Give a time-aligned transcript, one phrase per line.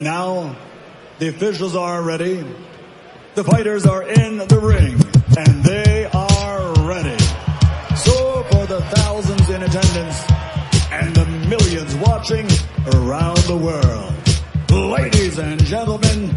[0.00, 0.56] Now,
[1.18, 2.44] the officials are ready.
[3.34, 4.94] The fighters are in the ring,
[5.36, 7.18] and they are ready.
[7.96, 10.24] So for the thousands in attendance
[10.90, 12.46] and the millions watching
[12.94, 14.12] around the world,
[14.70, 16.34] ladies and gentlemen,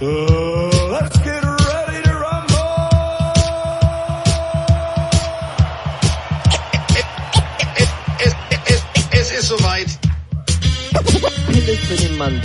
[0.00, 1.47] uh, let's get
[11.68, 12.40] Pille für den Mann.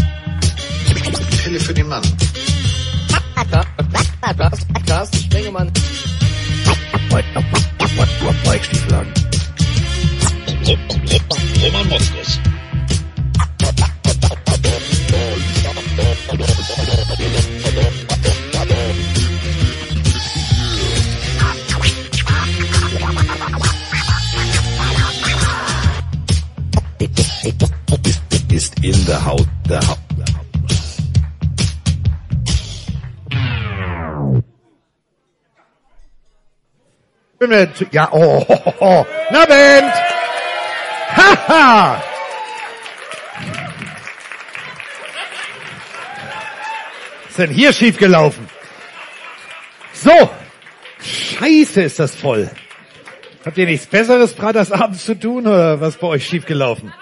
[1.43, 2.03] Pille für den Mann.
[4.85, 5.71] Carsten Spengemann.
[11.63, 12.52] Roman Moskos.
[37.47, 39.05] Mit, ja, oh, oh, oh, oh.
[39.31, 39.93] na Band!
[41.15, 42.03] Haha!
[47.23, 48.47] Was ist denn hier schiefgelaufen?
[49.93, 50.29] So!
[51.01, 52.49] Scheiße ist das voll.
[53.45, 56.93] Habt ihr nichts Besseres freitagsabends zu tun oder was bei euch schiefgelaufen?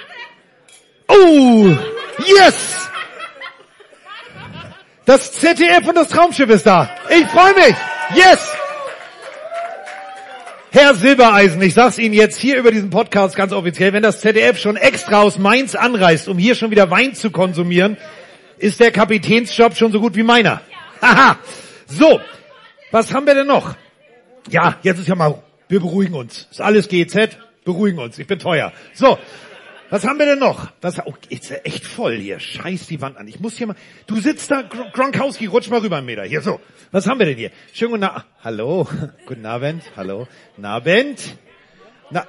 [1.07, 1.75] Oh!
[2.25, 2.89] Yes!
[5.05, 6.89] Das ZDF und das Traumschiff ist da.
[7.09, 7.75] Ich freue mich.
[8.15, 8.39] Yes!
[10.73, 14.57] Herr Silbereisen, ich sag's Ihnen jetzt hier über diesen Podcast ganz offiziell, wenn das ZDF
[14.57, 17.97] schon extra aus Mainz anreist, um hier schon wieder Wein zu konsumieren,
[18.57, 20.61] ist der Kapitänsjob schon so gut wie meiner.
[21.01, 21.37] Haha.
[21.87, 22.21] So,
[22.89, 23.75] was haben wir denn noch?
[24.49, 26.47] Ja, jetzt ist ja mal, wir beruhigen uns.
[26.49, 28.17] Ist alles GZ, beruhigen uns.
[28.17, 28.71] Ich bin teuer.
[28.93, 29.17] So,
[29.91, 30.71] was haben wir denn noch?
[30.81, 32.39] Was, oh, ist echt voll hier.
[32.39, 33.27] Scheiß die Wand an.
[33.27, 33.75] Ich muss hier mal,
[34.07, 36.23] du sitzt da, Gr- Gronkowski, rutsch mal rüber einen Meter.
[36.23, 36.59] Hier, so.
[36.91, 37.51] Was haben wir denn hier?
[37.73, 38.25] Schönen guten Abend.
[38.43, 38.87] Hallo.
[39.27, 39.83] Guten Abend.
[39.95, 40.27] Hallo.
[40.61, 41.37] Abend.
[42.09, 42.25] Na,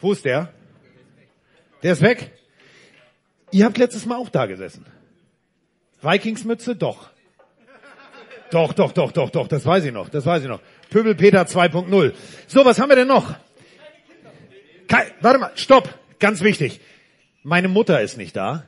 [0.00, 0.52] wo ist der?
[1.84, 2.32] Der ist weg?
[3.52, 4.84] Ihr habt letztes Mal auch da gesessen.
[6.00, 6.74] Vikingsmütze?
[6.74, 7.10] Doch.
[8.50, 10.60] Doch, doch, doch, doch, doch, das weiß ich noch, das weiß ich noch.
[10.90, 12.12] Pöbel Peter 2.0.
[12.48, 13.34] So, was haben wir denn noch?
[14.92, 15.88] Kei, warte mal, stopp,
[16.18, 16.78] ganz wichtig.
[17.42, 18.64] Meine Mutter ist nicht da.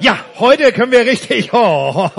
[0.00, 2.10] Ja, heute können wir richtig, oh,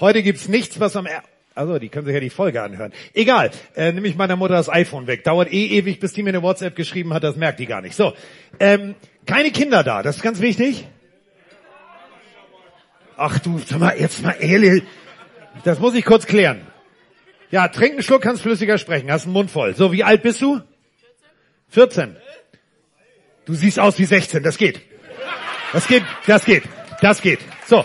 [0.00, 1.22] heute gibt's nichts, was am, er
[1.54, 2.92] also die können sich ja die Folge anhören.
[3.14, 5.22] Egal, äh, nehme ich meiner Mutter das iPhone weg.
[5.22, 7.94] Dauert eh ewig, bis die mir eine WhatsApp geschrieben hat, das merkt die gar nicht.
[7.94, 8.12] So,
[8.58, 10.84] ähm, keine Kinder da, das ist ganz wichtig.
[13.16, 14.82] Ach du, sag mal, jetzt mal ehrlich,
[15.62, 16.60] das muss ich kurz klären.
[17.52, 19.76] Ja, trink einen Schluck, kannst flüssiger sprechen, hast einen Mund voll.
[19.76, 20.60] So, wie alt bist du?
[21.70, 22.16] 14.
[23.44, 24.80] Du siehst aus wie 16, das geht.
[25.72, 26.64] Das geht, das geht,
[27.00, 27.40] das geht.
[27.66, 27.84] So,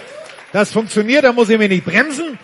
[0.52, 2.38] das funktioniert, da muss ich mir nicht bremsen.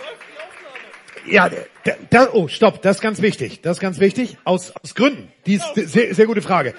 [1.26, 1.50] Ja,
[1.84, 5.32] da, da, oh, stopp, das ist ganz wichtig, das ist ganz wichtig, aus, aus Gründen.
[5.46, 6.74] Die ist sehr, sehr gute Frage.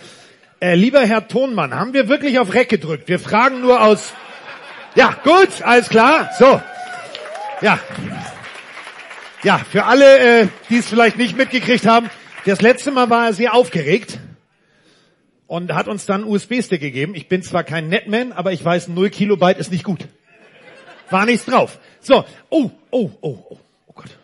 [0.60, 3.08] Äh, lieber Herr Tonmann, haben wir wirklich auf Reck gedrückt?
[3.08, 4.12] Wir fragen nur aus,
[4.94, 6.60] ja, gut, alles klar, so.
[7.60, 7.78] Ja.
[9.42, 12.10] Ja, für alle, äh, die es vielleicht nicht mitgekriegt haben,
[12.44, 14.18] das letzte Mal war er sehr aufgeregt
[15.50, 17.16] und hat uns dann einen USB-Stick gegeben.
[17.16, 20.06] Ich bin zwar kein Netman, aber ich weiß, 0 Kilobyte ist nicht gut.
[21.10, 21.80] War nichts drauf.
[21.98, 24.16] So, oh, oh, oh, oh, oh Gott.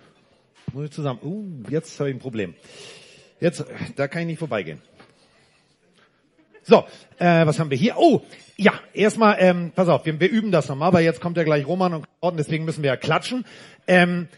[0.72, 1.18] Muss ich zusammen.
[1.24, 2.54] Uh, jetzt habe ich ein Problem.
[3.40, 3.64] Jetzt,
[3.96, 4.80] da kann ich nicht vorbeigehen.
[6.62, 6.84] So,
[7.18, 7.96] äh, was haben wir hier?
[7.98, 8.22] Oh,
[8.56, 11.66] ja, erstmal, ähm, pass auf, wir, wir üben das nochmal, weil jetzt kommt ja gleich
[11.66, 13.44] Roman und Gordon, deswegen müssen wir ja klatschen.
[13.88, 14.28] Ähm,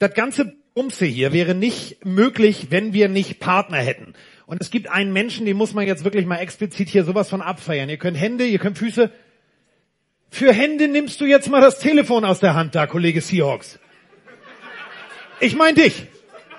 [0.00, 4.14] das ganze Bumse hier wäre nicht möglich, wenn wir nicht Partner hätten.
[4.46, 7.40] Und es gibt einen Menschen, den muss man jetzt wirklich mal explizit hier sowas von
[7.40, 7.88] abfeiern.
[7.88, 9.10] Ihr könnt Hände, ihr könnt Füße.
[10.30, 13.78] Für Hände nimmst du jetzt mal das Telefon aus der Hand da, Kollege Seahawks.
[15.40, 16.06] Ich mein dich.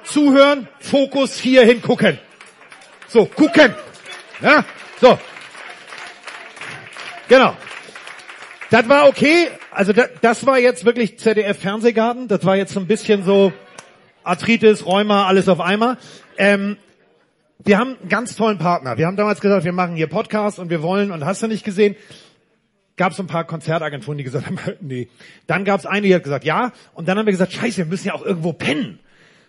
[0.03, 2.19] Zuhören, Fokus hier hingucken.
[3.07, 3.73] So, gucken.
[4.41, 4.65] Ja,
[4.99, 5.17] so.
[7.27, 7.55] Genau.
[8.69, 9.49] Das war okay.
[9.71, 12.27] Also das, das war jetzt wirklich ZDF Fernsehgarten.
[12.27, 13.53] Das war jetzt so ein bisschen so
[14.23, 15.97] Arthritis, Rheuma, alles auf einmal.
[16.37, 16.77] Ähm,
[17.59, 18.97] wir haben einen ganz tollen Partner.
[18.97, 21.63] Wir haben damals gesagt, wir machen hier Podcast und wir wollen, und hast du nicht
[21.63, 21.95] gesehen,
[22.97, 25.07] gab es ein paar Konzertagenturen, die gesagt haben, nee.
[25.47, 26.71] Dann gab es eine, die hat gesagt, ja.
[26.93, 28.99] Und dann haben wir gesagt, scheiße, wir müssen ja auch irgendwo pennen.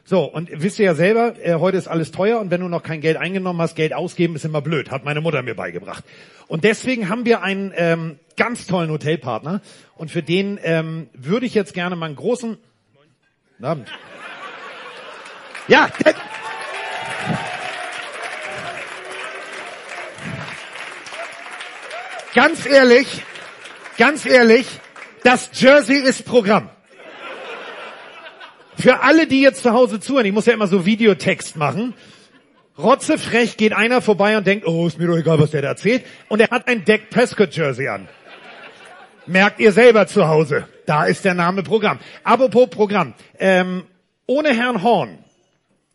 [0.09, 2.85] So, und wisst ihr ja selber, äh, heute ist alles teuer und wenn du noch
[2.85, 6.05] kein Geld eingenommen hast, Geld ausgeben ist immer blöd, hat meine Mutter mir beigebracht.
[6.47, 9.63] Und deswegen haben wir einen ähm, ganz tollen Hotelpartner
[9.97, 12.57] und für den ähm, würde ich jetzt gerne mal einen großen...
[13.57, 13.89] Guten Abend.
[15.67, 15.89] Ja,
[22.37, 23.23] ganz ehrlich,
[23.97, 24.67] ganz ehrlich,
[25.25, 26.69] das Jersey ist Programm.
[28.79, 31.95] Für alle, die jetzt zu Hause zuhören, ich muss ja immer so Videotext machen.
[32.79, 36.05] Rotzefrech geht einer vorbei und denkt, oh, ist mir doch egal, was der da erzählt.
[36.29, 38.07] Und er hat ein Dak Prescott Jersey an.
[39.25, 40.69] Merkt ihr selber zu Hause.
[40.85, 41.99] Da ist der Name Programm.
[42.23, 43.15] Apropos Programm.
[43.39, 43.85] Ähm,
[44.27, 45.19] ohne Herrn Horn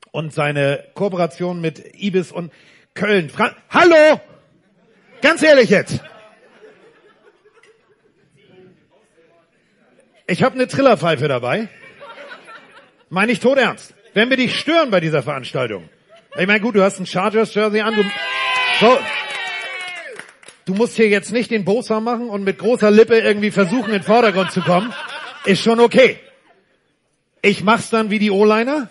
[0.10, 2.52] und seine Kooperation mit Ibis und
[2.96, 3.30] Köln.
[3.30, 4.20] Fra Hallo!
[5.22, 6.02] Ganz ehrlich jetzt.
[10.32, 11.68] Ich habe eine Trillerpfeife dabei.
[13.10, 13.94] Meine ich tot ernst.
[14.14, 15.90] Wenn wir dich stören bei dieser Veranstaltung.
[16.40, 17.96] Ich meine, gut, du hast ein Chargers Jersey an.
[17.96, 18.04] Du,
[18.80, 18.98] so,
[20.64, 24.00] du musst hier jetzt nicht den Bosa machen und mit großer Lippe irgendwie versuchen, in
[24.00, 24.94] den Vordergrund zu kommen.
[25.44, 26.18] Ist schon okay.
[27.42, 28.90] Ich mach's dann wie die O-Liner.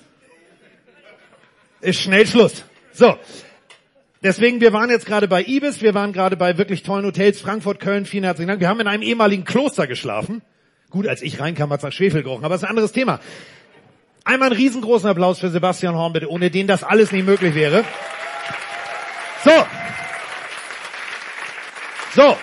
[1.81, 2.65] Ist schnell Schluss.
[2.93, 3.17] So.
[4.23, 7.81] Deswegen, wir waren jetzt gerade bei Ibis, wir waren gerade bei wirklich tollen Hotels, Frankfurt,
[7.81, 8.61] Köln, vielen herzlichen Dank.
[8.61, 10.43] Wir haben in einem ehemaligen Kloster geschlafen.
[10.91, 13.21] Gut, als ich reinkam, hat's nach Schwefel gerochen, aber das ist ein anderes Thema.
[14.25, 17.85] Einmal einen riesengroßen Applaus für Sebastian Horn, bitte, ohne den das alles nicht möglich wäre.
[19.45, 19.67] So.
[22.15, 22.37] So.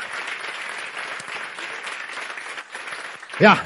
[3.40, 3.60] Ja.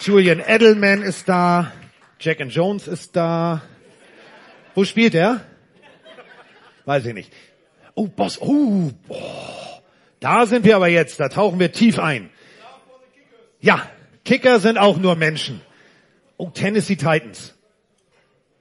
[0.00, 1.72] Julian Edelman ist da.
[2.18, 3.62] Jack and Jones ist da.
[4.74, 5.42] Wo spielt er?
[6.86, 7.32] Weiß ich nicht.
[7.94, 9.82] Oh, Boss, oh, boah.
[10.18, 12.30] da sind wir aber jetzt, da tauchen wir tief ein.
[13.62, 13.88] Ja,
[14.24, 15.62] Kicker sind auch nur Menschen.
[16.36, 17.54] Oh, Tennessee Titans.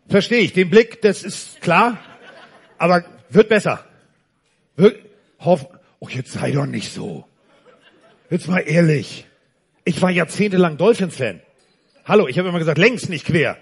[0.07, 1.97] Verstehe ich, den Blick, das ist klar,
[2.77, 3.83] aber wird besser.
[4.75, 4.99] Wird,
[5.39, 5.67] hoff,
[5.99, 7.25] oh, jetzt sei doch nicht so.
[8.29, 9.25] Jetzt mal ehrlich.
[9.83, 11.41] Ich war jahrzehntelang Dolphins-Fan.
[12.05, 13.57] Hallo, ich habe immer gesagt, längst nicht quer.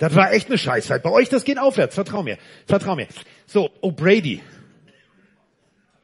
[0.00, 1.04] Das war echt eine Scheißzeit.
[1.04, 1.94] Bei euch, das geht aufwärts.
[1.94, 2.36] Vertrau mir.
[2.66, 3.06] Vertrau mir.
[3.46, 4.42] So, oh, Brady.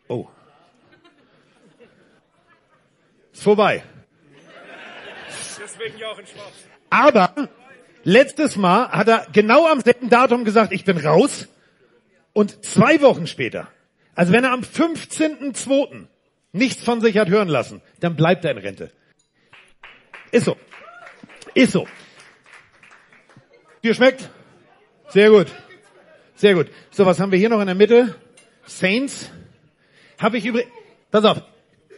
[0.06, 0.28] Oh.
[3.32, 3.82] Ist vorbei.
[5.80, 6.54] Deswegen in Schwarz.
[6.90, 7.48] Aber
[8.04, 11.48] letztes Mal hat er genau am selben Datum gesagt, ich bin raus.
[12.32, 13.68] Und zwei Wochen später,
[14.14, 16.06] also wenn er am 15.02.
[16.52, 18.92] nichts von sich hat hören lassen, dann bleibt er in Rente.
[20.30, 20.56] Ist so.
[21.54, 21.88] Ist so.
[23.82, 24.28] Dir schmeckt?
[25.08, 25.48] Sehr gut.
[26.36, 26.68] Sehr gut.
[26.90, 28.14] So, was haben wir hier noch in der Mitte?
[28.64, 29.30] Saints.
[30.18, 30.70] Habe ich übrigens,
[31.10, 31.42] pass auf,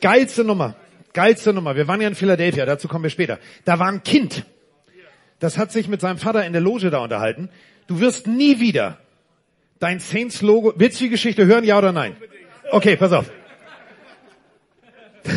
[0.00, 0.76] geilste Nummer.
[1.12, 1.76] Geilste Nummer.
[1.76, 3.38] Wir waren ja in Philadelphia, dazu kommen wir später.
[3.64, 4.44] Da war ein Kind.
[5.38, 7.50] Das hat sich mit seinem Vater in der Loge da unterhalten.
[7.86, 8.98] Du wirst nie wieder
[9.78, 12.16] dein Saints-Logo, willst du die Geschichte hören, ja oder nein?
[12.70, 13.30] Okay, pass auf.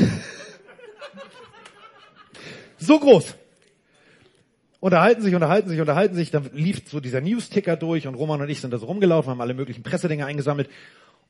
[2.77, 3.35] So groß.
[4.79, 6.29] Unterhalten sich, unterhalten sich, unterhalten sich.
[6.29, 9.41] Dann lief so dieser News-Ticker durch und Roman und ich sind da so rumgelaufen, haben
[9.41, 10.69] alle möglichen Pressedinge eingesammelt.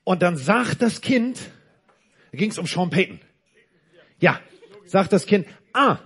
[0.03, 1.39] Und dann sagt das Kind,
[2.33, 3.21] da ging es um Sean Payton.
[4.20, 4.40] Ja,
[4.86, 5.98] sagt das Kind, ah,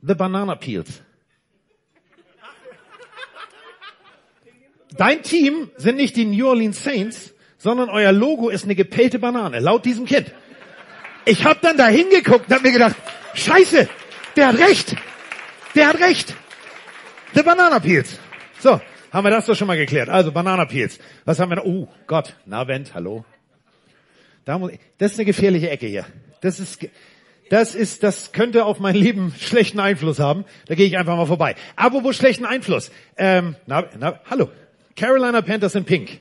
[0.00, 1.02] the banana peels.
[4.96, 9.58] Dein Team sind nicht die New Orleans Saints, sondern euer Logo ist eine gepellte Banane,
[9.58, 10.32] laut diesem Kind.
[11.24, 12.96] Ich hab dann da hingeguckt und hab mir gedacht,
[13.34, 13.88] scheiße,
[14.36, 14.94] der hat recht.
[15.74, 16.34] Der hat recht.
[17.34, 18.20] The Banana Peels.
[18.60, 18.80] So,
[19.10, 20.08] haben wir das doch schon mal geklärt.
[20.08, 20.98] Also Banana Peels.
[21.24, 21.64] Was haben wir noch?
[21.64, 23.24] Oh Gott, Navent, hallo.
[24.44, 26.04] Das ist eine gefährliche Ecke hier.
[26.42, 26.86] Das ist,
[27.50, 30.44] das ist, das könnte auf mein Leben schlechten Einfluss haben.
[30.66, 31.56] Da gehe ich einfach mal vorbei.
[31.90, 32.90] Wo schlechten Einfluss?
[33.16, 34.50] Ähm, na, na, hallo.
[34.96, 36.20] Carolina Panthers in Pink.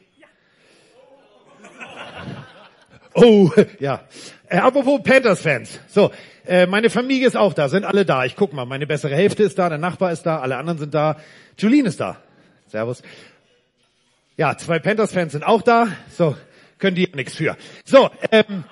[3.14, 4.02] Oh, ja.
[4.50, 5.80] Äh, apropos Panthers-Fans.
[5.88, 6.12] So,
[6.46, 8.26] äh, meine Familie ist auch da, sind alle da.
[8.26, 10.94] Ich guck mal, meine bessere Hälfte ist da, der Nachbar ist da, alle anderen sind
[10.94, 11.18] da.
[11.58, 12.18] Julien ist da.
[12.68, 13.04] Servus.
[14.36, 15.88] Ja, zwei Panthers-Fans sind auch da.
[16.10, 16.36] So,
[16.80, 17.56] können die nichts für.
[17.86, 18.64] So, ähm,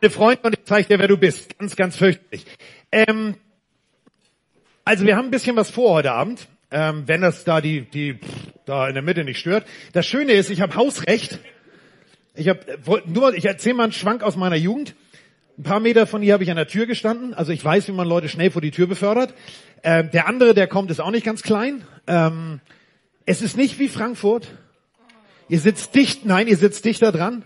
[0.00, 1.58] eine Freundin und ich zeige dir, wer du bist.
[1.58, 2.44] Ganz, ganz fürchterlich.
[2.92, 3.34] Ähm,
[4.84, 8.14] also wir haben ein bisschen was vor heute Abend, ähm, wenn das da die, die
[8.14, 8.28] pff,
[8.66, 9.66] da in der Mitte nicht stört.
[9.92, 11.38] Das Schöne ist, ich habe Hausrecht.
[12.34, 12.60] Ich habe
[13.06, 14.94] nur, ich erzähle mal einen Schwank aus meiner Jugend.
[15.58, 17.32] Ein paar Meter von hier habe ich an der Tür gestanden.
[17.32, 19.32] Also ich weiß, wie man Leute schnell vor die Tür befördert.
[19.82, 21.82] Ähm, der andere, der kommt, ist auch nicht ganz klein.
[22.06, 22.60] Ähm,
[23.24, 24.48] es ist nicht wie Frankfurt.
[25.48, 27.44] Ihr sitzt dicht, nein, ihr sitzt dichter dran.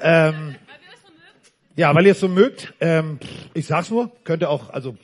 [0.00, 0.54] Ähm,
[1.76, 2.72] ja, weil ihr es so mögt.
[2.80, 3.18] Ähm,
[3.52, 4.96] ich sag's nur, könnte auch, also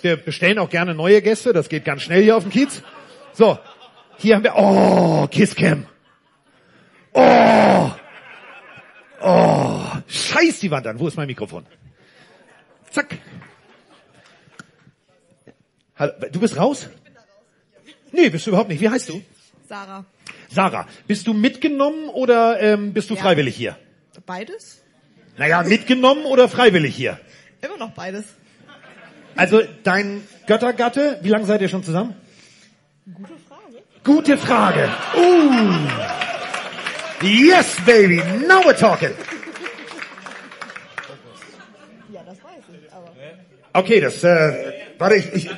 [0.00, 1.52] wir bestellen auch gerne neue Gäste.
[1.52, 2.82] Das geht ganz schnell hier auf dem Kiez.
[3.32, 3.58] So,
[4.18, 5.86] hier haben wir, oh, Kisscam.
[7.12, 7.90] Oh,
[9.20, 10.98] oh, scheiß die Wand an.
[10.98, 11.64] Wo ist mein Mikrofon?
[12.90, 13.18] Zack.
[15.96, 16.88] Hallo, du bist raus?
[18.10, 18.80] Nee, bist du überhaupt nicht.
[18.80, 19.22] Wie heißt du?
[19.68, 20.04] Sarah.
[20.50, 23.22] Sarah, bist du mitgenommen oder ähm, bist du Ja.
[23.22, 23.76] freiwillig hier?
[24.20, 24.82] Beides?
[25.36, 27.18] Naja, mitgenommen oder freiwillig hier?
[27.62, 28.24] Immer noch beides.
[29.36, 32.14] Also dein Göttergatte, wie lange seid ihr schon zusammen?
[33.06, 33.82] Gute Frage.
[34.04, 34.88] Gute Frage.
[35.16, 35.72] Uh.
[37.26, 38.16] Yes, baby.
[38.46, 39.10] Now we're talking.
[42.12, 43.12] Ja, das weiß ich, aber.
[43.72, 45.50] Okay, das, äh, warte, ich, ich,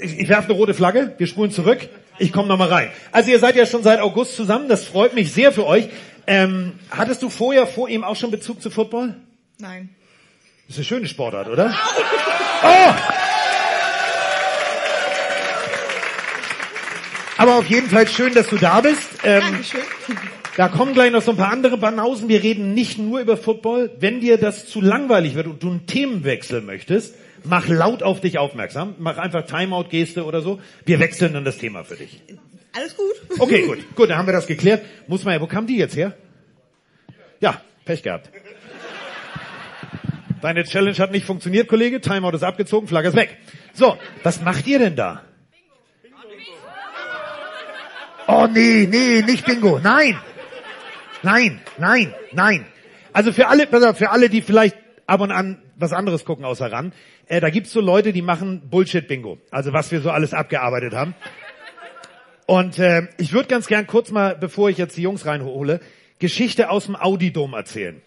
[0.00, 1.14] ich, ich werfe eine rote Flagge.
[1.16, 1.88] Wir spulen zurück.
[2.18, 2.90] Ich komme nochmal rein.
[3.10, 4.68] Also ihr seid ja schon seit August zusammen.
[4.68, 5.88] Das freut mich sehr für euch.
[6.26, 9.14] Ähm, hattest du vorher vor ihm auch schon Bezug zu Football?
[9.58, 9.90] Nein.
[10.66, 11.74] Das ist eine schöne Sportart, oder?
[12.64, 12.92] Oh!
[17.38, 19.02] Aber auf jeden Fall schön, dass du da bist.
[19.24, 19.80] Ähm, Dankeschön.
[20.56, 22.28] Da kommen gleich noch so ein paar andere Banausen.
[22.28, 23.90] Wir reden nicht nur über Football.
[23.98, 28.38] Wenn dir das zu langweilig wird und du einen Themenwechsel möchtest, mach laut auf dich
[28.38, 28.94] aufmerksam.
[28.98, 30.60] Mach einfach Timeout-Geste oder so.
[30.84, 32.20] Wir wechseln dann das Thema für dich.
[32.74, 33.38] Alles gut.
[33.38, 33.94] Okay, gut.
[33.94, 34.84] Gut, dann haben wir das geklärt.
[35.06, 36.16] Muss man ja, wo kam die jetzt her?
[37.40, 38.30] Ja, Pech gehabt.
[40.40, 42.00] Deine Challenge hat nicht funktioniert, Kollege.
[42.00, 43.36] Timeout ist abgezogen, Flagge ist weg.
[43.74, 45.22] So, was macht ihr denn da?
[48.26, 49.78] Oh nee, nee, nicht Bingo.
[49.78, 50.18] Nein.
[51.22, 52.66] Nein, nein, nein.
[53.12, 54.76] Also für alle, für alle, die vielleicht
[55.06, 56.92] ab und an was anderes gucken außer ran,
[57.26, 59.38] äh, da gibt's so Leute, die machen Bullshit-Bingo.
[59.50, 61.14] Also was wir so alles abgearbeitet haben.
[62.46, 65.80] Und äh, ich würde ganz gern kurz mal, bevor ich jetzt die Jungs reinhole,
[66.18, 68.00] Geschichte aus dem Audidom erzählen.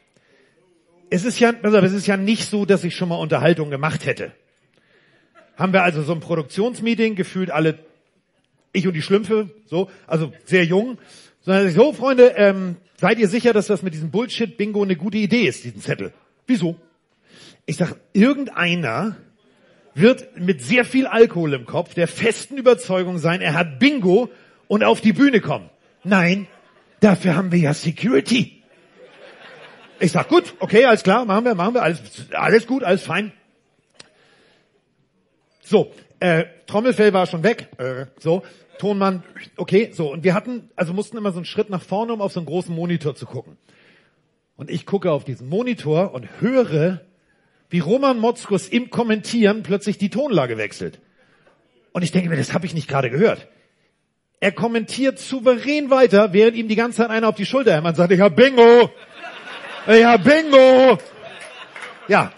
[1.09, 4.05] Es ist ja, auf, es ist ja nicht so, dass ich schon mal Unterhaltung gemacht
[4.05, 4.31] hätte.
[5.55, 7.79] Haben wir also so ein Produktionsmeeting, gefühlt alle,
[8.73, 10.97] ich und die Schlümpfe, so, also sehr jung.
[11.41, 15.47] Sondern so, Freunde, ähm, seid ihr sicher, dass das mit diesem Bullshit-Bingo eine gute Idee
[15.47, 16.11] ist, diesen Zettel?
[16.47, 16.75] Wieso?
[17.65, 19.15] Ich sag, irgendeiner
[19.95, 24.29] wird mit sehr viel Alkohol im Kopf der festen Überzeugung sein, er hat Bingo
[24.67, 25.69] und auf die Bühne kommen.
[26.03, 26.47] Nein,
[26.99, 28.61] dafür haben wir ja Security.
[29.99, 32.01] Ich sag, gut, okay, alles klar, machen wir, machen wir, alles,
[32.33, 33.31] alles gut, alles fein.
[35.61, 38.43] So, äh, Trommelfell war schon weg, äh, so,
[38.77, 39.23] Tonmann,
[39.55, 42.33] okay, so, und wir hatten, also mussten immer so einen Schritt nach vorne, um auf
[42.33, 43.57] so einen großen Monitor zu gucken.
[44.57, 47.01] Und ich gucke auf diesen Monitor und höre,
[47.69, 50.99] wie Roman Motzkus im Kommentieren plötzlich die Tonlage wechselt.
[51.91, 53.47] Und ich denke mir, das habe ich nicht gerade gehört.
[54.39, 57.95] Er kommentiert souverän weiter, während ihm die ganze Zeit einer auf die Schulter hämmert und
[57.95, 58.91] sagt, ich hab Bingo!
[59.87, 60.97] Ich hab Bingo!
[62.07, 62.31] Ja.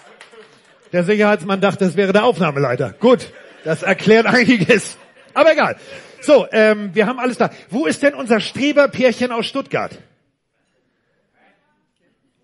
[0.94, 2.94] Der Sicherheitsmann dachte, das wäre der Aufnahmeleiter.
[3.00, 3.32] Gut.
[3.64, 4.98] Das erklärt einiges.
[5.34, 5.78] Aber egal.
[6.22, 7.50] So, ähm, wir haben alles da.
[7.70, 9.98] Wo ist denn unser Streberpärchen aus Stuttgart?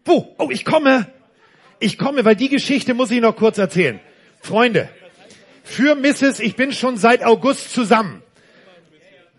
[0.05, 0.35] Wo?
[0.37, 1.07] Oh, ich komme.
[1.83, 3.99] Ich komme, weil die Geschichte muss ich noch kurz erzählen.
[4.39, 4.87] Freunde,
[5.63, 6.39] für Mrs.
[6.39, 8.23] Ich bin schon seit August zusammen.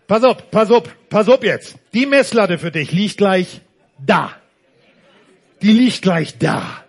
[0.05, 1.75] Pass auf, pass auf, pass auf jetzt.
[1.95, 3.61] Die Messlatte für dich liegt gleich
[3.97, 4.31] da.
[5.63, 6.83] Die liegt gleich da.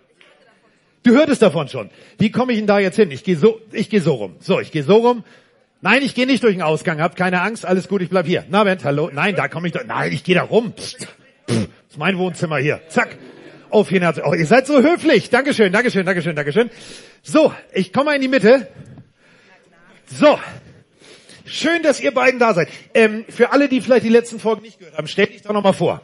[1.01, 1.89] Du hörtest davon schon.
[2.19, 3.09] Wie komme ich denn da jetzt hin?
[3.09, 4.35] Ich gehe so, ich gehe so rum.
[4.39, 5.23] So, ich gehe so rum.
[5.81, 7.01] Nein, ich gehe nicht durch den Ausgang.
[7.01, 8.45] Habt keine Angst, alles gut, ich bleib hier.
[8.49, 9.09] Na, Wendt, hallo.
[9.11, 9.83] Nein, da komme ich doch.
[9.85, 10.73] Nein, ich gehe da rum.
[10.73, 11.07] Psst.
[11.49, 12.81] Pff, ist mein Wohnzimmer hier.
[12.89, 13.17] Zack.
[13.69, 14.23] Auf Herzen.
[14.25, 15.29] Oh, ihr seid so höflich.
[15.29, 16.69] Dankeschön, Dankeschön, Dankeschön, Dankeschön.
[17.21, 18.67] So, ich komme mal in die Mitte.
[20.05, 20.39] So.
[21.45, 22.69] Schön, dass ihr beiden da seid.
[22.93, 25.73] Ähm, für alle, die vielleicht die letzten Folgen nicht gehört haben, stellt dich doch nochmal
[25.73, 26.01] vor.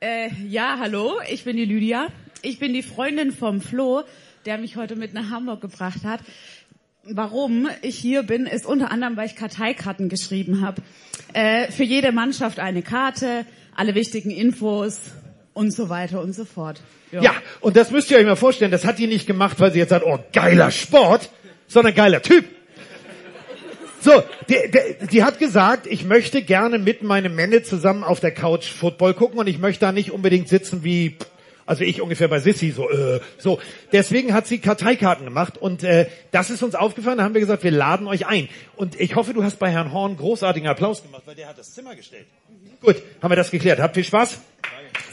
[0.00, 2.08] Äh, ja, hallo, ich bin die Lydia.
[2.42, 4.02] Ich bin die Freundin vom Flo,
[4.46, 6.20] der mich heute mit nach Hamburg gebracht hat.
[7.04, 10.82] Warum ich hier bin, ist unter anderem, weil ich Karteikarten geschrieben habe.
[11.32, 15.00] Äh, für jede Mannschaft eine Karte, alle wichtigen Infos
[15.54, 16.80] und so weiter und so fort.
[17.12, 19.78] Ja, und das müsst ihr euch mal vorstellen, das hat die nicht gemacht, weil sie
[19.78, 21.30] jetzt sagt, oh, geiler Sport,
[21.68, 22.44] sondern geiler Typ.
[24.00, 28.32] So, die, die, die hat gesagt, ich möchte gerne mit meinem Männe zusammen auf der
[28.32, 31.16] Couch Football gucken und ich möchte da nicht unbedingt sitzen wie,
[31.64, 33.60] also ich ungefähr bei Sissy, so, äh, so.
[33.92, 37.64] Deswegen hat sie Karteikarten gemacht und äh, das ist uns aufgefallen, da haben wir gesagt,
[37.64, 38.50] wir laden euch ein.
[38.76, 41.72] Und ich hoffe, du hast bei Herrn Horn großartigen Applaus gemacht, weil der hat das
[41.72, 42.26] Zimmer gestellt.
[42.82, 43.80] Gut, haben wir das geklärt.
[43.80, 44.38] Habt viel Spaß?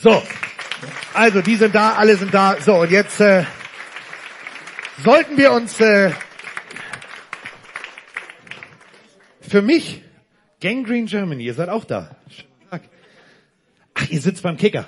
[0.01, 0.21] So,
[1.13, 2.57] also die sind da, alle sind da.
[2.61, 3.45] So, und jetzt äh,
[5.03, 6.11] sollten wir uns äh,
[9.41, 10.01] für mich
[10.61, 12.15] Gangrene Germany, ihr seid auch da.
[13.93, 14.87] Ach, ihr sitzt beim Kicker.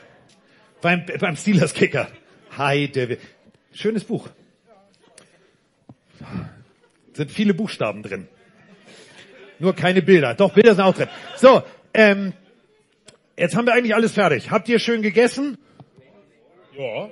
[0.82, 2.08] Beim, beim Steelers Kicker.
[2.58, 3.20] Hi, David.
[3.74, 4.30] Schönes Buch.
[7.14, 8.28] Sind viele Buchstaben drin.
[9.60, 10.34] Nur keine Bilder.
[10.36, 11.10] Doch, Bilder sind auch drin.
[11.38, 12.34] So, ähm,
[13.38, 14.52] jetzt haben wir eigentlich alles fertig.
[14.52, 15.58] Habt ihr schön gegessen?
[16.78, 17.10] Ja.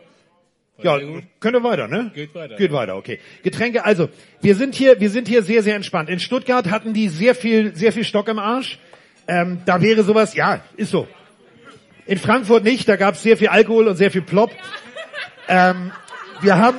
[0.84, 0.98] Ja,
[1.40, 2.12] können wir weiter, ne?
[2.16, 2.56] Geht weiter.
[2.56, 3.20] Geht weiter, okay.
[3.44, 4.10] Getränke, also,
[4.42, 6.10] wir sind hier, wir sind hier sehr, sehr entspannt.
[6.10, 8.80] In Stuttgart hatten die sehr viel, sehr viel Stock im Arsch.
[9.28, 11.08] Ähm, da wäre sowas, ja, ist so.
[12.08, 14.51] In Frankfurt nicht, da gab es sehr viel Alkohol und sehr viel Plop.
[15.48, 15.92] Ähm,
[16.42, 16.78] wir haben...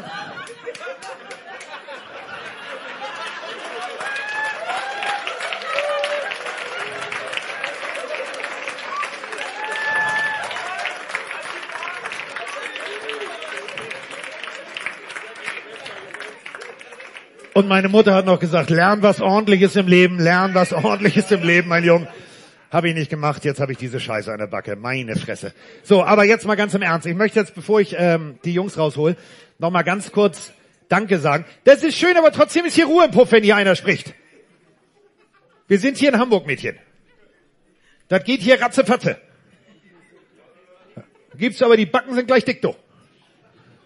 [17.54, 21.42] Und meine Mutter hat noch gesagt, lern was ordentliches im Leben, lern was ordentliches im
[21.42, 22.08] Leben, mein Junge.
[22.70, 24.76] Habe ich nicht gemacht, jetzt habe ich diese Scheiße an der Backe.
[24.76, 25.52] Meine Fresse.
[25.82, 27.06] So, aber jetzt mal ganz im Ernst.
[27.06, 29.16] Ich möchte jetzt, bevor ich ähm, die Jungs raushol,
[29.58, 30.52] noch mal ganz kurz
[30.88, 31.44] Danke sagen.
[31.64, 34.14] Das ist schön, aber trotzdem ist hier Ruhe im Puff, wenn hier einer spricht.
[35.68, 36.78] Wir sind hier in Hamburg, Mädchen.
[38.08, 39.18] Das geht hier ratzefatze.
[41.36, 42.74] Gibt's aber, die Backen sind gleich dick, du.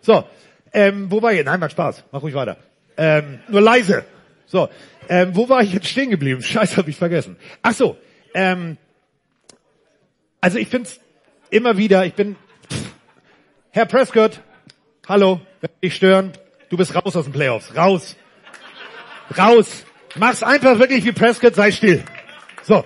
[0.01, 0.25] So,
[0.73, 1.45] ähm, wo war ich?
[1.45, 2.05] Nein, macht Spaß.
[2.13, 2.57] Mach ruhig weiter.
[2.97, 4.05] Ähm, nur leise.
[4.47, 4.69] So,
[5.09, 6.43] ähm, wo war ich jetzt stehen geblieben?
[6.43, 7.37] Scheiße, hab ich vergessen.
[7.63, 7.97] Ach so,
[8.35, 8.77] ähm,
[10.41, 11.01] also ich find's
[11.51, 12.37] immer wieder, ich bin,
[12.71, 12.93] pff,
[13.71, 14.41] Herr Prescott,
[15.09, 16.33] hallo, wenn ich stören,
[16.71, 18.17] du bist raus aus den Playoffs, raus,
[19.37, 19.85] raus,
[20.15, 22.03] mach's einfach wirklich wie Prescott, sei still.
[22.63, 22.85] So,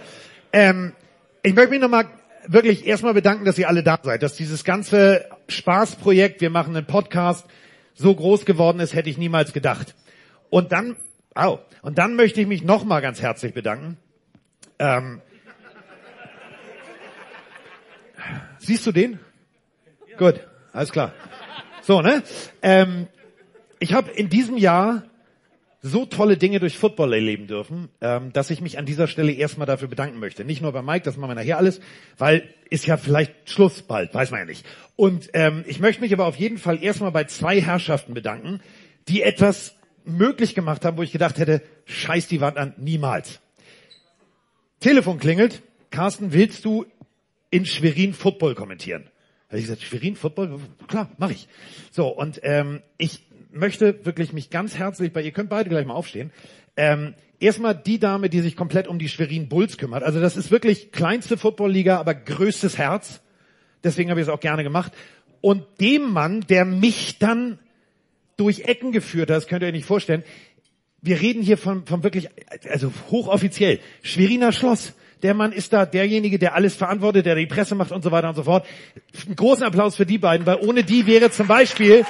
[0.52, 0.94] ähm,
[1.42, 2.06] ich möchte mich nochmal
[2.46, 6.86] wirklich erstmal bedanken, dass ihr alle da seid, dass dieses ganze Spaßprojekt, wir machen einen
[6.86, 7.46] Podcast,
[7.94, 9.94] so groß geworden ist, hätte ich niemals gedacht.
[10.50, 10.96] Und dann,
[11.34, 13.96] au, und dann möchte ich mich nochmal ganz herzlich bedanken.
[14.78, 15.22] Ähm,
[18.58, 19.18] siehst du den?
[20.18, 20.40] Gut,
[20.72, 21.14] alles klar.
[21.82, 22.22] So, ne?
[22.62, 23.06] Ähm,
[23.78, 25.04] ich habe in diesem Jahr
[25.82, 29.66] so tolle Dinge durch Football erleben dürfen, ähm, dass ich mich an dieser Stelle erstmal
[29.66, 30.44] dafür bedanken möchte.
[30.44, 31.80] Nicht nur bei Mike, das machen wir nachher alles,
[32.18, 34.66] weil ist ja vielleicht Schluss bald, weiß man ja nicht.
[34.96, 38.60] Und ähm, ich möchte mich aber auf jeden Fall erstmal bei zwei Herrschaften bedanken,
[39.08, 43.40] die etwas möglich gemacht haben, wo ich gedacht hätte, scheiß die Wand an, niemals.
[44.80, 46.86] Telefon klingelt, Carsten, willst du
[47.50, 49.04] in Schwerin Football kommentieren?
[49.48, 50.60] Habe ich gesagt, Schwerin Football?
[50.86, 51.48] Klar, mache ich.
[51.90, 55.94] So, und ähm, ich möchte wirklich mich ganz herzlich bei, ihr könnt beide gleich mal
[55.94, 56.30] aufstehen,
[56.76, 60.02] ähm, erstmal die Dame, die sich komplett um die Schwerin Bulls kümmert.
[60.02, 63.20] Also das ist wirklich kleinste Footballliga, aber größtes Herz.
[63.82, 64.92] Deswegen habe ich es auch gerne gemacht.
[65.40, 67.58] Und dem Mann, der mich dann
[68.40, 70.24] durch Ecken geführt hat, das könnt ihr euch nicht vorstellen.
[71.02, 72.28] Wir reden hier von, von wirklich,
[72.68, 74.94] also hochoffiziell, Schweriner Schloss.
[75.22, 78.30] Der Mann ist da derjenige, der alles verantwortet, der die Presse macht und so weiter
[78.30, 78.66] und so fort.
[79.26, 82.06] Einen großen Applaus für die beiden, weil ohne die wäre zum Beispiel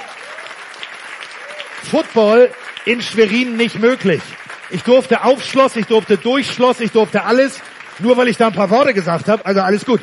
[1.83, 2.49] Football
[2.85, 4.21] in Schwerin nicht möglich.
[4.69, 7.59] Ich durfte auf Schloss, ich durfte durch Schloss, ich durfte alles,
[7.99, 9.45] nur weil ich da ein paar Worte gesagt habe.
[9.45, 9.99] Also alles gut.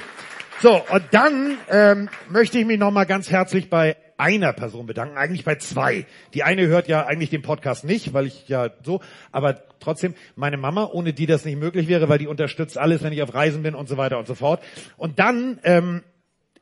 [0.61, 5.45] So, und dann ähm, möchte ich mich nochmal ganz herzlich bei einer Person bedanken, eigentlich
[5.45, 6.05] bei zwei.
[6.35, 9.01] Die eine hört ja eigentlich den Podcast nicht, weil ich ja so,
[9.33, 13.13] aber trotzdem meine Mama, ohne die das nicht möglich wäre, weil die unterstützt alles, wenn
[13.13, 14.63] ich auf Reisen bin und so weiter und so fort.
[14.97, 16.03] Und dann, ähm,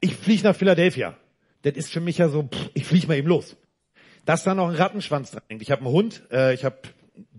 [0.01, 1.15] ich fliege nach Philadelphia.
[1.63, 3.57] Das ist für mich ja so, pff, ich fliege mal eben los.
[4.27, 5.63] Dass da noch ein Rattenschwanz dran hängt.
[5.63, 6.77] Ich habe einen Hund, äh, ich habe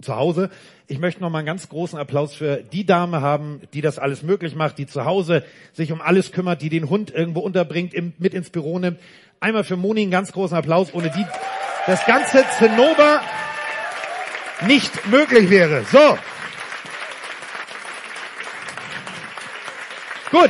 [0.02, 0.50] zu Hause.
[0.88, 4.24] Ich möchte noch mal einen ganz großen Applaus für die Dame haben, die das alles
[4.24, 8.14] möglich macht, die zu Hause sich um alles kümmert, die den Hund irgendwo unterbringt, im,
[8.18, 9.00] mit ins Büro nimmt.
[9.40, 11.26] Einmal für Moni einen ganz großen Applaus, ohne die
[11.86, 13.22] das ganze Zinnober
[14.66, 15.84] nicht möglich wäre.
[15.86, 16.18] So.
[20.32, 20.50] Gut.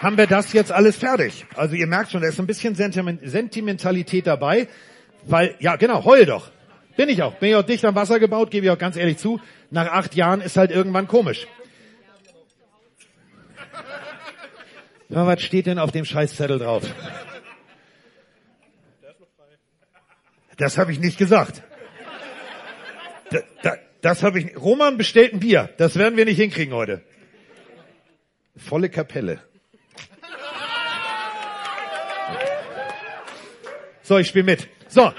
[0.00, 1.46] Haben wir das jetzt alles fertig?
[1.54, 4.68] Also ihr merkt schon, da ist ein bisschen Sentiment Sentimentalität dabei.
[5.24, 6.50] Weil, ja genau, heul doch.
[6.96, 7.34] Bin ich auch.
[7.34, 9.40] Bin ich auch dicht am Wasser gebaut, gebe ich auch ganz ehrlich zu.
[9.70, 11.46] Nach acht Jahren ist halt irgendwann komisch.
[15.12, 16.84] Ja, was steht denn auf dem Scheißzettel drauf?
[20.56, 21.62] Das habe ich nicht gesagt.
[23.30, 24.56] Da, da, das habe ich.
[24.56, 25.68] Roman bestellt ein Bier.
[25.76, 27.02] Das werden wir nicht hinkriegen heute.
[28.56, 29.40] Volle Kapelle.
[34.02, 34.68] So, ich spiele mit.
[34.88, 35.12] So.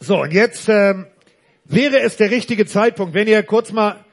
[0.00, 1.06] So, und jetzt ähm,
[1.64, 4.04] wäre es der richtige Zeitpunkt, wenn ihr kurz mal...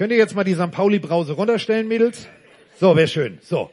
[0.00, 0.70] Könnt ihr jetzt mal die St.
[0.70, 2.26] Pauli-Brause runterstellen, Mädels?
[2.78, 3.38] So, wäre schön.
[3.42, 3.70] So.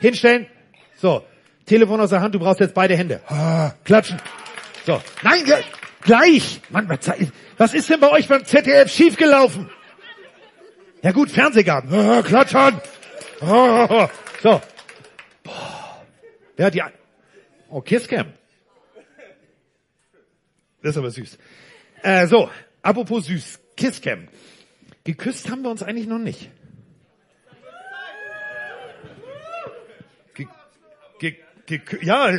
[0.00, 0.48] Hinstellen.
[0.96, 1.24] So.
[1.66, 3.20] Telefon aus der Hand, du brauchst jetzt beide Hände.
[3.28, 4.20] Ah, klatschen.
[4.84, 5.00] So.
[5.22, 5.62] Nein, ge-
[6.00, 6.60] gleich.
[6.70, 6.88] Mann,
[7.58, 9.70] was, ist denn bei euch beim ZDF schiefgelaufen?
[11.04, 12.24] Ja gut, Fernsehgarten.
[12.24, 12.80] Klatschen.
[13.40, 14.10] Ah,
[14.42, 14.60] so.
[15.44, 16.04] Boah.
[16.56, 16.82] Wer hat die...
[17.68, 18.32] Oh, Kisscam.
[20.82, 21.38] Das ist aber süß.
[22.02, 22.50] Äh, so,
[22.82, 23.60] apropos süß.
[23.76, 24.26] Kisscam.
[25.08, 26.50] Geküsst haben wir uns eigentlich noch nicht.
[30.34, 30.46] Ge
[31.18, 32.30] ge ge ja,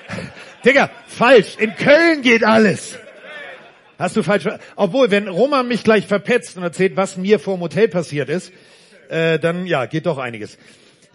[0.64, 1.56] Digga, falsch.
[1.58, 2.96] In Köln geht alles.
[3.98, 4.46] Hast du falsch
[4.76, 8.52] Obwohl, wenn Roman mich gleich verpetzt und erzählt, was mir vor dem Hotel passiert ist,
[9.08, 10.56] äh, dann ja, geht doch einiges.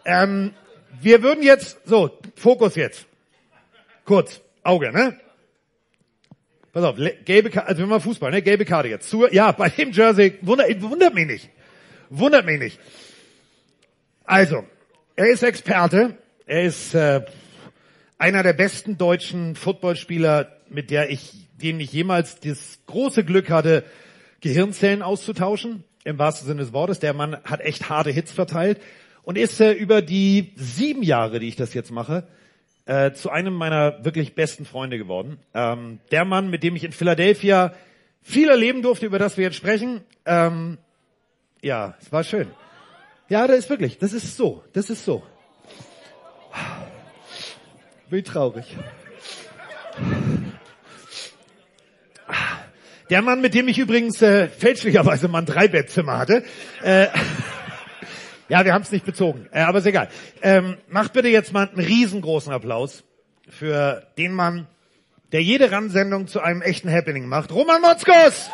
[0.04, 0.54] Ähm,
[1.00, 3.06] wir würden jetzt, so, Fokus jetzt.
[4.04, 5.18] Kurz, Auge, ne?
[6.72, 8.42] Pass auf, gelbe Karte, also wenn wir Fußball, ne?
[8.42, 9.10] Gelbe Karte jetzt.
[9.10, 11.50] Zur, ja, bei dem Jersey, wundert, wundert mich nicht.
[12.10, 12.80] Wundert mich nicht.
[14.24, 14.64] Also,
[15.16, 17.22] er ist Experte, er ist äh,
[18.20, 23.84] einer der besten deutschen Footballspieler, mit der ich, denen ich jemals das große Glück hatte,
[24.42, 27.00] Gehirnzellen auszutauschen, im wahrsten Sinne des Wortes.
[27.00, 28.80] Der Mann hat echt harte Hits verteilt
[29.24, 32.28] und ist äh, über die sieben Jahre, die ich das jetzt mache,
[32.90, 35.38] äh, zu einem meiner wirklich besten Freunde geworden.
[35.54, 37.76] Ähm, der Mann, mit dem ich in Philadelphia
[38.24, 40.02] viel erleben durfte, über das wir jetzt sprechen.
[40.26, 40.80] Ähm,
[41.62, 42.48] ja, es war schön.
[43.28, 45.22] Ja, das ist wirklich, das ist so, das ist so.
[48.10, 48.76] Wie traurig.
[53.12, 56.44] Der Mann, mit dem ich übrigens äh, fälschlicherweise mal ein Dreibettzimmer hatte.
[56.82, 57.06] Äh,
[58.50, 60.10] ja, wir haben es nicht bezogen, äh, aber ist egal.
[60.42, 63.04] Ähm, macht bitte jetzt mal einen riesengroßen Applaus
[63.48, 64.68] für den Mann,
[65.32, 67.52] der jede Ransendung zu einem echten Happening macht.
[67.52, 68.50] Roman Motzkos!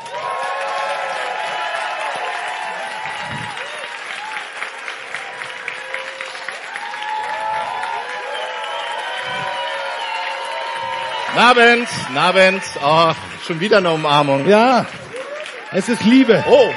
[11.37, 12.63] Abend, Abend.
[12.81, 13.11] Oh,
[13.45, 14.47] schon wieder eine Umarmung.
[14.47, 14.85] Ja,
[15.73, 16.43] es ist Liebe.
[16.47, 16.69] Oh,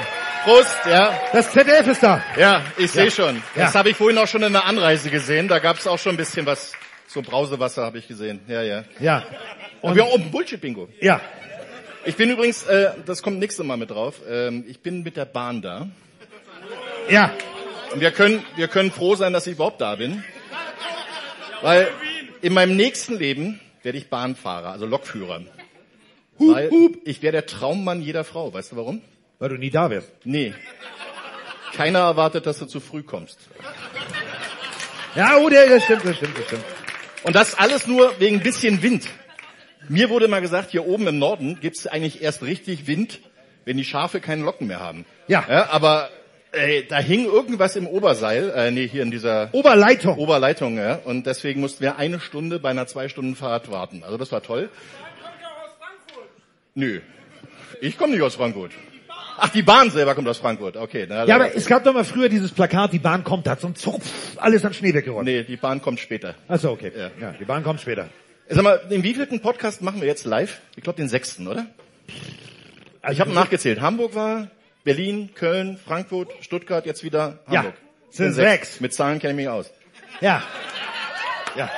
[0.43, 1.13] Prost, ja.
[1.33, 2.23] Das ZDF ist da.
[2.37, 3.41] Ja, ich sehe schon.
[3.55, 3.79] Das Ja.
[3.79, 5.47] habe ich vorhin auch schon in der Anreise gesehen.
[5.47, 6.73] Da gab es auch schon ein bisschen was.
[7.07, 8.39] So Brausewasser habe ich gesehen.
[8.47, 8.83] Ja, ja.
[8.99, 9.23] Ja.
[9.81, 10.89] Und wir haben oben Bullshit-Bingo.
[11.01, 11.19] Ja.
[12.05, 14.15] Ich bin übrigens, äh, das kommt nächstes Mal mit drauf.
[14.29, 15.87] Ähm, ich bin mit der Bahn da.
[17.09, 17.33] Ja.
[17.93, 20.23] Und wir können, wir können froh sein, dass ich überhaupt da bin.
[21.61, 21.89] Weil
[22.41, 25.41] in meinem nächsten Leben werde ich Bahnfahrer, also Lokführer.
[26.37, 26.69] Weil
[27.03, 28.53] ich wäre der Traummann jeder Frau.
[28.53, 29.01] Weißt du warum?
[29.39, 30.11] Weil du nie da wärst.
[30.25, 30.53] Nee.
[31.73, 33.39] Keiner erwartet, dass du zu früh kommst.
[35.15, 36.65] Ja, oh, der, das stimmt, das stimmt, das stimmt.
[37.23, 39.07] Und das alles nur wegen ein bisschen Wind.
[39.87, 43.21] Mir wurde mal gesagt, hier oben im Norden gibt's eigentlich erst richtig Wind,
[43.65, 45.05] wenn die Schafe keine Locken mehr haben.
[45.27, 45.45] Ja.
[45.49, 46.09] ja aber
[46.51, 50.17] ey, da hing irgendwas im Oberseil, äh, nee, hier in dieser Oberleitung.
[50.17, 50.95] Oberleitung, ja.
[50.95, 54.03] Und deswegen mussten wir eine Stunde bei einer zwei Stunden Fahrt warten.
[54.03, 54.69] Also das war toll.
[56.75, 57.01] Nö.
[57.81, 58.71] Ich komme nicht aus Frankfurt.
[59.41, 60.75] Ach, die Bahn selber kommt aus Frankfurt.
[60.77, 61.05] Okay.
[61.09, 63.61] Na, Ja, aber es gab doch mal früher dieses Plakat, die Bahn kommt, da hat
[63.61, 65.25] so ein Zug, pff, alles an Schnee weggeräumt.
[65.25, 66.35] Nee, die Bahn kommt später.
[66.47, 66.91] Achso, okay.
[66.95, 67.09] Ja.
[67.19, 67.31] Ja.
[67.39, 68.09] die Bahn kommt später.
[68.49, 70.59] Sag mal, den wievielten Podcast machen wir jetzt live?
[70.75, 71.67] Ich glaube den sechsten, oder?
[73.01, 73.79] Also ich habe nachgezählt.
[73.81, 74.47] Hamburg war,
[74.83, 77.75] Berlin, Köln, Frankfurt, Stuttgart, jetzt wieder Ja, Hamburg.
[78.09, 78.79] sind Sind sechs.
[78.81, 79.71] Mit Zahlen kenne ich mich aus.
[80.19, 80.41] Ja.
[81.55, 81.69] Ja.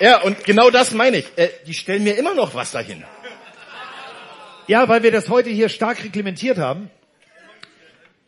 [0.00, 1.26] Ja, und genau das meine ich.
[1.36, 3.04] Äh, die stellen mir immer noch was dahin.
[4.70, 6.92] Ja, weil wir das heute hier stark reglementiert haben.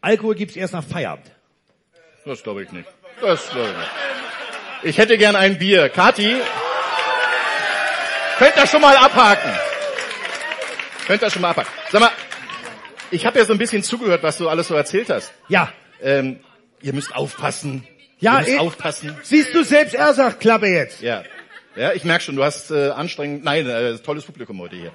[0.00, 1.30] Alkohol gibt's erst nach Feierabend.
[2.24, 2.88] Das glaube ich nicht.
[3.20, 3.90] Das glaube ich nicht.
[4.82, 5.88] Ich hätte gern ein Bier.
[5.88, 6.34] Kati,
[8.40, 9.52] könnt ihr schon mal abhaken.
[11.06, 11.70] Könnt ihr schon mal abhaken.
[11.92, 12.10] Sag mal,
[13.12, 15.30] ich habe ja so ein bisschen zugehört, was du alles so erzählt hast.
[15.46, 15.72] Ja.
[16.02, 16.40] Ähm,
[16.80, 17.86] ihr müsst aufpassen.
[18.18, 19.16] Ja, ihr müsst eh- aufpassen.
[19.22, 21.02] Siehst du selbst, er sagt Klappe jetzt.
[21.02, 21.22] Ja.
[21.76, 24.90] Ja, ich merke schon, du hast äh, anstrengend, nein, äh, tolles Publikum heute hier.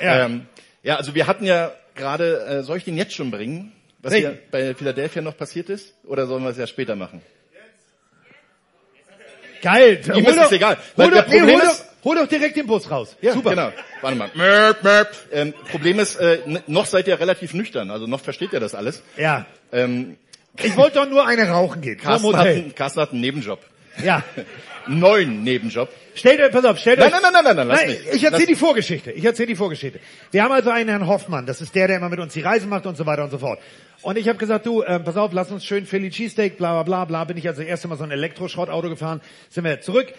[0.00, 0.26] Ja.
[0.26, 0.46] ähm,
[0.82, 4.38] ja also wir hatten ja gerade, äh, soll ich den jetzt schon bringen, was hier
[4.50, 5.94] bei Philadelphia noch passiert ist?
[6.04, 7.22] Oder sollen wir es ja später machen?
[9.62, 10.00] Geil.
[10.14, 12.90] Ihm ist es egal, Hol doch, nee, hol, ist- doch, hol doch direkt den Bus
[12.90, 13.16] raus.
[13.20, 13.50] Ja, Super.
[13.50, 13.72] genau.
[14.00, 14.30] Warte mal.
[14.34, 15.14] Merp, merp.
[15.30, 19.02] Ähm, Problem ist, äh, noch seid ihr relativ nüchtern, also noch versteht ihr das alles.
[19.16, 19.46] Ja.
[19.70, 20.16] Ähm,
[20.60, 21.96] Ich wollte doch nur eine rauchen gehen.
[21.98, 23.60] Carsten, hat, Carsten hat einen Nebenjob.
[24.02, 24.24] Ja.
[24.86, 25.88] Neuen Nebenjob.
[26.14, 27.22] Stellt euch, pass auf, stellt Nein, euch.
[27.22, 28.00] nein, nein, nein, nein, lass mich.
[28.12, 29.12] Ich erzähle die Vorgeschichte.
[29.12, 30.00] Ich erzähle die Vorgeschichte.
[30.30, 32.66] Wir haben also einen Herrn Hoffmann, das ist der, der immer mit uns die Reise
[32.66, 33.58] macht und so weiter und so fort.
[34.02, 36.82] Und ich habe gesagt, du, ähm, pass auf, lass uns schön Philly Cheesesteak, bla bla
[36.82, 37.24] bla bla.
[37.24, 40.12] Bin ich also das erste Mal so ein Elektroschrottauto gefahren, sind wir zurück.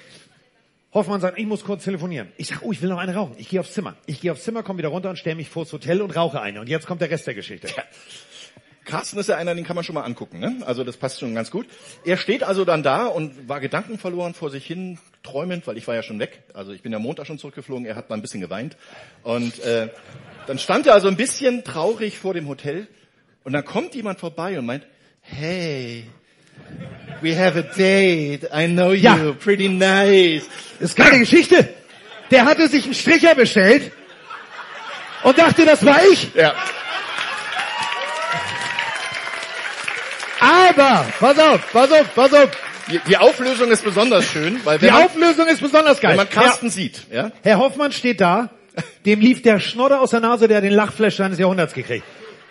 [0.93, 2.31] Hoffmann sagt, ich muss kurz telefonieren.
[2.37, 3.33] Ich sag, oh, ich will noch eine rauchen.
[3.37, 3.95] Ich gehe aufs Zimmer.
[4.05, 6.61] Ich gehe aufs Zimmer, komme wieder runter und stelle mich vors Hotel und rauche eine.
[6.61, 7.67] Und jetzt kommt der Rest der Geschichte.
[8.85, 10.57] Carsten ist ja einer, den kann man schon mal angucken, ne?
[10.65, 11.67] Also das passt schon ganz gut.
[12.05, 15.95] Er steht also dann da und war gedankenverloren vor sich hin, träumend, weil ich war
[15.95, 16.43] ja schon weg.
[16.53, 18.75] Also ich bin ja Montag schon zurückgeflogen, er hat mal ein bisschen geweint.
[19.23, 19.87] Und äh,
[20.47, 22.87] dann stand er also ein bisschen traurig vor dem Hotel
[23.43, 24.85] und dann kommt jemand vorbei und meint,
[25.21, 26.05] hey,
[27.21, 29.31] we have a date, I know you, Ja.
[29.39, 30.43] pretty nice.
[30.79, 31.69] Das ist keine Geschichte.
[32.31, 33.91] Der hatte sich einen Stricher bestellt
[35.23, 36.33] und dachte, das war ich.
[36.35, 36.53] Ja,
[40.75, 42.49] Aber, pass auf, pass auf, pass auf.
[42.91, 46.11] die, die Auflösung ist besonders schön, weil Die wenn man, Auflösung ist besonders geil.
[46.11, 48.49] wenn man Carsten sieht, ja, Herr, Herr Hoffmann steht da
[49.05, 52.05] Dem lief der Schnodder aus der Nase, der hat den Lachflash seines Jahrhunderts gekriegt.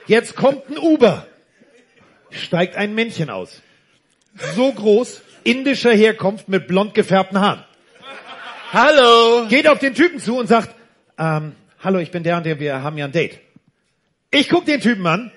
[0.07, 1.27] Jetzt kommt ein Uber.
[2.31, 3.61] Steigt ein Männchen aus.
[4.55, 7.65] So groß, indischer Herkunft mit blond gefärbten Haaren.
[8.73, 9.47] Hallo.
[9.49, 10.75] Geht auf den Typen zu und sagt,
[11.19, 13.39] ähm, hallo, ich bin der und der, wir haben ja ein Date.
[14.31, 15.31] Ich guck den Typen an,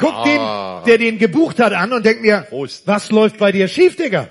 [0.00, 0.82] guck Ah.
[0.84, 2.86] den, der den gebucht hat an und denk mir, Prost.
[2.86, 4.28] was läuft bei dir schief, Digga?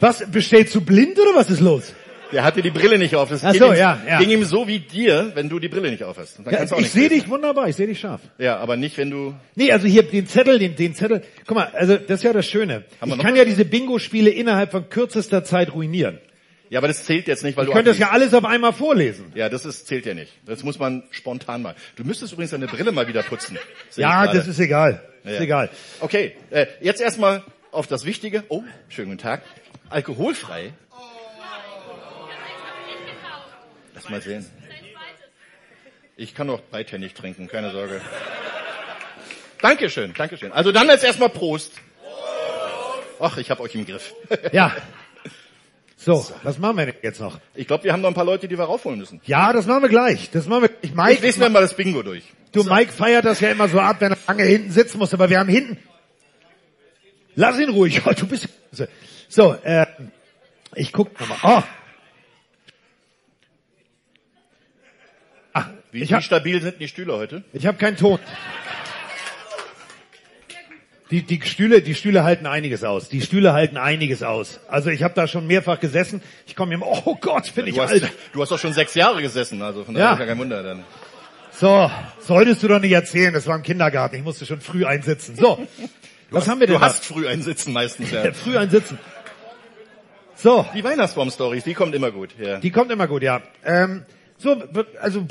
[0.00, 1.94] Was, bestellst du blind oder was ist los?
[2.32, 3.28] Der hatte die Brille nicht auf.
[3.28, 4.18] Das Ach ging so, ihm, ja, ja.
[4.18, 6.38] ging ihm so wie dir, wenn du die Brille nicht auf hast.
[6.38, 8.22] Und dann Ja, ich sehe dich wunderbar, ich sehe dich scharf.
[8.38, 9.34] Ja, aber nicht, wenn du...
[9.54, 11.22] Nee, also hier den Zettel, den, den Zettel.
[11.46, 12.84] Guck mal, also das ist ja das Schöne.
[13.02, 13.38] Haben Ich kann was?
[13.38, 16.18] ja diese Bingo-Spiele innerhalb von kürzester Zeit ruinieren.
[16.72, 18.72] Ja, aber das zählt jetzt nicht, weil Ich du könnte das ja alles auf einmal
[18.72, 19.30] vorlesen.
[19.34, 20.32] Ja, das ist, zählt ja nicht.
[20.46, 21.74] Das muss man spontan mal.
[21.96, 23.58] Du müsstest übrigens deine Brille mal wieder putzen.
[23.94, 25.06] Ja, das ist egal.
[25.22, 25.32] Ja.
[25.32, 25.68] Ist egal.
[26.00, 28.44] Okay, äh, jetzt erstmal auf das Wichtige.
[28.48, 29.42] Oh, schönen guten Tag.
[29.90, 30.72] Alkoholfrei.
[33.94, 34.46] Lass mal sehen.
[36.16, 38.00] Ich kann doch beidhändig trinken, keine Sorge.
[39.60, 40.52] Dankeschön, Dankeschön.
[40.52, 41.74] Also dann jetzt erstmal Prost.
[43.20, 44.14] Ach, ich hab euch im Griff.
[44.52, 44.74] Ja.
[46.04, 47.38] So, was machen wir denn jetzt noch?
[47.54, 49.20] Ich glaube, wir haben noch ein paar Leute, die wir raufholen müssen.
[49.24, 50.30] Ja, das machen wir gleich.
[50.30, 50.70] Das machen wir.
[50.82, 52.24] Ich Ich Mike, lese mir mal das Bingo durch.
[52.50, 55.30] du Mike feiert das ja immer so ab, wenn er lange hinten sitzen muss, aber
[55.30, 55.78] wir haben hinten.
[57.36, 58.02] Lass ihn ruhig.
[58.06, 58.48] Oh, du bist.
[59.28, 59.86] So, äh,
[60.74, 61.38] ich guck nochmal.
[61.42, 61.62] Oh.
[65.54, 67.44] Ah, Wie, ich wie hab, stabil sind die Stühle heute?
[67.52, 68.18] ich hab keinen Ton.
[71.12, 73.08] Die, die Stühle, die Stühle halten einiges aus.
[73.10, 74.58] Die Stühle halten einiges aus.
[74.66, 76.22] Also ich habe da schon mehrfach gesessen.
[76.46, 78.10] Ich komme mir, oh Gott, bin ich Du hast, alt.
[78.32, 80.12] du hast doch schon sechs Jahre gesessen, also von daher Ja.
[80.14, 80.84] ist ja kein Wunder dann.
[81.52, 85.36] So, solltest du doch nicht erzählen, das war im Kindergarten, ich musste schon früh einsitzen.
[85.36, 85.64] So,
[86.30, 88.22] was haben wir denn Du hast früh ein Sitzen meistens, ja.
[88.24, 88.32] da?
[88.32, 88.98] Früh einsitzen.
[90.34, 92.30] So, Die Weihnachtsbaum-Stories, die kommt immer gut.
[92.40, 92.58] Ja.
[92.58, 93.42] die kommt immer gut, ja.
[93.64, 94.04] Ähm,
[94.38, 94.60] so,
[95.00, 95.26] also,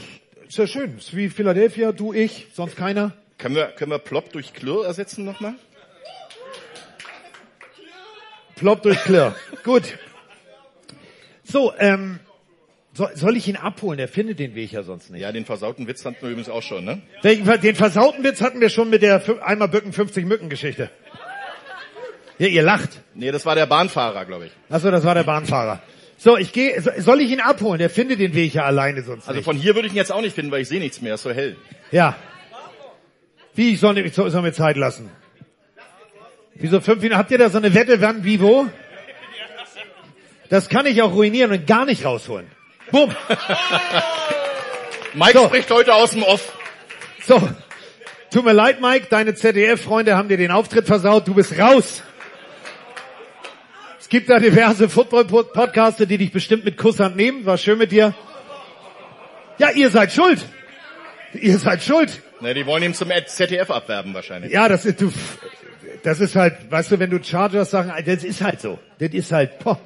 [0.47, 0.97] ist ja schön.
[0.99, 3.13] Ist wie Philadelphia, du, ich, sonst keiner.
[3.39, 5.55] Können wir, können wir Plop durch Klirr ersetzen nochmal?
[8.61, 9.35] Plopp durch Klirr.
[9.63, 9.83] gut.
[11.43, 12.19] So, ähm,
[12.93, 13.97] soll, soll ich ihn abholen?
[13.97, 15.21] Der findet den Weg ja sonst nicht.
[15.21, 17.01] Ja, den versauten Witz hatten wir übrigens auch schon, ne?
[17.23, 20.91] Welchen, den versauten Witz hatten wir schon mit der einmal Bücken 50 Mücken Geschichte.
[22.37, 23.01] Ja, ihr lacht.
[23.15, 24.51] Nee, das war der Bahnfahrer, glaube ich.
[24.69, 25.81] Achso, das war der Bahnfahrer.
[26.17, 27.79] So, ich gehe, so- soll ich ihn abholen?
[27.79, 29.45] Der findet den Weg ja alleine sonst Also nicht.
[29.45, 31.23] von hier würde ich ihn jetzt auch nicht finden, weil ich sehe nichts mehr, ist
[31.23, 31.55] so hell.
[31.91, 32.15] Ja.
[33.55, 35.09] Wie, ich soll, ich soll mir Zeit lassen?
[36.61, 37.17] Wieso fünf Minuten?
[37.17, 38.67] Habt ihr da so eine Wette, wann, wie, wo?
[40.49, 42.45] Das kann ich auch ruinieren und gar nicht rausholen.
[42.91, 43.09] Bumm.
[45.13, 45.45] Mike So.
[45.45, 46.53] spricht heute aus dem Off.
[47.25, 47.49] So.
[48.31, 52.03] Tut mir leid, Mike, deine ZDF-Freunde haben dir den Auftritt versaut, du bist raus.
[53.99, 57.45] Es gibt da diverse Football-Podcaster, die dich bestimmt mit Kusshand nehmen.
[57.45, 58.13] War schön mit dir.
[59.57, 60.45] Ja, ihr seid schuld.
[61.33, 62.21] Ihr seid schuld.
[62.39, 64.51] Ne, die wollen ihn zum ZDF abwerben wahrscheinlich.
[64.51, 65.11] Ja, das ist, du,
[66.03, 68.79] das ist halt, weißt du, wenn du Chargers Sachen, das ist halt so.
[68.99, 69.79] Das ist halt, boah.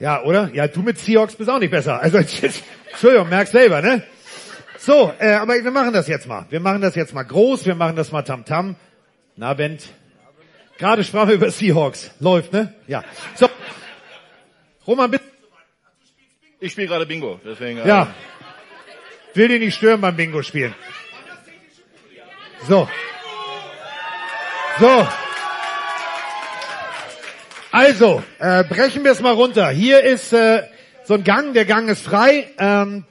[0.00, 0.50] Ja, oder?
[0.52, 2.00] Ja, du mit Seahawks bist auch nicht besser.
[2.00, 2.18] Also,
[2.90, 4.02] Entschuldigung, merkst selber, ne?
[4.78, 6.46] So, äh, aber wir machen das jetzt mal.
[6.50, 8.76] Wir machen das jetzt mal groß, wir machen das mal tamtam.
[9.36, 9.88] Na, Bent.
[10.78, 12.10] Gerade sprachen wir über Seahawks.
[12.20, 12.74] Läuft, ne?
[12.86, 13.02] Ja.
[13.34, 13.48] So.
[14.86, 15.24] Roman, bitte.
[16.60, 17.78] Ich spiele gerade Bingo, deswegen.
[17.78, 18.12] äh, Ja.
[19.34, 20.74] Will dich nicht stören beim Bingo spielen.
[22.68, 22.88] So.
[24.80, 25.08] So.
[27.70, 29.68] Also, äh, brechen wir es mal runter.
[29.70, 30.62] Hier ist äh,
[31.04, 32.48] so ein Gang, der Gang ist frei.
[32.58, 33.04] Ähm,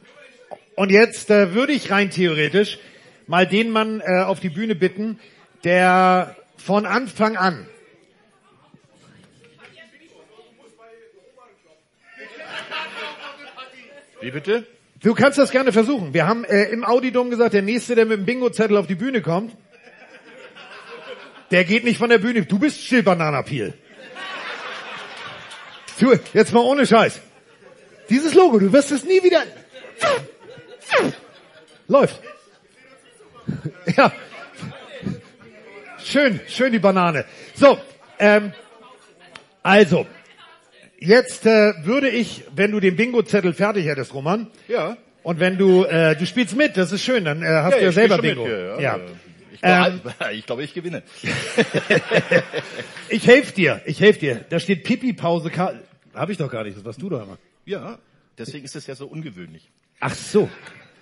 [0.76, 2.80] und jetzt äh, würde ich rein theoretisch
[3.28, 5.20] mal den Mann äh, auf die Bühne bitten,
[5.64, 7.68] der von Anfang an
[14.24, 14.66] Wie bitte?
[15.02, 16.14] Du kannst das gerne versuchen.
[16.14, 19.22] Wir haben äh, im Audidom gesagt, der Nächste, der mit dem Bingo-Zettel auf die Bühne
[19.22, 19.54] kommt,
[21.54, 22.46] der geht nicht von der Bühne.
[22.46, 23.74] Du bist still, Bananapeel.
[26.00, 27.22] Du, jetzt mal ohne Scheiß.
[28.10, 29.44] Dieses Logo, du wirst es nie wieder...
[31.88, 32.20] Läuft.
[33.96, 34.12] Ja.
[36.04, 37.26] Schön, schön die Banane.
[37.56, 37.78] So,
[38.20, 38.54] ähm,
[39.62, 40.08] also,
[40.98, 44.98] jetzt äh, würde ich, wenn du den Bingo-Zettel fertig hättest, Roman, Ja.
[45.22, 47.92] und wenn du, äh, du spielst mit, das ist schön, dann äh, hast du ja
[47.92, 48.44] selber Bingo.
[48.44, 48.80] mit, ja.
[48.80, 48.98] ja.
[48.98, 49.33] Ich
[49.64, 50.02] Ähm,
[50.34, 51.04] ich, glaube, ich gewinne.
[53.10, 54.46] Ich helfe dir, ich helfe dir.
[54.50, 55.50] Da steht Pipi-Pause.
[55.52, 55.74] Ka-
[56.14, 57.38] Hab ich doch gar nicht, das warst du doch immer.
[57.66, 58.00] Ja,
[58.38, 59.70] deswegen ist es ja so ungewöhnlich.
[60.00, 60.50] Ach so,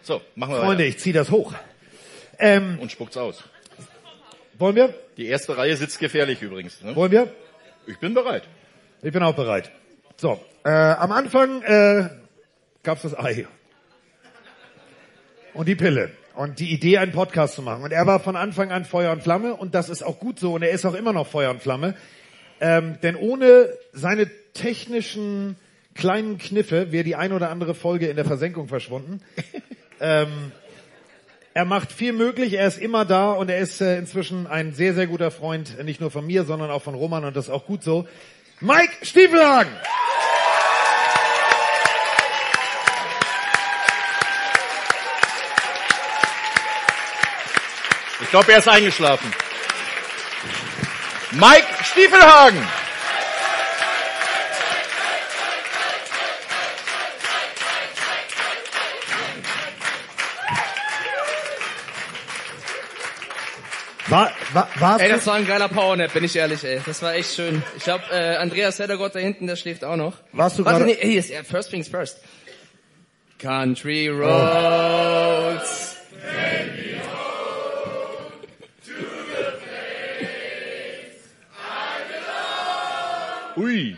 [0.02, 0.90] So, machen wir Freunde, weiter.
[0.90, 1.54] ich zieh das hoch.
[2.38, 3.44] Ähm, Und spuckt's aus.
[4.58, 4.94] wollen wir?
[5.18, 6.82] Die erste Reihe sitzt gefährlich übrigens.
[6.82, 6.96] Ne?
[6.96, 7.34] Wollen wir?
[7.88, 8.44] Ich bin bereit.
[9.02, 9.72] Ich bin auch bereit.
[10.18, 12.10] So, äh, am Anfang äh,
[12.84, 13.48] gab's das Ei.
[15.54, 16.12] Und die Pille.
[16.36, 17.84] Und die Idee, einen Podcast zu machen.
[17.84, 19.56] Und er war von Anfang an Feuer und Flamme.
[19.56, 20.54] Und das ist auch gut so.
[20.54, 21.96] Und er ist auch immer noch Feuer und Flamme.
[22.60, 25.58] Ähm, denn ohne seine technischen
[25.96, 29.22] kleinen Kniffe wäre die ein oder andere Folge in der Versenkung verschwunden.
[30.00, 30.52] ähm,
[31.54, 34.94] er macht viel möglich, er ist immer da und er ist äh, inzwischen ein sehr,
[34.94, 37.66] sehr guter Freund, nicht nur von mir, sondern auch von Roman und das ist auch
[37.66, 38.08] gut so.
[38.62, 39.72] Mike Stiefelhagen!
[48.32, 49.30] Ich glaube, er ist eingeschlafen.
[51.32, 52.66] Mike Stiefelhagen.
[64.08, 64.32] War,
[64.80, 66.82] war, Ey, das war ein geiler Powernap, bin ich ehrlich, ey.
[66.86, 67.62] Das war echt schön.
[67.78, 70.14] Ich glaube, äh, Andreas Heddergott da hinten, der schläft auch noch.
[70.32, 72.18] Warst du gerade- nee, ey, ist, first things first.
[73.40, 75.91] Country Roads.
[83.62, 83.96] Ui.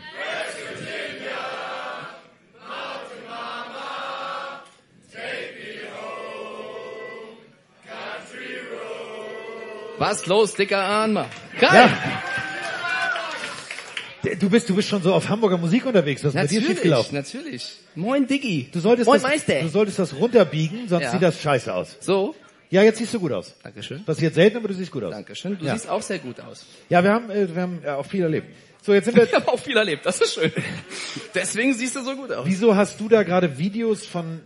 [9.98, 11.26] Was los, dicker Ahnma?
[11.60, 11.72] Geil!
[11.72, 11.90] ja.
[14.40, 16.24] Du bist, du bist schon so auf Hamburger Musik unterwegs.
[16.24, 17.14] Was ist bei dir Natürlich, schiefgelaufen?
[17.14, 17.72] natürlich.
[17.94, 18.68] Moin Diggi.
[18.72, 19.60] Du solltest, Moin das, Meister.
[19.60, 21.10] du solltest das runterbiegen, sonst Ja.
[21.12, 21.96] sieht das scheiße aus.
[22.00, 22.34] So,
[22.70, 23.54] Ja, jetzt siehst du gut aus.
[23.62, 24.02] Dankeschön.
[24.04, 25.12] Passiert selten, aber du siehst gut aus.
[25.12, 25.56] Dankeschön.
[25.58, 25.74] Du Ja.
[25.74, 26.64] siehst auch sehr gut aus.
[26.88, 28.48] Ja, wir haben, äh, wir haben ja, auch viel erlebt.
[28.84, 30.52] So, jetzt sind wir, Ich habe auch viel erlebt, das ist schön.
[31.34, 32.44] Deswegen siehst du so gut aus.
[32.46, 34.40] wieso hast du da gerade Videos von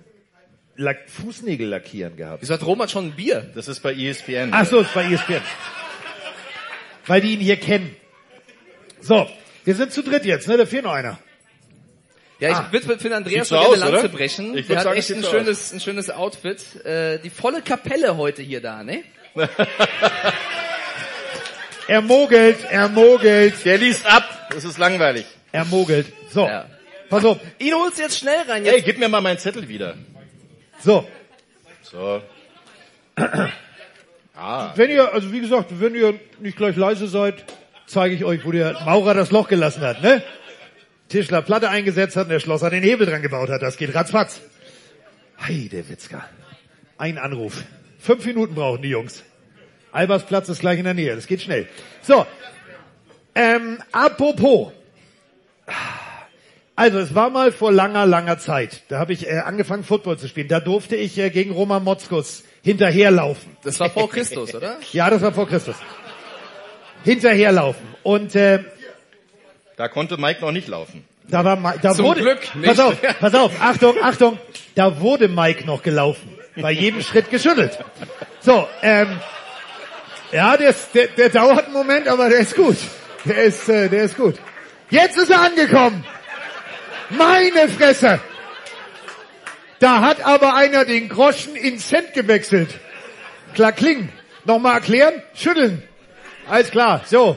[0.76, 2.42] Lack Fußnägel lackieren gehabt?
[2.42, 3.50] Wieso hat Roman schon ein Bier?
[3.56, 4.50] Das ist bei ESPN.
[4.52, 5.40] Ach so, ist bei ESPN.
[7.06, 7.96] Weil die ihn hier kennen.
[9.00, 9.28] So,
[9.64, 10.56] wir sind zu dritt jetzt, ne?
[10.56, 11.18] Da fehlt noch einer.
[12.38, 12.68] Ja, ich Ah.
[12.70, 14.16] würde für den Andreas so noch gerne aus, Lanze oder?
[14.16, 14.56] brechen.
[14.56, 16.84] Ich Der hat sagen, echt ein so schönes, ein schönes Outfit.
[16.84, 19.02] Äh, die volle Kapelle heute hier da, ne?
[21.88, 24.48] Er mogelt, er mogelt, Der liest ab.
[24.50, 25.24] Das ist langweilig.
[25.52, 26.06] er mogelt.
[26.30, 26.66] So, Ja.
[27.08, 27.38] pass auf.
[27.58, 28.64] Ihn holst jetzt schnell rein.
[28.64, 28.84] Hey, Jetzt.
[28.84, 29.94] gib mir mal meinen Zettel wieder.
[30.80, 31.06] So,
[31.82, 32.22] So.
[34.40, 34.72] Ah.
[34.76, 37.42] wenn ihr, also wie gesagt, wenn ihr nicht gleich leise seid,
[37.88, 40.22] zeige ich euch, wo der Maurer das Loch gelassen hat, ne?
[41.08, 43.62] Tischler Platte eingesetzt hat und der Schlosser den Hebel dran gebaut hat.
[43.62, 44.40] Das geht ratzfatz.
[45.44, 46.24] Heide Witzka.
[46.98, 47.64] Ein Anruf.
[47.98, 49.24] Fünf Minuten brauchen die Jungs.
[49.92, 51.14] Albersplatz ist gleich in der Nähe.
[51.14, 51.66] Das geht schnell.
[52.02, 52.26] So.
[53.34, 54.72] Ähm, apropos.
[56.76, 58.82] Also es war mal vor langer, langer Zeit.
[58.88, 60.48] Da habe ich äh, angefangen, Football zu spielen.
[60.48, 63.56] Da durfte ich äh, gegen Roman Motzkus hinterherlaufen.
[63.64, 64.76] Das war vor Christus, oder?
[64.92, 65.76] Ja, das war vor Christus.
[67.04, 67.86] Hinterherlaufen.
[68.02, 68.60] Und äh,
[69.76, 71.04] Da konnte Mike noch nicht laufen.
[71.28, 72.66] da war Ma- da Zum wurde Glück nicht.
[72.66, 74.38] pass auf, pass auf, Achtung, Achtung,
[74.74, 77.78] da wurde Mike noch gelaufen, bei jedem Schritt geschüttelt.
[78.40, 79.18] So, ähm,
[80.32, 82.76] ja, der, ist, der, der dauert einen Moment, aber der ist gut.
[83.24, 84.36] Der ist, äh, der ist gut.
[84.90, 86.04] Jetzt ist er angekommen.
[87.10, 88.20] Meine Fresse.
[89.78, 92.70] Da hat aber einer den Groschen in Cent gewechselt.
[93.54, 94.08] Klar kling.
[94.44, 95.22] Nochmal erklären?
[95.34, 95.82] Schütteln.
[96.48, 97.02] Alles klar.
[97.06, 97.36] So.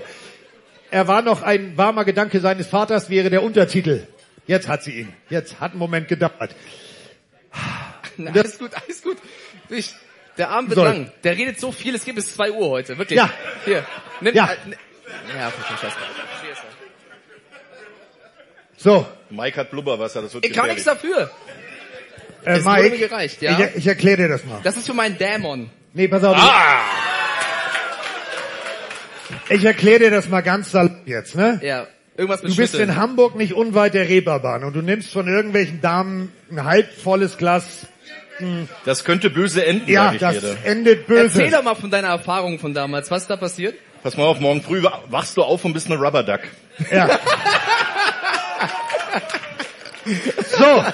[0.89, 4.07] Er war noch ein warmer Gedanke seines Vaters, wäre der Untertitel.
[4.47, 5.13] Jetzt hat sie ihn.
[5.29, 6.55] Jetzt hat einen Moment gedauert.
[8.17, 9.17] Na, alles gut, alles gut.
[9.69, 9.93] Ich,
[10.41, 10.83] der Abend wird So.
[10.83, 11.11] lang.
[11.23, 12.97] Der redet so viel, es geht bis 2 Uhr heute.
[12.97, 13.17] Wirklich.
[13.17, 13.29] Ja.
[13.65, 13.85] Hier.
[14.21, 14.45] Nimm, Ja.
[14.65, 14.75] Äh, ne-
[15.39, 15.93] ja, für den Scheiß.
[18.77, 21.29] So, Mike hat Blubberwasser, das wird Ich kann nichts dafür.
[22.43, 23.59] äh, Es wurde mir Mike, gereicht, ja.
[23.59, 24.59] ich, ich erkläre dir das mal.
[24.63, 25.69] Das ist für meinen Dämon.
[25.93, 26.35] Nee, pass auf.
[26.35, 26.79] Ah!
[29.49, 31.59] Ich erkläre dir das mal ganz salopp jetzt, ne?
[31.63, 31.85] Ja.
[32.17, 32.89] Irgendwas mit Du bist Schütteln.
[32.89, 37.85] in Hamburg nicht unweit der Reeperbahn und du nimmst von irgendwelchen Damen ein halbvolles Glas.
[38.85, 40.57] Das könnte böse enden, Ja, sag ich das dir.
[40.65, 41.23] endet böse.
[41.41, 43.09] Erzähl doch mal von deiner Erfahrung von damals.
[43.11, 43.75] Was ist da passiert?
[44.03, 46.41] Pass mal auf, morgen früh wachst du auf und bist eine Rubber Duck.
[46.91, 47.19] Ja.
[50.57, 50.85] So.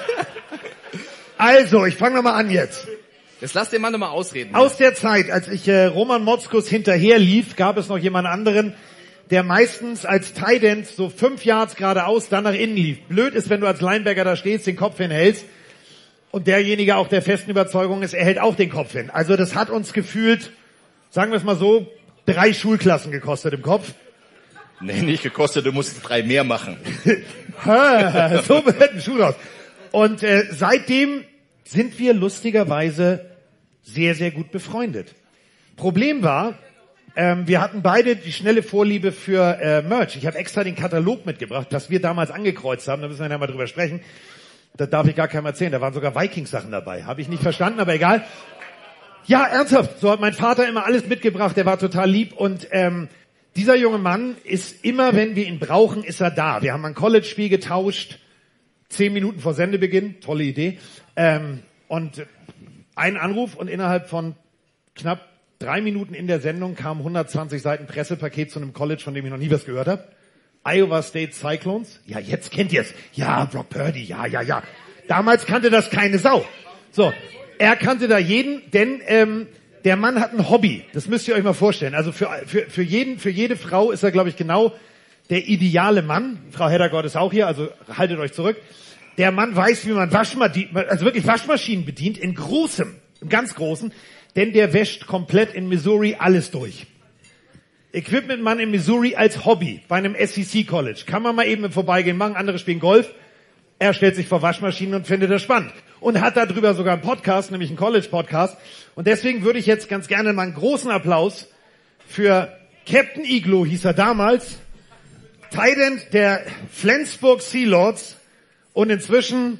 [1.36, 2.86] Also, ich fange nochmal an jetzt.
[3.40, 4.54] Jetzt lass den Mann doch mal ausreden.
[4.54, 8.74] Aus der Zeit, als ich äh, Roman Motzkus hinterher lief, gab es noch jemand anderen,
[9.30, 12.98] der meistens als End so fünf Yards geradeaus, dann nach innen lief.
[13.08, 15.44] Blöd ist, wenn du als Linebacker da stehst, den Kopf hinhältst
[16.38, 19.10] und derjenige auch der festen Überzeugung ist, er hält auch den Kopf hin.
[19.10, 20.52] Also das hat uns gefühlt,
[21.10, 21.88] sagen wir es mal so,
[22.26, 23.92] drei Schulklassen gekostet im Kopf.
[24.80, 26.76] Nee, nicht gekostet, du musst drei mehr machen.
[27.64, 29.34] So wird ein Schuh raus.
[29.90, 31.24] Und äh, seitdem
[31.64, 33.32] sind wir lustigerweise
[33.82, 35.16] sehr, sehr gut befreundet.
[35.74, 36.56] Problem war,
[37.16, 40.14] ähm, wir hatten beide die schnelle Vorliebe für äh, Merch.
[40.14, 43.38] Ich habe extra den Katalog mitgebracht, das wir damals angekreuzt haben, da müssen wir ja
[43.38, 44.02] mal drüber sprechen.
[44.76, 45.72] Das darf ich gar keinem erzählen.
[45.72, 47.04] Da waren sogar Vikings-Sachen dabei.
[47.04, 48.24] Habe ich nicht verstanden, aber egal.
[49.26, 50.00] Ja, ernsthaft.
[50.00, 51.56] So hat mein Vater immer alles mitgebracht.
[51.56, 53.08] Der war total lieb und ähm,
[53.56, 56.62] dieser junge Mann ist immer, wenn wir ihn brauchen, ist er da.
[56.62, 58.20] Wir haben ein College-Spiel getauscht,
[58.88, 60.78] zehn Minuten vor Sendebeginn, tolle Idee.
[61.16, 62.24] Ähm, und
[62.94, 64.36] ein Anruf und innerhalb von
[64.94, 65.26] knapp
[65.58, 69.30] drei Minuten in der Sendung kam 120 Seiten Pressepaket zu einem College, von dem ich
[69.30, 70.04] noch nie was gehört habe.
[70.74, 72.00] Iowa State Cyclones.
[72.06, 72.94] Ja, jetzt kennt ihr es.
[73.12, 74.04] Ja, Brock Purdy.
[74.04, 74.62] Ja, ja, ja.
[75.06, 76.44] Damals kannte das keine Sau.
[76.90, 77.12] So,
[77.58, 79.46] er kannte da jeden, denn ähm,
[79.84, 80.84] der Mann hat ein Hobby.
[80.92, 81.94] Das müsst ihr euch mal vorstellen.
[81.94, 84.72] Also für, für, für, jeden, für jede Frau ist er, glaube ich, genau
[85.30, 86.38] der ideale Mann.
[86.50, 88.56] Frau Heddergott ist auch hier, also haltet euch zurück.
[89.16, 93.92] Der Mann weiß, wie man Waschmaschinen, also wirklich Waschmaschinen bedient, in großem, im ganz großen,
[94.36, 96.86] denn der wäscht komplett in Missouri alles durch.
[97.98, 101.02] Equipmentmann in Missouri als Hobby bei einem SEC College.
[101.06, 103.12] Kann man mal eben im Vorbeigehen machen, andere spielen Golf.
[103.80, 105.72] Er stellt sich vor Waschmaschinen und findet das spannend.
[106.00, 108.56] Und hat darüber sogar einen Podcast, nämlich einen College-Podcast.
[108.94, 111.48] Und deswegen würde ich jetzt ganz gerne mal einen großen Applaus
[112.06, 114.58] für Captain Iglo, hieß er damals,
[115.50, 118.16] Tident der Flensburg Sea Lords
[118.74, 119.58] und inzwischen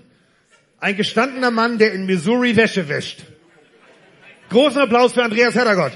[0.80, 3.24] ein gestandener Mann, der in Missouri Wäsche wäscht.
[4.50, 5.92] Großen Applaus für Andreas Heddergott.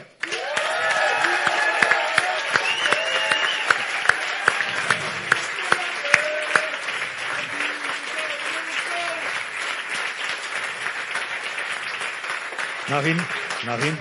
[12.92, 13.18] Nach hin,
[13.64, 13.96] nach hin,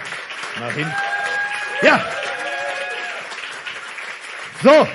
[0.60, 0.88] nach hin.
[1.82, 2.06] Ja.
[4.62, 4.86] So.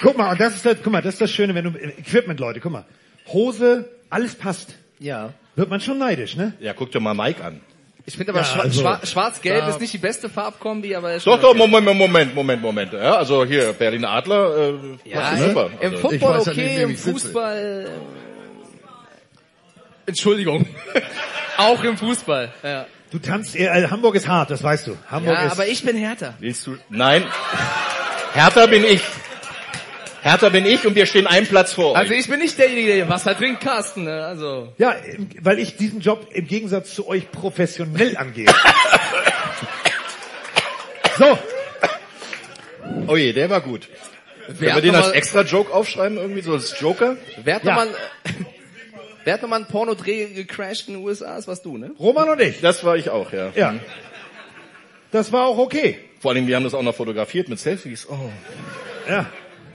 [0.00, 2.40] Guck mal, und das ist das, guck mal, das ist das Schöne, wenn du Equipment,
[2.40, 2.86] Leute, guck mal.
[3.26, 4.74] Hose, alles passt.
[5.00, 5.34] Ja.
[5.54, 6.54] Wird man schon neidisch, ne?
[6.60, 7.60] Ja, guck dir mal Mike an.
[8.06, 9.68] Ich finde aber Ja, schwa also- schwa schwarz-gelb Ja.
[9.68, 11.58] ist nicht die beste Farbkombi, aber ist Doch, doch, okay.
[11.58, 12.92] Moment, Moment, Moment, Moment.
[12.94, 14.74] Ja, also hier, Berlin Adler, äh,
[15.10, 15.68] Ja, super.
[15.78, 16.96] im Also, Football weiß okay, im.
[16.96, 17.90] Fußball...
[20.08, 20.66] Entschuldigung.
[21.56, 22.52] Auch im Fußball.
[22.62, 24.96] Ja, Du tanzt, äh, Hamburg ist hart, das weißt du.
[25.10, 26.34] Hamburg ja ist, aber ich bin härter.
[26.40, 26.76] willst du?
[26.90, 27.24] Nein.
[28.34, 29.00] Härter bin ich.
[30.20, 33.08] Härter bin ich und wir stehen einen Platz vor Also ich bin nicht derjenige, der
[33.08, 34.04] Wasser trinkt, Carsten.
[34.04, 34.26] Ne?
[34.26, 34.94] Also ja,
[35.40, 38.46] weil ich diesen Job im Gegensatz zu euch professionell angehe.
[41.18, 41.38] so,
[43.06, 43.88] Oh je, der war gut.
[44.46, 47.16] Können wir den noch als mal- extra Joke aufschreiben, irgendwie so als Joker?
[47.42, 47.70] wer hat Ja.
[47.74, 47.88] nochmal...
[49.24, 51.36] Wer hat nochmal einen Pornodreh gecrashed in den USA?
[51.36, 51.90] Das warst du, ne?
[51.98, 52.60] Roman und ich.
[52.60, 53.50] Das war ich auch, ja.
[53.54, 53.74] Ja.
[55.10, 55.98] Das war auch okay.
[56.20, 58.08] Vor allem, wir haben das auch noch fotografiert mit Selfies.
[58.08, 58.30] Oh.
[59.08, 59.26] Ja.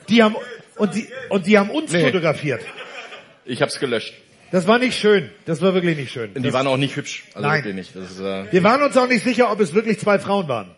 [0.09, 0.35] Die haben,
[0.77, 2.03] und die, und die haben uns Nee.
[2.05, 2.61] fotografiert.
[3.45, 4.13] Ich hab's gelöscht.
[4.51, 5.31] Das war nicht schön.
[5.45, 6.29] Das war wirklich nicht schön.
[6.29, 7.23] Und die Das, waren auch nicht hübsch.
[7.33, 7.57] Also Nein.
[7.63, 7.95] wirklich nicht.
[7.95, 10.75] Das ist, äh, wir waren uns auch nicht sicher, ob es wirklich zwei Frauen waren.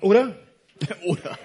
[0.00, 0.34] Oder?
[1.04, 1.38] Oder?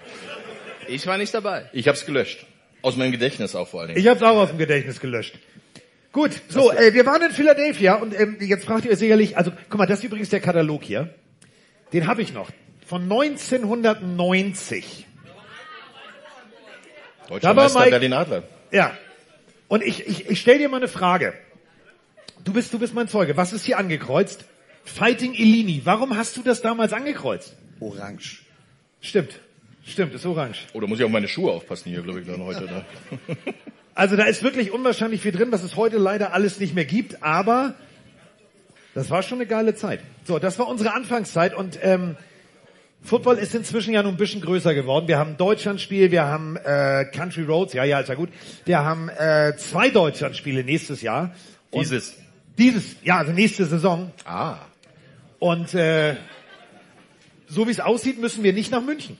[0.87, 1.69] Ich war nicht dabei.
[1.73, 2.45] ich hab's gelöscht.
[2.85, 3.99] Aus meinem Gedächtnis auch vor allen Dingen.
[3.99, 5.39] Ich habe es auch aus dem Gedächtnis gelöscht.
[6.11, 9.51] Gut, so, äh, wir waren in Philadelphia und ähm, jetzt fragt ihr euch sicherlich, also
[9.69, 11.09] guck mal, das ist übrigens der Katalog hier.
[11.93, 12.51] Den habe ich noch.
[12.85, 15.07] Von 1990.
[17.27, 18.43] Deutscher Da war Meister Mike- Berlin Adler.
[18.71, 18.95] Ja.
[19.67, 21.33] Und ich, ich, ich stell dir mal eine Frage.
[22.43, 23.35] Du bist, du bist mein Zeuge.
[23.35, 24.45] Was ist hier angekreuzt?
[24.83, 25.81] Fighting Illini.
[25.85, 27.55] Warum hast du das damals angekreuzt?
[27.79, 28.43] Orange.
[29.01, 29.39] Stimmt.
[29.85, 30.65] Stimmt, ist orange.
[30.73, 32.65] Oder muss ich auf meine Schuhe aufpassen hier, glaube ich, dann heute.
[32.65, 32.85] Ne?
[33.97, 37.23] Also da ist wirklich unwahrscheinlich viel drin, was es heute leider alles nicht mehr gibt,
[37.23, 37.75] aber
[38.93, 40.01] das war schon eine geile Zeit.
[40.25, 42.17] So, das war unsere Anfangszeit und ähm,
[43.01, 45.07] Football ist inzwischen ja nun ein bisschen größer geworden.
[45.07, 48.29] Wir haben ein Deutschlandspiel, wir haben äh, Country Roads, ja, ja, ist ja gut.
[48.65, 51.33] Wir haben äh, zwei Deutschlandspiele nächstes Jahr.
[51.71, 52.17] Und Dieses.
[52.57, 54.11] Dieses, ja, also nächste Saison.
[54.25, 54.57] Ah.
[55.39, 56.15] Und äh,
[57.47, 59.17] so wie es aussieht, müssen wir nicht nach München.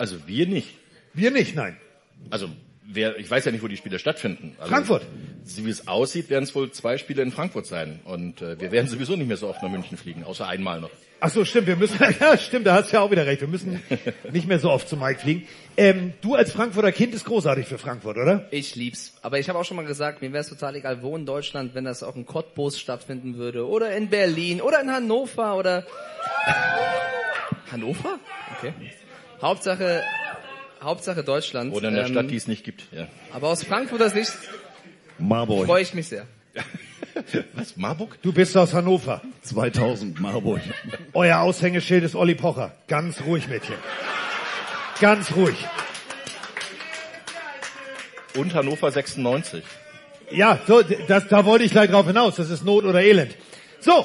[0.00, 0.70] Also wir nicht.
[1.12, 1.76] Wir nicht, nein.
[2.30, 2.48] Also
[2.86, 4.54] wer, ich weiß ja nicht, wo die Spiele stattfinden.
[4.58, 5.02] Also, Frankfurt.
[5.44, 8.00] So wie es aussieht, werden es wohl zwei Spiele in Frankfurt sein.
[8.04, 10.88] Und äh, wir werden sowieso nicht mehr so oft nach München fliegen, außer einmal noch.
[11.20, 13.48] Ach so, stimmt, wir müssen, ja, stimmt, da hast du ja auch wieder recht, wir
[13.48, 13.82] müssen
[14.32, 15.46] nicht mehr so oft zu Mike fliegen.
[15.76, 18.48] Ähm, du als Frankfurter Kind ist großartig für Frankfurt, oder?
[18.52, 19.12] Ich lieb's.
[19.20, 21.74] Aber ich habe auch schon mal gesagt, mir wäre es total egal, wo in Deutschland,
[21.74, 23.68] wenn das auch in Cottbus stattfinden würde.
[23.68, 24.62] Oder in Berlin.
[24.62, 25.58] Oder in Hannover.
[25.58, 25.84] Oder...
[27.70, 28.18] Hannover?
[28.56, 28.72] Okay.
[29.42, 30.02] Hauptsache...
[30.82, 31.74] Hauptsache Deutschland.
[31.74, 32.84] Oder in der Ähm, Stadt, die es nicht gibt.
[32.90, 33.06] Ja.
[33.34, 34.32] Aber aus Frankfurter Sicht
[35.18, 35.66] Marburg.
[35.66, 36.26] freue ich mich sehr.
[37.52, 38.16] Was, Marburg?
[38.22, 39.20] Du bist aus Hannover.
[39.42, 40.62] 2000 Marburg.
[41.12, 42.74] Euer Aushängeschild ist Olli Pocher.
[42.88, 43.74] Ganz ruhig, Mädchen.
[45.00, 45.56] Ganz ruhig.
[48.36, 49.62] Und Hannover 96.
[50.30, 52.36] Ja, so, das, da wollte ich gleich drauf hinaus.
[52.36, 53.34] Das ist Not oder Elend.
[53.80, 54.04] So,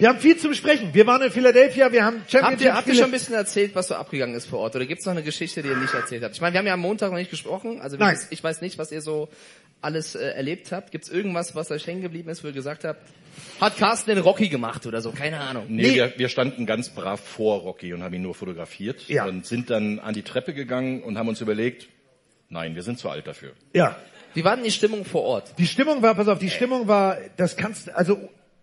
[0.00, 0.94] Wir haben viel zu besprechen.
[0.94, 3.88] Wir waren in Philadelphia, wir haben Habt ihr, habt ihr schon ein bisschen erzählt, was
[3.88, 4.74] so abgegangen ist vor Ort?
[4.74, 6.34] Oder gibt's noch eine Geschichte, die ihr nicht erzählt habt?
[6.34, 7.82] Ich meine, wir haben ja am Montag noch nicht gesprochen.
[7.82, 8.18] Also Nein.
[8.30, 9.28] ich weiß nicht, was ihr so
[9.82, 10.90] alles äh, erlebt habt.
[10.90, 13.00] Gibt's irgendwas, was euch hängen geblieben ist, wo ihr gesagt habt,
[13.60, 15.12] hat Carsten den Rocky gemacht oder so?
[15.12, 15.66] Keine Ahnung.
[15.68, 15.94] Nee, Nee.
[15.96, 19.26] Wir, wir standen ganz brav vor Rocky und haben ihn nur fotografiert Ja.
[19.26, 21.88] und sind dann an die Treppe gegangen und haben uns überlegt,
[22.48, 23.52] nein, wir sind zu alt dafür.
[23.74, 23.96] Ja.
[24.32, 25.52] Wie war denn die Stimmung vor Ort?
[25.58, 28.18] Die Stimmung war, pass auf, die Stimmung war, das kannst, also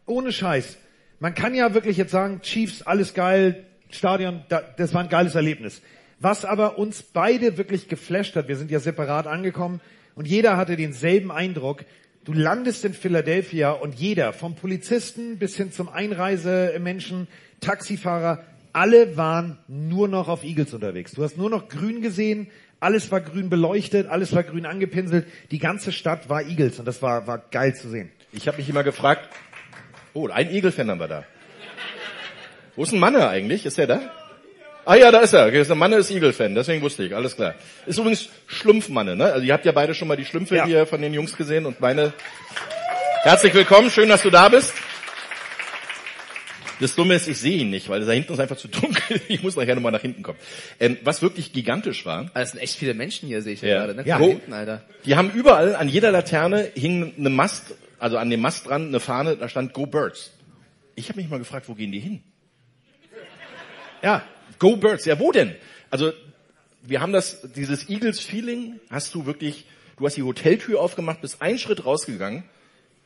[0.07, 0.77] ohne Scheiß.
[1.19, 5.33] Man kann ja wirklich jetzt sagen, Chiefs, alles geil, Stadion, da, das war ein geiles
[5.33, 5.81] Erlebnis.
[6.19, 9.81] Was aber uns beide wirklich geflasht hat, wir sind ja separat angekommen
[10.15, 11.85] und jeder hatte denselben Eindruck.
[12.23, 17.27] Du landest in Philadelphia und jeder, vom Polizisten bis hin zum Einreisemenschen,
[17.61, 18.43] Taxifahrer,
[18.73, 21.13] alle waren nur noch auf Eagles unterwegs.
[21.13, 22.47] Du hast nur noch grün gesehen,
[22.79, 27.01] alles war grün beleuchtet, alles war grün angepinselt, die ganze Stadt war Eagles und das
[27.01, 28.11] war, war geil zu sehen.
[28.33, 29.29] Ich habe mich immer gefragt,
[30.17, 31.23] oh, ein Eagle-Fan haben wir da.
[32.75, 33.65] Wo ist ein Manne eigentlich?
[33.65, 34.01] Ist der da?
[34.85, 35.51] Ah ja, da ist er.
[35.51, 37.55] Der Manne ist Eagle-Fan, deswegen wusste ich, alles klar.
[37.85, 39.25] Ist übrigens Schlumpfmanne, ne?
[39.25, 40.65] Also ihr habt ja beide schon mal die Schlümpfe Ja.
[40.65, 42.13] hier von den Jungs gesehen und meine.
[43.23, 44.73] Herzlich willkommen, schön, dass du da bist.
[46.79, 49.19] Das Dumme ist, ich sehe ihn nicht, weil da hinten ist einfach zu dunkel.
[49.27, 50.37] Ich muss nachher nochmal nach hinten kommen.
[50.79, 53.69] Ähm, was wirklich gigantisch war, Ah, Es sind echt viele Menschen hier, sehe ich ja,
[53.69, 53.77] Ja.
[53.79, 53.95] gerade.
[53.95, 54.03] Ne?
[54.05, 54.19] Ja.
[54.19, 54.83] Hinten, Alter.
[55.03, 58.99] Die haben überall, an jeder Laterne hing eine Mast, also an dem Mast dran eine
[58.99, 60.31] Fahne, da stand Go Birds.
[60.95, 62.23] Ich habe mich mal gefragt, wo gehen die hin?
[64.01, 64.23] Ja,
[64.59, 65.55] Go Birds, ja wo denn?
[65.89, 66.11] Also
[66.83, 69.65] wir haben das, dieses Eagles-Feeling, hast du wirklich,
[69.97, 72.43] du hast die Hoteltür aufgemacht, bist einen Schritt rausgegangen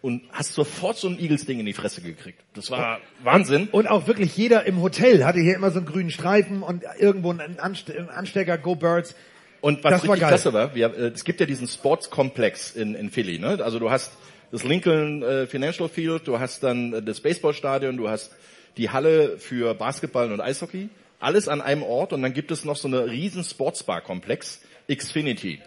[0.01, 2.41] und hast sofort so ein Eagles-Ding in die Fresse gekriegt.
[2.53, 3.69] Das war Wahnsinn.
[3.71, 7.31] und auch wirklich jeder im Hotel hatte hier immer so einen grünen Streifen und irgendwo
[7.31, 9.15] einen Anste einen Anstecker, Go Birds.
[9.61, 10.29] Und was Das war richtig geil.
[10.29, 13.37] klasse war, wir, äh, es gibt ja diesen Sportskomplex in, in Philly.
[13.37, 13.59] Ne?
[13.63, 14.11] Also du hast
[14.51, 18.31] das Lincoln äh, Financial Field, du hast dann äh, das Baseballstadion, du hast
[18.77, 20.89] die Halle für Basketball und Eishockey.
[21.19, 25.59] Alles an einem Ort und dann gibt es noch so eine riesen Sportsbar-Komplex, Xfinity.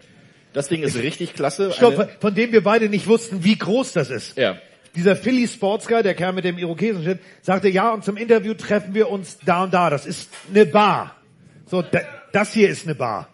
[0.53, 1.71] Das Ding ist richtig klasse.
[1.73, 4.37] Stopp, Eine- von dem wir beide nicht wussten, wie groß das ist.
[4.37, 4.57] ja.
[4.95, 8.93] Dieser Philly Sports Guy, der Kerl mit dem Irokesenschnitt, sagte, ja, und zum Interview treffen
[8.93, 9.89] wir uns da und da.
[9.89, 11.17] Das ist eine Bar.
[11.65, 11.99] So, da,
[12.31, 13.27] das hier ist eine Bar.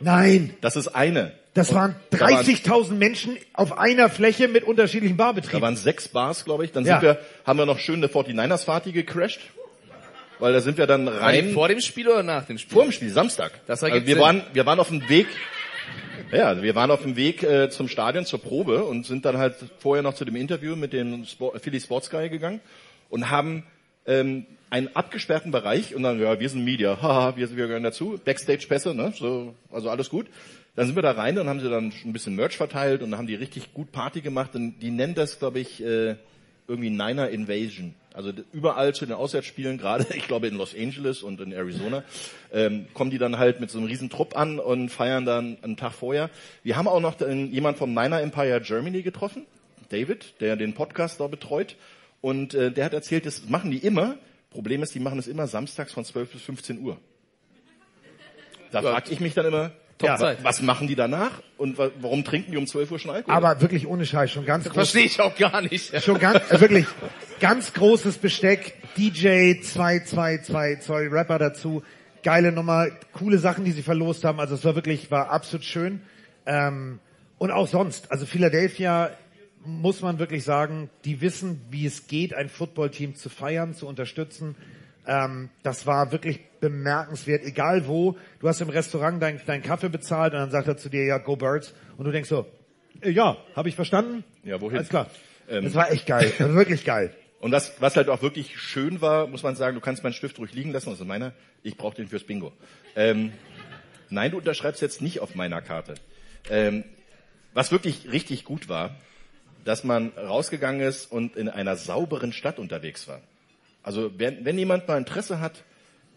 [0.00, 1.32] Nein, Das ist eine.
[1.54, 5.60] Das waren da waren- 30.000 Menschen auf einer Fläche mit unterschiedlichen Da Barbetrieben.
[5.62, 6.72] waren sechs Bars, glaube ich.
[6.72, 7.00] Dann Ja.
[7.00, 9.40] sind wir, haben wir noch schön eine 49ers-Party gecrashed.
[10.40, 11.52] Weil da sind wir dann rein.
[11.52, 12.72] Vor dem Spiel oder nach dem Spiel?
[12.72, 13.50] Vor dem Spiel, Samstag.
[13.66, 14.18] Das also wir Sinn.
[14.20, 15.26] waren, wir waren auf dem Weg,
[16.30, 19.56] ja, wir waren auf dem Weg äh, zum Stadion zur Probe und sind dann halt
[19.80, 22.60] vorher noch zu dem Interview mit dem Sport, Philly Sports Guy gegangen
[23.10, 23.64] und haben
[24.06, 28.20] ähm, einen abgesperrten Bereich und dann, ja, wir sind Media, haha, wir, wir gehören dazu,
[28.24, 30.26] Backstage-Pässe, ne, so, also alles gut.
[30.78, 33.26] Dann sind wir da rein und haben sie dann ein bisschen Merch verteilt und haben
[33.26, 36.14] die richtig gut Party gemacht und die nennen das, glaube ich, äh,
[36.68, 37.96] irgendwie Niner Invasion.
[38.14, 42.04] Also überall zu den Auswärtsspielen, gerade ich glaube in Los Angeles und in Arizona,
[42.52, 45.76] ähm, kommen die dann halt mit so einem riesen Trupp an und feiern dann einen
[45.76, 46.30] Tag vorher.
[46.62, 49.46] Wir haben auch noch den, jemand vom Niner Empire Germany getroffen,
[49.88, 51.74] David, der den Podcast da betreut.
[52.20, 54.14] Und äh, der hat erzählt, das machen die immer.
[54.50, 56.98] Problem ist, die machen es immer samstags von 12 bis 15 Uhr.
[58.70, 58.92] Da Ja.
[58.92, 60.44] frage ich mich dann immer, Top-Zeit.
[60.44, 63.34] was machen die danach und wa warum trinken die um 12 Uhr schon Alkohol?
[63.34, 64.74] Aber wirklich ohne Scheiß, schon ganz groß.
[64.74, 66.02] Verstehe ich auch gar nicht.
[66.04, 66.86] Schon ganz, äh, wirklich,
[67.40, 71.82] ganz großes Besteck, DJ, 2, 2, 2 Zoll Rapper dazu,
[72.22, 76.00] geile Nummer, coole Sachen, die sie verlost haben, also es war wirklich, war absolut schön.
[76.46, 77.00] Ähm,
[77.38, 79.10] und auch sonst, also Philadelphia,
[79.64, 84.54] muss man wirklich sagen, die wissen, wie es geht, ein Footballteam zu feiern, zu unterstützen.
[85.08, 88.16] Ähm, das war wirklich bemerkenswert, egal wo.
[88.40, 91.16] Du hast im Restaurant deinen deinen Kaffee bezahlt und dann sagt er zu dir, ja,
[91.16, 91.74] go Birds.
[91.96, 92.46] Und du denkst so,
[93.00, 94.22] äh, ja, habe ich verstanden?
[94.44, 94.76] Ja, wohin?
[94.76, 95.08] Alles klar.
[95.48, 97.14] Ähm, das war echt geil, also wirklich geil.
[97.40, 100.38] Und was, was halt auch wirklich schön war, muss man sagen, du kannst meinen Stift
[100.38, 101.32] ruhig liegen lassen, das ist meiner,
[101.62, 102.52] ich brauche den fürs Bingo.
[102.94, 103.32] Ähm,
[104.10, 105.94] nein, du unterschreibst jetzt nicht auf meiner Karte.
[106.50, 106.84] Ähm,
[107.54, 108.96] was wirklich richtig gut war,
[109.64, 113.20] dass man rausgegangen ist und in einer sauberen Stadt unterwegs war.
[113.88, 115.64] Also wenn, wenn jemand mal Interesse hat,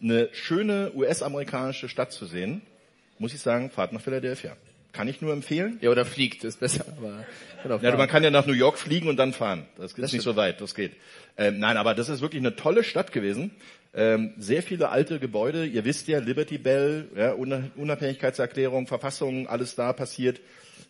[0.04, 2.62] eine schöne US-amerikanische Stadt zu sehen,
[3.18, 4.58] muss ich sagen, fahrt nach Philadelphia.
[4.92, 5.78] Kann ich nur empfehlen.
[5.80, 6.84] Ja, oder fliegt, ist besser.
[7.64, 9.66] Aber Ja, man kann ja nach New York fliegen und dann fahren.
[9.78, 10.24] Das ist nicht stimmt.
[10.24, 10.92] so weit, das geht.
[11.38, 13.52] Ähm, nein, aber das ist wirklich eine tolle Stadt gewesen.
[13.94, 15.66] Ähm, sehr viele alte Gebäude.
[15.66, 20.42] Ihr wisst ja, Liberty Bell, ja, Una- Unabhängigkeitserklärung, Verfassung, alles da passiert.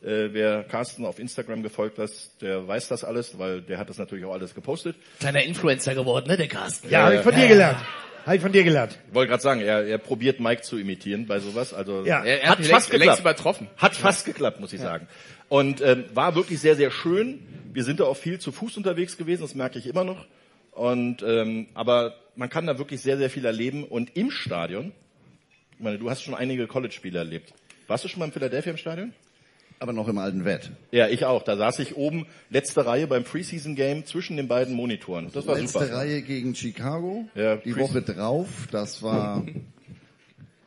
[0.03, 2.09] Äh, wer Carsten auf Instagram gefolgt hat,
[2.41, 4.95] der weiß das alles, weil der hat das natürlich auch alles gepostet.
[5.19, 6.89] Kleiner Influencer geworden, ne, der Carsten.
[6.89, 7.77] Ja, habe ich von dir gelernt.
[8.25, 8.99] Habe ich von dir gelernt.
[9.07, 11.73] Ich wollte gerade sagen, er, er probiert Mike zu imitieren bei sowas.
[11.73, 12.23] Also Ja.
[12.23, 13.19] Er, er hat hat fast längst, längst geklappt.
[13.21, 13.67] übertroffen.
[13.77, 15.07] Hat fast geklappt, muss ich sagen.
[15.49, 17.39] Und ähm, war wirklich sehr, sehr schön.
[17.73, 20.25] Wir sind da auch viel zu Fuß unterwegs gewesen, das merke ich immer noch.
[20.71, 23.83] Und ähm, aber man kann da wirklich sehr, sehr viel erleben.
[23.83, 24.91] Und im Stadion,
[25.73, 27.53] ich meine, du hast schon einige College-Spiele erlebt.
[27.87, 29.13] Warst du schon mal in Philadelphia im Stadion?
[29.81, 30.69] Aber noch im alten Wett.
[30.91, 31.41] Ja, ich auch.
[31.41, 35.31] Da saß ich oben, letzte Reihe beim Preseason-Game zwischen den beiden Monitoren.
[35.33, 35.91] Das war Letzte super.
[35.95, 37.25] Reihe gegen Chicago.
[37.33, 38.47] Ja, die Woche drauf.
[38.71, 39.43] Das war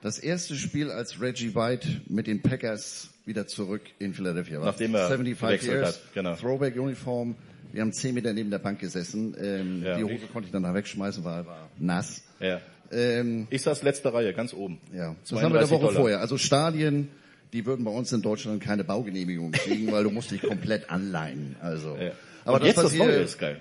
[0.02, 4.66] das erste Spiel, als Reggie White mit den Packers wieder zurück in Philadelphia war.
[4.66, 6.34] Nachdem er 75 gewechselt years, hat, genau.
[6.34, 7.36] Throwback-Uniform.
[7.72, 9.36] Wir haben zehn Meter neben der Bank gesessen.
[9.40, 9.96] Ähm, Ja.
[9.96, 12.22] Die Hose konnte ich dann da wegschmeißen, weil war nass.
[12.40, 12.60] Ja.
[12.90, 14.80] Ähm, Ich saß letzte Reihe, ganz oben.
[14.92, 16.00] ja, das haben wir der 32 Woche Dollar.
[16.00, 16.20] vorher.
[16.20, 17.08] Also Stadien,
[17.54, 21.54] die würden bei uns in Deutschland keine Baugenehmigung kriegen, weil du musst dich komplett anleihen.
[21.62, 22.10] Also, Ja.
[22.44, 23.60] aber das, jetzt was das Neue ist geil.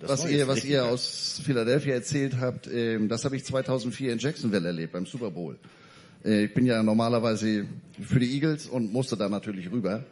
[0.00, 0.88] Das was ihr, was ihr geil.
[0.90, 5.56] aus Philadelphia erzählt habt, ähm, das habe ich 2004 in Jacksonville erlebt beim Super Bowl.
[6.24, 7.66] Äh, ich bin ja normalerweise
[8.00, 10.04] für die Eagles und musste da natürlich rüber.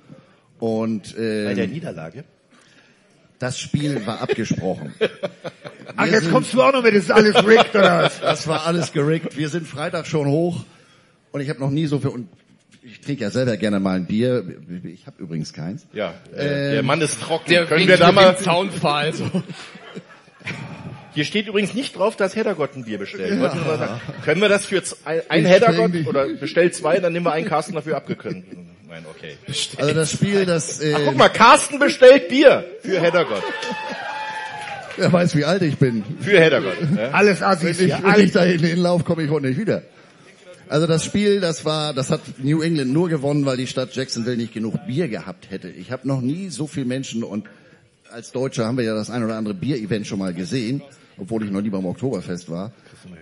[0.61, 2.25] Und Bei der ähm, Niederlage?
[3.39, 4.93] das Spiel war abgesprochen.
[5.97, 8.21] Ach, Wir jetzt kommst du auch noch mit, das ist alles rigged oder was?
[8.21, 9.37] Das war alles gerickt.
[9.37, 10.65] Wir sind Freitag schon hoch
[11.33, 12.29] und ich habe noch nie so viel und
[12.85, 14.45] ich trinke ja selber gerne mal ein Bier.
[14.85, 15.87] Ich habe übrigens keins.
[15.93, 17.49] Ja, äh, der Mann ist trocken.
[17.49, 19.13] Der Können wir da mal, dem Zaunpfahl.
[19.13, 19.31] So.
[21.15, 23.41] hier steht übrigens nicht drauf, dass Heddergott ein Bier bestellt.
[23.41, 24.01] Sagen.
[24.25, 27.97] Können wir das für ein, Heddergott oder bestellt zwei, dann nehmen wir einen Carsten dafür
[27.97, 28.45] abgekönnt.
[28.89, 29.37] Nein, okay.
[29.79, 33.43] Also das Spiel, das äh, Guck mal, Carsten bestellt Bier für Heddergott.
[34.97, 36.05] wer weiß, wie alt ich bin.
[36.21, 36.77] Für Heddergott.
[36.97, 37.11] Ja.
[37.13, 38.05] Alles Assis Wenn ich, hier.
[38.05, 38.59] wenn ich Alles.
[38.61, 39.83] da hinlaufe, komme ich heute nicht wieder.
[40.73, 44.39] Also das Spiel, das war, das hat New England nur gewonnen, weil die Stadt Jacksonville
[44.39, 45.69] nicht genug Bier gehabt hätte.
[45.69, 47.47] Ich habe noch nie so viel Menschen und
[48.11, 50.81] als Deutscher haben wir ja das ein oder andere Bier-Event schon mal gesehen,
[51.19, 52.73] obwohl ich noch nie beim Oktoberfest war.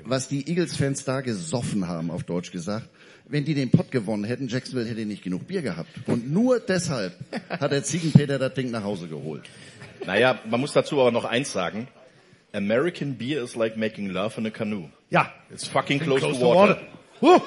[0.05, 2.89] Was die Eagles-Fans da gesoffen haben, auf Deutsch gesagt.
[3.27, 5.91] Wenn die den Pott gewonnen hätten, Jacksonville hätte nicht genug Bier gehabt.
[6.07, 7.15] Und nur deshalb
[7.49, 9.43] hat der Ziegenpeter das Ding nach Hause geholt.
[10.07, 11.89] Naja, man muss dazu aber noch eins sagen.
[12.53, 14.89] American beer is like making love in a canoe.
[15.11, 16.81] Ja, It's fucking close, close to to water.
[17.21, 17.41] Huh.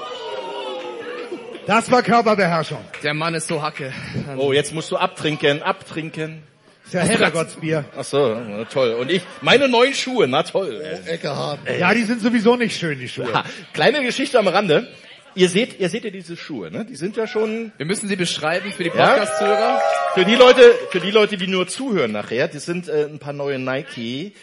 [1.66, 2.80] Das war Körperbeherrschung.
[3.04, 3.94] Der Mann ist so hacke.
[4.38, 6.44] Oh, jetzt musst du abtrinken, abtrinken.
[6.84, 7.86] Das ist ja Heddergottsbier.
[7.98, 8.94] Ach so, na toll.
[8.96, 10.84] Und ich, meine neuen Schuhe, na toll.
[11.06, 11.60] Eckehard.
[11.80, 13.34] Ja, die sind sowieso nicht schön, die Schuhe.
[13.34, 14.90] Ha, kleine Geschichte am Rande.
[15.36, 16.86] Ihr seht, ihr seht ja diese Schuhe, ne?
[16.86, 19.08] Die sind ja schon Wir müssen sie beschreiben für die Ja?
[19.16, 19.82] Podcast-Hörer.
[20.14, 20.62] für die Leute,
[20.92, 22.50] für die Leute, die nur zuhören nachher.
[22.50, 24.34] Das sind äh, ein paar neue Nike, die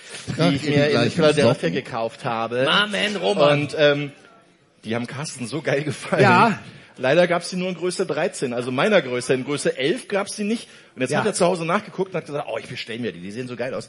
[0.41, 2.67] Ach, ich mir in Philadelphia gekauft habe.
[2.69, 3.61] Amen, Roman.
[3.61, 4.11] Und ähm,
[4.85, 6.23] die haben Carsten so geil gefallen.
[6.23, 6.59] Ja.
[6.97, 9.33] Leider gab es sie nur in Größe 13, also meiner Größe.
[9.33, 10.69] In Größe 11 gab es sie nicht.
[10.95, 11.21] Und jetzt Ja.
[11.21, 13.49] hat er zu Hause nachgeguckt und hat gesagt, oh, ich bestelle mir die, die sehen
[13.49, 13.89] so geil aus.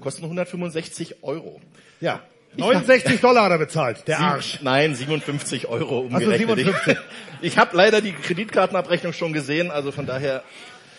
[0.00, 1.60] Kosten 165 Euro.
[2.00, 2.22] Ja.
[2.56, 4.60] 69 Dollar hat er bezahlt, der Arsch.
[4.62, 6.38] Nein, 57 Euro umgerechnet.
[6.38, 6.96] 57.
[6.96, 6.98] Ich,
[7.52, 10.42] ich habe leider die Kreditkartenabrechnung schon gesehen, also von daher,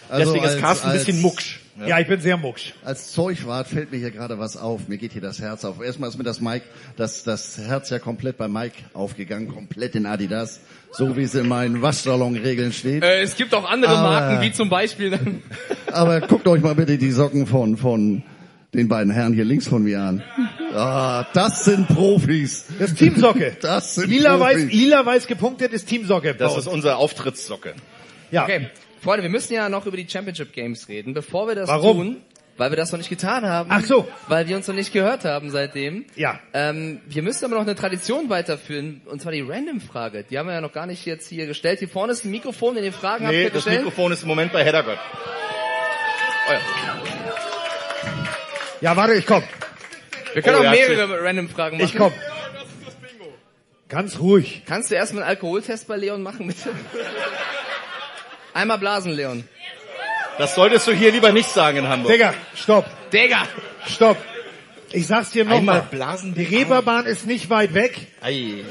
[0.10, 1.60] Also deswegen ist als- Carsten ein bisschen mucksch.
[1.88, 2.74] Ja, ich bin sehr mucksch.
[2.84, 4.90] Als Zeugwart fällt mir hier gerade was auf.
[4.90, 5.82] Mir geht hier das Herz auf.
[5.82, 6.66] Erstmal ist mir das Mike,
[6.98, 10.60] das, das Herz ja komplett bei Mike aufgegangen, komplett in Adidas,
[10.92, 13.02] so wie es in meinen Waschsalon-Regeln steht.
[13.04, 15.18] Äh, es gibt auch andere Aber- Marken, wie zum Beispiel
[15.94, 18.24] Aber guckt euch mal bitte die Socken von, von
[18.74, 20.22] den beiden Herren hier links von mir an.
[20.74, 22.66] Ah, das sind Profis.
[22.78, 23.56] Das ist Teamsocke.
[23.62, 24.74] Das sind Lila-weiß, Profis.
[24.74, 26.36] lila-weiß gepunktet ist Teamsocke.
[26.36, 27.74] Das ist unsere Auftrittssocke.
[28.32, 28.44] ja.
[28.44, 28.68] Okay,
[29.02, 31.14] Freunde, wir müssen ja noch über die Championship Games reden.
[31.14, 31.98] Bevor wir das Warum?
[31.98, 32.22] tun,
[32.58, 33.70] weil wir das noch nicht getan haben.
[33.72, 34.08] Ach so.
[34.28, 36.06] Weil wir uns noch nicht gehört haben seitdem.
[36.16, 36.40] Ja.
[36.54, 40.26] Ähm, wir müssen aber noch eine Tradition weiterführen, und zwar die Random-Frage.
[40.30, 41.80] Die haben wir ja noch gar nicht jetzt hier gestellt.
[41.80, 43.86] Hier vorne ist ein Mikrofon, in den Fragen habt Nee, ihr das gestellt.
[43.86, 44.98] Mikrofon ist im Moment bei Heddergott.
[46.50, 46.60] Oh ja.
[48.82, 49.44] Ja, warte, ich komm.
[50.34, 51.86] Wir können Oh, auch er mehrere Random-Fragen machen.
[51.90, 52.14] Ich komm.
[53.88, 54.62] Ganz ruhig.
[54.68, 56.70] Kannst du erstmal einen Alkoholtest bei Leon machen, bitte?
[58.54, 59.44] Einmal blasen, Leon.
[60.38, 62.12] Das solltest du hier lieber nicht sagen in Hamburg.
[62.12, 63.48] Digga, stopp, Digga!
[63.88, 64.18] stopp.
[64.92, 65.86] Ich sag's dir nochmal.
[65.92, 66.34] blasen.
[66.34, 68.08] Die Reeperbahn ist nicht weit weg.
[68.22, 68.64] Ei.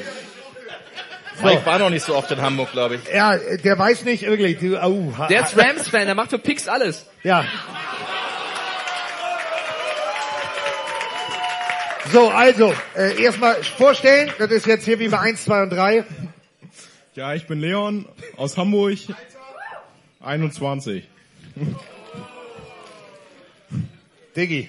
[1.43, 3.15] Mike war noch nicht so oft in Hamburg, glaube ich.
[3.15, 4.59] Ja, der weiß nicht wirklich.
[4.59, 7.07] Du, au, ha, Der ist Rams-Fan, der macht für Picks alles.
[7.23, 7.45] Ja.
[12.13, 16.05] So, also, äh, erstmal vorstellen, das ist jetzt hier wie bei 1, 2 und 3.
[17.15, 18.07] Ja, ich bin Leon
[18.37, 18.99] aus Hamburg.
[20.21, 21.05] 21.
[24.37, 24.69] Diggi.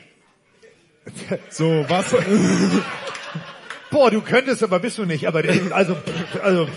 [1.49, 2.15] So, was?
[3.89, 5.27] Boah, du könntest, aber bist du nicht.
[5.27, 5.97] Aber der, also,
[6.43, 6.67] also,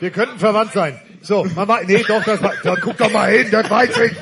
[0.00, 1.00] wir könnten verwandt sein.
[1.20, 4.12] So, man weiß, nee, doch, das war, da, guck doch mal hin, das weiß ich.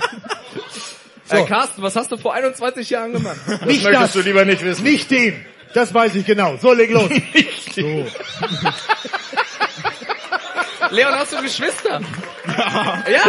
[1.31, 3.37] Äh, Carsten, was hast du vor 21 Jahren gemacht?
[3.67, 4.83] Nicht Möchtest das, du lieber nicht wissen.
[4.83, 5.45] nicht den.
[5.75, 6.57] Das weiß ich genau.
[6.57, 7.09] So, leg los.
[10.91, 12.01] Leon, hast du Geschwister?
[13.09, 13.23] Ja?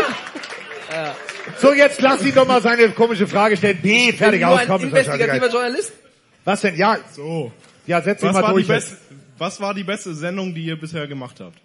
[1.57, 3.79] So, jetzt lass ihn doch mal seine komische Frage stellen.
[3.81, 5.49] B, fertig Nur aus, ein komm, ist doch investigativer.
[5.49, 5.93] Journalist?
[6.43, 6.75] Was denn?
[6.75, 7.51] Ja, So.
[7.87, 8.67] ja, setz dich Was mal war, die durch.
[8.67, 8.97] beste,
[9.37, 11.57] was war die beste Sendung, die ihr bisher gemacht habt?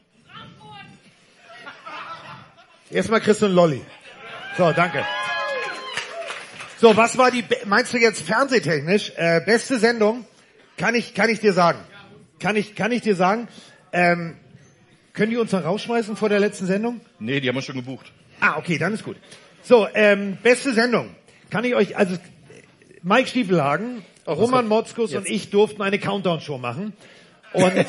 [2.91, 3.83] Erstmal Chris und Lolli.
[4.57, 5.05] So, danke.
[6.79, 10.25] So, was war die, meinst du jetzt fernsehtechnisch, äh, beste Sendung?
[10.77, 11.79] Kann ich, kann ich dir sagen.
[12.39, 13.49] Kann ich, kann ich dir sagen.
[13.93, 14.37] Ähm,
[15.15, 17.01] können die uns noch rausschmeißen vor der letzten Sendung?
[17.19, 18.13] Nee, die haben wir schon gebucht.
[18.41, 19.17] Ah, okay, dann ist gut.
[19.63, 21.11] So, ähm, beste Sendung.
[21.51, 22.17] Kann ich euch, also
[23.03, 26.93] Mike Stiefelhagen, Roman Motzkus und ich durften eine Countdown-Show machen.
[27.53, 27.73] Und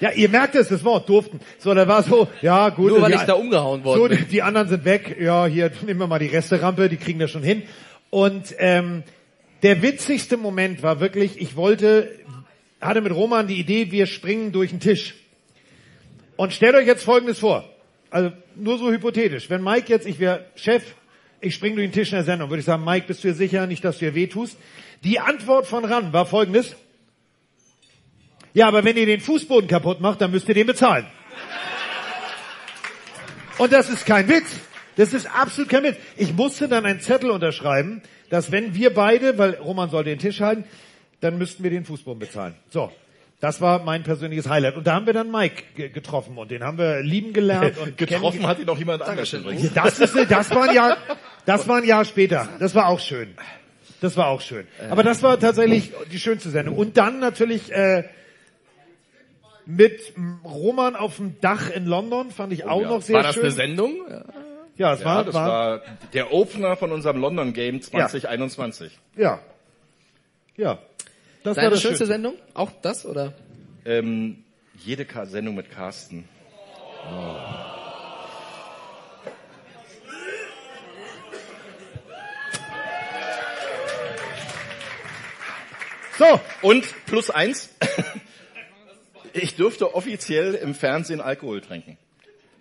[0.00, 1.40] ja, ihr merkt es, das Wort durften.
[1.58, 2.88] So, da war so, ja gut.
[2.90, 4.18] Nur weil die- ich da umgehauen worden so, bin.
[4.18, 5.16] die, die anderen sind weg.
[5.20, 7.62] Ja, hier nehmen wir mal die Resterampe, die kriegen das schon hin.
[8.10, 9.02] Und ähm,
[9.62, 12.10] der witzigste Moment war wirklich, ich wollte,
[12.80, 15.14] hatte mit Roman die Idee, wir springen durch den Tisch.
[16.36, 17.68] Und stellt euch jetzt Folgendes vor.
[18.10, 19.50] Also nur so hypothetisch.
[19.50, 20.82] Wenn Mike jetzt, ich wäre Chef,
[21.40, 23.34] ich springe durch den Tisch in der Sendung, würde ich sagen, Mike, bist du dir
[23.34, 24.56] sicher, nicht, dass du dir wehtust?
[25.04, 26.74] Die Antwort von Ran war folgendes.
[28.54, 31.06] Ja, aber wenn ihr den Fußboden kaputt macht, dann müsst ihr den bezahlen.
[33.58, 34.46] Und das ist kein Witz.
[34.96, 35.96] Das ist absolut kein Witz.
[36.16, 40.40] Ich musste dann einen Zettel unterschreiben, dass wenn wir beide, weil Roman sollte den Tisch
[40.40, 40.64] halten,
[41.20, 42.54] dann müssten wir den Fußboden bezahlen.
[42.70, 42.90] So.
[43.40, 44.76] Das war mein persönliches Highlight.
[44.76, 47.96] Und da haben wir dann Mike ge- getroffen und den haben wir lieben gelernt und
[47.96, 49.72] Getroffen hat ihn noch jemand anders übrigens.
[49.74, 50.96] das ist, das war ein Jahr,
[51.46, 52.48] das war ein Jahr später.
[52.58, 53.34] Das war auch schön.
[54.00, 54.66] Das war auch schön.
[54.90, 56.76] Aber das war tatsächlich die schönste Sendung.
[56.76, 58.04] Und dann natürlich äh,
[59.66, 60.14] mit
[60.44, 62.88] Roman auf dem Dach in London fand ich auch ja.
[62.88, 63.44] noch sehr War das schön.
[63.44, 63.94] eine Sendung?
[64.76, 64.94] Ja.
[64.94, 65.82] Es Ja, war, das war, war
[66.12, 68.98] der Opener von unserem London Game 2021.
[69.16, 69.40] ja,
[70.56, 70.78] ja.
[71.42, 72.06] Das war Deine das schönste Schönste.
[72.06, 72.34] Sendung?
[72.54, 73.32] Auch das, oder?
[73.84, 74.44] Ähm,
[74.84, 76.28] jede Ka Sendung mit Carsten.
[86.18, 87.70] So, Und plus eins,
[89.32, 91.96] ich durfte offiziell im Fernsehen Alkohol trinken.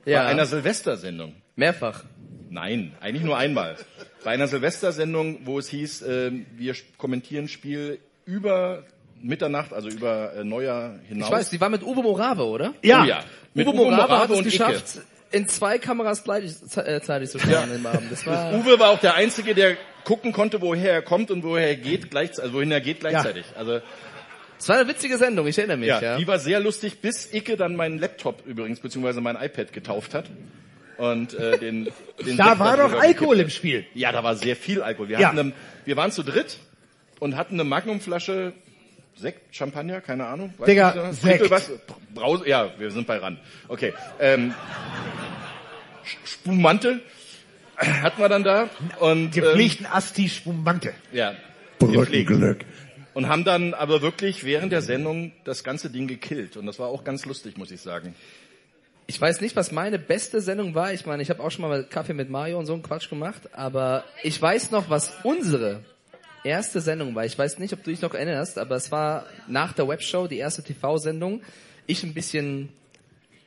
[0.05, 0.23] Ja.
[0.23, 1.35] Bei einer Silvestersendung.
[1.55, 2.03] Mehrfach.
[2.49, 3.75] Nein, eigentlich nur einmal.
[4.23, 8.83] Bei einer Silvestersendung, wo es hieß, äh, wir kommentieren Spiel über
[9.21, 11.29] Mitternacht, also über äh, Neujahr hinaus.
[11.29, 12.73] Ich weiß, die war mit Uwe Morave, oder?
[12.83, 13.01] ja.
[13.01, 13.23] Oh ja.
[13.55, 14.99] Mit Uwe Morave, hat es geschafft,
[15.31, 18.11] in zwei Kameras gleichzeitig zu schauen im Abend.
[18.11, 18.59] Das war Icke.
[18.61, 22.11] Uwe war auch der Einzige, der gucken konnte, woher er kommt und woher er geht,
[22.11, 23.45] gleichzeitig, also wohin er geht gleichzeitig.
[23.55, 23.79] Also
[24.59, 26.17] Es war eine witzige Sendung, ich erinnere mich, ja, ja.
[26.17, 30.25] die war sehr lustig, bis Icke dann meinen Laptop übrigens, beziehungsweise mein iPad getauft hat.
[30.97, 31.89] Und äh, den,
[32.25, 33.85] den Da Sekt war doch Alkohol gekippt im Spiel.
[33.93, 35.09] Ja, da war sehr viel Alkohol.
[35.09, 35.31] Wir, Ja.
[35.31, 35.53] hatten
[35.85, 36.57] wir waren zu dritt
[37.19, 38.53] und hatten eine Magnumflasche
[39.15, 40.53] Sekt, Champagner, keine Ahnung.
[40.57, 41.49] Weiß Digga, Sekt.
[41.49, 41.71] Was,
[42.13, 43.39] Brause, ja, wir sind bei ran.
[43.67, 43.93] Okay.
[44.19, 44.53] Ähm,
[46.23, 47.01] Spumante
[47.75, 50.93] hatten wir dann da und ähm, Gepflichten Asti Spumante.
[51.11, 51.35] ja.
[51.79, 52.65] Brückenglück.
[53.13, 56.57] Und haben dann aber wirklich während der Sendung das ganze Ding gekillt.
[56.57, 58.15] Und das war auch ganz lustig, muss ich sagen.
[59.07, 60.93] Ich weiß nicht, was meine beste Sendung war.
[60.93, 63.41] Ich meine, ich habe auch schon mal Kaffee mit Mario und so einen Quatsch gemacht,
[63.53, 65.81] aber ich weiß noch, was unsere
[66.47, 67.25] erste Sendung war.
[67.25, 70.37] Ich weiß nicht, ob du dich noch erinnerst, aber es war nach der Webshow, die
[70.37, 71.41] erste TV-Sendung.
[71.85, 72.69] Ich ein bisschen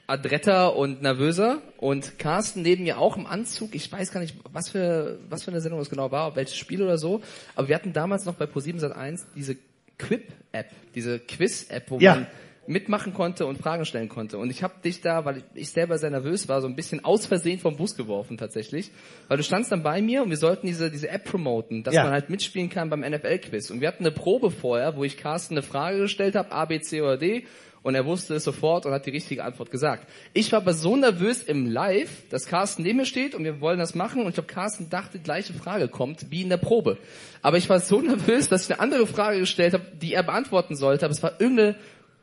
[0.07, 3.75] adretter und nervöser und Carsten neben mir auch im Anzug.
[3.75, 6.57] Ich weiß gar nicht, was für, was für eine Sendung das genau war, ob welches
[6.57, 7.21] Spiel oder so.
[7.55, 9.57] Aber wir hatten damals noch bei Pro7 Sat1 diese
[9.99, 12.15] Quip-App, diese Quiz-App, wo Ja.
[12.17, 12.27] man
[12.71, 14.39] mitmachen konnte und Fragen stellen konnte.
[14.39, 17.05] Und ich habe dich da, weil ich, ich selber sehr nervös war, so ein bisschen
[17.05, 18.91] aus Versehen vom Bus geworfen tatsächlich.
[19.29, 22.05] Weil du standst dann bei mir und wir sollten diese, diese App promoten, dass Ja.
[22.05, 23.71] man halt mitspielen kann beim NFL-Quiz.
[23.71, 26.81] Und wir hatten eine Probe vorher, wo ich Carsten eine Frage gestellt habe, A, B,
[26.81, 27.45] C oder D.
[27.83, 30.07] Und er wusste es sofort und hat die richtige Antwort gesagt.
[30.35, 33.79] Ich war aber so nervös im Live, dass Carsten neben mir steht und wir wollen
[33.79, 34.21] das machen.
[34.21, 36.99] Und ich glaube, Carsten dachte, die gleiche Frage kommt wie in der Probe.
[37.41, 40.77] Aber ich war so nervös, dass ich eine andere Frage gestellt habe, die er beantworten
[40.77, 41.07] sollte.
[41.07, 41.75] Aber es war irgendeine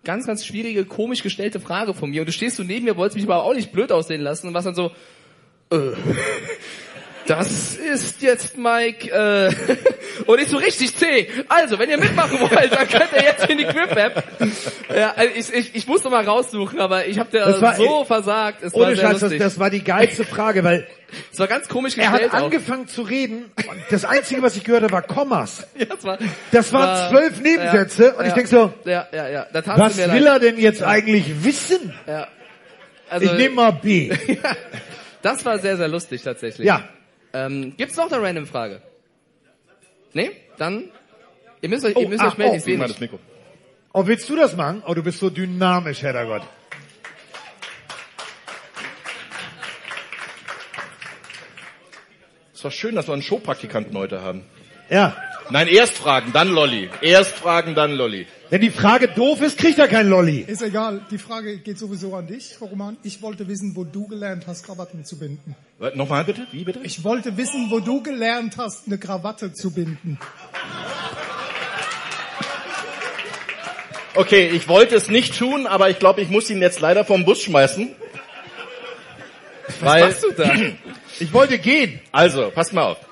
[0.07, 2.21] ganz, ganz schwierige, komisch gestellte Frage von mir.
[2.21, 4.53] Und du stehst so neben mir, wolltest mich aber auch nicht blöd aussehen lassen und
[4.53, 4.91] warst dann so,
[5.69, 5.91] äh,
[7.27, 9.53] das ist jetzt Mike, äh,
[10.25, 11.27] und ich so richtig zäh.
[11.49, 14.23] Also, wenn ihr mitmachen wollt, dann könnt ihr jetzt in die Quip-App.
[14.95, 17.75] Ja, also ich, ich, ich muss noch mal raussuchen, aber ich habe dir Das war-
[17.75, 18.63] so versagt.
[18.63, 20.87] Es war Ohne sehr Scheiß, das, das war die geilste Frage, weil
[21.31, 22.45] es war ganz komisch er gestellt hat auch.
[22.45, 23.51] angefangen zu reden
[23.89, 25.65] das Einzige, was ich gehört habe, war Kommas.
[25.77, 26.17] Ja, das war,
[26.51, 29.47] Das waren war- zwölf Nebensätze und ich denk so, Ja, ja, ja.
[29.75, 30.23] Was will leid.
[30.25, 31.93] er denn jetzt eigentlich wissen?
[32.07, 32.27] Ja.
[33.09, 34.11] Also, Ich nehme mal B.
[35.21, 36.65] das war sehr, sehr lustig tatsächlich.
[36.67, 36.83] Ja.
[37.37, 38.81] Ähm, gibt's noch eine random Frage?
[40.13, 40.31] Nee?
[40.57, 40.89] Dann,
[41.61, 42.89] ihr müsst euch, Oh, ihr müsst ah, euch melden, oh, ich sehe nicht.
[42.89, 43.19] das Mikro.
[43.93, 44.81] Oh, willst du das machen?
[44.87, 46.41] Oh, du bist so dynamisch, Herrgott.
[52.55, 54.43] Es war schön, dass wir einen Showpraktikanten heute haben.
[54.89, 55.15] Ja.
[55.49, 56.89] Nein, erst fragen, dann Lolli.
[57.01, 58.27] Erst fragen, dann Lolli.
[58.49, 60.41] Wenn die Frage doof ist, kriegt er kein Lolli.
[60.41, 62.97] Ist egal, die Frage geht sowieso an dich, Roman.
[63.03, 65.55] Ich wollte wissen, wo du gelernt hast, Krawatten zu binden.
[65.79, 66.47] Was, Nochmal bitte?
[66.51, 66.79] Wie bitte?
[66.83, 70.17] Ich wollte wissen, wo du gelernt hast, eine Krawatte zu binden.
[74.15, 77.23] Okay, ich wollte es nicht tun, aber ich glaube, ich muss ihn jetzt leider vom
[77.23, 77.95] Bus schmeißen.
[79.81, 80.51] Was machst du da?
[81.19, 81.99] Ich wollte gehen.
[82.11, 83.06] Also, passt mal auf.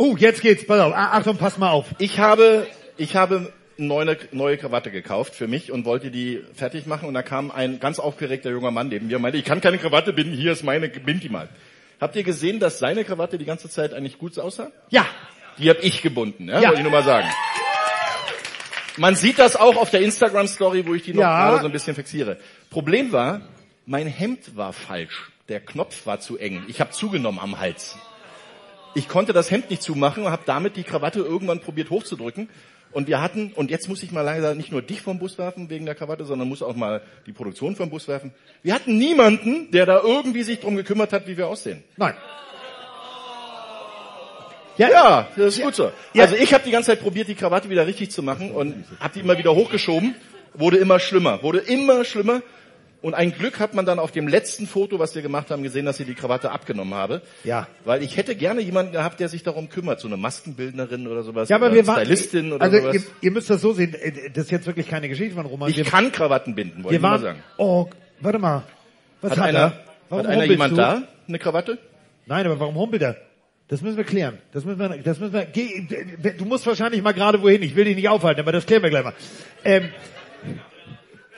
[0.00, 0.66] Oh, jetzt geht's.
[0.66, 0.94] Pass auf.
[0.94, 1.84] Achtung, pass mal auf.
[1.98, 6.86] Ich habe, ich habe eine neue, neue Krawatte gekauft für mich und wollte die fertig
[6.86, 9.60] machen und da kam ein ganz aufgeregter junger Mann neben mir und meinte, ich kann
[9.60, 11.50] keine Krawatte binden, hier ist meine, bind die mal.
[12.00, 14.70] Habt ihr gesehen, dass seine Krawatte die ganze Zeit eigentlich gut aussah?
[14.88, 15.04] Ja.
[15.58, 16.68] Die habe ich gebunden, ja, Ja.
[16.68, 17.28] wollte ich nur mal sagen.
[18.96, 21.58] Man sieht das auch auf der Instagram-Story, wo ich die noch Ja.
[21.60, 22.38] so ein bisschen fixiere.
[22.70, 23.42] Problem war,
[23.84, 25.30] mein Hemd war falsch.
[25.50, 26.62] Der Knopf war zu eng.
[26.68, 27.98] Ich habe zugenommen am Hals.
[28.94, 32.48] Ich konnte das Hemd nicht zumachen und habe damit die Krawatte irgendwann probiert hochzudrücken.
[32.92, 35.70] Und wir hatten, und jetzt muss ich mal leider nicht nur dich vom Bus werfen
[35.70, 38.32] wegen der Krawatte, sondern muss auch mal die Produktion vom Bus werfen.
[38.64, 41.84] Wir hatten niemanden, der da irgendwie sich drum gekümmert hat, wie wir aussehen.
[41.96, 42.14] Nein.
[44.76, 45.92] Ja, ja, das ist gut so.
[46.14, 46.24] Ja.
[46.24, 49.14] Also ich habe die ganze Zeit probiert, die Krawatte wieder richtig zu machen und habe
[49.14, 50.14] die immer wieder hochgeschoben.
[50.54, 52.42] Wurde immer schlimmer, wurde immer schlimmer.
[53.02, 55.86] Und ein Glück hat man dann auf dem letzten Foto, was wir gemacht haben, gesehen,
[55.86, 57.22] dass ich die Krawatte abgenommen habe.
[57.44, 57.66] Ja.
[57.84, 61.48] Weil ich hätte gerne jemanden gehabt, der sich darum kümmert, so eine Maskenbildnerin oder sowas.
[61.48, 62.94] Ja, aber oder wir waren, Stylistin oder also sowas.
[62.94, 65.70] ihr, ihr müsst das so sehen, äh, das ist jetzt wirklich keine Geschichte von Roman.
[65.70, 67.42] ich wir, kann Krawatten binden, wollte ich mal sagen.
[67.56, 67.88] oh,
[68.20, 68.64] warte mal.
[69.22, 69.64] Was Hat, hat, einer, er?
[69.64, 69.74] hat
[70.10, 70.76] Warum einer humpelst jemand du?
[70.76, 71.02] da?
[71.28, 71.78] Eine Krawatte?
[72.26, 73.16] Nein, aber warum humpelt er?
[73.68, 74.38] Das müssen wir klären.
[74.52, 75.86] Das müssen wir, das müssen wir, geh,
[76.36, 77.62] du musst wahrscheinlich mal gerade wohin.
[77.62, 79.14] Ich will dich nicht aufhalten, aber das klären wir gleich mal.
[79.64, 79.90] Ähm,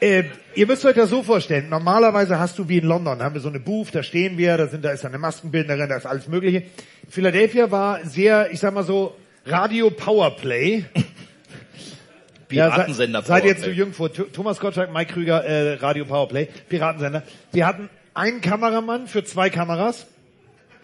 [0.03, 0.25] äh,
[0.55, 1.69] ihr müsst euch das so vorstellen.
[1.69, 4.67] Normalerweise hast du wie in London, haben wir so eine Booth, da stehen wir, da
[4.67, 6.65] sind, da ist eine Maskenbildnerin, da ist alles Mögliche.
[7.09, 10.85] Philadelphia war sehr, ich sag mal so, Radio Powerplay.
[12.49, 14.09] Piratensender Ja, seid, seid ihr zu jung vor.
[14.09, 17.23] Th- Thomas Gottschalk, Mike Krüger, äh, Radio Powerplay, Piratensender.
[17.53, 20.07] Wir hatten einen Kameramann für zwei Kameras.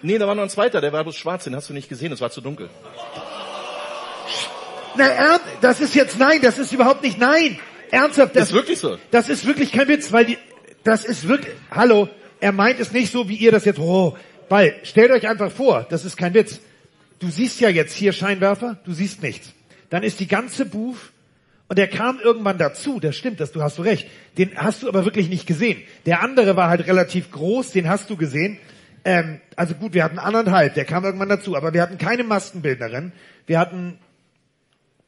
[0.00, 2.12] Nee, da war noch ein zweiter, der war bloß schwarz, den hast du nicht gesehen,
[2.12, 2.70] es war zu dunkel.
[4.96, 7.58] Na, das ist jetzt nein, das ist überhaupt nicht nein.
[7.90, 8.98] Ernsthaft, das ist wirklich so.
[9.10, 10.38] Das ist wirklich kein Witz, weil die,
[10.84, 12.08] das ist wirklich, hallo,
[12.40, 14.16] er meint es nicht so, wie ihr das jetzt, oh,
[14.48, 16.60] weil, stellt euch einfach vor, das ist kein Witz.
[17.18, 19.52] Du siehst ja jetzt hier Scheinwerfer, du siehst nichts.
[19.90, 20.98] Dann ist die ganze Booth
[21.68, 24.08] und der kam irgendwann dazu, das stimmt, das, du hast du recht.
[24.38, 25.82] Den hast du aber wirklich nicht gesehen.
[26.06, 28.58] Der andere war halt relativ groß, den hast du gesehen.
[29.04, 33.12] Ähm, also gut, wir hatten anderthalb, der kam irgendwann dazu, aber wir hatten keine Maskenbildnerin.
[33.46, 33.98] Wir hatten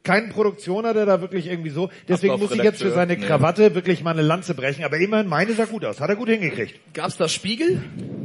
[0.03, 1.89] keinen Produktioner, der da wirklich irgendwie so.
[2.07, 3.25] Deswegen muss ich jetzt für seine nee.
[3.25, 4.83] Krawatte wirklich mal eine Lanze brechen.
[4.83, 5.99] Aber immerhin, meine sah gut aus.
[5.99, 6.79] Hat er gut hingekriegt.
[6.93, 7.81] Gab's da Spiegel?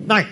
[0.06, 0.26] Nein,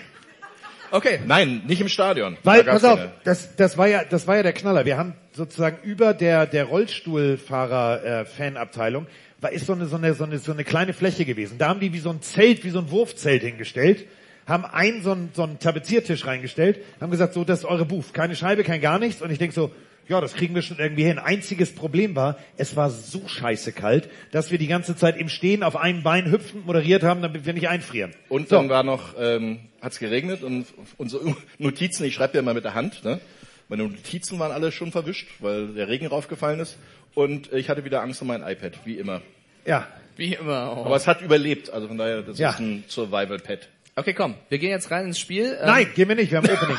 [0.91, 1.19] Okay.
[1.25, 2.37] Nein, nicht im Stadion.
[2.43, 3.11] weil, pass auf, keine.
[3.23, 4.85] das, das war ja, das war ja der Knaller.
[4.85, 9.07] Wir haben sozusagen über der, der Rollstuhlfahrer-Fanabteilung
[9.41, 11.57] war, ist so eine, so eine, so eine, so eine kleine Fläche gewesen.
[11.57, 14.05] Da haben die wie so ein Zelt, wie so ein Wurfzelt hingestellt,
[14.47, 18.13] haben einen so einen, so einen Tapeziertisch reingestellt, haben gesagt, so, das ist eure Booth.
[18.13, 19.21] Keine Scheibe, kein gar nichts.
[19.21, 19.71] Und ich denk so,
[20.07, 21.17] ja, das kriegen wir schon irgendwie hin.
[21.19, 25.63] Einziges Problem war, es war so scheiße kalt, dass wir die ganze Zeit im Stehen
[25.63, 28.11] auf einem Bein hüpfend moderiert haben, damit wir nicht einfrieren.
[28.29, 28.57] Und So.
[28.57, 32.73] dann war noch, ähm, hat's geregnet und unsere Notizen, ich schreibe ja immer mit der
[32.75, 33.19] Hand, ne?
[33.67, 36.77] Meine Notizen waren alle schon verwischt, weil der Regen raufgefallen ist.
[37.15, 39.21] Und ich hatte wieder Angst um mein iPad, wie immer.
[39.65, 39.87] Ja,
[40.17, 40.75] Wie immer.
[40.77, 40.85] Oh.
[40.85, 42.51] Aber es hat überlebt, also von daher, das Ja.
[42.51, 43.67] ist ein Survival-Pad.
[43.95, 44.35] Okay, komm.
[44.49, 45.57] Wir gehen jetzt rein ins Spiel.
[45.59, 46.77] Ähm, nein, gehen wir nicht, wir haben Opening.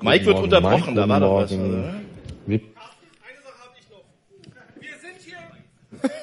[0.00, 1.50] Mike wird unterbrochen, Mike, da war doch was.
[1.50, 2.06] guten Also, Morgen.
[2.46, 2.60] Wie,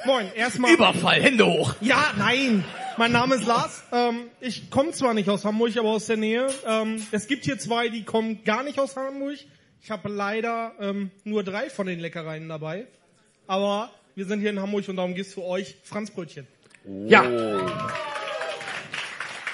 [0.04, 0.72] Moin, erstmal.
[0.74, 1.74] Überfall, Hände hoch.
[1.80, 2.64] Ja, nein.
[2.98, 3.82] Mein Name ist Lars.
[3.92, 6.46] Ähm, ich komme zwar nicht aus Hamburg, aber aus der Nähe.
[6.66, 9.38] Ähm, es gibt hier zwei, die kommen gar nicht aus Hamburg.
[9.82, 12.86] Ich habe leider ähm, nur drei von den Leckereien dabei.
[13.46, 16.46] Aber wir sind hier in Hamburg und darum gibt's für euch Franzbrötchen.
[17.06, 17.24] ja,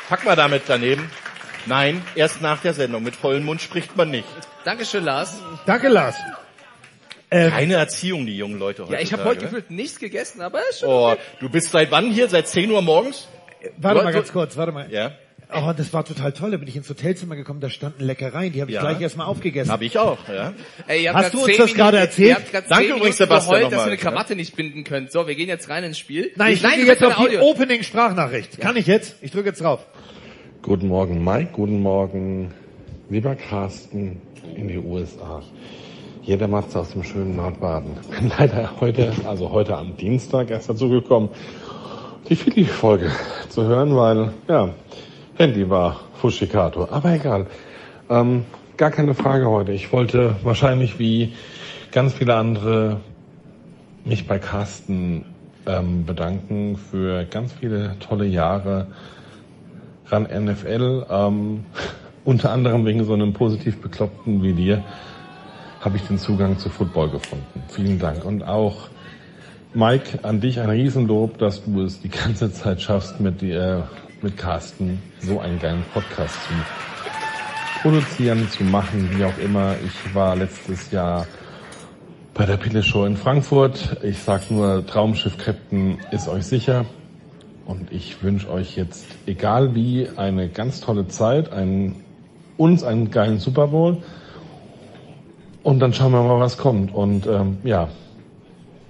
[0.08, 1.10] Pack mal damit daneben.
[1.66, 3.02] Nein, erst nach der Sendung.
[3.02, 4.26] Mit vollem Mund spricht man nicht.
[4.64, 5.40] Dankeschön, Lars.
[5.66, 6.16] danke Lars.
[7.30, 8.94] Keine Erziehung, die jungen Leute heute.
[8.94, 11.20] Ja, ich habe heute gefühlt nichts gegessen, aber ist schon Oh, okay.
[11.40, 12.26] du bist seit wann hier?
[12.28, 13.28] Seit 10 Uhr morgens?
[13.76, 14.90] Warte Du- mal du- ganz kurz, warte mal.
[14.90, 15.12] Ja,
[15.50, 16.50] Oh, das war total toll.
[16.50, 18.82] Da bin ich ins Hotelzimmer gekommen, da standen Leckereien, die habe ich Ja.
[18.82, 19.72] gleich erstmal aufgegessen.
[19.72, 20.18] habe ich auch.
[20.28, 20.52] Ja.
[20.86, 22.28] Ey, ihr habt Hast du uns das gerade erzählt?
[22.28, 25.11] Ihr habt grad Danke übrigens, Sebastian, geheult, dass ihr nochmal, eine Krawatte nicht binden könnt.
[25.11, 26.32] So, wir gehen jetzt rein ins Spiel.
[26.36, 27.38] Nein, ich Nein, drücke jetzt auf eine die.
[27.38, 28.61] Opening-Sprachnachricht.
[28.61, 29.16] Kann ich jetzt?
[29.22, 29.86] Ich drücke jetzt drauf.
[30.62, 31.50] Guten Morgen, Mike.
[31.52, 32.52] Guten Morgen,
[33.09, 34.20] lieber Carsten
[34.56, 35.42] in die USA.
[36.22, 37.92] Jeder macht's aus dem schönen Nordbaden.
[38.11, 41.30] Bin leider heute, also heute am Dienstag erst dazu gekommen,
[42.28, 43.11] die Philly-Folge
[43.48, 44.70] zu hören, weil, ja,
[45.36, 46.88] Handy war Fushikato.
[46.90, 47.46] Aber egal.
[48.11, 48.44] Ähm,
[48.76, 49.72] gar keine Frage heute.
[49.72, 51.32] Ich wollte wahrscheinlich wie
[51.92, 53.00] ganz viele andere
[54.04, 55.24] mich bei Carsten
[55.66, 58.88] ähm, bedanken für ganz viele tolle Jahre
[60.11, 61.06] ran NFL.
[61.11, 61.64] Ähm,
[62.24, 64.84] unter anderem wegen so einem positiv Bekloppten wie dir
[65.80, 67.62] habe ich den Zugang zu Football gefunden.
[67.68, 68.24] Vielen Dank.
[68.24, 68.88] Und auch
[69.74, 73.88] Mike, an dich ein Riesenlob, dass du es die ganze Zeit schaffst, mit dir,
[74.22, 76.54] mit Carsten so einen geilen Podcast zu
[77.82, 79.76] produzieren, zu machen, wie auch immer.
[79.84, 81.26] Ich war letztes Jahr
[82.34, 83.98] bei der Pille Show in Frankfurt.
[84.02, 86.84] Ich sag nur, Traumschiff Captain ist euch sicher.
[87.68, 92.02] Und ich wünsche euch jetzt, egal wie, eine ganz tolle Zeit, einen,
[92.56, 93.98] uns einen geilen Super Bowl.
[95.62, 96.94] Und dann schauen wir mal, was kommt.
[96.94, 97.90] Und ähm, ja,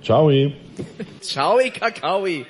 [0.01, 0.31] ciao.
[1.21, 2.47] Ciao, Kakaoi.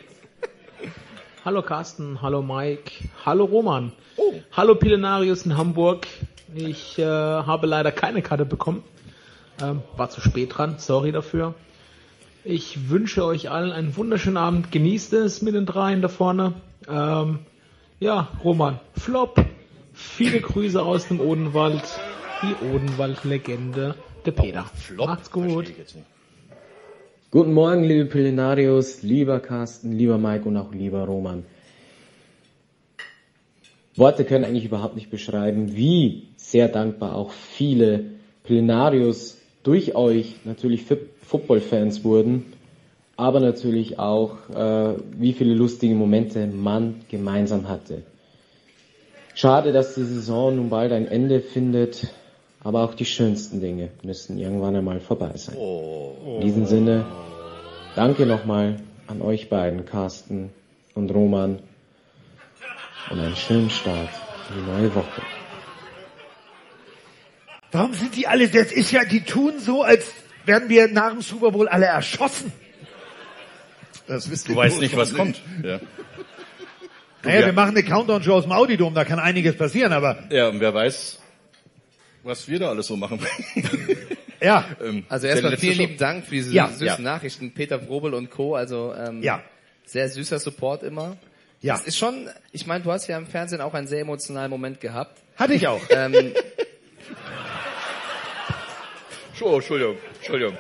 [1.47, 3.93] Hallo Carsten, hallo Mike, hallo Roman,
[4.53, 6.07] hallo Pilenarius in Hamburg.
[6.55, 8.85] Ich äh, habe leider keine Karte bekommen,
[9.63, 11.55] ähm, war zu spät dran, sorry dafür.
[12.51, 16.55] Ich wünsche euch allen einen wunderschönen Abend, genießt es mit den dreien da vorne.
[16.89, 17.41] Ähm,
[18.01, 19.45] ja, Roman, Flop,
[19.93, 21.83] viele Grüße aus dem Odenwald,
[22.41, 24.65] die Odenwald-Legende, der Peter.
[24.97, 25.71] Macht's gut.
[27.31, 31.45] Guten Morgen, liebe Pillenarios, lieber Carsten, lieber Mike und auch lieber Roman.
[33.95, 38.05] Worte können eigentlich überhaupt nicht beschreiben, wie sehr dankbar auch viele
[38.43, 42.53] Pillenarios durch euch natürlich für Football-Fans wurden,
[43.17, 48.03] aber natürlich auch, äh, wie viele lustige Momente man gemeinsam hatte.
[49.35, 52.09] Schade, dass die Saison nun bald ein Ende findet,
[52.65, 55.57] aber auch die schönsten Dinge müssen irgendwann einmal vorbei sein.
[55.57, 57.05] In diesem Sinne,
[57.95, 60.51] danke nochmal an euch beiden, Carsten
[60.95, 61.61] und Roman,
[63.11, 64.09] und einen schönen Start
[64.51, 65.23] in die neue Woche.
[67.71, 70.11] Warum sind die alle, das ist ja, die tun so, als
[70.49, 72.53] werden wir nach dem Super Bowl alle erschossen.
[74.09, 75.41] Das wisst Du weißt nicht, was kommt.
[75.63, 75.79] Ja.
[77.23, 77.47] Naja, Ja.
[77.47, 80.73] wir machen eine Countdown-Show aus dem Audidom, da kann einiges passieren, aber ja, und wer
[80.73, 81.19] weiß,
[82.23, 83.21] was wir da alles so machen.
[84.41, 84.65] ja.
[84.83, 85.81] ähm, Also erstmal vielen Show.
[85.83, 86.99] lieben Dank für diese Ja, süßen ja.
[86.99, 87.53] Nachrichten.
[87.53, 88.55] Peter Vrobel und Co.
[88.55, 89.43] Also ähm, Ja.
[89.85, 91.17] sehr süßer Support immer.
[91.61, 91.75] Ja.
[91.75, 94.81] Es ist schon, ich meine, du hast ja im Fernsehen auch einen sehr emotionalen Moment
[94.81, 95.21] gehabt.
[95.37, 95.81] Hatte ich auch.
[95.91, 96.15] Ähm,
[99.43, 100.57] Oh, Entschuldigung, Entschuldigung.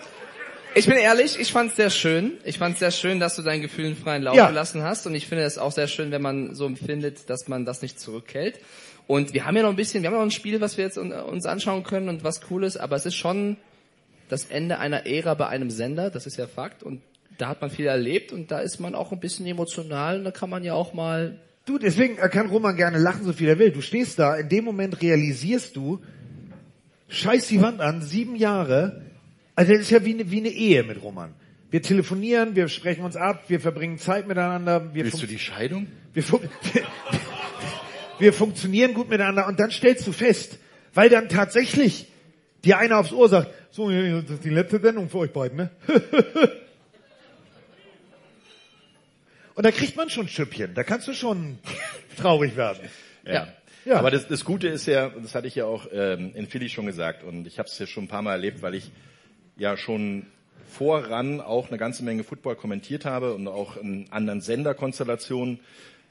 [0.75, 2.33] ich bin ehrlich, ich fand es sehr schön.
[2.45, 4.49] Ich fand es sehr schön, dass du deinen Gefühlen freien Lauf Ja.
[4.49, 5.07] gelassen hast.
[5.07, 7.99] Und ich finde es auch sehr schön, wenn man so empfindet, dass man das nicht
[8.01, 8.61] zurückhält.
[9.07, 10.99] Und wir haben ja noch ein bisschen, wir haben noch ein Spiel, was wir jetzt
[10.99, 13.57] un- uns anschauen können und was cool ist, aber es ist schon
[14.29, 16.83] das Ende einer Ära bei einem Sender, das ist ja Fakt.
[16.83, 17.01] Und
[17.39, 20.31] da hat man viel erlebt und da ist man auch ein bisschen emotional und da
[20.31, 23.71] kann man ja auch mal Du, deswegen kann Roman gerne lachen, so viel er will.
[23.71, 26.01] Du stehst da, in dem Moment realisierst du,
[27.09, 29.03] scheiß die Wand an, sieben Jahre.
[29.55, 31.35] Also das ist ja wie eine, wie eine Ehe mit Roman.
[31.71, 34.95] Wir telefonieren, wir sprechen uns ab, wir verbringen Zeit miteinander.
[34.95, 35.89] Wir Willst du die Scheidung?
[36.15, 36.41] Wir, fun
[38.19, 40.59] wir funktionieren gut miteinander und dann stellst du fest,
[40.95, 42.07] weil dann tatsächlich
[42.65, 45.71] dir einer aufs Ohr sagt, so, das ist die letzte Sendung für euch beiden, ne?
[49.55, 51.59] und da kriegt man schon Schüppchen, da kannst du schon
[52.17, 52.89] traurig werden.
[53.25, 53.33] Ja.
[53.33, 53.49] Ja.
[53.91, 56.87] Aber das, das Gute ist ja, das hatte ich ja auch ähm, in Philly schon
[56.87, 58.91] gesagt und ich habe es ja schon ein paar Mal erlebt, weil ich
[59.57, 60.27] ja schon
[60.69, 65.61] voran auch eine ganze Menge Football kommentiert habe und auch in anderen Senderkonstellationen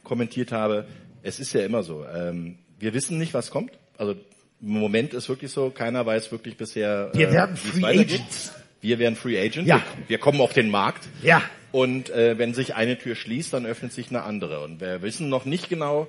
[0.04, 0.86] kommentiert habe.
[1.24, 2.06] Es ist ja immer so.
[2.06, 3.72] Ähm, wir wissen nicht, was kommt.
[3.98, 4.16] Also
[4.62, 7.12] im Moment ist wirklich so, keiner weiß wirklich bisher.
[7.14, 7.86] Wir äh, werden Free.
[7.86, 8.54] Agents.
[8.82, 9.70] Wir werden Free Agents.
[9.70, 9.78] Ja.
[9.78, 11.08] Wir, wir kommen auf den Markt.
[11.22, 11.42] Ja.
[11.72, 14.64] Und äh, wenn sich eine Tür schließt, dann öffnet sich eine andere.
[14.64, 16.08] Und wir wissen noch nicht genau,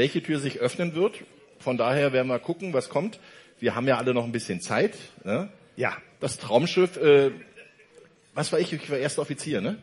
[0.00, 1.16] welche Tür sich öffnen wird.
[1.58, 3.18] Von daher werden wir gucken, was kommt.
[3.58, 4.94] Wir haben ja alle noch ein bisschen Zeit.
[5.24, 5.50] Ne?
[5.76, 5.94] Ja.
[6.20, 7.30] Das Traumschiff, äh,
[8.34, 8.72] was war ich?
[8.72, 9.76] Ich war erster Offizier, ne?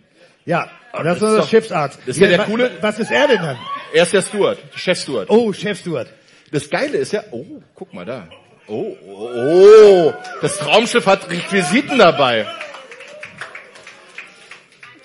[0.46, 2.00] Ja, Aber und das ist das ist doch- Schiffsarzt.
[2.08, 3.58] das ist ja der Wa- coole- Was ist er denn dann?
[3.94, 5.30] Er ist der Steward, Chefsteward.
[5.30, 6.08] Oh, Chefsteward.
[6.52, 7.46] Das Geile ist ja, oh,
[7.76, 8.28] guck mal da.
[8.68, 12.48] Oh, oh, oh, das Traumschiff hat Requisiten dabei.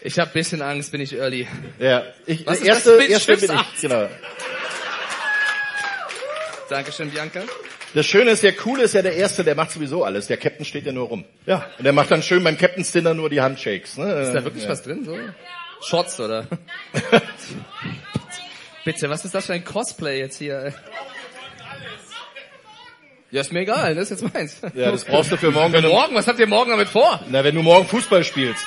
[0.04, 1.46] Ich habe bisschen Angst, bin ich early.
[1.78, 4.08] Ja, ich, Was ist erste, erste bin ich, genau.
[6.72, 7.42] Dankeschön, Bianca.
[7.94, 10.26] Das Schöne ist, der Coole ist ja der Erste, der macht sowieso alles.
[10.26, 11.24] Der Captain steht ja nur rum.
[11.44, 11.66] Ja.
[11.76, 13.98] Und der macht dann schön beim Captain's Dinner nur die Handshakes.
[13.98, 14.10] Ne?
[14.22, 14.70] Ist da wirklich ja.
[14.70, 15.04] was drin?
[15.04, 15.16] So?
[15.82, 16.46] Shots, oder?
[18.84, 20.72] Bitte, was ist das für ein Cosplay jetzt hier?
[23.30, 24.60] Ja, ist mir egal, das ist jetzt meins.
[24.74, 25.74] Ja, das brauchst du für morgen.
[25.74, 27.20] Für du- morgen, was habt ihr morgen damit vor?
[27.28, 28.64] Na, wenn du morgen Fußball spielst.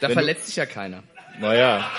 [0.00, 1.02] Da Wenn verletzt sich ja keiner.
[1.40, 1.90] Naja.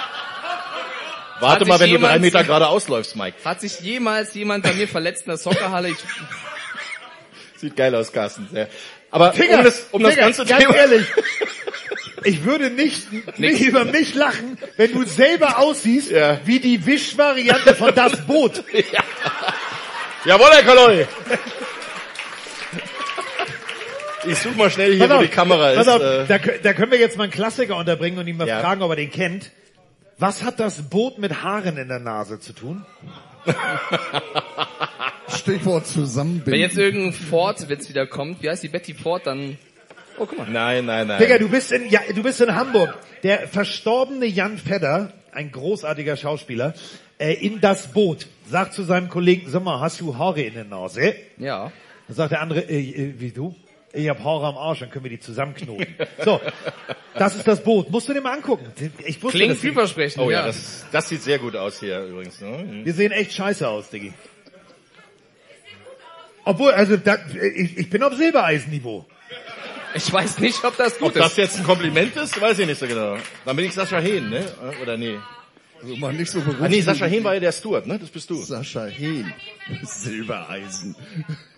[1.42, 3.38] Warte mal, wenn du jemand- drei Meter gerade ausläufst, Mike.
[3.44, 5.90] Hat sich jemals jemand bei mir verletzt in der Soccerhalle?
[5.90, 5.98] Ich,
[7.58, 8.48] Sieht geil aus, Carsten.
[8.52, 8.68] Sehr.
[9.12, 10.76] Aber Finger, um das, um das Finger, ganze ganz Thema...
[10.76, 11.06] ehrlich,
[12.24, 13.08] ich würde nicht,
[13.40, 16.12] nicht über mich lachen, wenn du selber aussiehst
[16.46, 18.64] wie die Wischvariante von das Boot.
[20.26, 21.08] Jawohl, Herr Koloi.
[24.28, 25.88] Ich suche mal schnell hier, Pass wo auf, die Kamera ist.
[25.88, 26.26] auf, äh.
[26.28, 28.60] da, da können wir jetzt mal einen Klassiker unterbringen und ihn mal Ja.
[28.60, 29.50] fragen, ob er den kennt.
[30.22, 32.86] Was hat das Boot mit Haaren in der Nase zu tun?
[35.30, 36.54] Stichwort zusammenbinden.
[36.54, 39.58] Wenn jetzt irgendein Ford-Witz wieder kommt, wie heißt die Betty Ford, dann...
[40.20, 40.48] Oh, guck mal.
[40.48, 41.20] Nein, nein, nein.
[41.20, 42.96] Digga, du bist in, ja, du bist in Hamburg.
[43.24, 46.76] Der verstorbene Jan Fedder, ein großartiger Schauspieler,
[47.18, 50.66] äh, in das Boot, sagt zu seinem Kollegen, sag mal, hast du Haare in der
[50.66, 51.16] Nase?
[51.38, 51.72] Ja.
[52.06, 53.56] Dann sagt der andere, äh, äh, wie du?
[53.94, 55.86] Ich hab Haare am Arsch, dann können wir die zusammenknoten.
[56.24, 56.40] So,
[57.16, 57.90] das ist das Boot.
[57.90, 58.72] Musst du dir mal angucken.
[59.06, 60.46] Ich wusste Klingt das vielversprechend, Oh ja, ja.
[60.48, 62.40] das, das sieht sehr gut aus hier übrigens.
[62.40, 62.82] Ne?
[62.86, 64.14] Wir sehen echt scheiße aus, Diggi.
[66.46, 67.18] Obwohl, also da,
[67.56, 69.06] ich, ich bin auf Silbereisenniveau.
[69.94, 71.38] Ich weiß nicht, ob das gut Ob das ist.
[71.38, 73.18] jetzt ein Kompliment ist, weiß ich nicht so genau.
[73.46, 74.46] Dann bin ich Sascha Hehn, ne?
[74.82, 75.18] Oder nee?
[75.82, 78.00] Also mal nicht so Ah, nee, Sascha Hehn war ja der Steward, ne?
[78.00, 78.42] Das bist du.
[78.42, 79.34] Sascha Hehn.
[79.84, 80.96] Silbereisen.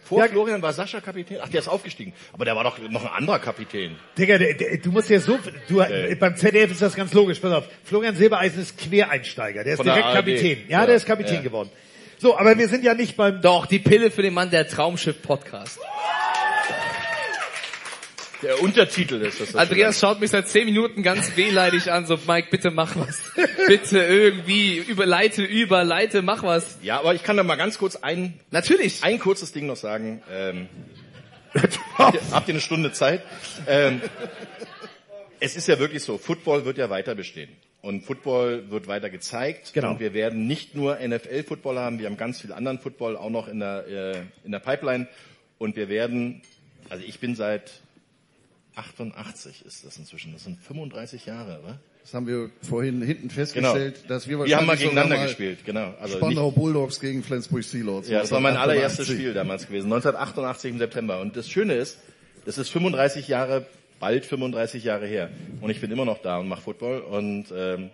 [0.03, 1.37] Vor Florian war Sascha Kapitän.
[1.41, 2.13] Ach, der ist aufgestiegen.
[2.33, 3.95] Aber der war doch noch ein anderer Kapitän.
[4.17, 7.39] Digga, der, der, du musst ja so, du, äh, beim ZDF ist das ganz logisch,
[7.39, 7.65] pass auf.
[7.83, 10.15] Florian Silbereisen ist Quereinsteiger, der ist Von der direkt ARD.
[10.25, 10.57] Kapitän.
[10.67, 11.41] Ja, Ja, der ist Kapitän ja.
[11.41, 11.69] geworden.
[12.17, 15.79] So, aber wir sind ja nicht beim, Doch, die Pille für den Mann, der Traumschiff-Podcast.
[18.43, 19.55] Der Untertitel ist das.
[19.55, 23.21] Andreas schaut mich seit zehn Minuten ganz wehleidig an, so, Mike, bitte mach was.
[23.67, 26.77] bitte irgendwie, überleite, überleite, mach was.
[26.81, 29.03] Ja, aber ich kann da mal ganz kurz ein, Natürlich.
[29.03, 30.21] ein kurzes Ding noch sagen.
[30.29, 30.67] Ähm,
[31.97, 33.23] habt, ihr, eine Stunde Zeit?
[33.65, 34.01] Ähm,
[35.39, 37.49] es ist ja wirklich so, Football wird ja weiter bestehen.
[37.81, 39.73] Und Football wird weiter gezeigt.
[39.73, 39.91] Genau.
[39.91, 43.47] Und wir werden nicht nur NFL-Football haben, wir haben ganz viel anderen Football auch noch
[43.47, 45.07] in der, äh, in der Pipeline.
[45.57, 46.41] Und wir werden,
[46.89, 47.82] also ich bin seit
[48.75, 51.79] 88 ist das inzwischen, das sind 35 Jahre, oder?
[52.01, 54.07] Das haben wir vorhin hinten festgestellt, Genau.
[54.07, 55.93] dass wir Wir haben mal wahrscheinlich gegeneinander mal gespielt, genau.
[56.01, 58.09] Also Spandau Bulldogs gegen Flensburg Sealords.
[58.09, 58.83] Ja, das war mein 1988.
[58.97, 61.21] allererstes Spiel damals gewesen, 1988 im September.
[61.21, 61.99] Und das Schöne ist,
[62.45, 63.65] das ist 35 Jahre,
[63.99, 65.29] bald 35 Jahre her.
[65.61, 66.99] Und ich bin immer noch da und mache Football.
[67.01, 67.89] Und ähm,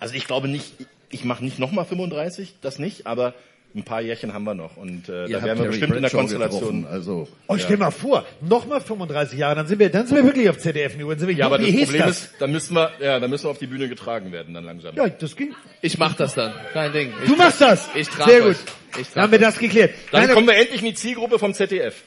[0.00, 0.72] also ich glaube nicht,
[1.10, 3.34] ich mache nicht nochmal 35, das nicht, aber
[3.74, 4.76] ein paar Jährchen haben wir noch.
[4.76, 6.82] Und äh, Ihr da werden wir bestimmt in der Bradshaw Konstellation.
[6.82, 10.24] getroffen, Also, oh, stell mal vor, nochmal 35 Jahre, dann sind wir, dann sind wir
[10.24, 12.20] wirklich auf ZDF-Niveau, dann sind wir Ja, aber wie das hieß Problem das?
[12.24, 14.94] ist, dann müssen wir, ja, dann müssen wir auf die Bühne getragen werden dann langsam.
[14.94, 15.54] Ja, das ging.
[15.82, 16.52] Ich mach das dann.
[16.72, 17.12] Kein Ding.
[17.22, 17.88] Ich Du machst das.
[17.94, 18.56] Ich trage Sehr gut.
[18.56, 19.90] Ich Dann trage haben wir das geklärt.
[20.12, 22.02] Dann Nein, kommen wir endlich in die Zielgruppe vom ZDF.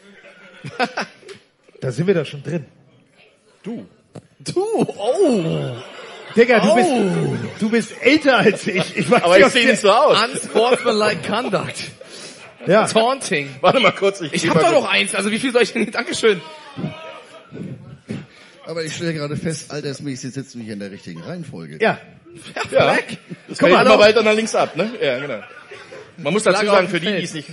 [1.81, 2.65] da sind wir doch schon drin.
[3.63, 3.85] Du.
[4.39, 5.75] Du, oh.
[6.37, 6.75] Digga, du Oh.
[6.75, 8.95] bist, du bist älter als ich.
[8.95, 10.17] ich weiß Aber ich sehe nicht so aus.
[10.23, 11.83] Unsportsmanlike Conduct.
[12.67, 12.85] Ja.
[12.85, 13.49] Taunting.
[13.61, 14.21] Warte mal kurz.
[14.21, 15.89] Ich, Ich hab doch noch eins, also wie viel soll ich denn?
[15.91, 16.41] Dankeschön.
[18.65, 21.77] aber ich stelle gerade fest, altersmäßig sitzen wir hier in der richtigen Reihenfolge.
[21.81, 21.99] Ja.
[22.71, 23.07] Ja, das
[23.47, 24.91] Guck fällt mal, immer weiter nach links ab, ne?
[25.01, 25.39] Ja, genau.
[26.17, 27.49] Man muss dazu sagen, für die, die es nicht,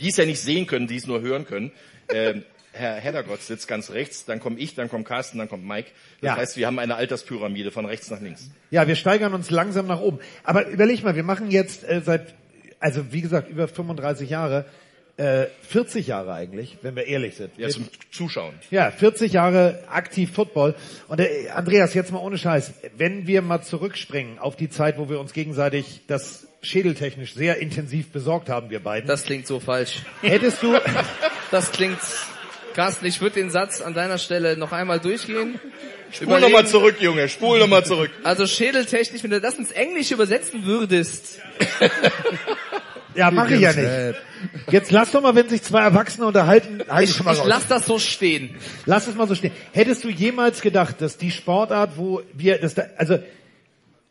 [0.00, 1.70] die es ja nicht sehen können, die es nur hören können,
[2.08, 5.90] ähm, Herr Heddergott sitzt ganz rechts, dann komme ich, dann kommt Carsten, dann kommt Mike.
[6.20, 6.36] Das Ja.
[6.36, 8.50] heißt, wir haben eine Alterspyramide von rechts nach links.
[8.70, 10.18] Ja, wir steigern uns langsam nach oben.
[10.44, 12.34] Aber überleg mal, wir machen jetzt äh, seit,
[12.80, 14.64] also wie gesagt, über 35 Jahre,
[15.18, 17.50] äh, 40 Jahre eigentlich, wenn wir ehrlich sind.
[17.58, 18.54] Ja, zum Zuschauen.
[18.70, 20.74] Ja, 40 Jahre aktiv Football.
[21.08, 25.10] Und äh, Andreas, jetzt mal ohne Scheiß, wenn wir mal zurückspringen auf die Zeit, wo
[25.10, 29.06] wir uns gegenseitig das schädeltechnisch sehr intensiv besorgt haben, wir beiden.
[29.06, 29.98] Das klingt so falsch.
[30.22, 30.74] Hättest du,
[31.50, 31.98] Das klingt,
[32.74, 35.58] Carsten, ich würde den Satz an deiner Stelle noch einmal durchgehen.
[36.10, 38.10] Spul nochmal zurück, Junge, spul nochmal zurück.
[38.22, 41.38] Also schädeltechnisch, wenn du das ins Englische übersetzen würdest.
[43.14, 44.20] ja, mache ich ja nicht.
[44.70, 47.46] Jetzt lass doch mal, wenn sich zwei Erwachsene unterhalten, halt Ich, schon mal ich raus.
[47.48, 48.56] lass das so stehen.
[48.86, 49.52] Lass es mal so stehen.
[49.72, 53.18] Hättest du jemals gedacht, dass die Sportart, wo wir, das da, also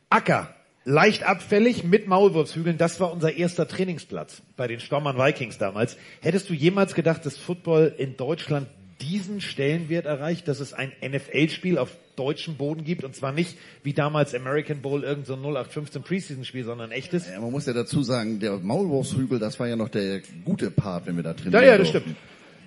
[0.10, 5.98] Acker, leicht abfällig mit Maulwurfshügeln, das war unser erster Trainingsplatz bei den Stormern Vikings damals.
[6.22, 8.68] Hättest du jemals gedacht, dass Football in Deutschland
[9.02, 13.94] diesen Stellenwert erreicht, dass es ein NFL-Spiel auf deutschem Boden gibt und zwar nicht wie
[13.94, 17.28] damals American Bowl irgend so ein 0815 Preseason-Spiel, sondern ein echtes?
[17.28, 21.08] Ja, man muss ja dazu sagen, der Maulwurfshügel, das war ja noch der gute Part,
[21.08, 22.16] wenn wir da drin Ja, ja, das stimmt.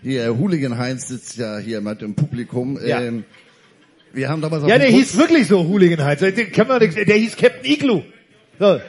[0.03, 2.79] Hier, Hooligan Heinz sitzt ja hier mit im Publikum.
[2.85, 3.01] Ja.
[3.01, 3.25] Ähm,
[4.15, 6.21] wir haben damals Ja, der Kurs- hieß wirklich so Hooligan Heights.
[6.21, 8.03] Der, kann man nix- der hieß Captain Igloo.
[8.59, 8.81] So.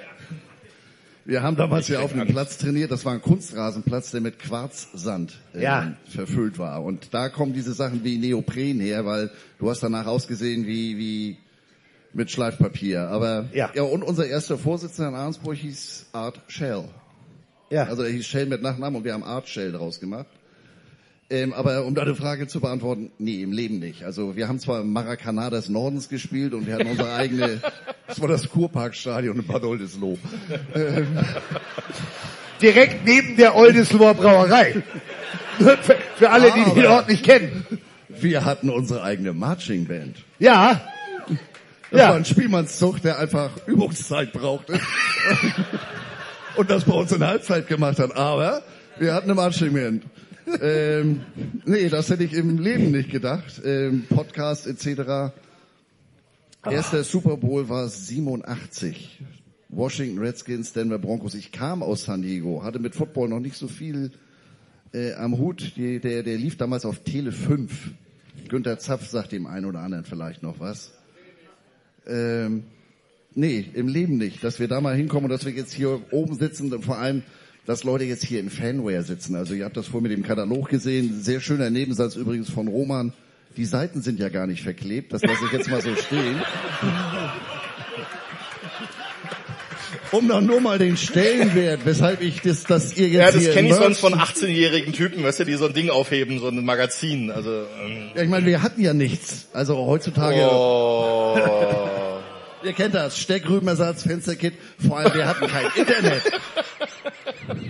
[1.27, 5.33] Wir haben damals ja auf einem Platz trainiert, das war ein Kunstrasenplatz, der mit Quarzsand
[5.55, 5.93] äh, Ja.
[6.07, 6.83] verfüllt war.
[6.83, 11.37] Und da kommen diese Sachen wie Neopren her, weil du hast danach ausgesehen wie, wie
[12.13, 13.07] mit Schleifpapier.
[13.09, 13.71] Aber Ja.
[13.73, 16.83] ja, und unser erster Vorsitzender in Arnsburg hieß Art Shell.
[17.71, 17.85] Ja.
[17.85, 20.27] Also er hieß Shell mit Nachnamen und wir haben Art Shell draus gemacht.
[21.29, 24.03] Ähm, aber um deine Frage zu beantworten, nee, im Leben nicht.
[24.03, 27.61] Also wir haben zwar im Maracana des Nordens gespielt und wir hatten unsere eigene,
[28.07, 30.17] das war das Kurparkstadion in Bad Oldesloe.
[30.75, 31.07] Ähm,
[32.61, 34.83] Direkt neben der Oldesloher Brauerei.
[35.57, 35.77] für,
[36.15, 37.65] für alle, die den Ort nicht kennen.
[38.07, 40.17] Wir hatten unsere eigene Marching Band.
[40.39, 40.79] Ja.
[41.91, 42.09] Das Ja.
[42.09, 44.79] war ein Spielmannszug, der einfach Übungszeit brauchte.
[46.55, 48.15] und das bei uns in Halbzeit gemacht hat.
[48.15, 48.61] Aber
[48.99, 50.03] wir hatten eine Marching Band.
[50.61, 51.21] Ähm,
[51.65, 53.61] nee, das hätte ich im Leben nicht gedacht.
[53.63, 55.33] Ähm, Podcast etc.
[56.63, 59.21] Erster Super Bowl war 87.
[59.69, 61.35] Washington Redskins, Denver Broncos.
[61.35, 64.11] Ich kam aus San Diego, hatte mit Football noch nicht so viel
[64.93, 65.73] äh, am Hut.
[65.75, 67.91] Die, der, der lief damals auf Tele 5.
[68.47, 70.93] Günther Zapf sagt dem einen oder anderen vielleicht noch was.
[72.07, 72.63] Ähm,
[73.33, 74.43] nee, im Leben nicht.
[74.43, 77.23] Dass wir da mal hinkommen und dass wir jetzt hier oben sitzen und vor allem,
[77.65, 79.35] dass Leute jetzt hier in Fanware sitzen.
[79.35, 81.21] Also ihr habt das vorhin mit dem Katalog gesehen.
[81.21, 83.13] Sehr schöner Nebensatz übrigens von Roman.
[83.57, 85.13] Die Seiten sind ja gar nicht verklebt.
[85.13, 86.41] Das lasse ich jetzt mal so stehen.
[90.11, 93.69] Um dann nur mal den Stellenwert, weshalb ich das, dass ihr jetzt Ja, das kenne
[93.69, 97.31] ich sonst von 18-jährigen Typen, weißt du, die so ein Ding aufheben, so ein Magazin.
[97.31, 97.49] Also,
[97.83, 99.47] ähm, Ja, ich meine, wir hatten ja nichts.
[99.51, 100.47] Also heutzutage.
[100.49, 101.37] Oh.
[102.63, 103.17] Ihr kennt das.
[103.17, 104.53] Steckrübenersatz, Fensterkit.
[104.85, 106.23] Vor allem, wir hatten kein Internet.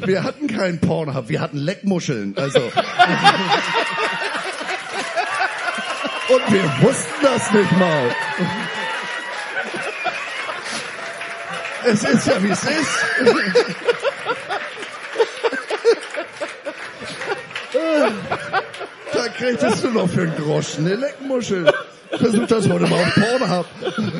[0.06, 1.30] Wir hatten keinen Pornhub.
[1.30, 2.36] Wir hatten Leckmuscheln.
[2.38, 2.60] Also.
[6.30, 8.16] Und wir wussten das nicht mal.
[11.86, 13.00] Es ist ja, wie es ist.
[19.14, 21.72] Da kriegtest du noch für einen Groschen eine Leckmuschel.
[22.18, 23.66] Versuch das heute mal auf Pornhub.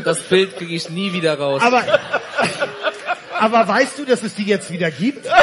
[0.04, 1.62] Das Bild kriege ich nie wieder raus.
[1.64, 1.84] Aber,
[3.46, 5.28] aber weißt du, dass es die jetzt wieder gibt?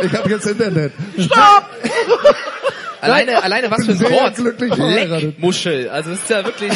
[0.00, 0.92] Ich habe jetzt Internet.
[1.18, 1.64] Stopp!
[3.00, 4.38] Alleine, alleine was für ein Wort.
[4.38, 5.88] Leckmuschel.
[5.88, 6.72] Also es ist ja wirklich.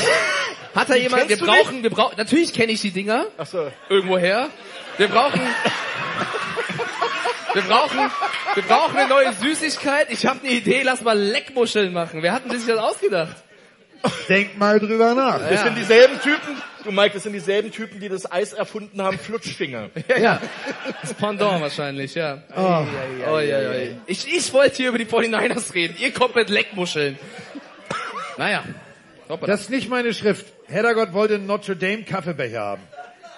[0.74, 1.28] Hat da jemand?
[1.28, 2.14] Wir brauchen, wir brauchen.
[2.16, 3.26] Natürlich kenne ich die Dinger.
[3.38, 3.70] Ach so.
[3.88, 4.48] Irgendwoher.
[4.98, 5.40] Wir brauchen.
[7.54, 7.98] Wir brauchen,
[8.54, 10.06] wir brauchen eine neue Süßigkeit.
[10.10, 10.82] Ich habe eine Idee.
[10.82, 12.22] Lass mal Leckmuscheln machen.
[12.22, 13.36] Wer hat denn sich das ausgedacht?
[14.28, 15.38] Denk mal drüber nach.
[15.48, 19.18] Das sind dieselben Typen, du Mike, das sind dieselben Typen, die das Eis erfunden haben,
[19.18, 19.90] Flutschfinger.
[20.08, 20.40] Ja, ja.
[21.00, 22.42] Das Pendant wahrscheinlich, ja.
[22.56, 22.84] Oh.
[23.30, 23.72] Oh, ja, ja.
[24.06, 25.96] Ich, ich wollte hier über die 49ers reden.
[25.98, 27.18] Ihr kommt mit Leckmuscheln.
[28.38, 28.64] Naja.
[29.28, 29.52] Hoppala.
[29.52, 30.46] Das ist nicht meine Schrift.
[30.66, 32.82] Heddergott wollte einen Notre Dame Kaffeebecher haben.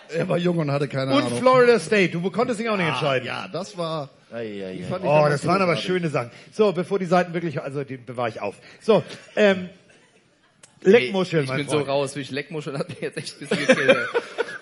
[0.09, 1.39] Er war jung und hatte keine Und Ahnung.
[1.39, 2.11] Florida State.
[2.11, 3.27] Du konntest dich auch nicht entscheiden.
[3.27, 4.11] Ja, das war.
[4.33, 6.31] die fand ich Oh, das waren aber schöne Sachen.
[6.53, 8.55] So, bevor die Seiten wirklich, also die bewahre ich auf.
[8.81, 9.03] So,
[9.37, 9.69] ähm,
[10.85, 11.71] Leckmuscheln, Ich bin Freund.
[11.71, 13.97] so raus, wie ich Leckmuscheln hat mir jetzt echt ein bisschen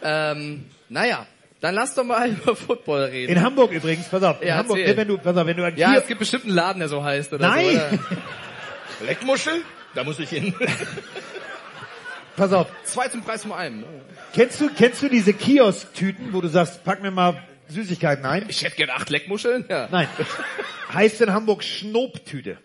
[0.05, 1.27] ähm, naja,
[1.61, 3.33] dann lass doch mal über Football reden.
[3.37, 4.41] In Hamburg übrigens, pass auf.
[4.43, 4.97] In Ja, Hamburg, erzähl.
[4.97, 7.03] wenn du, pass auf, wenn du an ja, es gibt bestimmt einen Laden, der so
[7.05, 7.65] heißt oder Nein!
[7.77, 7.77] so.
[7.77, 7.99] Oder?
[9.07, 9.63] Leckmuschel?
[9.95, 10.55] Da muss ich hin.
[12.37, 12.67] pass auf.
[12.85, 13.81] Zwei zum Preis von einem.
[13.81, 13.87] ne?
[14.35, 18.47] Kennst du, kennst du diese Kiosk-Tüten, wo du sagst, pack mir mal Süßigkeiten ein?
[18.49, 19.67] Ich hätte gern acht Leckmuscheln.
[19.69, 19.89] Ja.
[19.91, 20.09] Nein.
[20.93, 22.59] heißt in Hamburg Schnobtüte.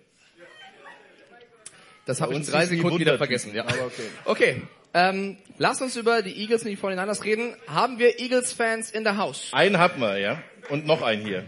[2.07, 3.53] Das habe ich in uns drei Sekunden wieder vergessen.
[3.53, 3.63] Ja.
[3.63, 4.09] Aber okay.
[4.25, 4.61] Okay,
[4.93, 7.55] ähm, lass uns über die Eagles und die 49ers reden.
[7.67, 9.49] Haben wir Eagles-Fans in der House?
[9.51, 10.41] Einen hatten wir, ja.
[10.69, 11.43] Und noch einen hier.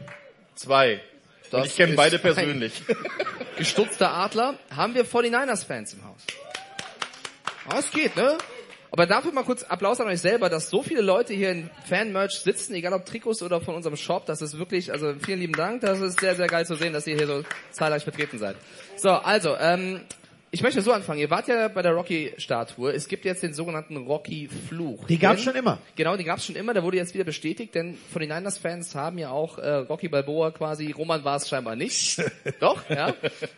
[0.56, 1.02] Zwei.
[1.46, 2.84] Und Das ich kenne beide persönlich.
[3.58, 4.56] Gestutzter Adler.
[4.76, 6.22] Haben wir 49ers-Fans im Haus?
[7.68, 8.38] Ah, es geht, ne?
[8.92, 12.40] Aber dafür mal kurz Applaus an euch selber, dass so viele Leute hier in Fan-Merch
[12.40, 14.26] sitzen, egal ob Trikots oder von unserem Shop.
[14.26, 15.82] Das ist wirklich, also vielen lieben Dank.
[15.82, 18.58] Das ist sehr, sehr geil zu sehen, dass ihr hier so zahlreich vertreten seid.
[18.98, 20.02] So, also, ähm,
[20.52, 21.20] ich möchte so anfangen.
[21.20, 22.92] Ihr wart ja bei der Rocky-Statue.
[22.92, 25.06] Es gibt jetzt den sogenannten Rocky-Fluch.
[25.06, 25.78] Die gab's Denn- schon immer.
[25.96, 26.74] Genau, die gab's schon immer.
[26.74, 30.52] Der wurde jetzt wieder bestätigt, denn von den Niners-Fans haben ja auch äh, Rocky Balboa
[30.52, 32.22] quasi, Roman war es scheinbar nicht.
[32.60, 33.14] Doch, ja.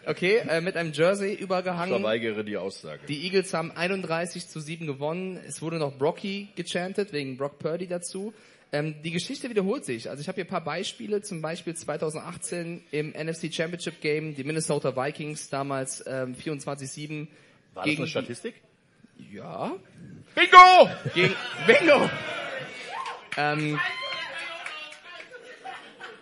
[0.05, 1.95] Okay, äh, mit einem Jersey Ich übergehangen.
[2.01, 2.99] verweigere die Aussage.
[3.07, 5.39] Die Eagles haben 31 zu 7 gewonnen.
[5.47, 8.33] Es wurde noch Brocky gechantet, wegen Brock Purdy dazu.
[8.73, 10.09] Ähm, die Geschichte wiederholt sich.
[10.09, 14.45] Also ich habe hier ein paar Beispiele, zum Beispiel 2018 im NFC Championship Game, die
[14.45, 17.27] Minnesota Vikings damals ähm, 24-7
[17.73, 18.55] War das gegen eine Statistik?
[19.31, 19.75] ja
[20.33, 20.89] Bingo!
[21.13, 21.35] gegen
[21.67, 22.09] Bingo
[23.37, 23.79] ähm,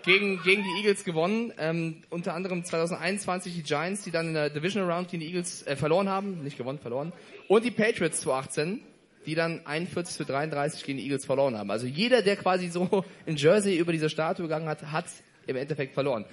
[0.03, 1.53] gegen gegen die Eagles gewonnen.
[1.59, 5.65] Ähm, unter anderem 2021 die Giants, die dann in der Divisional Round gegen die Eagles
[5.67, 7.13] äh, verloren haben, nicht gewonnen, verloren.
[7.47, 8.81] Und die Patriots 2018,
[9.29, 11.69] die dann 41 zu 33 gegen die Eagles verloren haben.
[11.69, 15.05] Also jeder, der quasi so in Jersey über diese Statue gegangen hat, hat
[15.45, 16.25] im Endeffekt verloren.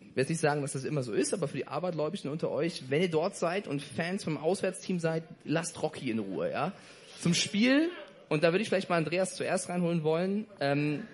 [0.00, 2.90] Ich jetzt nicht sagen, dass das immer so ist, aber für die Abergläubigen unter euch,
[2.90, 6.72] wenn ihr dort seid und Fans vom Auswärtsteam seid, lasst Rocky in Ruhe, ja.
[7.20, 7.88] Zum Spiel,
[8.28, 11.04] und da würde ich vielleicht mal Andreas zuerst reinholen wollen, ähm,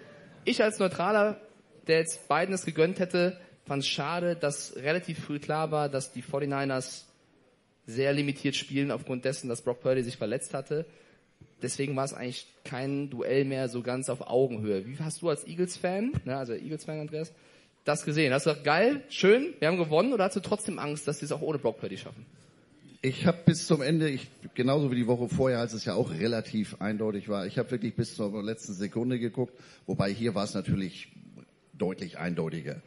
[0.44, 1.40] ich als Neutraler,
[1.86, 6.10] der jetzt beiden es gegönnt hätte, fand es schade, dass relativ früh klar war, dass
[6.10, 7.04] die 49ers
[7.88, 10.84] sehr limitiert spielen aufgrund dessen, dass Brock Purdy sich verletzt hatte.
[11.62, 14.86] Deswegen war es eigentlich kein Duell mehr so ganz auf Augenhöhe.
[14.86, 17.32] Wie hast du als Eagles-Fan, ne, also Eagles-Fan Andreas,
[17.84, 18.32] das gesehen?
[18.32, 21.24] Hast du gesagt, geil, schön, wir haben gewonnen oder hast du trotzdem Angst, dass sie
[21.24, 22.26] es auch ohne Brock Purdy schaffen?
[23.00, 26.10] Ich habe bis zum Ende, ich, genauso wie die Woche vorher, als es ja auch
[26.10, 29.54] relativ eindeutig war, ich habe wirklich bis zur letzten Sekunde geguckt,
[29.86, 31.08] wobei hier war es natürlich
[31.74, 32.82] deutlich eindeutiger.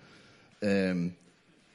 [0.61, 1.13] Ähm,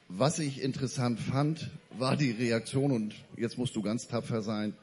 [0.07, 4.73] was ich interessant fand, war die Reaktion, und jetzt musst du ganz tapfer sein.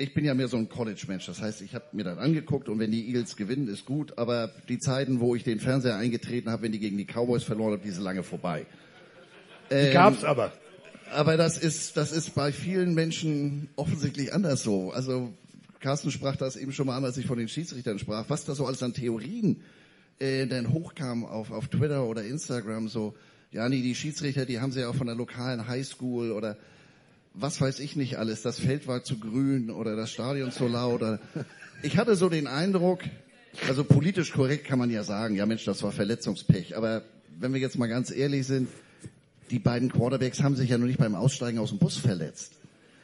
[0.00, 2.78] Ich bin ja mehr so ein College-Mensch, das heißt, ich habe mir das angeguckt und
[2.78, 6.62] wenn die Eagles gewinnen, ist gut, aber die Zeiten, wo ich den Fernseher eingetreten habe,
[6.62, 8.64] wenn die gegen die Cowboys verloren haben, die sind lange vorbei.
[9.70, 10.52] Die gab's aber.
[11.12, 14.90] Aber das ist, das ist bei vielen Menschen offensichtlich anders so.
[14.90, 15.34] Also
[15.80, 18.54] Carsten sprach das eben schon mal an, als ich von den Schiedsrichtern sprach, was da
[18.54, 19.62] so alles an Theorien
[20.18, 23.14] äh, dann hochkam auf, auf Twitter oder Instagram, so,
[23.50, 26.56] ja, nee, die Schiedsrichter, die haben sie ja auch von der lokalen Highschool oder
[27.34, 31.00] was weiß ich nicht alles, das Feld war zu grün oder das Stadion zu laut.
[31.00, 31.20] Oder
[31.82, 33.00] ich hatte so den Eindruck,
[33.68, 36.76] also politisch korrekt kann man ja sagen, ja Mensch, das war Verletzungspech.
[36.76, 37.02] Aber
[37.38, 38.68] wenn wir jetzt mal ganz ehrlich sind,
[39.50, 42.54] die beiden Quarterbacks haben sich ja noch nicht beim Aussteigen aus dem Bus verletzt.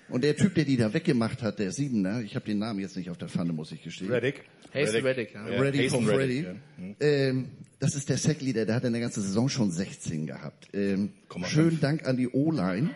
[0.09, 2.97] Und der Typ, der die da weggemacht hat, der Siebener, ich habe den Namen jetzt
[2.97, 4.11] nicht auf der Pfanne, muss ich gestehen.
[4.13, 4.43] Reddick.
[4.73, 5.49] Hasten Reddick, ja.
[5.49, 6.59] Ja, Ready Hasten von Reddick, Freddy.
[6.79, 6.85] ja.
[6.85, 6.97] Mhm.
[7.01, 7.49] Ähm,
[7.81, 10.69] das ist der Sackleader, der hat in der ganzen Saison schon 16 gehabt.
[10.73, 11.13] Ähm,
[11.47, 11.81] schönen.
[11.81, 12.91] Dank an die O-Line.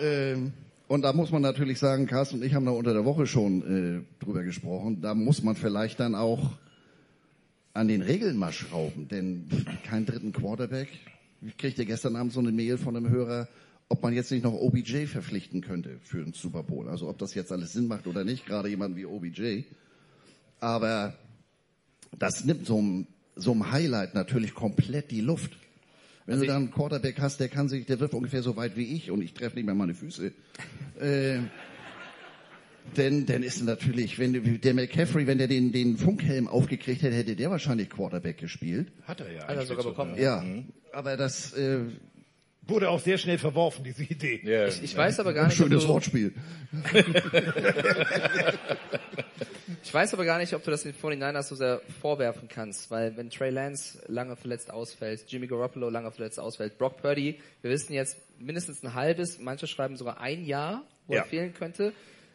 [0.00, 0.52] Ähm,
[0.88, 4.04] und da muss man natürlich sagen, Carsten und ich haben da unter der Woche schon
[4.20, 6.52] äh, drüber gesprochen, da muss man vielleicht dann auch
[7.74, 9.48] an den Regeln mal schrauben, denn
[9.84, 10.88] keinen dritten Quarterback.
[11.42, 13.48] Ich kriegte gestern Abend so eine Mail von einem Hörer,
[13.88, 16.88] ob man jetzt nicht noch OBJ verpflichten könnte für den Super Bowl.
[16.88, 19.64] Also ob das jetzt alles Sinn macht oder nicht, gerade jemand wie OBJ.
[20.60, 21.14] Aber
[22.18, 25.52] das nimmt so einem, so Highlight natürlich komplett die Luft.
[26.26, 28.76] Wenn Also du dann einen Quarterback hast, der kann sich, der wirft ungefähr so weit
[28.76, 30.32] wie ich und ich treffe nicht mehr meine Füße.
[31.00, 31.40] Äh,
[32.96, 37.14] denn, denn ist natürlich, wenn du- der McCaffrey, wenn der den, den Funkhelm aufgekriegt hätte,
[37.16, 38.90] hätte der wahrscheinlich Quarterback gespielt.
[39.02, 39.46] Hat er ja.
[39.46, 40.14] Hat er sogar so, bekommen.
[40.18, 40.42] Ja,
[40.92, 41.80] aber das äh,
[42.68, 44.40] Wurde auch sehr schnell verworfen, diese Idee.
[44.42, 46.34] Ja, Ich, ich weiß aber gar nicht, ob schönes du, Wortspiel.
[49.82, 53.16] ich weiß aber gar nicht, ob du das den 49ers so sehr vorwerfen kannst, weil
[53.16, 57.92] wenn Trey Lance lange verletzt ausfällt, Jimmy Garoppolo lange verletzt ausfällt, Brock Purdy, wir wissen
[57.92, 61.20] jetzt mindestens ein halbes, manche schreiben sogar ein Jahr, wo Ja.
[61.20, 61.92] er fehlen könnte,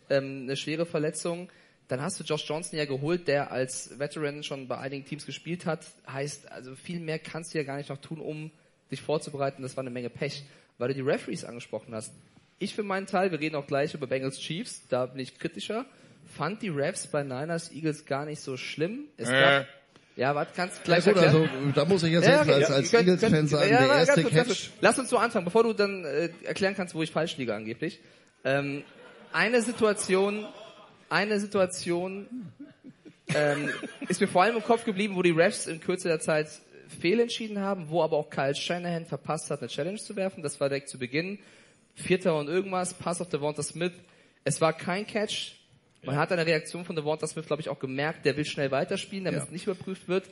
[0.10, 1.50] ähm, eine schwere Verletzung.
[1.88, 5.66] Dann hast du Josh Johnson ja geholt, der als Veteran schon bei einigen Teams gespielt
[5.66, 5.86] hat.
[6.08, 8.50] Heißt, also viel mehr kannst du ja gar nicht noch tun, um
[8.92, 9.62] dich vorzubereiten.
[9.64, 10.44] Das war eine Menge Pech.
[10.78, 12.12] Weil du die Referees angesprochen hast.
[12.58, 15.86] Ich für meinen Teil, wir reden auch gleich über Bengals Chiefs, da bin ich kritischer,
[16.36, 19.06] fand die Refs bei Niners Eagles gar nicht so schlimm.
[19.18, 19.40] Es Äh.
[19.40, 19.68] gab,
[20.16, 21.50] ja, was kannst du Ja, gleich gut, erklären?
[21.52, 23.88] also da muss ich jetzt Ja, als, okay, als, ja, als Eagles-Fan sagen, ja, der
[23.88, 24.70] ja, erste kurz, Catch.
[24.82, 28.00] Lass uns so anfangen, bevor du dann äh, erklären kannst, wo ich falsch liege angeblich.
[28.44, 28.84] Ähm,
[29.34, 30.46] eine Situation,
[31.10, 32.28] eine Situation
[33.34, 33.70] ähm,
[34.08, 36.48] ist mir vor allem im Kopf geblieben, wo die Refs in Kürze der Zeit
[36.92, 40.44] fehlentschieden haben, wo aber auch Kyle Shanahan verpasst hat, eine Challenge zu werfen.
[40.44, 41.40] Das war direkt zu Beginn.
[41.96, 43.92] Vierter und irgendwas, Pass auf Devonta Smith.
[44.44, 45.54] Es war kein Catch.
[46.04, 48.72] Man hat an der Reaktion von Devonta Smith, glaube ich, auch gemerkt, der will schnell
[48.72, 49.46] weiterspielen, damit Ja.
[49.46, 50.26] es nicht überprüft wird.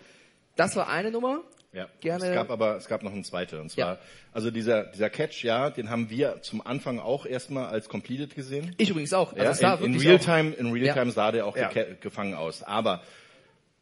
[0.55, 1.41] Das war eine Nummer.
[1.71, 3.99] Ja, Gerne- es gab aber es gab noch eine zweite und zwar Ja.
[4.33, 8.73] also dieser dieser Catch, ja, den haben wir zum Anfang auch erstmal als completed gesehen.
[8.79, 9.33] Ich übrigens auch.
[9.37, 11.11] Also Ja, in, in Realtime auch- in Realtime Ja.
[11.11, 11.69] sah der auch Ja.
[12.01, 13.03] gefangen aus, aber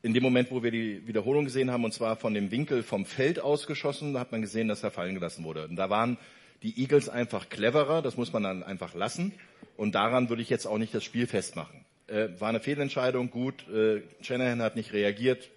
[0.07, 3.05] in dem Moment, wo wir die Wiederholung gesehen haben, und zwar von dem Winkel vom
[3.05, 5.67] Feld ausgeschossen, da hat man gesehen, dass er fallen gelassen wurde.
[5.67, 6.17] Und da waren
[6.63, 9.33] die Eagles einfach cleverer, das muss man dann einfach lassen.
[9.75, 11.83] Und daran würde ich jetzt auch nicht das Spiel festmachen.
[12.07, 15.49] Äh, war eine Fehlentscheidung, gut, äh, Shanahan hat nicht reagiert,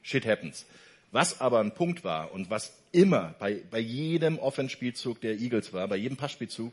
[0.00, 0.64] shit happens.
[1.12, 5.86] Was aber ein Punkt war und was immer bei, bei jedem Offenspielzug der Eagles war,
[5.88, 6.72] bei jedem Passspielzug,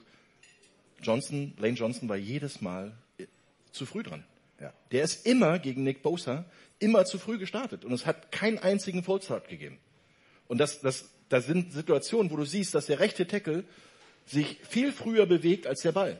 [1.01, 3.25] Johnson, Lane Johnson war jedes Mal äh,
[3.73, 4.23] zu früh dran.
[4.61, 4.71] Ja.
[4.91, 6.45] Der ist immer gegen Nick Bosa
[6.81, 9.77] immer zu früh gestartet und es hat keinen einzigen Fullstart gegeben.
[10.47, 13.63] Und das, das, das sind Situationen, wo du siehst, dass der rechte Tackle
[14.25, 16.19] sich viel früher bewegt als der Ball.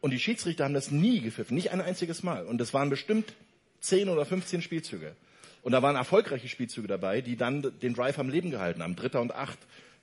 [0.00, 2.46] Und die Schiedsrichter haben das nie gepfiffen, nicht ein einziges Mal.
[2.46, 3.34] Und das waren bestimmt
[3.80, 5.14] 10 oder 15 Spielzüge.
[5.62, 8.96] Und da waren erfolgreiche Spielzüge dabei, die dann den Drive am Leben gehalten haben.
[8.96, 9.58] Dritter und acht,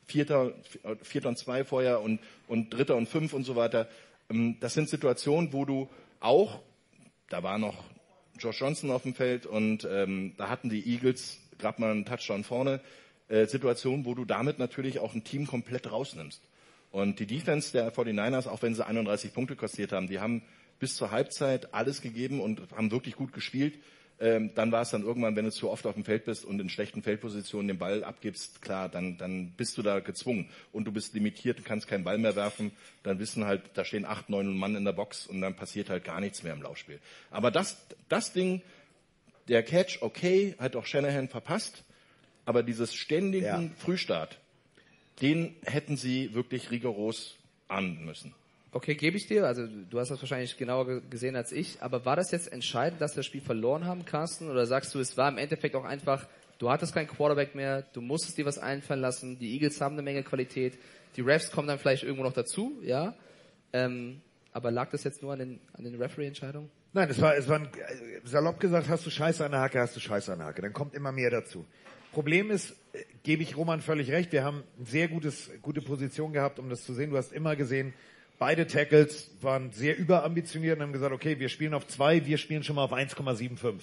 [0.05, 0.53] vierter,
[1.01, 3.87] vierter und zwei vorher und, und dritter und fünf und so weiter.
[4.29, 5.89] Ähm, Das sind Situationen, wo du
[6.19, 6.59] auch,
[7.29, 7.83] da war noch
[8.43, 12.43] Josh Johnson auf dem Feld und ähm, da hatten die Eagles gerade mal einen Touchdown
[12.43, 12.81] vorne.
[13.29, 16.41] Äh, Situationen, wo du damit natürlich auch ein Team komplett rausnimmst.
[16.91, 20.43] Und die Defense der 49ers, auch wenn sie 31 Punkte kassiert haben, die haben
[20.79, 23.79] bis zur Halbzeit alles gegeben und haben wirklich gut gespielt.
[24.23, 26.57] Ähm, dann war es dann irgendwann, wenn du zu oft auf dem Feld bist und
[26.61, 30.93] in schlechten Feldpositionen den Ball abgibst, klar, dann, dann bist du da gezwungen und du
[30.93, 32.71] bist limitiert und kannst keinen Ball mehr werfen.
[33.03, 36.05] Dann wissen halt, da stehen acht, neun Mann in der Box und dann passiert halt
[36.05, 37.01] gar nichts mehr im Laufspiel.
[37.31, 38.61] Aber das, das Ding,
[39.49, 41.83] der Catch, okay, hat auch Shanahan verpasst,
[42.45, 43.69] aber dieses ständigen Ja.
[43.77, 44.39] Frühstart,
[45.21, 47.35] den hätten sie wirklich rigoros
[47.67, 48.33] ahnden müssen.
[48.75, 49.45] Okay, gebe ich dir.
[49.45, 51.81] Also du hast das wahrscheinlich genauer ge- gesehen als ich.
[51.81, 54.49] Aber war das jetzt entscheidend, dass wir das Spiel verloren haben, Carsten?
[54.49, 56.27] Oder sagst du, es war im Endeffekt auch einfach,
[56.57, 60.01] du hattest keinen Quarterback mehr, du musstest dir was einfallen lassen, die Eagles haben eine
[60.01, 60.77] Menge Qualität,
[61.15, 63.13] die Refs kommen dann vielleicht irgendwo noch dazu, ja?
[63.73, 64.21] Ähm,
[64.51, 66.69] aber lag das jetzt nur an den, an den Referee-Entscheidungen?
[66.93, 69.79] Nein, es war, es war ein, äh, salopp gesagt, hast du Scheiße an der Hacke,
[69.79, 70.61] hast du Scheiße an der Hacke.
[70.63, 71.65] Dann kommt immer mehr dazu.
[72.11, 76.57] Problem ist, äh, gebe ich Roman völlig recht, wir haben sehr gutes, gute Position gehabt,
[76.59, 77.09] um das zu sehen.
[77.11, 77.93] Du hast immer gesehen,
[78.39, 82.63] beide Tackles waren sehr überambitioniert und haben gesagt, okay, wir spielen auf zwei, wir spielen
[82.63, 83.79] schon mal auf 1,75.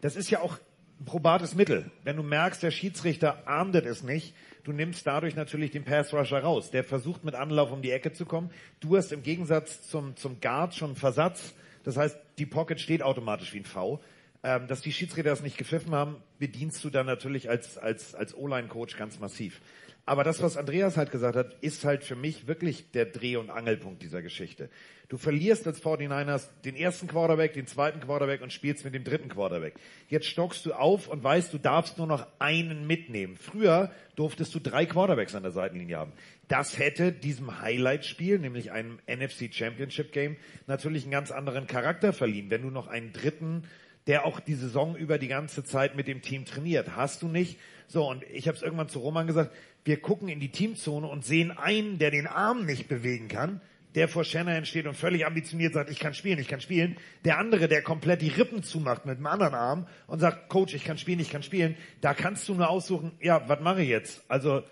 [0.00, 0.58] Das ist ja auch
[1.00, 1.90] ein probates Mittel.
[2.04, 6.42] Wenn du merkst, der Schiedsrichter ahndet es nicht, du nimmst dadurch natürlich den Pass Rusher
[6.42, 6.70] raus.
[6.70, 8.50] Der versucht mit Anlauf um die Ecke zu kommen.
[8.80, 11.54] Du hast im Gegensatz zum, zum Guard schon einen Versatz.
[11.84, 14.00] Das heißt, die Pocket steht automatisch wie ein V.
[14.42, 18.36] Ähm, dass die Schiedsrichter das nicht gepfiffen haben, bedienst du dann natürlich als, als, als
[18.36, 19.60] O-Line-Coach ganz massiv.
[20.08, 23.50] Aber das, was Andreas halt gesagt hat, ist halt für mich wirklich der Dreh- und
[23.50, 24.70] Angelpunkt dieser Geschichte.
[25.08, 29.28] Du verlierst als 49ers den ersten Quarterback, den zweiten Quarterback und spielst mit dem dritten
[29.28, 29.74] Quarterback.
[30.08, 33.36] Jetzt stockst du auf und weißt, du darfst nur noch einen mitnehmen.
[33.36, 36.12] Früher durftest du drei Quarterbacks an der Seitenlinie haben.
[36.46, 40.36] Das hätte diesem Highlight-Spiel, nämlich einem NFC Championship Game,
[40.68, 42.48] natürlich einen ganz anderen Charakter verliehen.
[42.50, 43.64] Wenn du noch einen dritten
[44.06, 46.94] der auch die Saison über die ganze Zeit mit dem Team trainiert.
[46.94, 47.58] Hast du nicht?
[47.88, 49.52] So, und ich habe es irgendwann zu Roman gesagt,
[49.86, 53.60] wir gucken in die Teamzone und sehen einen, der den Arm nicht bewegen kann,
[53.94, 56.96] der vor Shanahan steht und völlig ambitioniert sagt, ich kann spielen, ich kann spielen.
[57.24, 60.84] Der andere, der komplett die Rippen zumacht mit dem anderen Arm und sagt, Coach, ich
[60.84, 61.76] kann spielen, ich kann spielen.
[62.00, 64.22] Da kannst du nur aussuchen, ja, was mache ich jetzt?
[64.28, 64.62] Also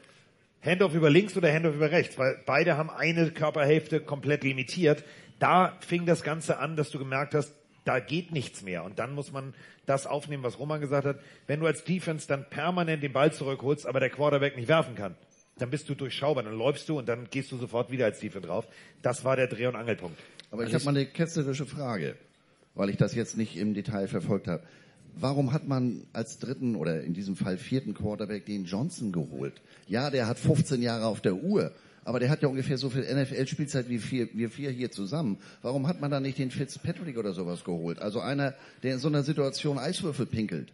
[0.61, 5.05] Handoff über links oder Handoff über rechts, weil beide haben eine Körperhälfte komplett limitiert.
[5.39, 7.55] Da fing das Ganze an, dass du gemerkt hast,
[7.85, 8.85] da geht nichts mehr.
[8.85, 9.55] Und dann muss man
[9.86, 11.19] das aufnehmen, was Roman gesagt hat.
[11.47, 15.15] Wenn du als Defense dann permanent den Ball zurückholst, aber der Quarterback nicht werfen kann,
[15.59, 18.48] dann bist du durchschaubar, dann läufst du und dann gehst du sofort wieder als Defense
[18.48, 18.66] drauf.
[19.02, 20.19] Das war der Dreh- und Angelpunkt.
[20.51, 22.16] Aber ich habe mal eine ketzerische Frage,
[22.74, 24.62] weil ich das jetzt nicht im Detail verfolgt habe.
[25.16, 29.62] Warum hat man als dritten oder in diesem Fall vierten Quarterback den Johnson geholt?
[29.86, 31.73] Ja, der hat 15 Jahre auf der Uhr,
[32.05, 35.39] aber der hat ja ungefähr so viel NFL-Spielzeit wie vier, wir vier hier zusammen.
[35.62, 37.98] Warum hat man da nicht den Fitzpatrick oder sowas geholt?
[37.98, 40.72] Also einer, der in so einer Situation Eiswürfel pinkelt.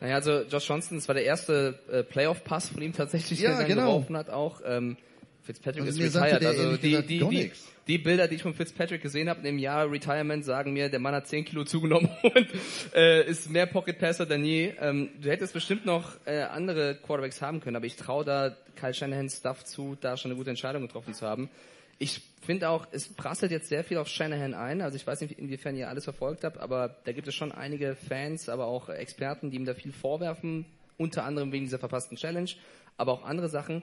[0.00, 3.54] Naja, also Josh Johnson, das war der erste äh, Playoff-Pass von ihm tatsächlich, Ja, den
[3.54, 3.86] er dann genau.
[3.96, 4.60] geworfen hat auch.
[4.64, 4.96] Ähm,
[5.42, 6.42] Fitzpatrick Also ist retired.
[6.42, 7.52] der Also die, die, die.
[7.90, 11.12] Die Bilder, die ich von Fitzpatrick gesehen habe im Jahr Retirement, sagen mir, der Mann
[11.12, 12.46] hat 10 Kilo zugenommen und
[12.94, 14.74] äh, ist mehr Pocket Passer denn je.
[14.80, 18.94] Ähm, du hättest bestimmt noch äh, andere Quarterbacks haben können, aber ich traue da Kyle
[18.94, 21.50] Shanahan's Stuff zu, da schon eine gute Entscheidung getroffen zu haben.
[21.98, 24.82] Ich finde auch, es prasselt jetzt sehr viel auf Shanahan ein.
[24.82, 27.96] Also ich weiß nicht, inwiefern ihr alles verfolgt habt, aber da gibt es schon einige
[27.96, 30.64] Fans, aber auch Experten, die ihm da viel vorwerfen,
[30.96, 32.50] unter anderem wegen dieser verpassten Challenge,
[32.96, 33.82] aber auch andere Sachen.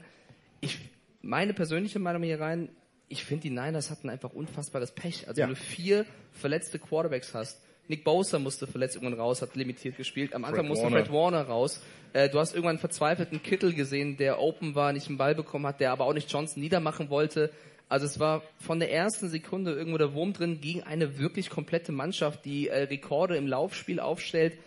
[0.61, 0.79] Ich,
[1.21, 2.69] meine persönliche Meinung hier rein,
[3.09, 5.27] ich finde, die Niners hatten einfach unfassbares Pech.
[5.27, 5.47] Also Ja.
[5.47, 10.33] wenn du vier verletzte Quarterbacks hast, Nick Bosa musste verletzt irgendwann raus, hat limitiert gespielt.
[10.35, 10.97] Am Anfang Fred musste Warner.
[11.05, 11.81] Fred Warner raus.
[12.11, 15.65] Äh, du hast irgendwann einen verzweifelten Kittel gesehen, der open war, nicht einen Ball bekommen
[15.65, 17.49] hat, der aber auch nicht Johnson niedermachen wollte.
[17.87, 21.93] Also es war von der ersten Sekunde irgendwo der Wurm drin gegen eine wirklich komplette
[21.93, 24.57] Mannschaft, die äh, Rekorde im Laufspiel aufstellt.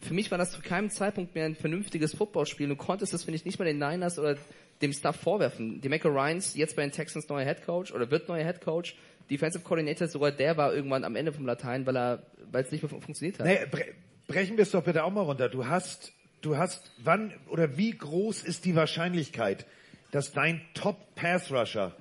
[0.00, 2.68] Für mich war das zu keinem Zeitpunkt mehr ein vernünftiges Footballspiel.
[2.68, 4.36] Du konntest das, finde ich, nicht mal den Niners oder
[4.84, 5.80] dem Staff vorwerfen.
[5.80, 8.96] Demeco Ryans, jetzt bei den Texans neuer Head Coach oder wird neuer Head Coach.
[9.30, 12.82] Defensive Coordinator, sogar der war irgendwann am Ende vom Latein, weil er, weil es nicht
[12.82, 13.46] mehr fun- funktioniert hat.
[13.46, 13.84] Nee, bre
[14.26, 15.48] brechen wir es doch bitte auch mal runter.
[15.48, 16.12] Du hast,
[16.42, 19.66] du hast, wann oder wie groß ist die Wahrscheinlichkeit,
[20.12, 21.94] dass dein Top Pass Rusher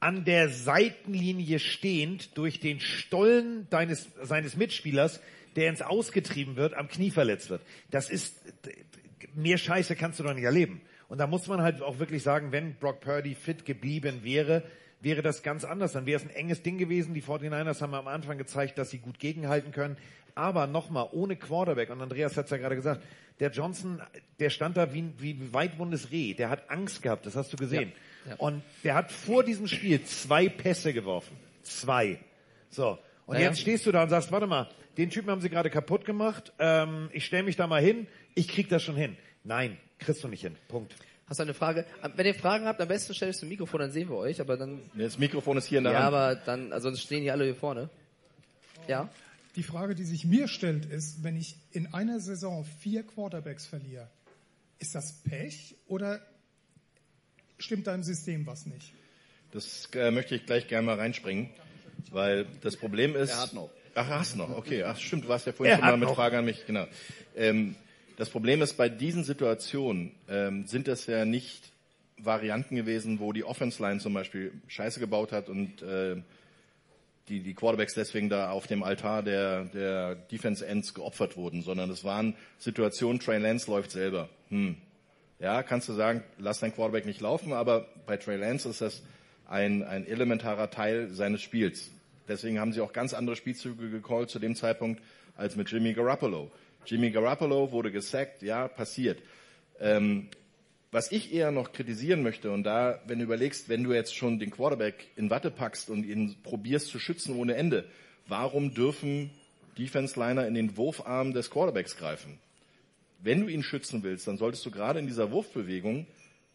[0.00, 5.20] an der Seitenlinie stehend durch den Stollen deines, seines Mitspielers,
[5.56, 7.60] der ins Ausgetrieben wird, am Knie verletzt wird.
[7.90, 8.36] Das ist,
[9.34, 10.80] mehr Scheiße kannst du doch nicht erleben.
[11.10, 14.62] Und da muss man halt auch wirklich sagen, wenn Brock Purdy fit geblieben wäre,
[15.02, 15.92] wäre das ganz anders.
[15.92, 17.12] Dann wäre es ein enges Ding gewesen.
[17.14, 19.96] Die 49ers haben am Anfang gezeigt, dass sie gut gegenhalten können.
[20.34, 23.02] Aber nochmal, ohne Quarterback, und Andreas hat es ja gerade gesagt,
[23.40, 24.00] der Johnson,
[24.38, 26.34] der stand da wie, ein- wie weitwundes Reh.
[26.34, 27.92] Der hat Angst gehabt, das hast du gesehen.
[28.24, 28.36] Ja, ja.
[28.38, 31.36] Und der hat vor diesem Spiel zwei Pässe geworfen.
[31.62, 32.18] Zwei.
[32.68, 32.98] So.
[33.26, 33.48] Und Naja.
[33.48, 36.52] jetzt stehst du da und sagst, warte mal, den Typen haben sie gerade kaputt gemacht.
[36.58, 38.06] Ähm, ich stelle mich da mal hin.
[38.34, 39.16] Ich krieg das schon hin.
[39.42, 40.56] Nein, kriegst du nicht hin.
[40.68, 40.94] Punkt.
[41.26, 41.86] Hast du eine Frage?
[42.16, 44.56] Wenn ihr Fragen habt, am besten stellt es zum Mikrofon, dann sehen wir euch, aber
[44.56, 44.80] dann...
[44.96, 46.08] Das Mikrofon ist hier in der Ja, Hand.
[46.14, 47.88] aber dann, also sonst stehen die alle hier vorne.
[48.88, 49.08] Ja?
[49.54, 54.08] Die Frage, die sich mir stellt, ist, wenn ich in einer Saison vier Quarterbacks verliere,
[54.80, 56.20] ist das Pech oder
[57.58, 58.92] stimmt da im System was nicht?
[59.52, 61.50] Das äh, möchte ich gleich gerne mal reinspringen,
[62.10, 63.30] weil das Problem ist.
[63.30, 63.70] Er hat noch.
[63.94, 64.84] Ach, hast noch, okay.
[64.84, 66.08] Ach, stimmt, du warst ja vorhin Er schon mal hat mit.
[66.10, 66.86] Frage an mich, genau.
[67.36, 67.74] Ähm,
[68.20, 71.72] das Problem ist, bei diesen Situationen ähm, sind das ja nicht
[72.18, 76.16] Varianten gewesen, wo die Offense Line zum Beispiel Scheiße gebaut hat und äh,
[77.30, 81.88] die, die Quarterbacks deswegen da auf dem Altar der, der Defense Ends geopfert wurden, sondern
[81.88, 84.28] es waren Situationen, Trey Lance läuft selber.
[84.50, 84.76] Hm.
[85.38, 89.02] Ja, kannst du sagen, lass dein Quarterback nicht laufen, aber bei Trey Lance ist das
[89.48, 91.90] ein, ein elementarer Teil seines Spiels.
[92.28, 95.00] Deswegen haben sie auch ganz andere Spielzüge gecallt zu dem Zeitpunkt
[95.38, 96.50] als mit Jimmy Garoppolo.
[96.86, 99.22] Jimmy Garoppolo wurde gesackt, ja, passiert.
[99.78, 100.28] Ähm,
[100.92, 104.38] was ich eher noch kritisieren möchte, und da, wenn du überlegst, wenn du jetzt schon
[104.38, 107.84] den Quarterback in Watte packst und ihn probierst zu schützen ohne Ende,
[108.26, 109.30] warum dürfen
[109.78, 112.38] Defense-Liner in den Wurfarm des Quarterbacks greifen?
[113.22, 116.06] Wenn du ihn schützen willst, dann solltest du gerade in dieser Wurfbewegung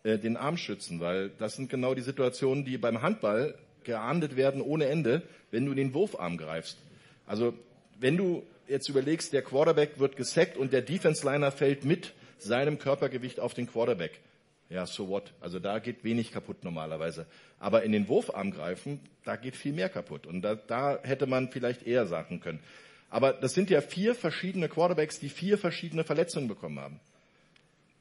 [0.04, 4.62] äh, den Arm schützen, weil das sind genau die Situationen, die beim Handball geahndet werden
[4.62, 5.22] ohne Ende,
[5.52, 6.78] wenn du in den Wurfarm greifst.
[7.26, 7.54] Also
[8.00, 13.40] wenn du jetzt überlegst, der Quarterback wird gesackt und der Defense-Liner fällt mit seinem Körpergewicht
[13.40, 14.20] auf den Quarterback.
[14.70, 15.32] Ja, so what?
[15.42, 17.28] Also da geht wenig kaputt normalerweise.
[17.60, 20.26] Aber in den Wurfarm greifen, da geht viel mehr kaputt.
[20.26, 22.60] Und da, da hätte man vielleicht eher sagen können.
[23.10, 27.00] Aber das sind ja vier verschiedene Quarterbacks, die vier verschiedene Verletzungen bekommen haben.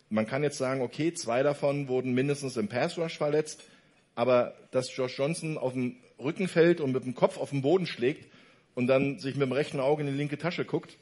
[0.08, 3.62] Man kann jetzt sagen, okay, zwei davon wurden mindestens im Pass Rush verletzt,
[4.14, 7.86] aber dass Josh Johnson auf dem Rücken fällt und mit dem Kopf auf den Boden
[7.86, 8.26] schlägt
[8.74, 10.96] und dann sich mit dem rechten Auge in die linke Tasche guckt,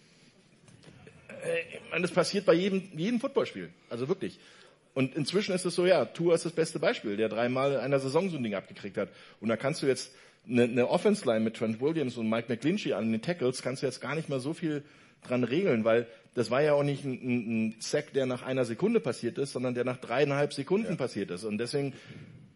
[1.29, 3.71] äh, meine, das passiert bei jedem, jedem Footballspiel.
[3.89, 4.39] Also wirklich.
[4.95, 8.01] Und inzwischen ist es so, ja, Tour ist das beste Beispiel, der dreimal in einer
[8.01, 9.09] Saison so ein Ding abgekriegt hat.
[9.41, 10.13] Und da kannst du jetzt
[10.49, 14.01] eine, eine Offense-Line mit Trent Williams und Mike McGlinchey an den Tackles, kannst du jetzt
[14.01, 14.83] gar nicht mehr so viel
[15.23, 18.65] dran regeln, weil das war ja auch nicht ein, ein, ein Sack, der nach einer
[18.65, 21.45] Sekunde passiert ist, sondern der nach dreieinhalb Sekunden passiert ist.
[21.45, 21.93] Und deswegen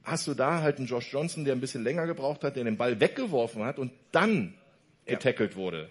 [0.02, 2.76] hast du da halt einen Josh Johnson, der ein bisschen länger gebraucht hat, der den
[2.76, 4.54] Ball weggeworfen hat und dann
[5.06, 5.88] getackelt wurde.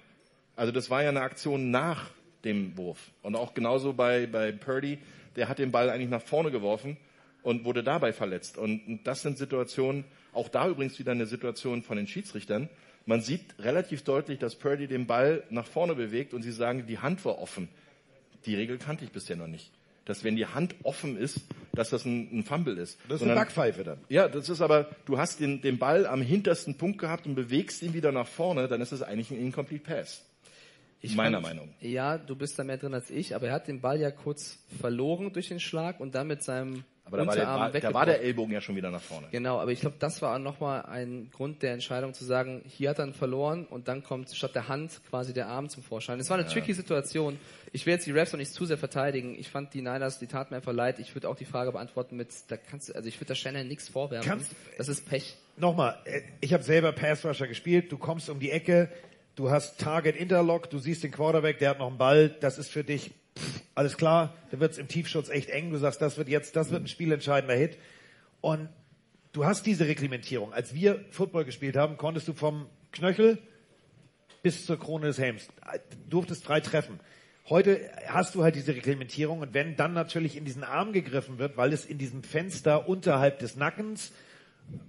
[0.55, 2.09] Also das war ja eine Aktion nach
[2.43, 3.11] dem Wurf.
[3.21, 4.99] Und auch genauso bei, bei Purdy,
[5.35, 6.97] der hat den Ball eigentlich nach vorne geworfen
[7.43, 8.57] und wurde dabei verletzt.
[8.57, 12.69] Und das sind Situationen, auch da übrigens wieder eine Situation von den Schiedsrichtern.
[13.05, 16.99] Man sieht relativ deutlich, dass Purdy den Ball nach vorne bewegt und sie sagen, die
[16.99, 17.69] Hand war offen.
[18.45, 19.71] Die Regel kannte ich bisher noch nicht.
[20.05, 21.41] Dass wenn die Hand offen ist,
[21.73, 22.97] dass das ein, ein Fumble ist.
[22.99, 23.97] Das ist eine Sondern- Backpfeife dann.
[24.07, 27.81] ja, das ist aber, du hast den, den Ball am hintersten Punkt gehabt und bewegst
[27.81, 30.23] ihn wieder nach vorne, dann ist es eigentlich ein Incomplete Pass.
[31.15, 31.73] Meiner fand- Meinung.
[31.81, 34.57] Ja, du bist da mehr drin als ich, aber er hat den Ball ja kurz
[34.79, 38.05] verloren durch den Schlag und dann mit seinem Aber da war, der, war, da war
[38.07, 39.27] der Ellbogen ja schon wieder nach vorne.
[39.31, 42.97] Genau, aber ich glaube, das war nochmal ein Grund der Entscheidung zu sagen, hier hat
[42.99, 46.19] er verloren und dann kommt statt der Hand quasi der Arm zum Vorschein.
[46.19, 46.51] Es war eine Ja.
[46.51, 47.37] tricky Situation.
[47.73, 49.35] Ich will jetzt die Refs noch nicht zu sehr verteidigen.
[49.37, 50.97] Ich fand die Niners, die taten mir einfach leid.
[50.97, 53.67] Ich würde auch die Frage beantworten mit, da kannst du, also ich würde da Shannon
[53.67, 54.27] nichts vorwerfen.
[54.27, 55.35] Kannst- das ist Pech.
[55.57, 58.89] Nochmal, äh, ich habe selber Pass Rusher gespielt, du kommst um die Ecke,
[59.35, 62.71] du hast Target Interlock, du siehst den Quarterback, der hat noch einen Ball, das ist
[62.71, 66.29] für dich pff, alles klar, da wird's im Tiefschutz echt eng, du sagst, das wird
[66.29, 67.77] jetzt, das wird ein spielentscheidender Hit.
[68.41, 68.69] Und
[69.33, 70.53] du hast diese Reglementierung.
[70.53, 73.39] Als wir Football gespielt haben, konntest du vom Knöchel
[74.43, 75.79] bis zur Krone des Helms, äh,
[76.09, 76.99] durftest frei treffen.
[77.49, 81.57] Heute hast du halt diese Reglementierung und wenn dann natürlich in diesen Arm gegriffen wird,
[81.57, 84.11] weil es in diesem Fenster unterhalb des Nackens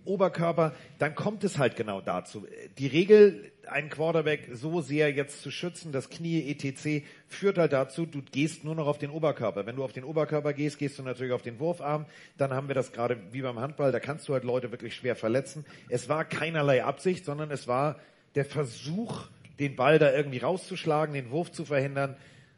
[0.05, 2.47] Oberkörper, dann kommt es halt genau dazu.
[2.79, 8.07] Die Regel, einen Quarterback so sehr jetzt zu schützen, das Knie etc., führt halt dazu,
[8.07, 9.67] du gehst nur noch auf den Oberkörper.
[9.67, 12.07] Wenn du auf den Oberkörper gehst, gehst du natürlich auf den Wurfarm.
[12.39, 15.17] Dann haben wir das gerade wie beim Handball, da kannst du halt Leute wirklich schwer
[15.17, 15.67] verletzen.
[15.89, 17.99] Es war keinerlei Absicht, sondern es war
[18.35, 19.29] der Versuch,
[19.59, 22.17] den Ball da irgendwie rauszuschlagen, den Wurf zu verhindern.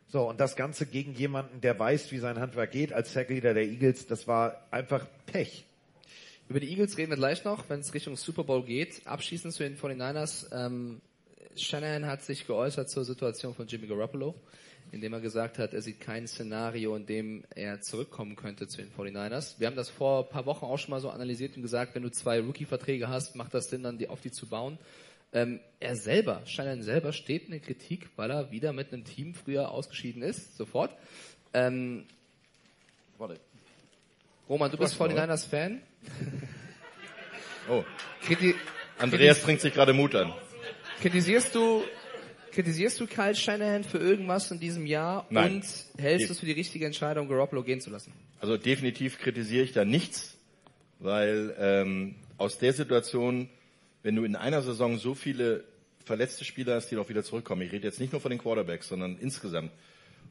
[0.08, 3.64] So, und das Ganze gegen jemanden, der weiß, wie sein Handwerk geht, als Sackleader der
[3.64, 5.67] Eagles, das war einfach Pech.
[6.48, 9.06] Über die Eagles reden wir gleich noch, wenn es Richtung Super Bowl geht.
[9.06, 10.46] Abschließend zu den 49ers.
[10.50, 11.02] Ähm,
[11.56, 14.34] Shanahan hat sich geäußert zur Situation von Jimmy Garoppolo,
[14.90, 18.90] indem er gesagt hat, er sieht kein Szenario, in dem er zurückkommen könnte zu den
[18.90, 19.56] 49ers.
[19.60, 22.02] Wir haben das vor ein paar Wochen auch schon mal so analysiert und gesagt, wenn
[22.02, 24.78] du zwei Rookie-Verträge hast, macht das Sinn, dann die, auf die zu bauen.
[25.34, 29.34] Ähm, er selber, Shanahan selber, steht in der Kritik, weil er wieder mit einem Team
[29.34, 30.96] früher ausgeschieden ist, sofort.
[31.52, 32.06] Ähm,
[33.18, 33.38] Warte.
[34.48, 35.24] Roman, du bist Was, oder?
[35.24, 35.82] 49ers-Fan?
[37.70, 37.84] Oh.
[38.22, 38.54] Kriti
[38.96, 40.32] Andreas trinkt sich gerade Mut an.
[41.02, 41.84] Kritisierst du,
[42.50, 45.56] kritisierst du Kyle Shanahan für irgendwas in diesem Jahr Nein.
[45.56, 45.64] und
[46.02, 48.12] hältst du es für die richtige Entscheidung, Garoppolo gehen zu lassen?
[48.40, 50.38] Also definitiv kritisiere ich da nichts,
[50.98, 53.48] weil ähm, aus der Situation,
[54.02, 55.64] wenn du in einer Saison so viele
[56.04, 57.62] verletzte Spieler hast, die doch wieder zurückkommen.
[57.62, 59.70] Ich rede jetzt nicht nur von den Quarterbacks, sondern insgesamt.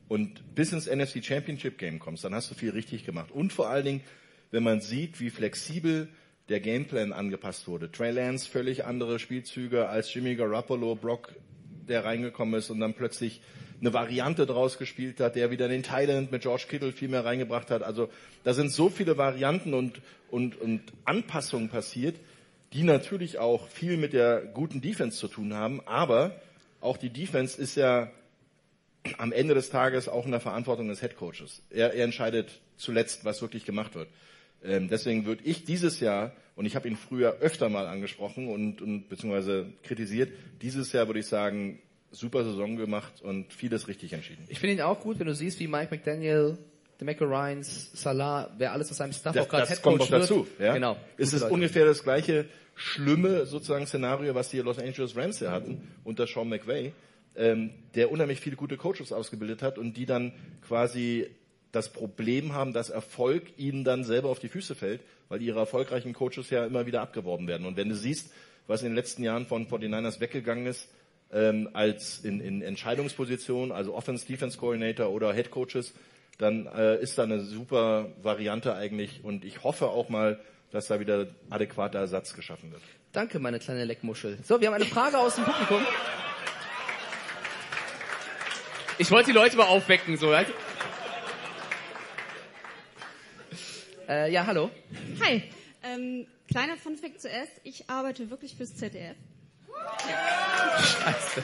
[0.08, 3.32] Und bis ins NFC Championship Game kommst, dann hast du viel richtig gemacht.
[3.32, 4.02] Und vor allen Dingen,
[4.52, 6.08] wenn man sieht, wie flexibel
[6.50, 7.92] der Gameplan angepasst wurde.
[7.92, 11.34] Trey Lance völlig andere Spielzüge als Jimmy Garoppolo, Brock,
[11.88, 13.42] der reingekommen ist und dann plötzlich
[13.80, 17.70] eine Variante draus gespielt hat, der wieder den Thailand mit George Kittle viel mehr reingebracht
[17.70, 17.84] hat.
[17.84, 18.10] Also
[18.44, 20.02] da sind so viele Varianten und,
[20.32, 22.16] und, und Anpassungen passiert,
[22.74, 25.82] die natürlich auch viel mit der guten Defense zu tun haben.
[25.86, 26.42] Aber
[26.82, 28.12] auch die Defense ist ja
[29.18, 31.62] am Ende des Tages auch in der Verantwortung des Headcoaches.
[31.70, 34.10] Er, er entscheidet zuletzt, was wirklich gemacht wird.
[34.68, 38.82] Ähm, deswegen würde ich dieses Jahr, und ich habe ihn früher öfter mal angesprochen und,
[38.82, 40.30] und beziehungsweise kritisiert,
[40.62, 41.80] dieses Jahr würde ich sagen,
[42.12, 44.44] super Saison gemacht und vieles richtig entschieden.
[44.48, 46.58] Ich finde ihn auch gut, wenn du siehst, wie Mike McDaniel,
[47.00, 50.20] DeMeco Ryans, Salah, wer alles aus seinem Staff Das, auch gerade das Headcoach kommt noch
[50.20, 50.48] dazu.
[50.60, 50.74] Ja?
[50.74, 50.98] Genau.
[51.18, 51.54] Es ist Leute.
[51.54, 52.46] ungefähr das gleiche
[52.76, 56.94] schlimme sozusagen Szenario, was die Los Angeles Rams ja hatten unter Sean McVay,
[57.36, 60.34] ähm, der unheimlich viele gute Coaches ausgebildet hat und die dann
[60.68, 61.28] quasi
[61.78, 66.14] das Problem haben, dass Erfolg ihnen dann selber auf die Füße fällt, weil ihre erfolgreichen
[66.14, 67.66] Coaches ja immer wieder abgeworben werden.
[67.66, 68.32] Und wenn du siehst,
[68.68, 70.90] was in den letzten Jahren von 49ers weggegangen ist,
[71.32, 75.94] ähm, als in, in Entscheidungspositionen, also Offense, Defense Coordinator oder Head Coaches,
[76.38, 80.40] dann äh, ist da eine super Variante eigentlich und ich hoffe auch mal,
[80.72, 82.82] dass da wieder adäquater Ersatz geschaffen wird.
[83.12, 84.38] Danke, meine kleine Leckmuschel.
[84.44, 85.82] So, wir haben eine Frage aus dem Publikum.
[89.00, 90.36] Ich wollte die Leute mal aufwecken, so.
[90.36, 90.48] Halt.
[94.08, 94.72] Äh, ja, hallo.
[95.22, 95.44] Hi.
[95.84, 97.52] Ähm, kleiner Funfact zuerst.
[97.64, 99.16] Ich arbeite wirklich fürs ZDF.
[100.80, 101.44] Scheiße.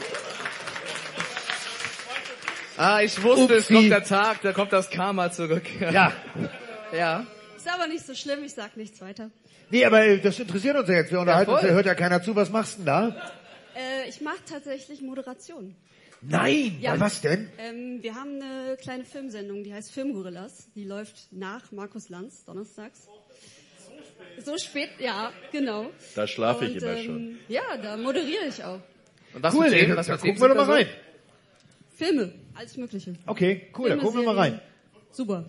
[2.78, 3.74] Ah, ich wusste, es Upsi.
[3.74, 5.64] kommt der Tag, da kommt das Karma zurück.
[5.80, 6.14] Ja.
[6.96, 7.26] Ja.
[7.58, 9.32] Ist aber nicht so schlimm, ich sag nichts weiter.
[9.72, 11.12] Nee, aber das interessiert uns ja jetzt.
[11.12, 11.70] Wir unterhalten uns, voll.
[11.70, 12.36] da hört ja keiner zu.
[12.36, 13.08] Was machst du denn da?
[13.76, 15.76] Äh, ich mache tatsächlich Moderation.
[16.28, 17.00] Nein, ja.
[17.00, 17.50] was denn?
[17.58, 20.70] Ähm, wir haben eine kleine Filmsendung, die heißt Filmgorillas.
[20.76, 23.08] Die läuft nach Markus Lanz, donnerstags.
[24.44, 25.92] So spät, ja, genau.
[26.16, 27.38] Da schlafe ich immer ähm, schon.
[27.48, 28.80] Ja, da moderiere ich auch.
[29.34, 29.92] Und was cool, Themen?
[29.92, 30.88] ey, Was da gucken wir doch mal da rein.
[31.96, 33.14] Filme, alles Mögliche.
[33.26, 34.62] Okay, cool, da Filme, gucken wir mal rein.
[35.12, 35.46] Super.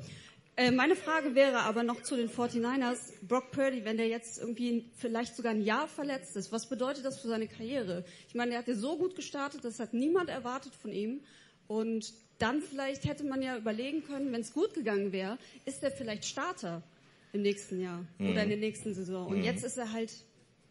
[0.57, 3.13] Äh, meine Frage wäre aber noch zu den 49ers.
[3.23, 7.21] Brock Purdy, wenn der jetzt irgendwie vielleicht sogar ein Jahr verletzt ist, was bedeutet das
[7.21, 8.05] für seine Karriere?
[8.29, 11.23] Ich meine, er hat ja so gut gestartet, das hat niemand erwartet von ihm.
[11.67, 15.91] Und dann vielleicht hätte man ja überlegen können, wenn es gut gegangen wäre, ist er
[15.91, 16.83] vielleicht Starter
[17.33, 18.31] im nächsten Jahr Mhm.
[18.31, 19.27] oder in der nächsten Saison.
[19.27, 19.45] Und Mhm.
[19.45, 20.13] jetzt ist er halt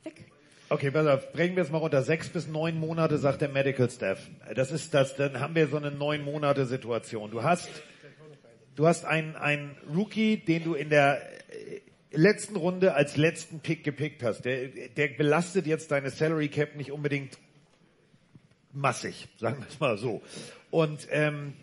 [0.04, 0.26] weg.
[0.70, 2.04] Okay, pass auf, brechen wir es mal runter.
[2.04, 4.30] Sechs bis neun Monate, sagt der Medical Staff.
[4.56, 7.32] Das ist das, dann haben wir so eine neun Monate Situation.
[7.32, 7.70] Du hast,
[8.76, 11.82] du hast einen, einen Rookie, den du in der äh,
[12.12, 14.44] letzten Runde als letzten Pick gepickt hast.
[14.46, 17.38] Der, der belastet jetzt deine Salary Cap nicht unbedingt
[18.72, 20.22] massig, sagen wir es mal so.
[20.72, 21.54] Und ähm,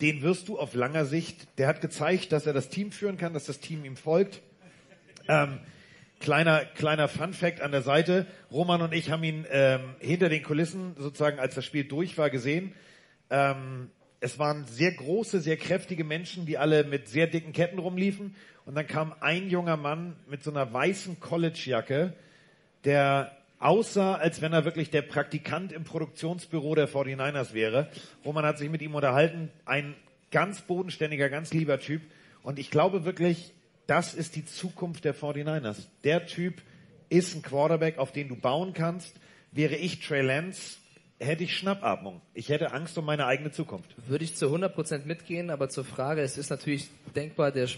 [0.00, 3.32] den wirst du auf langer Sicht, der hat gezeigt, dass er das Team führen kann,
[3.32, 4.42] dass das Team ihm folgt.
[5.28, 5.60] Ähm,
[6.20, 8.26] kleiner, kleiner Fun Fact an der Seite.
[8.50, 12.28] Roman und ich haben ihn ähm, hinter den Kulissen sozusagen, als das Spiel durch war,
[12.28, 12.74] gesehen.
[13.30, 13.90] Ähm,
[14.24, 18.34] es waren sehr große, sehr kräftige Menschen, die alle mit sehr dicken Ketten rumliefen.
[18.64, 22.14] Und dann kam ein junger Mann mit so einer weißen Collegejacke,
[22.84, 27.90] der aussah, als wenn er wirklich der Praktikant im Produktionsbüro der 49ers wäre.
[28.24, 29.50] Roman hat sich mit ihm unterhalten.
[29.66, 29.94] Ein
[30.30, 32.00] ganz bodenständiger, ganz lieber Typ.
[32.42, 33.52] Und ich glaube wirklich,
[33.86, 35.86] das ist die Zukunft der 49ers.
[36.02, 36.62] Der Typ
[37.10, 39.16] ist ein Quarterback, auf den du bauen kannst.
[39.52, 40.78] Wäre ich Trey Lance,
[41.24, 42.20] hätte ich Schnappatmung.
[42.34, 43.94] Ich hätte Angst um meine eigene Zukunft.
[44.08, 47.68] Würde ich zu 100% mitgehen, aber zur Frage, es ist natürlich denkbar der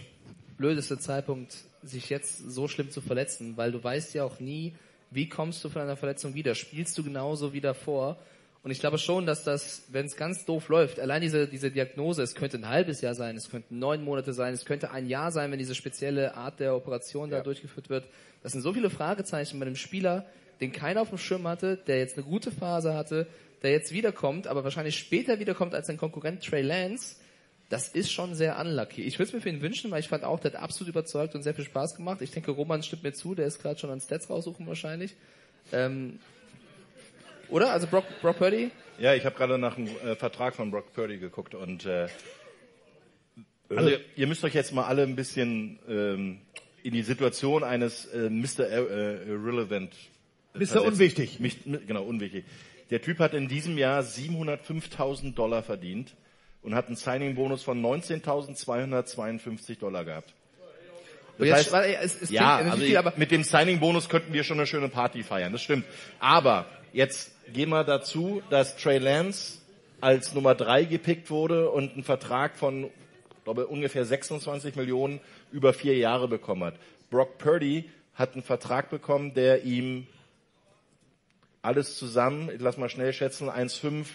[0.59, 4.75] blödeste Zeitpunkt, sich jetzt so schlimm zu verletzen, weil du weißt ja auch nie,
[5.11, 6.55] wie kommst du von einer Verletzung wieder?
[6.55, 8.19] Spielst du genauso wie davor?
[8.63, 12.23] Und ich glaube schon, dass das, wenn es ganz doof läuft, allein diese, diese Diagnose,
[12.23, 15.31] es könnte ein halbes Jahr sein, es könnten neun Monate sein, es könnte ein Jahr
[15.31, 18.09] sein, wenn diese spezielle Art der Operation da durchgeführt wird.
[18.43, 20.27] Das sind so viele Fragezeichen bei einem Spieler,
[20.61, 23.27] den keiner auf dem Schirm hatte, der jetzt eine gute Phase hatte,
[23.63, 27.17] der jetzt wiederkommt, aber wahrscheinlich später wiederkommt als sein Konkurrent Trey Lance.
[27.69, 29.03] Das ist schon sehr unlucky.
[29.03, 31.35] Ich würde es mir für ihn wünschen, weil ich fand auch, der hat absolut überzeugt
[31.35, 32.23] und sehr viel Spaß gemacht.
[32.23, 35.17] Ich denke, Roman stimmt mir zu, der ist gerade schon an Stats raussuchen wahrscheinlich.
[35.73, 36.21] Ähm,
[37.49, 37.73] oder?
[37.73, 38.71] Also Brock, Brock Purdy?
[38.99, 42.09] Ja, ich habe gerade nach einem äh, Vertrag von Brock Purdy geguckt und äh,
[43.69, 46.39] also ihr, ihr müsst euch jetzt mal alle ein bisschen ähm,
[46.83, 48.61] in die Situation eines äh, Mr.
[48.61, 49.93] Äh, Irrelevant
[50.59, 50.67] Mr.
[50.67, 50.87] versetzen.
[50.93, 51.41] Unwichtig.
[51.41, 52.45] Mich, mi- genau, unwichtig.
[52.91, 56.15] Der Typ hat in diesem Jahr 705.000 Dollar verdient
[56.63, 60.33] und hat einen Signing-Bonus von 19.252 Dollar gehabt.
[61.39, 64.43] Und jetzt- weil, ey, es- es ja, also viel, ich- mit dem Signing-Bonus könnten wir
[64.45, 65.85] schon eine schöne Party feiern, das stimmt.
[66.19, 69.59] Aber jetzt gehen wir dazu, dass Trey Lance
[70.01, 72.91] als Nummer drei gepickt wurde und einen Vertrag von,
[73.45, 75.21] glaube ungefähr 26 Millionen
[75.53, 76.75] über vier Jahre bekommen hat.
[77.11, 80.07] Brock Purdy hat einen Vertrag bekommen, der ihm
[81.67, 84.07] alles zusammen, ich lass mal schnell schätzen, 1,5,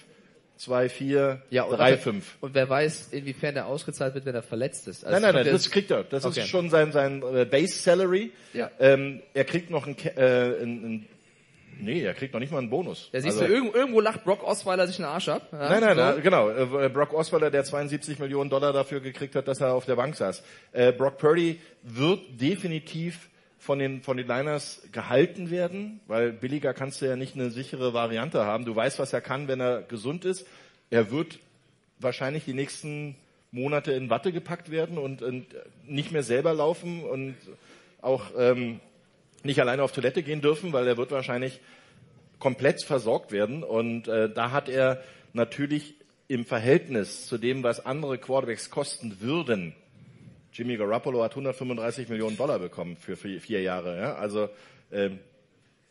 [0.59, 2.21] 2,4, Ja, und, 3,5.
[2.41, 5.03] und wer weiß, inwiefern der ausgezahlt wird, wenn er verletzt ist.
[5.03, 6.03] Also nein, nein, nein, ja- das kriegt er.
[6.03, 6.41] Das Okay.
[6.41, 8.31] ist schon sein, sein äh, Base Salary.
[8.53, 8.69] Ja.
[8.79, 11.07] Ähm, er kriegt noch ein, äh, ein, ein
[11.83, 13.09] Nee, er kriegt noch nicht mal einen Bonus.
[13.11, 15.47] Da siehst Also- du, irgendwo, irgendwo lacht Brock Osweiler sich einen Arsch ab.
[15.51, 16.01] Ja, Nein, nein, so.
[16.03, 16.49] nein, genau.
[16.49, 20.15] Äh, Brock Osweiler, der 72 Millionen Dollar dafür gekriegt hat, dass er auf der Bank
[20.15, 20.43] saß.
[20.73, 23.29] Äh, Brock Purdy wird definitiv
[23.61, 27.93] von den, von den Niners gehalten werden, weil billiger kannst du ja nicht eine sichere
[27.93, 28.65] Variante haben.
[28.65, 30.47] Du weißt, was er kann, wenn er gesund ist.
[30.89, 31.37] Er wird
[31.99, 33.15] wahrscheinlich die nächsten
[33.51, 35.45] Monate in Watte gepackt werden und, und
[35.85, 37.35] nicht mehr selber laufen und
[38.01, 38.79] auch ähm,
[39.43, 41.59] nicht alleine auf Toilette gehen dürfen, weil er wird wahrscheinlich
[42.39, 43.63] komplett versorgt werden.
[43.63, 45.93] Und äh, da hat er natürlich
[46.27, 49.75] im Verhältnis zu dem, was andere Quarterbacks kosten würden,
[50.53, 53.97] Jimmy Garoppolo hat 135 Millionen Dollar bekommen für vier, Jahre.
[53.97, 54.15] Ja?
[54.15, 54.49] Also
[54.91, 55.19] ähm,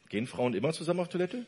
[0.08, 1.46] gehen Frauen immer zusammen auf Toilette?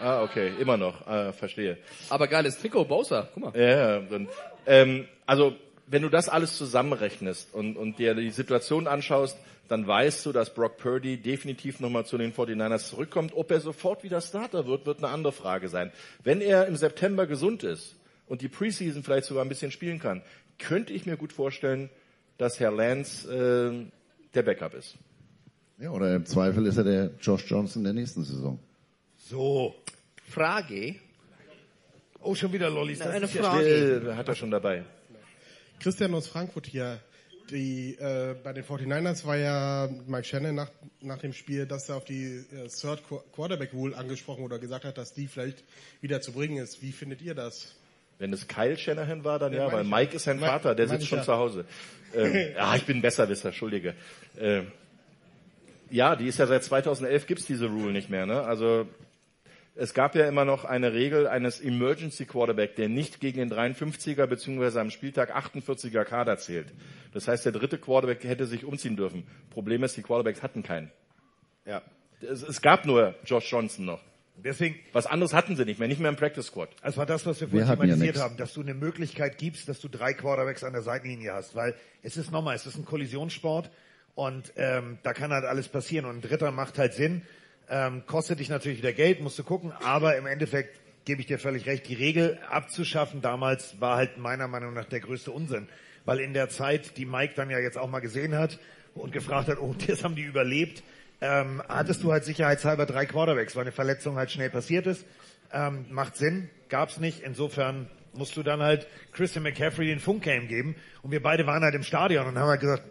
[0.00, 1.06] Ah, okay, immer noch.
[1.06, 1.78] Ah, verstehe.
[2.08, 3.60] Aber geiles Trikot, Bowser, guck mal.
[3.60, 4.28] Ja, dann,
[4.66, 5.56] ähm, also
[5.86, 9.38] wenn du das alles zusammenrechnest und, und dir die Situation anschaust,
[9.68, 13.32] dann weißt du, dass Brock Purdy definitiv nochmal zu den 49ers zurückkommt.
[13.34, 15.92] Ob er sofort wieder Starter wird, wird eine andere Frage sein.
[16.22, 17.96] Wenn er im September gesund ist
[18.26, 20.22] und die Preseason vielleicht sogar ein bisschen spielen kann,
[20.58, 21.90] könnte ich mir gut vorstellen,
[22.38, 23.86] dass Herr Lance äh,
[24.34, 24.96] der Backup ist.
[25.78, 28.58] Ja, oder im Zweifel ist er der Josh Johnson der nächsten Saison.
[29.16, 29.74] So.
[30.28, 30.96] Frage.
[32.20, 33.00] Oh, schon wieder Lollis.
[33.00, 34.02] Eine ist ja Frage.
[34.10, 34.84] Äh, hat er schon dabei.
[35.80, 37.00] Christian aus Frankfurt hier.
[37.50, 40.70] Die, äh, bei den 49ers war ja Mike Shannon nach,
[41.00, 44.84] nach dem Spiel, dass er auf die äh, Third Qu- Quarterback Rule angesprochen oder gesagt
[44.84, 45.64] hat, dass die vielleicht
[46.02, 46.82] wieder zu bringen ist.
[46.82, 47.74] Wie findet ihr das?
[48.18, 51.06] Wenn es Kyle Shanahan war, dann Ja, ja, weil Mike ist sein Vater, der sitzt
[51.06, 51.24] schon ja.
[51.24, 51.64] zu Hause.
[52.14, 53.94] Ähm, ja, ich bin Besserwisser, Entschuldige.
[54.38, 54.72] Ähm,
[55.90, 58.26] ja, die ist ja seit 2011 gibt's diese Rule nicht mehr.
[58.26, 58.42] Ne?
[58.42, 58.88] Also
[59.74, 64.26] es gab ja immer noch eine Regel eines Emergency Quarterback, der nicht gegen den 53er
[64.26, 64.80] bzw.
[64.80, 66.66] am Spieltag 48er Kader zählt.
[67.12, 69.24] Das heißt, der dritte Quarterback hätte sich umziehen dürfen.
[69.50, 70.90] Problem ist, die Quarterbacks hatten keinen.
[71.64, 71.82] Ja.
[72.20, 74.00] Es, es gab nur Josh Johnson noch.
[74.44, 74.76] Deswegen.
[74.92, 76.70] Was anderes hatten sie nicht mehr, nicht mehr im Practice Squad.
[76.82, 78.20] Das war das, was wir vorhin ja thematisiert nix.
[78.20, 81.74] haben, dass du eine Möglichkeit gibst, dass du drei Quarterbacks an der Seitenlinie hast, weil
[82.02, 83.70] es ist nochmal, es ist ein Kollisionssport
[84.14, 87.22] und ähm, da kann halt alles passieren und ein Dritter macht halt Sinn,
[87.68, 91.38] ähm, kostet dich natürlich wieder Geld, musst du gucken, aber im Endeffekt gebe ich dir
[91.38, 95.68] völlig recht, die Regel abzuschaffen damals war halt meiner Meinung nach der größte Unsinn,
[96.04, 98.58] weil in der Zeit, die Mike dann ja jetzt auch mal gesehen hat
[98.94, 100.82] und gefragt hat, oh, das haben die überlebt,
[101.20, 105.04] ähm, hattest du halt sicherheitshalber drei Quarterbacks, weil eine Verletzung halt schnell passiert ist.
[105.52, 107.20] Ähm, macht Sinn, gab's nicht.
[107.20, 110.76] Insofern musst du dann halt Christian McCaffrey den Funkgame geben.
[111.02, 112.82] Und wir beide waren halt im Stadion und haben halt gesagt,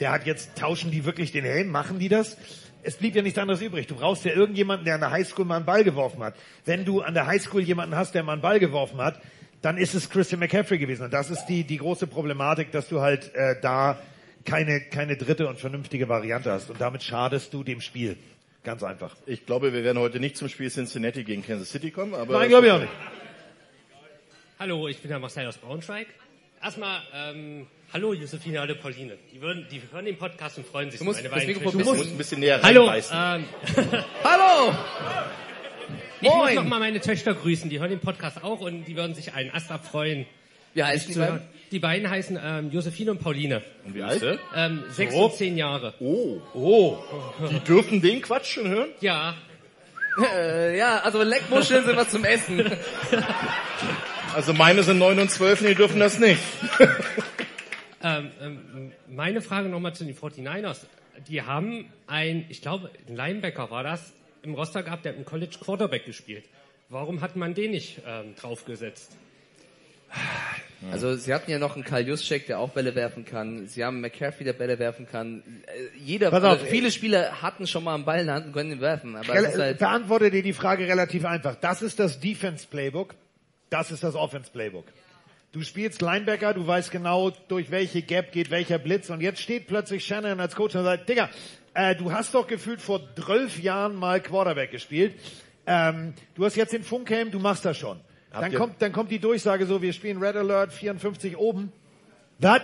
[0.00, 1.68] der hat jetzt, tauschen die wirklich den Helm?
[1.68, 2.36] Machen die das?
[2.82, 3.86] Es blieb ja nichts anderes übrig.
[3.86, 6.34] Du brauchst ja irgendjemanden, der an der Highschool mal einen Ball geworfen hat.
[6.64, 9.20] Wenn du an der Highschool jemanden hast, der mal einen Ball geworfen hat,
[9.62, 11.04] dann ist es Christian McCaffrey gewesen.
[11.04, 13.98] Und das ist die, die große Problematik, dass du halt äh, da
[14.44, 16.70] keine, keine dritte und vernünftige Variante hast.
[16.70, 18.16] Und damit schadest du dem Spiel.
[18.62, 19.14] Ganz einfach.
[19.26, 22.38] Ich glaube, wir werden heute nicht zum Spiel Cincinnati gegen Kansas City kommen, aber.
[22.38, 22.92] Nein, glaube ich auch nicht.
[24.58, 26.06] Hallo, ich bin der Marcel aus Braunschweig.
[26.62, 29.18] Erstmal, ähm, hallo Josephine, hallo Pauline.
[29.32, 30.98] Die, würden, die hören den Podcast und freuen sich.
[30.98, 33.16] Du musst meine das beiden Mikrofon ein bisschen- ein bisschen näher Hallo, reinbeißen.
[33.18, 33.44] ähm,
[34.24, 34.74] Hallo!
[36.22, 36.54] Ich muss Moin!
[36.54, 37.68] noch mal meine Töchter grüßen.
[37.68, 40.24] Die hören den Podcast auch und die würden sich einen Ast abfreuen.
[40.74, 41.40] Wie heißen mich die beiden?
[41.70, 43.62] Die beiden heißen ähm, Josephine und Pauline.
[43.84, 44.38] Und wie alt?
[44.54, 45.24] Ähm, sechs So.
[45.24, 45.94] und zehn Jahre.
[45.98, 46.98] Oh, oh.
[47.50, 48.90] Die dürfen den Quatsch schon hören?
[49.00, 49.34] Ja.
[50.36, 52.70] Äh, ja, also Leckmuscheln sind was zum Essen.
[54.34, 56.40] Also meine sind 9 und 12 und die dürfen das nicht.
[58.06, 60.80] Ähm, ähm, meine Frage nochmal zu den 49ers.
[61.26, 65.24] Die haben ein, ich glaube, ein Linebacker war das, im Roster gehabt, der hat im
[65.24, 66.44] College Quarterback gespielt.
[66.90, 69.16] Warum hat man den nicht ähm, draufgesetzt?
[70.92, 73.66] Also sie hatten ja noch einen Karl Juszczyk, der auch Bälle werfen kann.
[73.66, 75.42] Sie haben McCaffrey, der Bälle werfen kann.
[75.66, 78.46] Äh, Jeder, Pass auf, äh, viele Spieler hatten schon mal einen Ball in der Hand
[78.46, 79.16] und können ihn werfen.
[79.16, 81.56] Aber halt, beantworte dir die Frage relativ einfach.
[81.56, 83.14] Das ist das Defense Playbook,
[83.70, 84.84] das ist das Offense Playbook.
[85.52, 89.68] Du spielst Linebacker, du weißt genau, durch welche Gap geht welcher Blitz und jetzt steht
[89.68, 91.30] plötzlich Shannon als Coach und sagt, Digga,
[91.74, 95.14] äh, du hast doch gefühlt vor zwölf Jahren mal Quarterback gespielt.
[95.66, 98.00] Ähm, du hast jetzt den Funkhelm, du machst das schon.
[98.34, 101.72] Habt Dann ihr- kommt, dann kommt die Durchsage so, wir spielen Red Alert 54 oben.
[102.40, 102.62] Was?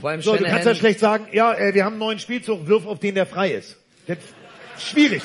[0.00, 2.66] Vor allem So, du kannst ja schlecht sagen, ja, äh, wir haben einen neuen Spielzug,
[2.66, 3.76] wirf auf den, der frei ist.
[4.06, 4.18] Das,
[4.78, 5.22] schwierig.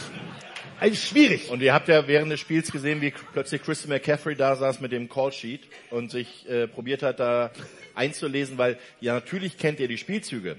[0.79, 1.49] Also schwierig.
[1.49, 4.91] Und ihr habt ja während des Spiels gesehen, wie plötzlich Christian McCaffrey da saß mit
[4.91, 7.51] dem Callsheet und sich äh, probiert hat, da
[7.95, 10.55] einzulesen, weil ja natürlich kennt er die Spielzüge,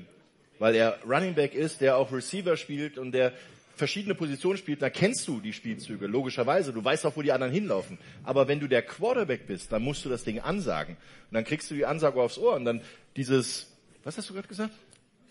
[0.59, 3.32] weil er Running Back ist, der auch Receiver spielt und der
[3.74, 6.73] verschiedene Positionen spielt, da kennst du die Spielzüge, logischerweise.
[6.73, 7.99] Du weißt auch, wo die anderen hinlaufen.
[8.24, 10.97] Aber wenn du der Quarterback bist, dann musst du das Ding ansagen.
[10.97, 12.82] Und dann kriegst du die Ansage aufs Ohr und dann
[13.16, 13.70] dieses,
[14.05, 14.73] was hast du gerade gesagt?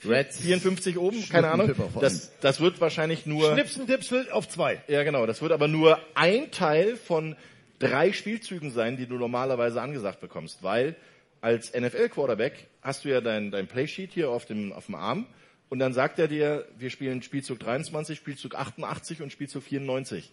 [0.03, 1.75] Red 54 oben, keine Ahnung.
[1.99, 4.81] Das, das wird wahrscheinlich nur Schnipsen, Dipsel auf zwei.
[4.87, 5.27] ja, genau.
[5.27, 7.35] Das wird aber nur ein Teil von
[7.77, 10.95] drei Spielzügen sein, die du normalerweise angesagt bekommst, weil
[11.41, 15.27] als NFL-Quarterback hast du ja dein, dein Playsheet hier auf dem, auf dem Arm
[15.71, 20.29] und dann sagt er dir, wir spielen Spielzug 23, Spielzug 88 und Spielzug 94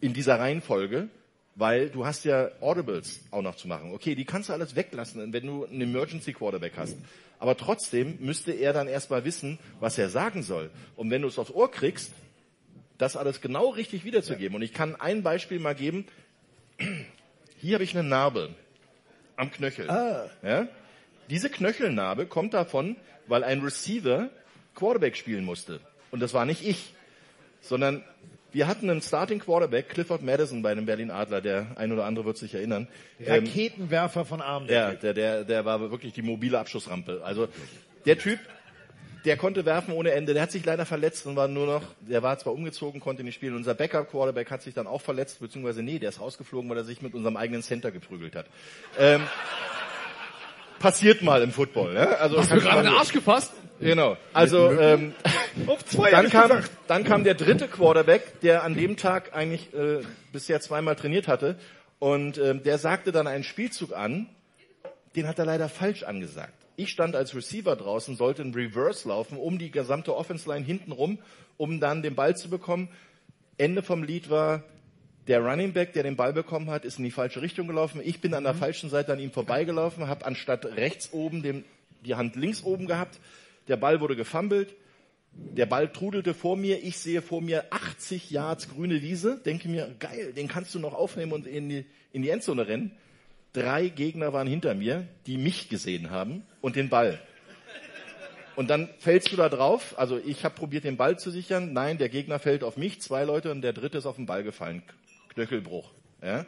[0.00, 1.08] in dieser Reihenfolge,
[1.54, 3.94] weil du hast ja Audibles auch noch zu machen.
[3.94, 6.96] Okay, die kannst du alles weglassen, wenn du einen Emergency Quarterback hast.
[7.38, 10.68] Aber trotzdem müsste er dann erstmal wissen, was er sagen soll.
[10.96, 12.10] Und wenn du es aufs Ohr kriegst,
[12.98, 14.56] das alles genau richtig wiederzugeben.
[14.56, 16.06] Und ich kann ein Beispiel mal geben.
[17.60, 18.52] Hier habe ich eine Narbe
[19.36, 19.86] am Knöchel.
[19.86, 20.66] Ja?
[21.30, 22.96] Diese Knöchelnarbe kommt davon,
[23.28, 24.28] weil ein Receiver
[24.74, 25.80] Quarterback spielen musste.
[26.10, 26.92] Und das war nicht ich,
[27.60, 28.02] sondern
[28.52, 32.26] wir hatten einen Starting Quarterback, Clifford Madison bei den Berlin Adler, der ein oder andere
[32.26, 32.86] wird sich erinnern.
[33.18, 34.66] Ähm, Raketenwerfer von Arm.
[34.68, 37.22] ja, der, der, der war wirklich die mobile Abschussrampe.
[37.24, 37.48] Also
[38.04, 38.38] der Typ,
[39.24, 40.34] der konnte werfen ohne Ende.
[40.34, 43.36] Der hat sich leider verletzt und war nur noch, der war zwar umgezogen, konnte nicht
[43.36, 43.54] spielen.
[43.56, 47.00] Unser Backup-Quarterback hat sich dann auch verletzt, beziehungsweise nee, der ist rausgeflogen, weil er sich
[47.00, 48.46] mit unserem eigenen Center geprügelt hat.
[48.98, 49.22] Ähm,
[50.78, 51.94] passiert mal im Football.
[51.94, 52.18] Ne?
[52.18, 53.52] Also Hast du gerade man- den Arsch gefasst?
[53.82, 54.16] Genau.
[54.32, 55.14] Also ähm,
[56.10, 56.50] dann kam,
[56.86, 60.02] dann kam der dritte Quarterback, der an dem Tag eigentlich äh,
[60.32, 61.56] bisher zweimal trainiert hatte.
[61.98, 64.28] Und ähm, der sagte dann einen Spielzug an,
[65.14, 66.54] den hat er leider falsch angesagt.
[66.76, 70.92] Ich stand als Receiver draußen, sollte ein Reverse laufen, um die gesamte Offense Line hinten
[70.92, 71.18] rum,
[71.58, 72.88] um dann den Ball zu bekommen.
[73.58, 74.62] Ende vom Lied war,
[75.28, 78.00] der Running Back, der den Ball bekommen hat, ist in die falsche Richtung gelaufen.
[78.02, 81.64] Ich bin an der falschen Seite an ihm vorbeigelaufen, habe anstatt rechts oben den,
[82.04, 83.20] die Hand links oben gehabt.
[83.68, 84.74] Der Ball wurde gefummelt.
[85.32, 86.82] Der Ball trudelte vor mir.
[86.82, 89.40] Ich sehe vor mir 80 Yards grüne Wiese.
[89.44, 92.92] Denke mir, geil, den kannst du noch aufnehmen und in die, in die Endzone rennen.
[93.52, 97.20] Drei Gegner waren hinter mir, die mich gesehen haben und den Ball.
[98.56, 99.94] Und dann fällst du da drauf.
[99.98, 101.72] Also ich habe probiert, den Ball zu sichern.
[101.72, 104.42] Nein, der Gegner fällt auf mich, zwei Leute und der dritte ist auf den Ball
[104.42, 104.82] gefallen.
[105.30, 105.90] Knöchelbruch.
[106.22, 106.44] Ja?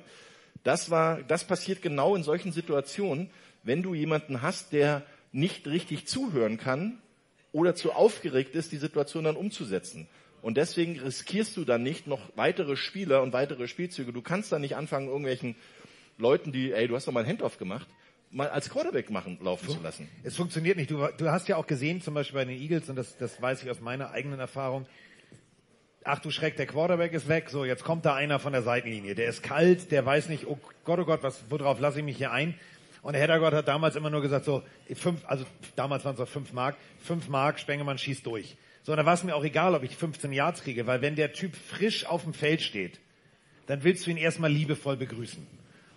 [0.63, 3.31] Das war, das passiert genau in solchen Situationen,
[3.63, 6.99] wenn du jemanden hast, der nicht richtig zuhören kann
[7.55, 10.09] oder zu aufgeregt ist, die Situation dann umzusetzen.
[10.43, 14.13] Und deswegen riskierst du dann nicht noch weitere Spieler und weitere Spielzüge.
[14.13, 15.55] Du kannst dann nicht anfangen, irgendwelchen
[16.19, 17.87] Leuten, die, ey, du hast doch mal ein Handoff gemacht,
[18.31, 20.09] mal als Quarterback machen, laufen zu lassen.
[20.25, 20.91] Es funktioniert nicht.
[20.91, 23.63] Du, du hast ja auch gesehen, zum Beispiel bei den Eagles, und das, das weiß
[23.63, 24.87] ich aus meiner eigenen Erfahrung,
[26.03, 29.15] ach du Schreck, der Quarterback ist weg, so jetzt kommt da einer von der Seitenlinie.
[29.15, 32.17] Der ist kalt, der weiß nicht, oh Gott, oh Gott, was, worauf lasse ich mich
[32.17, 32.55] hier ein?
[33.05, 34.63] Und der Heddergott hat damals immer nur gesagt, so,
[34.95, 35.45] fünf, also
[35.77, 38.57] damals waren es noch fünf Mark, fünf Mark, Spengemann schießt durch.
[38.83, 41.15] So, und da war es mir auch egal, ob ich 15 Yards kriege, weil wenn
[41.15, 43.01] der Typ frisch auf dem Feld steht,
[43.67, 45.47] dann willst du ihn erstmal liebevoll begrüßen.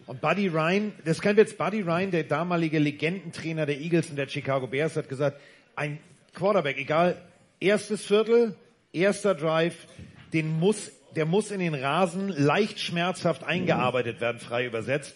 [0.05, 4.27] Und Buddy Ryan, das kein Witz, Buddy Ryan, der damalige Legendentrainer der Eagles und der
[4.27, 5.39] Chicago Bears, hat gesagt,
[5.77, 5.99] ein
[6.33, 7.21] Quarterback, egal,
[7.61, 8.53] erstes Viertel,
[8.91, 9.87] erster Drive,
[10.33, 15.15] den muss, der muss in den Rasen leicht schmerzhaft eingearbeitet werden, frei übersetzt,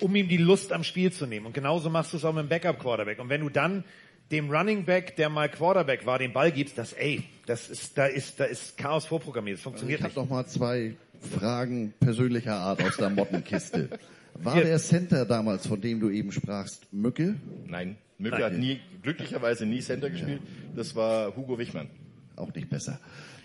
[0.00, 1.46] um ihm die Lust am Spiel zu nehmen.
[1.46, 3.18] Und genauso machst du es auch mit dem Backup Quarterback.
[3.20, 3.84] Und wenn du dann
[4.30, 8.06] dem Running Back, der mal Quarterback war, den Ball gibst, das, ey, das ist, da
[8.06, 9.58] ist, da ist Chaos vorprogrammiert.
[9.58, 10.30] Das Also funktioniert ich habe nicht.
[10.30, 10.94] noch mal zwei
[11.38, 13.88] Fragen persönlicher Art aus der Mottenkiste.
[14.34, 14.64] War Hier.
[14.64, 17.34] der Center damals, von dem du eben sprachst, Mücke?
[17.66, 18.44] Nein, Mücke Nein.
[18.44, 20.40] hat nie, glücklicherweise nie Center gespielt.
[20.76, 21.90] Das war Hugo Wichmann.
[22.36, 23.00] Auch nicht besser.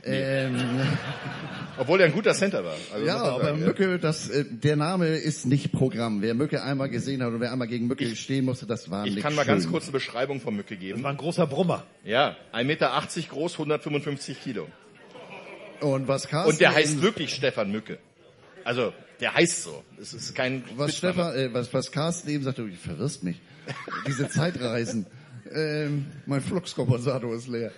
[0.06, 0.56] Ähm,
[1.78, 2.76] Obwohl er ein guter Center war.
[2.94, 3.66] Also ja, aber sagen, ja.
[3.66, 6.22] Mücke, das, äh, der Name ist nicht Programm.
[6.22, 9.16] Wer Mücke einmal gesehen hat und wer einmal gegen Mücke stehen musste, das war Ich
[9.16, 9.56] nicht kann mal schön.
[9.56, 11.00] ganz kurz eine Beschreibung von Mücke geben.
[11.00, 11.84] Das war ein großer Brummer.
[12.04, 14.68] Ja, 1,80 Meter groß, 155 Kilo.
[15.82, 17.98] Und was Carsten Und der heißt wirklich Stefan Mücke.
[18.64, 19.84] Also, der heißt so.
[20.02, 20.96] Es ist kein was.
[20.96, 23.42] Stefan, äh, was, was Carsten eben sagte, du verwirrst mich.
[24.08, 25.06] Diese Zeitreisen.
[25.54, 27.72] Ähm, mein Fluxkompensator ist leer.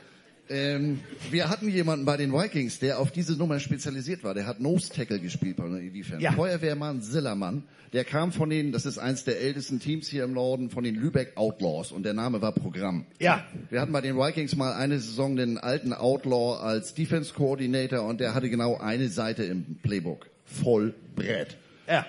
[0.49, 0.99] Ähm,
[1.29, 4.33] wir hatten jemanden bei den Vikings, der auf diese Nummer spezialisiert war.
[4.33, 6.23] Der hat Nose Tackle gespielt bei der Defense.
[6.23, 6.31] Ja.
[6.31, 7.63] Feuerwehrmann Sillermann.
[7.93, 10.95] Der kam von den, das ist eins der ältesten Teams hier im Norden, von den
[10.95, 13.05] Lübeck Outlaws und der Name war Programm.
[13.19, 13.45] Ja.
[13.69, 18.19] Wir hatten bei den Vikings mal eine Saison den alten Outlaw als Defense Coordinator und
[18.19, 20.27] der hatte genau eine Seite im Playbook.
[20.45, 21.57] Voll Brett.
[21.87, 22.05] Ja.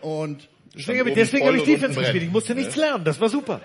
[0.00, 2.24] Und Deswegen habe deswegen hab ich Defense gespielt.
[2.24, 3.04] Ich musste nichts lernen.
[3.04, 3.60] Das war super.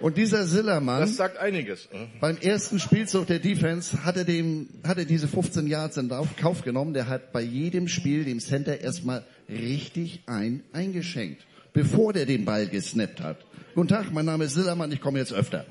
[0.00, 1.88] Und dieser Sillermann, Das sagt einiges.
[2.20, 6.08] beim ersten Spielzug der Defense hat er, dem, hat er diese 15 Yards in
[6.40, 6.94] Kauf genommen.
[6.94, 12.68] Der hat bei jedem Spiel dem Center erstmal richtig ein eingeschenkt, bevor der den Ball
[12.68, 13.38] gesnappt hat.
[13.74, 15.66] Guten Tag, mein Name ist Sillermann, ich komme jetzt öfter.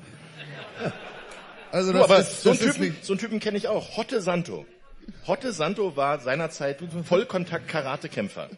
[1.70, 3.68] Also Du, das aber ist, so einen das ist Typen, so einen Typen kenne ich
[3.68, 3.96] auch.
[3.96, 4.66] Hotte Santo.
[5.26, 8.48] Hotte Santo war seinerzeit Vollkontakt-Karatekämpfer.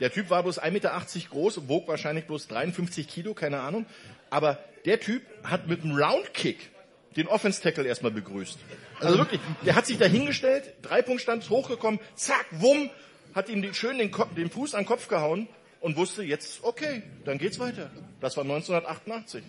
[0.00, 3.84] Der Typ war bloß 1,80 Meter groß, wog wahrscheinlich bloß 53 Kilo, keine Ahnung.
[4.30, 6.70] Aber der Typ hat mit einem Roundkick
[7.16, 8.58] den Offense-Tackle erstmal begrüßt.
[9.00, 12.90] Also wirklich, der hat sich da hingestellt, Dreipunktstand hochgekommen, zack, wumm,
[13.34, 15.48] hat ihm den, schön den, Kopf, den Fuß an den Kopf gehauen
[15.80, 17.90] und wusste jetzt, okay, dann geht's weiter.
[18.20, 19.42] Das war 1988.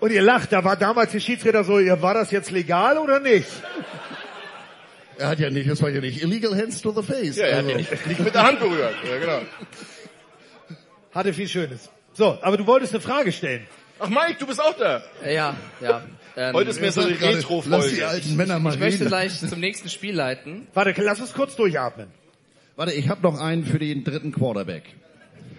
[0.00, 3.20] Und ihr lacht, da war damals die Schiedsrichter so, ja, war das jetzt legal oder
[3.20, 3.48] nicht?
[5.18, 7.36] er hat ja nicht, das war ja nicht illegal hands to the face.
[7.36, 7.70] Ja, er also.
[7.70, 8.94] hat ja nicht, nicht mit der Hand berührt.
[9.08, 9.40] Ja, genau.
[11.12, 11.88] Hatte viel Schönes.
[12.16, 13.66] So, aber du wolltest eine Frage stellen.
[13.98, 15.02] Ach Mike, du bist auch da.
[15.24, 16.02] Ja, ja.
[16.36, 18.08] Ähm, Heute ist mehr so die Lass die Retro-Folge.
[18.08, 20.66] alten Männer mal ich möchte gleich zum nächsten Spiel leiten.
[20.74, 22.08] Warte, lass uns kurz durchatmen.
[22.76, 24.84] Warte, ich habe noch einen für den dritten Quarterback.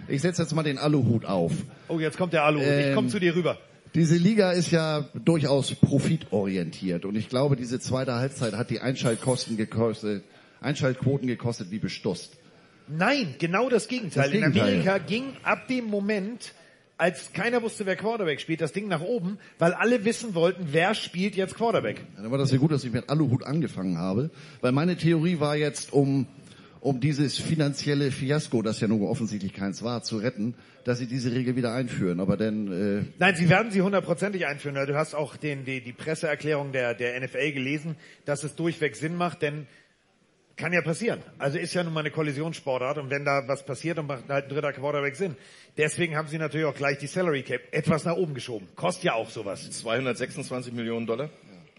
[0.08, 1.52] Ich setze jetzt mal den Aluhut auf.
[1.88, 2.60] Oh, jetzt kommt der Alu.
[2.60, 3.58] ich Ähm, komme zu dir rüber.
[3.94, 9.56] Diese Liga ist ja durchaus profitorientiert und ich glaube, diese zweite Halbzeit hat die Einschaltkosten
[9.56, 10.24] gekostet,
[10.60, 12.37] Einschaltquoten gekostet wie bestusst.
[12.88, 14.24] Nein, genau das Gegenteil.
[14.24, 14.68] Das Gegenteil.
[14.68, 16.54] In Amerika ging ab dem Moment,
[16.98, 20.94] als keiner wusste, wer Quarterback spielt, das Ding nach oben, weil alle wissen wollten, wer
[20.94, 22.04] spielt jetzt Quarterback.
[22.16, 25.56] Dann war das ja gut, dass ich mit Aluhut angefangen habe, weil meine Theorie war
[25.56, 26.26] jetzt, um,
[26.80, 30.54] um dieses finanzielle Fiasko, das ja nun offensichtlich keins war, zu retten,
[30.84, 32.18] dass sie diese Regel wieder einführen.
[32.18, 34.74] Aber dann, äh, Nein, sie werden sie hundertprozentig einführen.
[34.74, 37.94] Du hast auch den, die, die Presseerklärung der, der NFL gelesen,
[38.24, 39.66] dass es durchweg Sinn macht, denn
[40.58, 41.22] kann ja passieren.
[41.38, 44.46] Also ist ja nun mal eine Kollisionssportart und wenn da was passiert, dann macht halt
[44.46, 45.36] ein dritter Quarterback Sinn.
[45.78, 48.68] Deswegen haben sie natürlich auch gleich die Salary Cap etwas nach oben geschoben.
[48.76, 49.70] Kostet ja auch sowas.
[49.70, 51.30] 226 Millionen Dollar.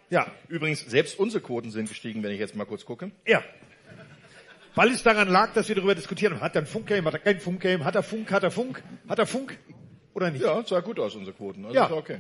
[0.10, 0.26] Ja.
[0.47, 3.11] Übrigens, selbst unsere Quoten sind gestiegen, wenn ich jetzt mal kurz gucke.
[3.27, 3.43] Ja.
[4.76, 6.41] Weil es daran lag, dass wir darüber diskutiert haben.
[6.41, 9.19] Hat er ein Funkgame, hat er kein Funkgame, hat er Funk, hat er Funk, hat
[9.19, 9.57] er Funk
[10.14, 10.41] oder nicht?
[10.43, 11.65] Ja, sah gut aus, unsere Quoten.
[11.65, 11.85] Also Ja.
[11.88, 12.19] ist okay.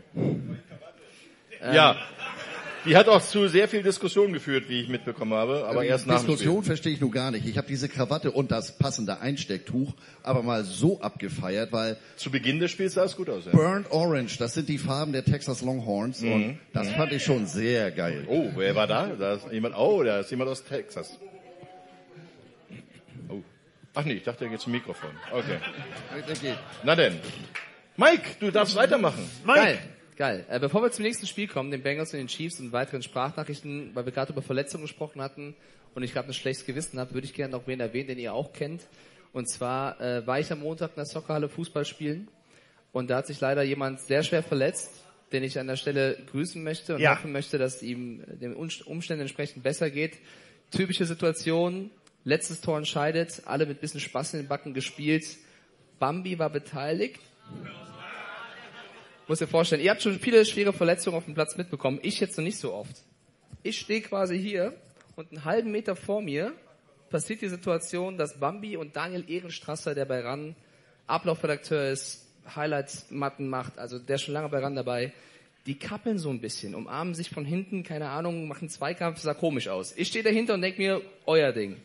[1.73, 1.95] ja.
[2.85, 6.19] Die hat auch zu sehr viel Diskussion geführt, wie ich mitbekommen habe, aber erst nach
[6.21, 7.45] dem Diskussion verstehe ich nur gar nicht.
[7.45, 9.93] Ich habe diese Krawatte und das passende Einstecktuch
[10.23, 13.45] aber mal so abgefeiert, weil Zu Beginn des Spiels sah es gut aus.
[13.45, 13.51] Ja.
[13.51, 16.31] Burnt Orange, das sind die Farben der Texas Longhorns Mhm.
[16.33, 18.25] und das fand ich schon sehr geil.
[18.27, 19.07] Oh, wer war da?
[19.07, 19.75] Da ist jemand.
[19.77, 21.17] Oh, da ist jemand aus Texas.
[23.27, 23.41] Oh.
[23.93, 25.11] Ach nee, ich dachte, er geht zum Mikrofon.
[25.33, 25.57] Okay.
[26.83, 27.19] Na denn.
[27.97, 29.29] Mike, du darfst weitermachen.
[29.45, 29.79] Geil,
[30.19, 30.45] geil.
[30.49, 33.91] Äh, bevor wir zum nächsten Spiel kommen, den Bengals und den Chiefs und weiteren Sprachnachrichten,
[33.95, 35.55] weil wir gerade über Verletzungen gesprochen hatten
[35.95, 38.33] und ich gerade ein schlechtes Gewissen habe, würde ich gerne noch wen erwähnen, den ihr
[38.33, 38.83] auch kennt.
[39.33, 42.27] Und zwar äh, war ich am Montag in der Soccerhalle Fußball spielen
[42.91, 44.91] und da hat sich leider jemand sehr schwer verletzt,
[45.31, 47.15] den ich an der Stelle grüßen möchte und Ja.
[47.15, 50.17] hoffen möchte, dass ihm äh, den Umst- Umständen entsprechend besser geht.
[50.71, 51.89] Typische Situation,
[52.25, 55.25] letztes Tor entscheidet, alle mit bisschen Spaß in den Backen gespielt.
[55.97, 57.19] Bambi war beteiligt.
[59.29, 61.99] Muss dir vorstellen, ihr habt schon viele schwere Verletzungen auf dem Platz mitbekommen.
[62.01, 62.95] Ich jetzt noch nicht so oft.
[63.61, 64.73] Ich stehe quasi hier
[65.15, 66.51] und einen halben Meter vor mir
[67.11, 70.55] passiert die Situation, dass Bambi und Daniel Ehrenstrasser, der bei RAN
[71.05, 72.25] Ablaufredakteur ist,
[72.55, 75.13] Highlights-Matten macht, also der schon lange bei RAN dabei,
[75.67, 79.67] die kappeln so ein bisschen, umarmen sich von hinten, keine Ahnung, machen Zweikampf, sah komisch
[79.67, 79.93] aus.
[79.95, 81.77] Ich stehe dahinter und denke mir, euer Ding.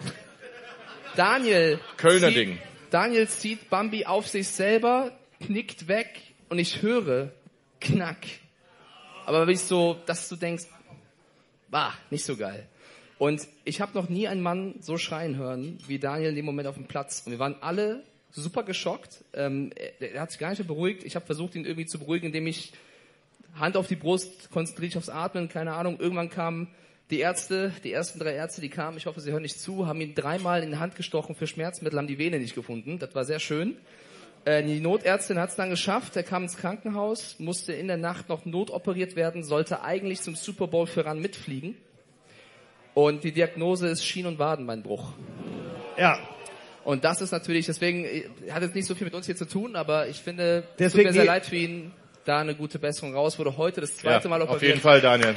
[1.16, 1.80] Daniel.
[1.96, 2.58] Kölner zieht, Ding.
[2.90, 7.32] Daniel zieht Bambi auf sich selber, knickt weg und ich höre
[7.80, 8.26] Knack.
[9.26, 10.64] Aber wie so, dass du denkst,
[11.70, 12.66] bah, nicht so geil.
[13.18, 16.68] Und ich habe noch nie einen Mann so schreien hören wie Daniel in dem Moment
[16.68, 17.22] auf dem Platz.
[17.24, 19.24] Und wir waren alle super geschockt.
[19.32, 21.04] Ähm, er, er hat sich gar nicht beruhigt.
[21.04, 22.72] Ich habe versucht, ihn irgendwie zu beruhigen, indem ich
[23.54, 26.00] Hand auf die Brust, konzentriere ich aufs Atmen, keine Ahnung.
[26.00, 26.68] Irgendwann kamen
[27.10, 30.00] die Ärzte, die ersten drei Ärzte, die kamen, ich hoffe, sie hören nicht zu, haben
[30.00, 32.98] ihn dreimal in die Hand gestochen für Schmerzmittel, haben die Vene nicht gefunden.
[32.98, 33.76] Das war sehr schön.
[34.44, 38.28] Äh, Die Notärztin hat es dann geschafft, er kam ins Krankenhaus, musste in der Nacht
[38.28, 41.76] noch notoperiert werden, sollte eigentlich zum Super Bowl für RAN mitfliegen.
[42.92, 45.12] Und die Diagnose ist Schien- und Wadenbeinbruch.
[45.98, 46.18] Ja.
[46.84, 49.46] Und das ist natürlich, deswegen, äh, hat jetzt nicht so viel mit uns hier zu
[49.48, 51.92] tun, aber ich finde, es tut mir sehr leid für ihn,
[52.26, 54.62] da eine gute Besserung raus, wurde heute das zweite Ja, Mal auf operiert.
[54.74, 55.34] jeden Fall, Daniel.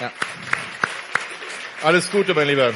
[0.00, 0.10] Ja.
[1.82, 2.72] Alles Gute, mein Lieber.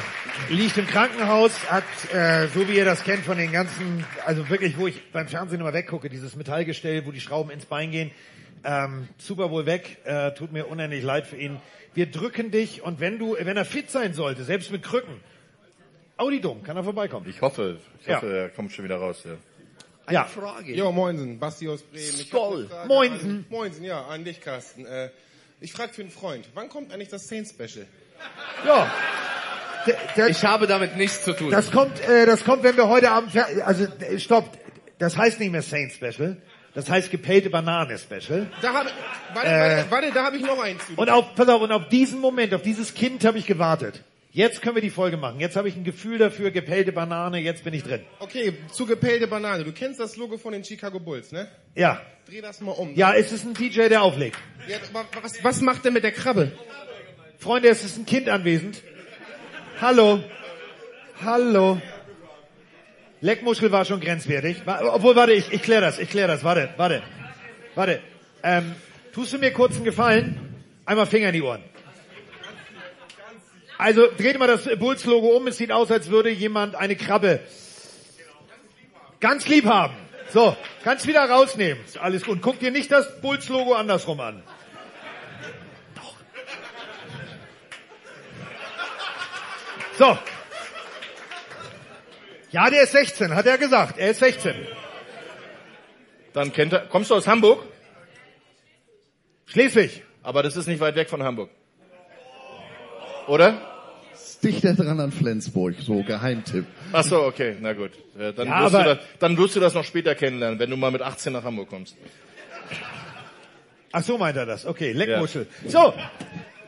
[0.49, 4.77] liegt im Krankenhaus, hat, äh, so wie ihr das kennt von den ganzen, also wirklich,
[4.77, 8.11] wo ich beim Fernsehen immer weggucke, dieses Metallgestell, wo die Schrauben ins Bein gehen,
[8.63, 11.59] ähm, super wohl weg, äh, tut mir unendlich leid für ihn.
[11.93, 15.15] Wir drücken dich und wenn du, wenn er fit sein sollte, selbst mit Krücken,
[16.15, 17.27] Audi Dom, kann er vorbeikommen.
[17.29, 18.17] Ich hoffe, ich Ja.
[18.17, 19.23] hoffe, er kommt schon wieder raus.
[19.25, 19.31] Ja.
[20.05, 20.23] Eine Ja.
[20.25, 20.73] Frage.
[20.73, 22.05] Jo, moinsen, Basti aus Bremen.
[22.05, 22.69] Skoll.
[22.87, 23.29] Moinsen.
[23.29, 24.85] An, moinsen, ja, an dich, Carsten.
[24.85, 25.09] Äh,
[25.59, 27.85] ich frage für einen Freund, wann kommt eigentlich das Saints-Special?
[28.65, 28.91] Ja.
[29.85, 31.51] Der, der, Ich habe damit nichts zu tun.
[31.51, 34.57] das kommt, äh, das kommt, wenn wir heute Abend, fer- also äh, stopp,
[34.97, 36.37] das heißt nicht mehr Saint Special,
[36.73, 38.47] das heißt gepellte Banane Special.
[38.61, 38.85] Da hab,
[39.33, 39.51] warte, Äh.
[39.59, 40.93] warte, warte, da habe ich noch eins zu.
[40.95, 44.01] Und auf, pass auf, und auf diesen Moment, auf dieses Kind habe ich gewartet.
[44.31, 45.39] Jetzt können wir die Folge machen.
[45.41, 48.01] Jetzt habe ich ein Gefühl dafür, gepellte Banane, jetzt bin ich drin.
[48.19, 49.63] Okay, zu gepellte Banane.
[49.65, 51.49] Du kennst das Logo von den Chicago Bulls, ne?
[51.75, 52.01] Ja.
[52.27, 52.95] Dreh das mal um.
[52.95, 54.37] Ja, es ist ein DJ, der auflegt.
[54.67, 54.77] Ja,
[55.21, 56.51] was, was macht der mit der Krabbe?
[57.43, 58.81] Freunde, es ist ein Kind anwesend.
[59.81, 60.23] Hallo.
[61.25, 61.81] Hallo.
[63.19, 64.61] Leckmuschel war schon grenzwertig.
[64.65, 66.45] Obwohl, warte, ich, ich kläre das, ich kläre das.
[66.45, 67.03] Warte, warte,
[67.75, 67.99] warte.
[68.43, 68.73] Ähm,
[69.13, 70.63] tust du mir kurz einen Gefallen?
[70.85, 71.61] Einmal Finger in die Ohren.
[73.77, 75.45] Also dreht mal das Bulls-Logo um.
[75.47, 77.41] Es sieht aus, als würde jemand eine Krabbe
[79.19, 79.95] ganz lieb haben.
[80.29, 80.55] So,
[80.85, 81.83] kannst wieder rausnehmen.
[81.99, 82.39] Alles gut.
[82.41, 84.43] Guck dir nicht das Bulls-Logo andersrum an.
[89.97, 90.17] So.
[92.51, 93.97] Ja, der ist 16, hat er gesagt.
[93.97, 94.53] Er ist 16.
[96.33, 97.63] Dann kennt er, kommst du aus Hamburg?
[99.45, 100.03] Schleswig.
[100.23, 101.49] Aber das ist nicht weit weg von Hamburg.
[103.27, 103.59] Oder?
[104.13, 106.65] Ist dichter dran an Flensburg, so Geheimtipp.
[106.91, 107.91] Ach so, okay, na gut.
[108.15, 110.91] Dann, Ja, wirst du das, dann wirst du das noch später kennenlernen, wenn du mal
[110.91, 111.95] mit 18 nach Hamburg kommst.
[113.91, 114.65] Ach so meint er das.
[114.65, 115.47] Okay, Leckmuschel.
[115.67, 115.93] So,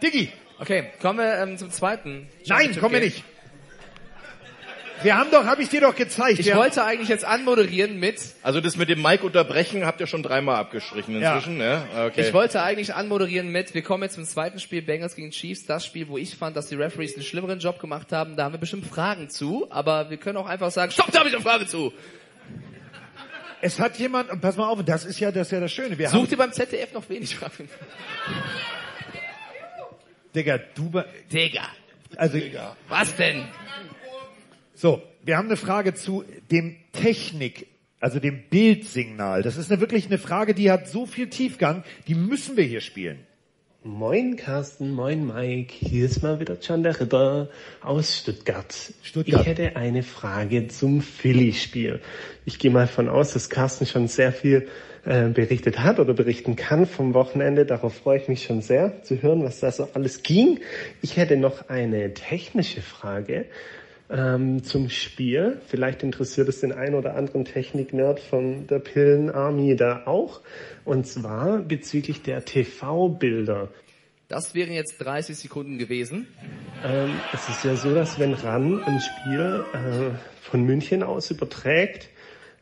[0.02, 0.31] Diggi.
[0.60, 2.30] Okay, kommen wir ähm, zum zweiten.
[2.48, 3.23] Nein, kommen wir nicht.
[5.02, 6.40] Wir haben doch, habe ich dir doch gezeigt.
[6.40, 10.07] Ich wir wollte eigentlich jetzt anmoderieren mit, Also das mit dem Mic unterbrechen habt ihr
[10.07, 11.86] schon dreimal abgestrichen inzwischen, ja?
[12.07, 12.22] Okay.
[12.22, 15.86] ich wollte eigentlich anmoderieren mit, wir kommen jetzt zum zweiten Spiel, Bengals gegen Chiefs, das
[15.86, 18.60] Spiel, wo ich fand, dass die Referees einen schlimmeren Job gemacht haben, da haben wir
[18.60, 21.68] bestimmt Fragen zu, aber wir können auch einfach sagen, stopp, da habe ich eine Frage
[21.68, 21.91] zu.
[23.61, 25.98] Es hat jemand, und pass mal auf, das ist ja das, ist ja das Schöne.
[25.98, 27.69] Wir Sucht haben, ihr beim ZDF noch wenig Fragen?
[30.35, 30.91] Digga, du,
[31.31, 31.61] Digga.
[32.17, 32.37] also,
[32.89, 33.45] Was denn?
[34.73, 37.67] so, wir haben eine Frage zu dem Technik,
[38.01, 39.43] also dem Bildsignal.
[39.43, 42.81] Das ist eine, wirklich eine Frage, die hat so viel Tiefgang, die müssen wir hier
[42.81, 43.19] spielen.
[43.83, 47.49] Moin Carsten, moin Mike, hier ist mal wieder John der Ritter
[47.81, 48.73] aus Stuttgart.
[49.03, 49.41] Stuttgart.
[49.41, 52.01] Ich hätte eine Frage zum Philly-Spiel.
[52.45, 54.67] Ich gehe mal von aus, dass Carsten schon sehr viel
[55.06, 57.65] äh, berichtet hat oder berichten kann vom Wochenende.
[57.65, 60.60] Darauf freue ich mich schon sehr zu hören, was da so alles ging.
[61.02, 63.45] Ich hätte noch eine technische Frage
[64.10, 65.61] ähm, zum Spiel.
[65.68, 70.41] Vielleicht interessiert es den einen oder anderen Technik-Nerd von der Pillen Army da auch.
[70.86, 73.69] Und zwar bezüglich der TV-Bilder.
[74.27, 76.27] Das wären jetzt 30 Sekunden gewesen.
[76.84, 82.10] Ähm, es ist ja so, dass wenn RAN ein Spiel äh, von München aus überträgt,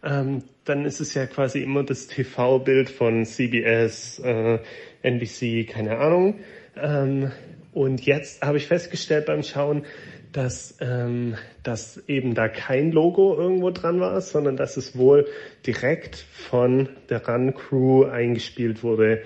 [0.04, 4.60] ähm, dann ist es ja quasi immer das TV-Bild von CBS, äh,
[5.02, 6.40] NBC, keine Ahnung.
[6.76, 7.32] Ähm,
[7.74, 9.86] und jetzt habe ich festgestellt beim Schauen,
[10.32, 15.28] dass, ähm, dass eben da kein Logo irgendwo dran war, sondern dass es wohl
[15.66, 19.22] direkt von der Run-Crew eingespielt wurde.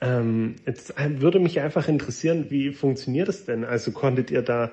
[0.00, 3.64] Ähm, jetzt würde mich einfach interessieren, wie funktioniert es denn?
[3.64, 4.72] Also konntet ihr da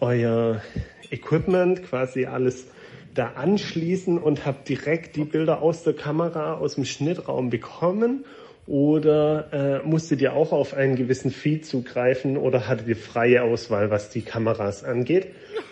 [0.00, 0.62] euer
[1.10, 2.66] Equipment quasi alles
[3.14, 8.24] da anschließen und habt direkt die Bilder aus der Kamera, aus dem Schnittraum bekommen?
[8.66, 13.90] Oder äh, musstet ihr auch auf einen gewissen Feed zugreifen oder hattet ihr freie Auswahl,
[13.90, 15.26] was die Kameras angeht?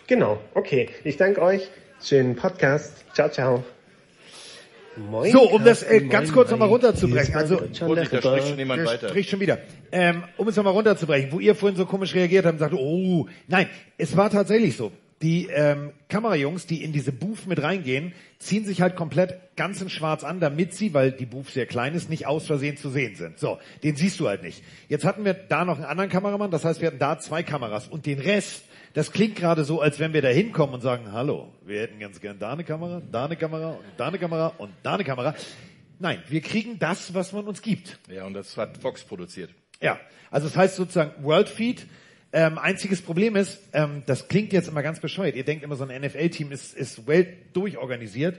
[0.08, 0.88] Genau, okay.
[1.04, 1.68] Ich danke euch.
[2.02, 3.04] Schönen Podcast.
[3.14, 3.62] Ciao, ciao.
[4.96, 7.34] Moin, So, um das äh, ganz kurz nochmal runterzubrechen.
[7.36, 8.98] Also, mal wieder John der Ritter.
[8.98, 9.58] Der spricht schon wieder.
[9.92, 13.28] Ähm, um es nochmal runterzubrechen, wo ihr vorhin so komisch reagiert habt und sagt, oh,
[13.46, 13.68] nein,
[13.98, 14.90] es war tatsächlich so.
[15.22, 19.90] Die ähm, Kamerajungs, die in diese Booth mit reingehen, ziehen sich halt komplett ganz in
[19.90, 23.16] schwarz an, damit sie, weil die Booth sehr klein ist, nicht aus Versehen zu sehen
[23.16, 23.38] sind.
[23.38, 24.64] So, den siehst du halt nicht.
[24.88, 27.86] Jetzt hatten wir da noch einen anderen Kameramann, das heißt, wir hatten da zwei Kameras
[27.86, 28.62] und den Rest,
[28.94, 32.20] das klingt gerade so, als wenn wir da hinkommen und sagen, hallo, wir hätten ganz
[32.20, 35.34] gern da eine Kamera, da eine Kamera und da eine Kamera und da eine Kamera.
[35.98, 37.98] Nein, wir kriegen das, was man uns gibt.
[38.08, 39.50] Ja, und das hat Fox produziert.
[39.82, 41.86] Ja, also das heißt sozusagen World Feed.
[42.32, 45.34] Ähm, einziges Problem ist, ähm, das klingt jetzt immer ganz bescheuert.
[45.34, 48.38] Ihr denkt immer, so ein NFL-Team ist, ist well durchorganisiert.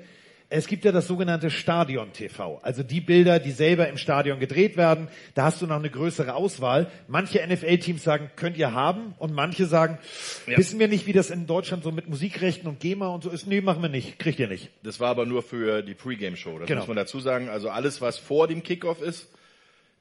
[0.54, 4.76] Es gibt ja das sogenannte Stadion TV, also die Bilder, die selber im Stadion gedreht
[4.76, 5.08] werden.
[5.34, 6.92] Da hast du noch eine größere Auswahl.
[7.08, 9.98] Manche NFL-Teams sagen, könnt ihr haben, und manche sagen,
[10.48, 10.58] Ja.
[10.58, 13.48] wissen wir nicht, wie das in Deutschland so mit Musikrechten und GEMA und so ist.
[13.48, 14.72] Nee, machen wir nicht, kriegt ihr nicht.
[14.84, 16.60] Das war aber nur für die Pre-Game-Show.
[16.60, 16.82] Das Genau.
[16.82, 17.48] muss man dazu sagen.
[17.48, 19.30] Also alles, was vor dem Kickoff ist,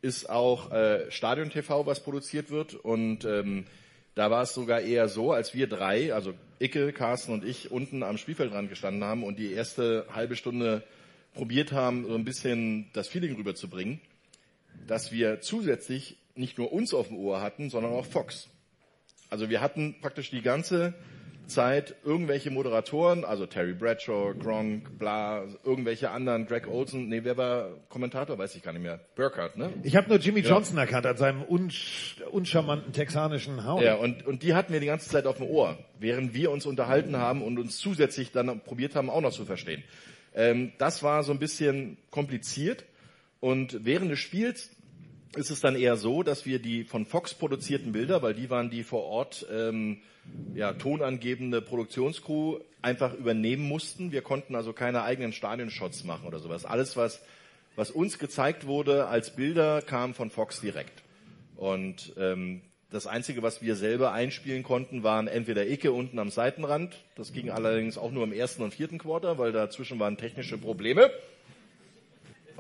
[0.03, 2.75] ist auch äh, Stadion TV, was produziert wird.
[2.75, 3.67] Und ähm,
[4.15, 8.03] da war es sogar eher so, als wir drei, also Icke, Carsten und ich, unten
[8.03, 10.83] am Spielfeldrand gestanden haben und die erste halbe Stunde
[11.35, 14.01] probiert haben, so ein bisschen das Feeling rüberzubringen,
[14.87, 18.49] dass wir zusätzlich nicht nur uns auf dem Ohr hatten, sondern auch Fox.
[19.29, 20.95] Also wir hatten praktisch die ganze
[21.51, 27.69] Zeit irgendwelche Moderatoren, also Terry Bradshaw, Gronk, bla, irgendwelche anderen, Greg Olson, nee, wer war
[27.91, 29.01] Kommentator, weiß ich gar nicht mehr.
[29.17, 29.71] Burkhardt, ne?
[29.83, 30.51] Ich habe nur Jimmy Ja.
[30.51, 33.83] Johnson erkannt an seinem unsch uncharmanten texanischen Haut.
[33.83, 36.65] Ja, und, und die hatten wir die ganze Zeit auf dem Ohr, während wir uns
[36.65, 39.83] unterhalten haben und uns zusätzlich dann probiert haben, auch noch zu verstehen.
[40.35, 42.85] Ähm, das war so ein bisschen kompliziert
[43.41, 44.71] und während des Spiels
[45.37, 48.71] ist es dann eher so, dass wir die von Fox produzierten Bilder, weil die waren
[48.71, 49.99] die vor Ort ähm,
[50.55, 54.13] ja, tonangebende Produktionscrew, einfach übernehmen mussten.
[54.13, 56.65] Wir konnten also keine eigenen Stadionshots machen oder sowas.
[56.65, 57.23] Alles, was,
[57.77, 61.03] was uns gezeigt wurde als Bilder, kam von Fox direkt.
[61.57, 67.05] Und ähm, das Einzige, was wir selber einspielen konnten, waren entweder Icke unten am Seitenrand.
[67.15, 71.11] Das ging allerdings auch nur im ersten und vierten Quarter, weil dazwischen waren technische Probleme.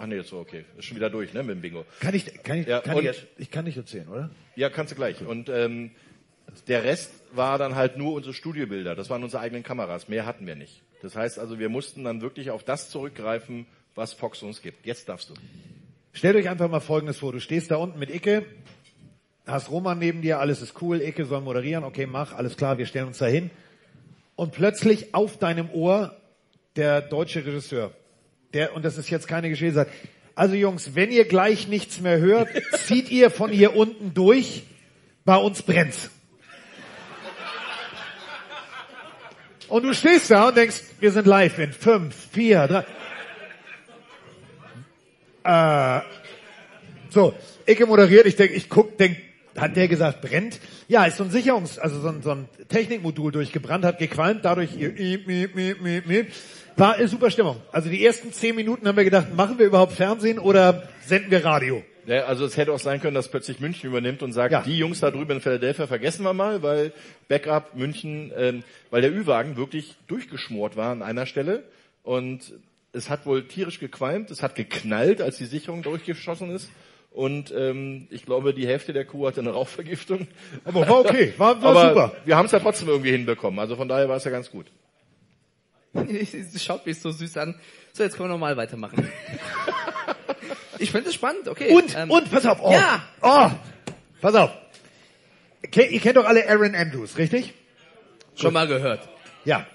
[0.00, 0.64] Ach nee, so okay.
[0.78, 1.84] Ist schon wieder durch, ne, mit dem Bingo.
[2.00, 4.30] Kann ich, kann ich, Ja, kann und- ich, ich kann nicht erzählen, oder?
[4.56, 5.20] Ja, kannst du gleich.
[5.24, 5.90] Und ähm,
[6.68, 8.94] der Rest war dann halt nur unsere Studiobilder.
[8.94, 10.08] Das waren unsere eigenen Kameras.
[10.08, 10.80] Mehr hatten wir nicht.
[11.02, 14.86] Das heißt also, wir mussten dann wirklich auf das zurückgreifen, was Fox uns gibt.
[14.86, 15.34] Jetzt darfst du.
[16.12, 17.32] Stellt euch einfach mal Folgendes vor.
[17.32, 18.44] Du stehst da unten mit Icke,
[19.46, 22.86] hast Roman neben dir, alles ist cool, Icke soll moderieren, okay, mach, alles klar, wir
[22.86, 23.50] stellen uns da hin.
[24.34, 26.16] Und plötzlich auf deinem Ohr
[26.76, 27.92] der deutsche Regisseur,
[28.52, 29.86] der, und das ist jetzt keine Geschichte,
[30.34, 32.48] also Jungs, wenn ihr gleich nichts mehr hört,
[32.86, 34.64] zieht ihr von hier unten durch,
[35.24, 36.10] bei uns brennt's.
[39.68, 42.84] Und du stehst da und denkst, wir sind live in fünf, vier, drei.
[45.44, 46.02] Äh,
[47.10, 47.34] so,
[47.66, 49.16] Icke moderiert, ich denke, ich guck, denk,
[49.60, 50.58] hat der gesagt, brennt?
[50.88, 54.76] Ja, ist so ein Sicherungs-, also so ein, so ein Technikmodul durchgebrannt, hat gequalmt, dadurch
[54.76, 56.26] ihr miep, miep, miep, miep, miep.
[56.76, 57.56] war eine super Stimmung.
[57.72, 61.44] Also die ersten zehn Minuten haben wir gedacht, machen wir überhaupt Fernsehen oder senden wir
[61.44, 61.82] Radio?
[62.06, 65.00] Ja, also es hätte auch sein können, dass plötzlich München übernimmt und sagt, die Jungs
[65.00, 66.92] da drüben in Philadelphia vergessen wir mal, weil
[67.28, 71.62] Backup München, ähm, weil der Ü-Wagen wirklich durchgeschmort war an einer Stelle
[72.02, 72.52] und
[72.92, 76.70] es hat wohl tierisch gequalmt, es hat geknallt, als die Sicherung durchgeschossen ist.
[77.10, 80.28] Und ähm, ich glaube, die Hälfte der Crew hatte eine Rauchvergiftung.
[80.64, 82.12] Aber war okay, war- war Aber super.
[82.24, 83.58] Wir haben es ja trotzdem irgendwie hinbekommen.
[83.58, 84.66] Also von daher war es ja ganz gut.
[86.58, 87.56] Schaut mich so süß an.
[87.92, 89.10] So, jetzt können wir nochmal weitermachen.
[90.78, 91.74] ich finde es spannend, okay.
[91.74, 93.02] Und, ähm, und, pass auf, oh, Ja.
[93.22, 93.50] oh,
[94.20, 94.50] pass auf.
[95.62, 97.54] Ihr kennt doch alle Aaron Andrews, richtig?
[98.36, 99.08] Schon mal gehört.
[99.44, 99.66] Ja.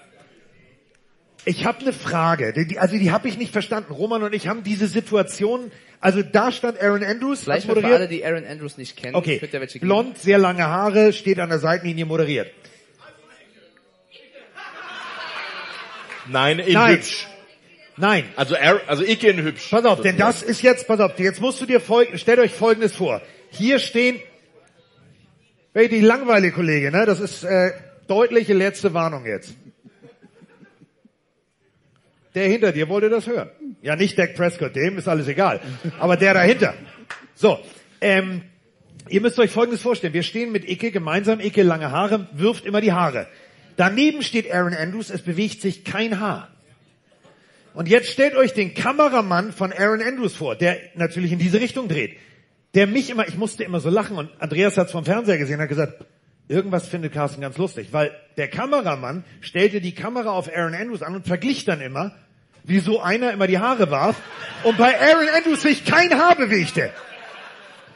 [1.48, 3.92] Ich habe eine Frage, die, die- also die habe ich nicht verstanden.
[3.92, 5.70] Roman und ich haben diese Situation,
[6.00, 8.00] also da stand Aaron Andrews, Vielleicht mal für moderiert.
[8.00, 9.14] alle, die Aaron Andrews nicht kennen.
[9.14, 9.86] Okay, Wird ja welche geben.
[9.86, 12.50] blond, sehr lange Haare, steht an der Seitenlinie, moderiert.
[16.28, 16.96] Nein, in Nein.
[16.96, 17.26] hübsch.
[17.96, 18.24] Nein.
[18.36, 19.68] Also, er, also ich in hübsch.
[19.70, 22.52] Pass auf, denn das ist jetzt, pass auf, jetzt musst du dir folgen, stellt euch
[22.52, 23.22] Folgendes vor.
[23.50, 24.18] Hier stehen,
[25.74, 27.06] richtig langweilig, Kollege, ne?
[27.06, 27.70] Das ist äh,
[28.08, 29.54] deutliche letzte Warnung jetzt.
[32.36, 33.48] Der hinter dir wollte das hören.
[33.80, 35.58] Ja, nicht Dak Prescott, dem ist alles egal.
[35.98, 36.74] Aber der dahinter.
[37.34, 37.58] So,
[38.02, 38.42] ähm,
[39.08, 40.12] ihr müsst euch Folgendes vorstellen.
[40.12, 41.40] Wir stehen mit Icke gemeinsam.
[41.40, 43.26] Icke, lange Haare, wirft immer die Haare.
[43.76, 46.48] Daneben steht Aaron Andrews, es bewegt sich kein Haar.
[47.72, 51.88] Und jetzt stellt euch den Kameramann von Aaron Andrews vor, der natürlich in diese Richtung
[51.88, 52.18] dreht.
[52.74, 55.60] Der mich immer, ich musste immer so lachen und Andreas hat es vom Fernseher gesehen
[55.60, 56.04] hat gesagt,
[56.48, 61.14] irgendwas findet Carsten ganz lustig, weil der Kameramann stellte die Kamera auf Aaron Andrews an
[61.14, 62.14] und verglich dann immer,
[62.66, 64.16] wie so einer immer die Haare warf
[64.64, 66.90] und bei Aaron Andrews sich kein Haar bewegte.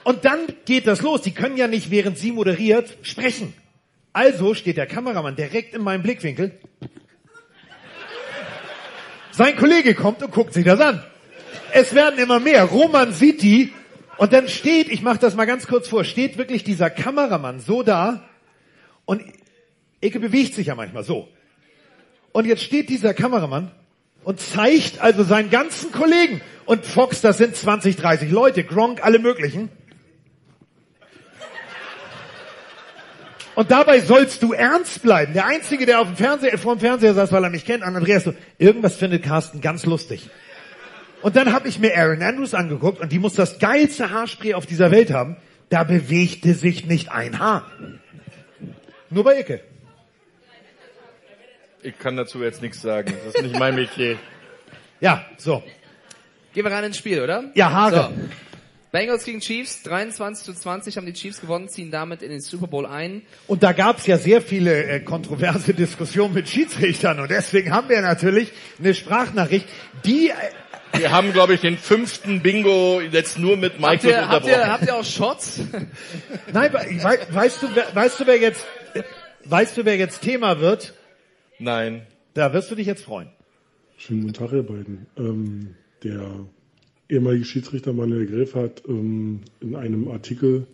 [0.05, 1.22] Und dann geht das los.
[1.22, 3.52] Die können ja nicht, während sie moderiert, sprechen.
[4.12, 6.59] Also steht der Kameramann direkt in meinem Blickwinkel.
[9.32, 11.05] Sein Kollege kommt und guckt sich das an.
[11.72, 12.64] Es werden immer mehr.
[12.64, 13.72] Roman sieht die
[14.16, 17.82] und dann steht, ich mache das mal ganz kurz vor, steht wirklich dieser Kameramann so
[17.82, 18.28] da
[19.05, 19.22] und
[20.01, 21.28] Ecke bewegt sich ja manchmal so.
[22.32, 23.70] Und jetzt steht dieser Kameramann
[24.24, 29.18] und zeigt also seinen ganzen Kollegen und Fox, das sind 20, 30 Leute, Gronk, alle
[29.18, 29.70] möglichen.
[33.55, 35.34] Und dabei sollst du ernst bleiben.
[35.34, 37.97] Der Einzige, der auf dem Fernseher, vor dem Fernseher saß, weil er mich kennt, an
[37.97, 40.30] Andreas so, irgendwas findet Carsten ganz lustig.
[41.22, 44.66] Und dann habe ich mir Aaron Andrews angeguckt und die muss das geilste Haarspray auf
[44.66, 45.36] dieser Welt haben.
[45.68, 47.70] Da bewegte sich nicht ein Haar.
[49.10, 49.60] Nur bei Icke.
[51.82, 53.15] Ich kann dazu jetzt nichts sagen.
[53.24, 54.16] Das ist nicht mein Metier.
[55.01, 55.62] Ja, so.
[56.52, 57.44] Gehen wir rein ins Spiel, oder?
[57.55, 58.12] Ja, Haare.
[58.15, 58.28] So.
[58.93, 62.66] Bengals gegen Chiefs, 23 zu 20 haben die Chiefs gewonnen, ziehen damit in den Super
[62.66, 63.23] Bowl ein.
[63.47, 68.01] Und da gab's ja sehr viele äh, kontroverse Diskussionen mit Schiedsrichtern und deswegen haben wir
[68.02, 68.51] natürlich
[68.81, 69.69] eine Sprachnachricht,
[70.05, 74.28] die äh, Wir haben, glaube ich, den fünften Bingo jetzt nur mit Mike Habt ihr,
[74.28, 74.73] habt, ihr, unterbrochen.
[74.73, 75.61] habt ihr auch Shots?
[76.52, 78.66] Nein, we- wei- weißt du, weißt du, wer jetzt,
[79.44, 80.94] weißt du, wer jetzt Thema wird?
[81.61, 82.07] Nein.
[82.32, 83.28] Da wirst du dich jetzt freuen.
[83.99, 85.07] Schönen guten Tag, ihr beiden.
[85.19, 86.47] Ähm, der
[87.11, 90.66] ehemalige Schiedsrichter Manuel Gräf hat ähm, in einem Artikel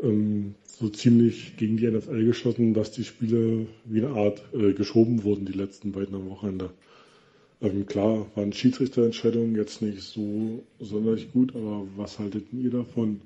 [0.00, 5.24] ähm, so ziemlich gegen die NFL geschossen, dass die Spiele wie eine Art äh, geschoben
[5.24, 6.70] wurden, die letzten beiden am Wochenende.
[7.60, 13.20] Ähm, klar, waren Schiedsrichterentscheidungen jetzt nicht so sonderlich gut, aber was haltet ihr davon?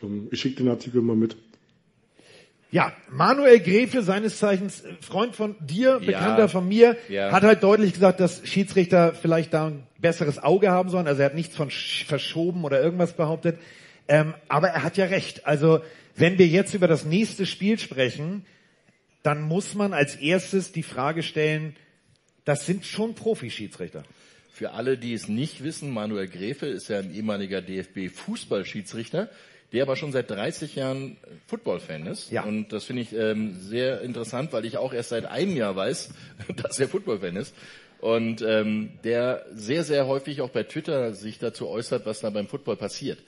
[0.00, 1.36] Ähm, ich schicke den Artikel mal mit.
[2.70, 7.32] Ja, Manuel Gräfe, seines Zeichens äh, Freund von dir, Bekannter von mir, Ja.
[7.32, 11.06] hat halt deutlich gesagt, dass Schiedsrichter vielleicht da ein besseres Auge haben sollen.
[11.06, 13.58] Also er hat nichts von sch- verschoben oder irgendwas behauptet.
[14.06, 15.46] Ähm, aber er hat ja recht.
[15.46, 15.80] Also
[16.14, 18.44] wenn wir jetzt über das nächste Spiel sprechen,
[19.22, 21.74] dann muss man als erstes die Frage stellen,
[22.44, 24.02] das sind schon Profi-Schiedsrichter.
[24.52, 29.28] Für alle, die es nicht wissen, Manuel Gräfe ist ja ein ehemaliger DFB-Fußballschiedsrichter,
[29.72, 31.16] der aber schon seit 30 Jahren
[31.46, 32.30] Football-Fan ist.
[32.30, 32.44] Ja.
[32.44, 36.10] Und das finde ich ähm, sehr interessant, weil ich auch erst seit einem Jahr weiß,
[36.56, 37.54] dass er Football-Fan ist.
[38.00, 42.46] Und ähm, der sehr, sehr häufig auch bei Twitter sich dazu äußert, was da beim
[42.46, 43.18] Football passiert.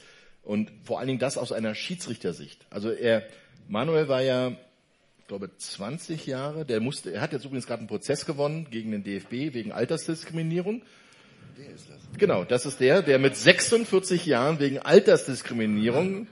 [0.43, 2.65] Und vor allen Dingen das aus einer Schiedsrichtersicht.
[2.71, 3.25] Also er,
[3.69, 4.53] Manuel war ja,
[5.19, 8.93] ich glaube, 20 Jahre, der musste, er hat jetzt übrigens gerade einen Prozess gewonnen gegen
[8.93, 10.83] den DFB wegen Altersdiskriminierung.
[12.19, 16.27] Genau, das ist der, der mit 46 Jahren wegen Altersdiskriminierung,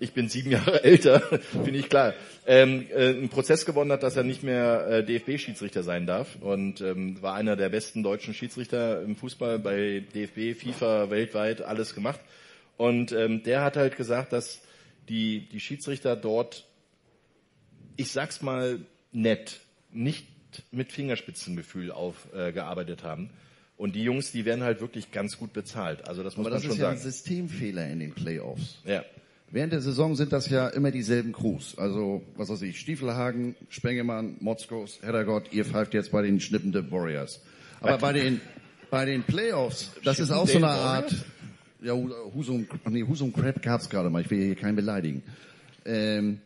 [0.00, 2.14] ich bin sieben Jahre älter, finde ich klar,
[2.46, 6.80] ähm, äh, einen Prozess gewonnen hat, dass er nicht mehr äh, DFB-Schiedsrichter sein darf und
[6.80, 12.20] ähm, war einer der besten deutschen Schiedsrichter im Fußball bei DFB, FIFA, weltweit, alles gemacht.
[12.76, 14.62] Und ähm, der hat halt gesagt, dass
[15.08, 16.66] die, die Schiedsrichter dort,
[17.96, 18.80] ich sag's mal
[19.12, 19.60] nett,
[19.92, 20.26] nicht
[20.72, 23.30] mit Fingerspitzengefühl aufgearbeitet äh, haben.
[23.80, 26.06] Und die Jungs, die werden halt wirklich ganz gut bezahlt.
[26.06, 26.98] Also das muss Aber man das schon ist ja sagen.
[26.98, 28.76] ein Systemfehler in den Playoffs.
[28.84, 29.06] Ja.
[29.50, 31.78] Während der Saison sind das ja immer dieselben Crews.
[31.78, 37.40] Also, was weiß ich, Stiefelhagen, Spengemann, Motzkos, Heddergott, ihr pfeift jetzt bei den schnippenden Warriors.
[37.80, 38.42] Aber bei den,
[38.90, 41.16] bei den Playoffs, das ist auch so eine Art,
[41.80, 45.22] ja, Husum, nee, Husum Crap gab's gerade mal, ich will hier keinen beleidigen.
[45.86, 46.42] Ähm,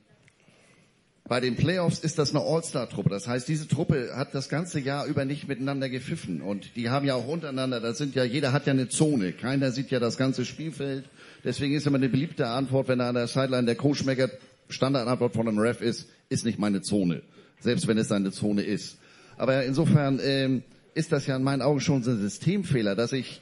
[1.27, 3.09] bei den Playoffs ist das eine All-Star-Truppe.
[3.09, 6.43] Das heißt, diese Truppe hat das ganze Jahr über nicht miteinander gepfiffen.
[6.43, 9.33] Und die haben ja auch untereinander, das sind ja, jeder hat ja eine Zone.
[9.33, 11.09] Keiner sieht ja das ganze Spielfeld.
[11.43, 14.33] Deswegen ist immer eine beliebte Antwort, wenn da an der Sideline der Coach meckert,
[14.69, 17.23] Standardantwort von einem Ref ist, ist nicht meine Zone.
[17.59, 18.99] Selbst wenn es seine Zone ist.
[19.39, 20.63] Aber insofern ähm,
[20.95, 23.41] ist das ja in meinen Augen schon so ein Systemfehler, dass ich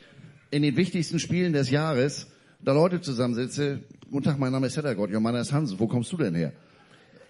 [0.53, 2.29] in den wichtigsten Spielen des Jahres
[2.61, 3.81] da Leute zusammensitze.
[4.09, 5.81] Guten Tag, mein Name ist Heddergott, ja, meiner ist Hansen.
[5.81, 6.53] Wo kommst du denn her?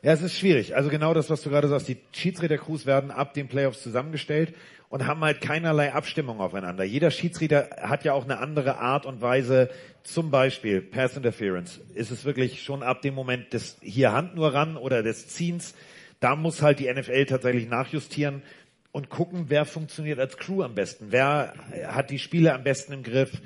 [0.04, 0.74] Ja, es ist schwierig.
[0.74, 1.86] Also genau das, was du gerade sagst.
[1.86, 4.52] Die Schiedsrichter-Crews werden ab den Playoffs zusammengestellt
[4.88, 6.82] und haben halt keinerlei Abstimmung aufeinander.
[6.82, 9.70] Jeder Schiedsrichter hat ja auch eine andere Art und Weise.
[10.02, 11.80] Zum Beispiel Pass Interference.
[11.94, 15.74] Ist es wirklich schon ab dem Moment des hier Hand nur ran oder des Ziehens?
[16.18, 18.42] Da muss halt die NFL tatsächlich nachjustieren
[18.90, 21.06] und gucken, wer funktioniert als Crew am besten.
[21.10, 21.54] Wer
[21.86, 23.40] hat die Spiele am besten im Griff?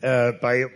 [0.00, 0.66] Äh, bei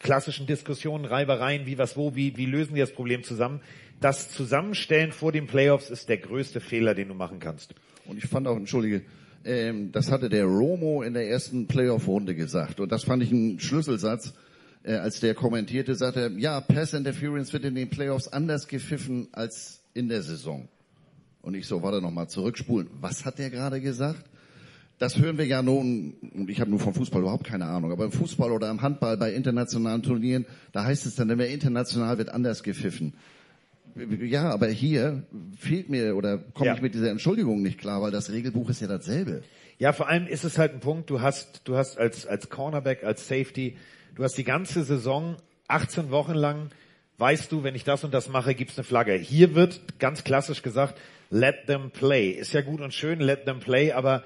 [0.00, 3.62] klassischen Diskussionen, Reibereien, wie was wo, wie, wie lösen die das Problem zusammen?
[4.02, 7.72] Das Zusammenstellen vor den Playoffs ist der größte Fehler, den du machen kannst.
[8.04, 9.02] Und ich fand auch, entschuldige,
[9.44, 12.80] ähm, das hatte der Romo in der ersten Playoff-Runde gesagt.
[12.80, 14.34] Und das fand ich ein Schlüsselsatz,
[14.82, 19.28] äh, als der kommentierte, sagte er, ja, Pass Interference wird in den Playoffs anders gepfiffen
[19.30, 20.68] als in der Saison.
[21.40, 22.88] Und ich so, warte noch mal, zurückspulen.
[23.00, 24.24] Was hat der gerade gesagt?
[24.98, 28.04] Das hören wir ja nun, und ich habe nur vom Fußball überhaupt keine Ahnung, aber
[28.04, 32.18] im Fußball oder im Handball bei internationalen Turnieren, da heißt es dann, wenn wir international
[32.18, 33.12] wird anders gepfiffen.
[34.22, 35.22] Ja, aber hier
[35.58, 36.74] fehlt mir oder komme Ja.
[36.74, 39.42] ich mit dieser Entschuldigung nicht klar, weil das Regelbuch ist ja dasselbe.
[39.78, 43.04] Ja, vor allem ist es halt ein Punkt, du hast, du hast als, als Cornerback,
[43.04, 43.76] als Safety,
[44.14, 45.36] du hast die ganze Saison,
[45.68, 46.70] 18 Wochen lang,
[47.18, 49.14] weißt du, wenn ich das und das mache, gibt's eine Flagge.
[49.14, 50.98] Hier wird ganz klassisch gesagt,
[51.30, 52.30] let them play.
[52.30, 54.22] Ist ja gut und schön, let them play, aber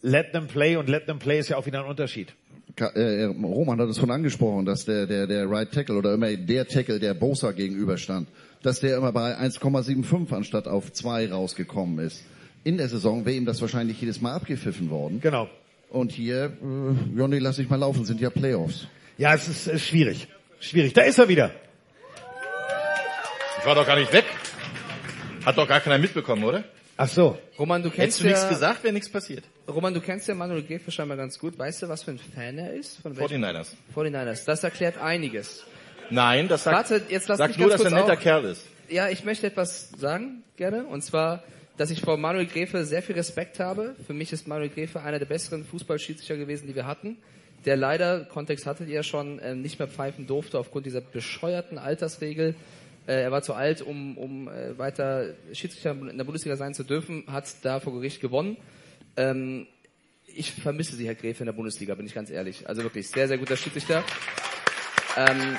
[0.00, 2.34] let them play und let them play ist ja auch wieder ein Unterschied.
[2.74, 6.34] Ka- äh, Roman hat es von angesprochen, dass der, der, der Right Tackle oder immer
[6.36, 8.28] der Tackle, der Bosa gegenüberstand,
[8.66, 12.24] dass der immer bei 1,75 anstatt auf 2 rausgekommen ist.
[12.64, 15.20] In der Saison wäre ihm das wahrscheinlich jedes Mal abgepfiffen worden.
[15.20, 15.48] Genau.
[15.88, 18.88] Und hier, äh, Johnny, lass dich mal laufen, sind ja Playoffs.
[19.18, 20.26] Ja, es ist, ist schwierig.
[20.58, 20.92] Schwierig.
[20.94, 21.52] Da ist er wieder.
[23.60, 24.24] Ich war doch gar nicht weg.
[25.44, 26.64] Hat doch gar keiner mitbekommen, oder?
[26.96, 27.38] Ach so.
[27.58, 29.44] Roman, du kennst Hättest du ja, nichts gesagt, wäre nichts passiert.
[29.68, 31.56] Roman, du kennst ja Manuel Gräfe scheinbar ganz gut.
[31.56, 32.96] Weißt du, was für ein Fan er ist?
[33.00, 33.68] Von welchem- 49ers.
[33.94, 34.44] 49ers.
[34.44, 35.64] Das erklärt einiges.
[36.10, 38.20] Nein, das sagt, Warte, jetzt lass sagt nur, dass er ein netter auf.
[38.20, 38.64] Kerl ist.
[38.88, 40.84] Ja, ich möchte etwas sagen, gerne.
[40.84, 41.42] Und zwar,
[41.76, 43.96] dass ich vor Manuel Gräfe sehr viel Respekt habe.
[44.06, 47.16] Für mich ist Manuel Gräfe einer der besseren Fußballschiedsrichter gewesen, die wir hatten.
[47.64, 52.54] der leider, Kontext hattet ihr schon, ähm, nicht mehr pfeifen durfte aufgrund dieser bescheuerten Altersregel.
[53.06, 56.84] Äh, er war zu alt, um, um äh, weiter Schiedsrichter in der Bundesliga sein zu
[56.84, 58.56] dürfen, hat da vor Gericht gewonnen.
[59.16, 59.66] Ähm,
[60.26, 62.68] ich vermisse sie, Herr Gräfe, in der Bundesliga, bin ich ganz ehrlich.
[62.68, 64.04] Also wirklich sehr, sehr guter Schiedsrichter.
[65.16, 65.56] Ähm,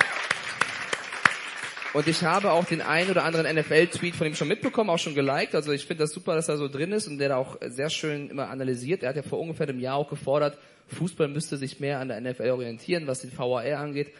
[1.94, 5.14] und ich habe auch den ein oder anderen NFL-Tweet von ihm schon mitbekommen, auch schon
[5.14, 5.54] geliked.
[5.54, 7.88] Also ich finde das super, dass er so drin ist und der da auch sehr
[7.88, 9.02] schön immer analysiert.
[9.02, 10.58] Er hat ja vor ungefähr einem Jahr auch gefordert,
[10.88, 14.10] Fußball müsste sich mehr an der NFL orientieren, was den VAR angeht.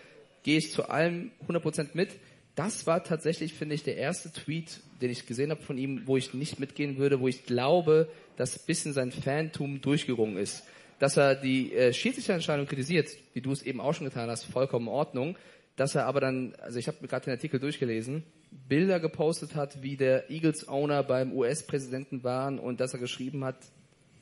[0.43, 2.11] Gehe ich zu allem 100% mit.
[2.55, 6.16] Das war tatsächlich, finde ich, der erste Tweet, den ich gesehen habe von ihm, wo
[6.16, 10.65] ich nicht mitgehen würde, wo ich glaube, dass ein bisschen sein Fantum durchgerungen ist.
[10.99, 14.89] Dass er die äh, Schiedsrichterentscheidung kritisiert, wie du es eben auch schon getan hast, vollkommen
[14.89, 15.36] in Ordnung
[15.79, 18.25] dass er aber dann, also ich habe gerade den Artikel durchgelesen,
[18.69, 23.57] Bilder gepostet hat, wie der Eagles-Owner beim US-Präsidenten waren und dass er geschrieben hat,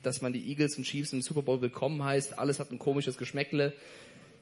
[0.02, 3.16] dass man die Eagles und Chiefs im Super Bowl willkommen heißt, alles hat ein komisches
[3.16, 3.72] Geschmäckle.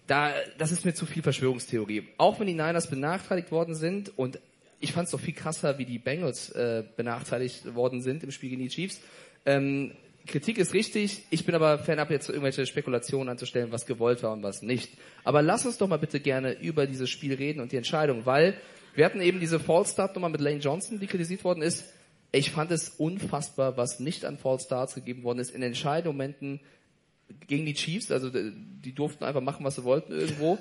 [0.09, 2.09] Da, das ist mir zu viel Verschwörungstheorie.
[2.19, 4.41] Auch wenn die Niners benachteiligt worden sind und
[4.81, 8.51] ich fand es doch viel krasser, wie die Bengals äh, benachteiligt worden sind im Spiel
[8.51, 9.01] gegen die Chiefs.
[9.47, 9.93] Ähm,
[10.27, 14.43] Kritik ist richtig, ich bin aber fernab jetzt irgendwelche Spekulationen anzustellen, was gewollt war und
[14.43, 14.93] was nicht.
[15.23, 18.57] Aber lass uns doch mal bitte gerne über dieses Spiel reden und die Entscheidung, weil
[18.95, 21.85] wir hatten eben diese False Start Nummer mit Lane Johnson, die kritisiert worden ist.
[22.33, 26.61] Ich fand es unfassbar, was nicht an False Starts gegeben worden ist in Entscheidungsmomenten
[27.47, 30.59] gegen die Chiefs, also die durften einfach machen, was sie wollten irgendwo.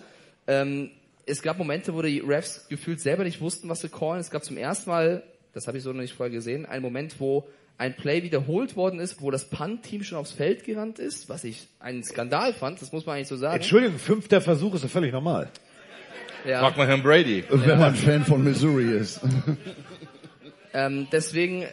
[0.47, 0.91] Ähm,
[1.25, 4.19] es gab Momente, wo die Refs gefühlt selber nicht wussten, was sie callen.
[4.19, 5.23] Es gab zum ersten Mal,
[5.53, 7.47] das habe ich so noch nicht vorher gesehen, einen Moment, wo
[7.77, 11.67] ein Play wiederholt worden ist, wo das Punt-Team schon aufs Feld gerannt ist, was ich
[11.79, 13.55] einen Skandal fand, das muss man eigentlich so sagen.
[13.55, 15.49] Entschuldigung, fünfter Versuch ist ja völlig normal.
[16.45, 16.59] Ja.
[16.59, 17.43] Frag mal Herrn Brady.
[17.49, 19.21] Wenn man Fan von Missouri ist.
[20.75, 21.65] Ähm, deswegen,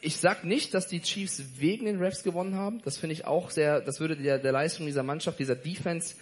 [0.00, 2.82] ich sag nicht, dass die Chiefs wegen den Refs gewonnen haben.
[2.84, 6.16] Das finde ich auch sehr, das würde der, der Leistung dieser Mannschaft, dieser Defense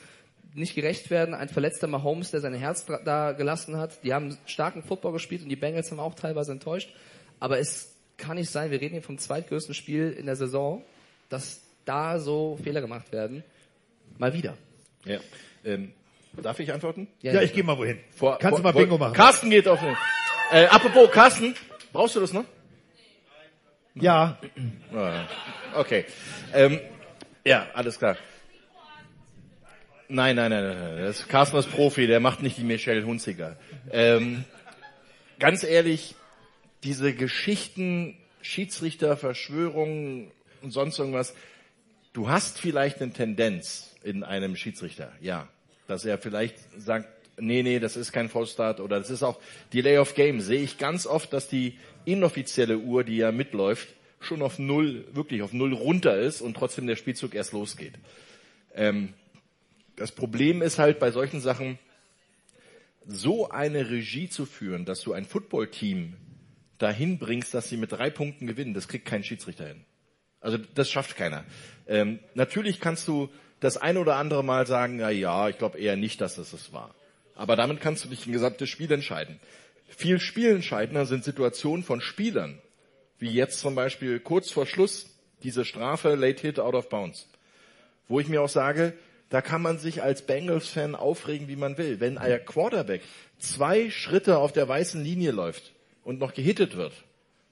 [0.55, 1.35] nicht gerecht werden.
[1.35, 4.05] Ein verletzter Mahomes, der sein Herz da gelassen hat.
[4.05, 6.91] Die haben starken Football gespielt und die Bengals haben auch teilweise enttäuscht.
[7.41, 10.85] Aber es kann nicht sein, wir reden hier vom zweitgrößten Spiel in der Saison,
[11.31, 13.43] dass da so Fehler gemacht werden.
[14.19, 14.57] Mal wieder.
[15.07, 15.19] Ja.
[15.65, 15.93] Ähm,
[16.43, 17.09] darf ich antworten?
[17.23, 17.99] Ja, Ja, ich gehe mal wohin.
[18.15, 19.15] Vor, Kannst du vor- mal Bingo vor- machen?
[19.17, 19.97] Carsten geht auf den.
[20.53, 21.55] Äh, apropos, Carsten,
[21.93, 22.45] brauchst du das noch?
[23.95, 24.39] Ja.
[24.95, 25.25] Ah,
[25.75, 26.05] Okay.
[26.55, 26.81] Ähm,
[27.45, 28.17] ja, alles klar.
[30.09, 31.05] Nein, nein, nein, nein, nein.
[31.05, 33.57] Das ist Carsten ist Profi, der macht nicht die Michelle Hunziger.
[33.91, 34.45] Ähm,
[35.39, 36.15] ganz ehrlich,
[36.85, 40.31] diese Geschichten, Schiedsrichter, Verschwörungen
[40.63, 41.35] und sonst irgendwas,
[42.13, 45.49] du hast vielleicht eine Tendenz in einem Schiedsrichter, ja,
[45.87, 47.09] dass er vielleicht sagt,
[47.41, 49.41] nee, nee, das ist kein Vollstart oder das ist auch
[49.73, 50.41] Delay of Game.
[50.41, 53.89] Sehe ich ganz oft, dass die inoffizielle Uhr, die ja mitläuft,
[54.21, 57.95] schon auf null, wirklich auf null runter ist und trotzdem der Spielzug erst losgeht.
[58.75, 59.15] Ähm,
[59.97, 61.79] das Problem ist halt bei solchen Sachen,
[63.07, 66.15] so eine Regie zu führen, dass du ein Footballteam
[66.79, 69.85] dahin bringst, dass sie mit drei Punkten gewinnen, das kriegt kein Schiedsrichter hin.
[70.41, 71.45] Also das schafft keiner.
[71.87, 73.29] Ähm, natürlich kannst du
[73.61, 76.73] das ein oder andere Mal sagen, na ja, ich glaube eher nicht, dass es das
[76.73, 76.95] war.
[77.35, 79.41] Aber damit kannst du nicht ein gesamtes Spiel entscheiden.
[79.89, 82.59] Viel spielentscheidender sind Situationen von Spielern,
[83.19, 85.07] wie jetzt zum Beispiel kurz vor Schluss
[85.43, 87.27] diese Strafe Late Hit Out of Bounds,
[88.07, 88.93] wo ich mir auch sage,
[89.31, 92.01] da kann man sich als Bengals-Fan aufregen, wie man will.
[92.01, 93.03] Wenn ein Quarterback
[93.39, 95.73] zwei Schritte auf der weißen Linie läuft
[96.09, 96.93] und noch gehittet wird,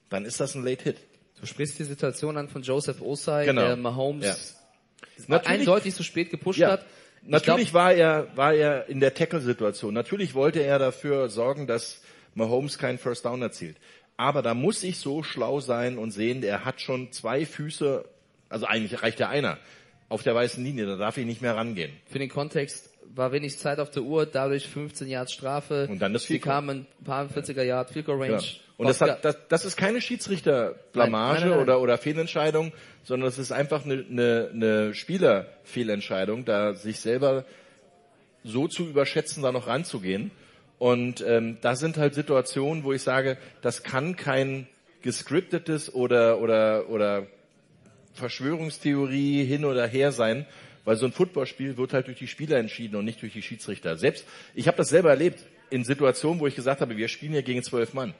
[0.09, 0.97] dann ist das ein Late Hit.
[1.39, 3.61] Du sprichst die Situation an von Joseph Osai, Genau.
[3.61, 4.35] der Mahomes Ja.
[5.27, 6.71] Natürlich- eindeutig zu spät gepusht Ja.
[6.71, 6.85] hat.
[7.21, 9.93] Ich Natürlich glaub- war er, war er in der Tackle-Situation.
[9.93, 12.01] Natürlich wollte er dafür sorgen, dass
[12.33, 13.77] Mahomes keinen First Down erzielt.
[14.17, 18.05] Aber da muss ich so schlau sein und sehen, er hat schon zwei Füße,
[18.49, 19.59] also eigentlich reicht ja einer,
[20.09, 21.91] auf der weißen Linie, da darf ich nicht mehr rangehen.
[22.09, 25.87] Für den Kontext war wenig Zeit auf der Uhr, dadurch 15 Yards Strafe.
[25.89, 26.53] Und dann das Sie Field Goal.
[26.53, 28.37] kamen ein paar 40er Yard Goal Range.
[28.37, 28.43] Genau.
[28.77, 32.73] Und das, hat, das, das ist keine Schiedsrichterblamage oder, oder Fehlentscheidung,
[33.03, 37.43] sondern es ist einfach eine, eine, eine Spielerfehlentscheidung, da sich selber
[38.43, 40.29] so zu überschätzen, da noch ranzugehen.
[40.77, 44.67] Und ähm, da sind halt Situationen, wo ich sage, das kann kein
[45.01, 47.25] gescriptetes oder, oder, oder
[48.13, 50.45] Verschwörungstheorie hin oder her sein,
[50.87, 53.97] weil so ein Footballspiel wird halt durch die Spieler entschieden und nicht durch die Schiedsrichter.
[53.97, 57.43] Selbst, ich habe das selber erlebt in Situationen, wo ich gesagt habe, wir spielen hier
[57.43, 58.13] gegen zwölf Mann.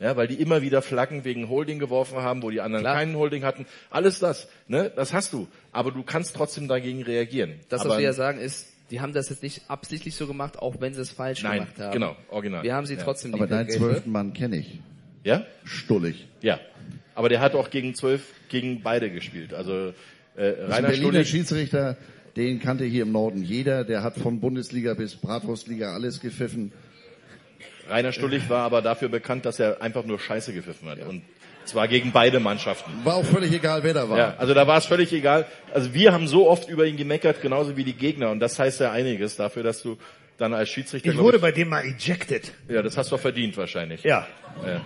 [0.00, 2.96] Ja, weil die immer wieder Flaggen wegen Holding geworfen haben, wo die anderen Klar.
[2.96, 3.64] keinen Holding hatten.
[3.90, 5.46] Alles das, ne, das hast du.
[5.70, 7.60] Aber du kannst trotzdem dagegen reagieren.
[7.68, 10.58] Das, Aber was wir ja sagen, ist, die haben das jetzt nicht absichtlich so gemacht,
[10.58, 11.92] auch wenn sie es falsch Nein, gemacht haben.
[11.92, 12.64] genau, original.
[12.64, 13.04] Wir haben sie Ja.
[13.04, 14.80] trotzdem Aber deinen zwölften Mann kenne ich.
[15.22, 15.46] Ja?
[15.62, 16.26] Stullig.
[16.40, 16.58] Ja.
[17.14, 19.54] Aber der hat auch gegen zwölf, gegen beide gespielt.
[19.54, 19.94] Also
[20.36, 21.96] äh, ein Rainer Berliner Stullig, Schiedsrichter,
[22.36, 23.84] Den kannte hier im Norden jeder.
[23.84, 26.72] Der hat von Bundesliga bis Bratwurstliga alles gepfiffen.
[27.88, 30.98] Rainer Stullig war aber dafür bekannt, dass er einfach nur Scheiße gepfiffen hat.
[31.00, 31.22] Und
[31.64, 32.90] zwar gegen beide Mannschaften.
[33.04, 34.18] War auch völlig egal, wer da war.
[34.18, 35.46] Ja, also da war es völlig egal.
[35.72, 38.30] Also wir haben so oft über ihn gemeckert, genauso wie die Gegner.
[38.30, 39.96] Und das heißt ja einiges dafür, dass du
[40.36, 41.10] dann als Schiedsrichter...
[41.10, 42.52] Ich wurde bei dem mal ejected.
[42.68, 44.02] Ja, das hast du auch verdient wahrscheinlich.
[44.02, 44.26] Ja.
[44.66, 44.80] ja.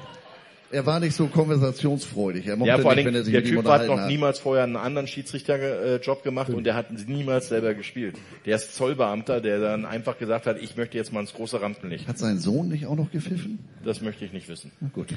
[0.71, 2.47] Er war nicht so konversationsfreudig.
[2.47, 4.07] Er mochte Ja, vor nicht, allem, wenn er sich der mit ihm Typ hat noch
[4.07, 8.17] niemals vorher einen anderen Schiedsrichterjob gemacht und der hat niemals selber gespielt.
[8.45, 12.07] Der ist Zollbeamter, der dann einfach gesagt hat, ich möchte jetzt mal ins große Rampenlicht.
[12.07, 13.61] Hat sein Sohn nicht auch noch gepfiffen?
[13.83, 14.71] Das möchte ich nicht wissen.
[14.81, 15.09] Na gut.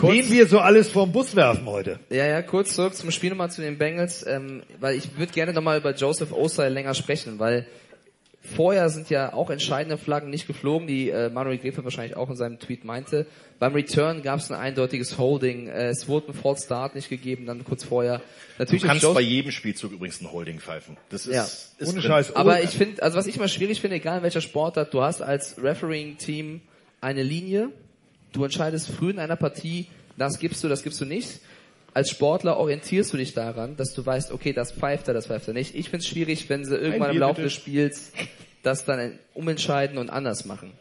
[0.00, 1.98] Wen wir so alles vorm Bus werfen heute.
[2.08, 5.52] Ja, ja, kurz zurück zum Spiel nochmal zu den Bengals, ähm, weil ich würde gerne
[5.52, 7.66] nochmal über Joseph Osai länger sprechen, weil
[8.48, 12.36] vorher sind ja auch entscheidende Flaggen nicht geflogen, die äh, Manuel Grefe wahrscheinlich auch in
[12.36, 13.26] seinem Tweet meinte.
[13.58, 17.46] Beim Return gab es ein eindeutiges Holding, äh, es wurde ein False Start nicht gegeben,
[17.46, 18.20] dann kurz vorher.
[18.58, 20.96] Natürlich du kannst Joseph- bei jedem Spielzug übrigens ein Holding pfeifen.
[21.10, 21.44] Das ist, ja.
[21.44, 22.24] ist drin.
[22.34, 25.22] Aber ich finde, also was ich immer schwierig finde, egal in welcher Sportart, du hast
[25.22, 26.60] als Refereeing-Team
[27.00, 27.70] eine Linie,
[28.32, 31.40] du entscheidest früh in einer Partie, das gibst du, das gibst du nicht.
[31.98, 35.48] Als Sportler orientierst du dich daran, dass du weißt, okay, das pfeift er, das pfeift
[35.48, 35.74] er nicht.
[35.74, 38.12] Ich finde es schwierig, wenn sie irgendwann im Laufe des Spiels
[38.62, 40.74] das dann umentscheiden und anders machen.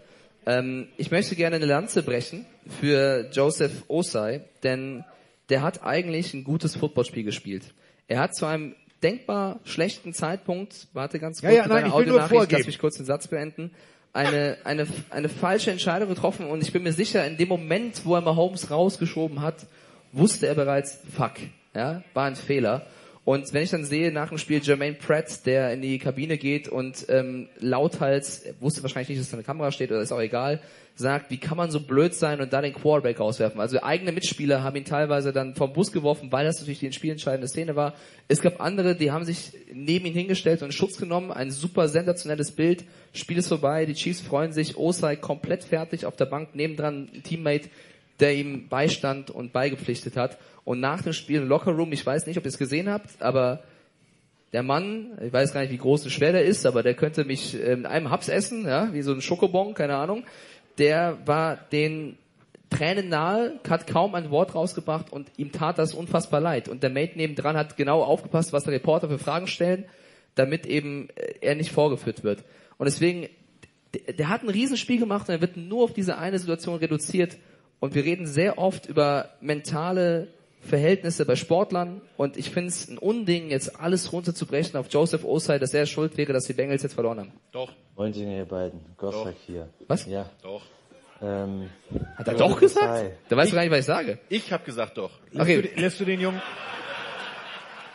[0.46, 2.46] Ähm, ich möchte gerne eine Lanze brechen
[2.80, 5.06] für Joseph Osai, denn
[5.50, 7.64] der hat eigentlich ein gutes Footballspiel gespielt.
[8.08, 11.98] Er hat zu einem denkbar schlechten Zeitpunkt, warte ganz Ja, kurz, ja, mit nein, ich
[11.98, 12.60] will nur vorgeben.
[12.60, 13.72] lass mich kurz den Satz beenden,
[14.14, 18.14] eine, eine, eine falsche Entscheidung getroffen und ich bin mir sicher, in dem Moment, wo
[18.14, 19.66] er Mahomes rausgeschoben hat,
[20.18, 21.34] wusste er bereits, fuck,
[21.74, 22.88] ja, war ein Fehler.
[23.28, 26.70] Und wenn ich dann sehe nach dem Spiel Jermaine Pratt, der in die Kabine geht
[26.70, 30.62] und ähm, lauthals, wusste wahrscheinlich nicht, dass da eine Kamera steht oder ist auch egal,
[30.96, 33.60] sagt, wie kann man so blöd sein und da den Quarterback rauswerfen.
[33.60, 37.50] Also eigene Mitspieler haben ihn teilweise dann vom Bus geworfen, weil das natürlich die spielentscheidende
[37.50, 37.96] Szene war.
[38.30, 41.32] Es gab andere, die haben sich neben ihn hingestellt und Schutz genommen.
[41.32, 42.86] Ein super sensationelles Bild.
[43.12, 44.78] Spiel ist vorbei, die Chiefs freuen sich.
[44.78, 47.70] Osai komplett fertig auf der Bank, nebendran ein Teammate,
[48.20, 50.38] der ihm beistand und beigepflichtet hat.
[50.64, 53.64] Und nach dem Spiel im Lockerroom, ich weiß nicht, ob ihr es gesehen habt, aber
[54.54, 57.26] der Mann, ich weiß gar nicht, wie groß und schwer der ist, aber der könnte
[57.26, 60.24] mich äh, mit einem Haps essen, ja, wie so ein Schokobon, keine Ahnung.
[60.78, 62.18] Der war den
[62.70, 66.70] Tränen nahe, hat kaum ein Wort rausgebracht und ihm tat das unfassbar leid.
[66.70, 69.86] Und der Mate nebendran hat genau aufgepasst, was der Reporter für Fragen stellen,
[70.36, 72.44] damit eben äh, er nicht vorgeführt wird.
[72.78, 73.28] Und deswegen,
[74.18, 77.38] der hat ein Riesenspiel gemacht und er wird nur auf diese eine Situation reduziert.
[77.80, 80.30] Und wir reden sehr oft über mentale
[80.62, 85.60] Verhältnisse bei Sportlern und ich finde es ein Unding, jetzt alles runterzubrechen auf Joseph Osai,
[85.60, 87.32] dass er schuld wäre, dass die Bengals jetzt verloren haben.
[87.52, 87.72] Doch.
[87.96, 88.80] Moin, ihr beiden.
[88.98, 89.70] Gossack hier.
[89.88, 90.06] Was?
[90.06, 90.30] Ja.
[90.42, 90.64] Doch.
[91.22, 91.70] Ähm,
[92.16, 92.88] Hat er doch gesagt?
[92.88, 93.10] Hi.
[93.30, 94.20] Da weißt du gar nicht, was ich sage.
[94.30, 95.12] Ich habe gesagt doch.
[95.34, 95.72] Okay.
[95.76, 96.42] Lässt du den Jungen?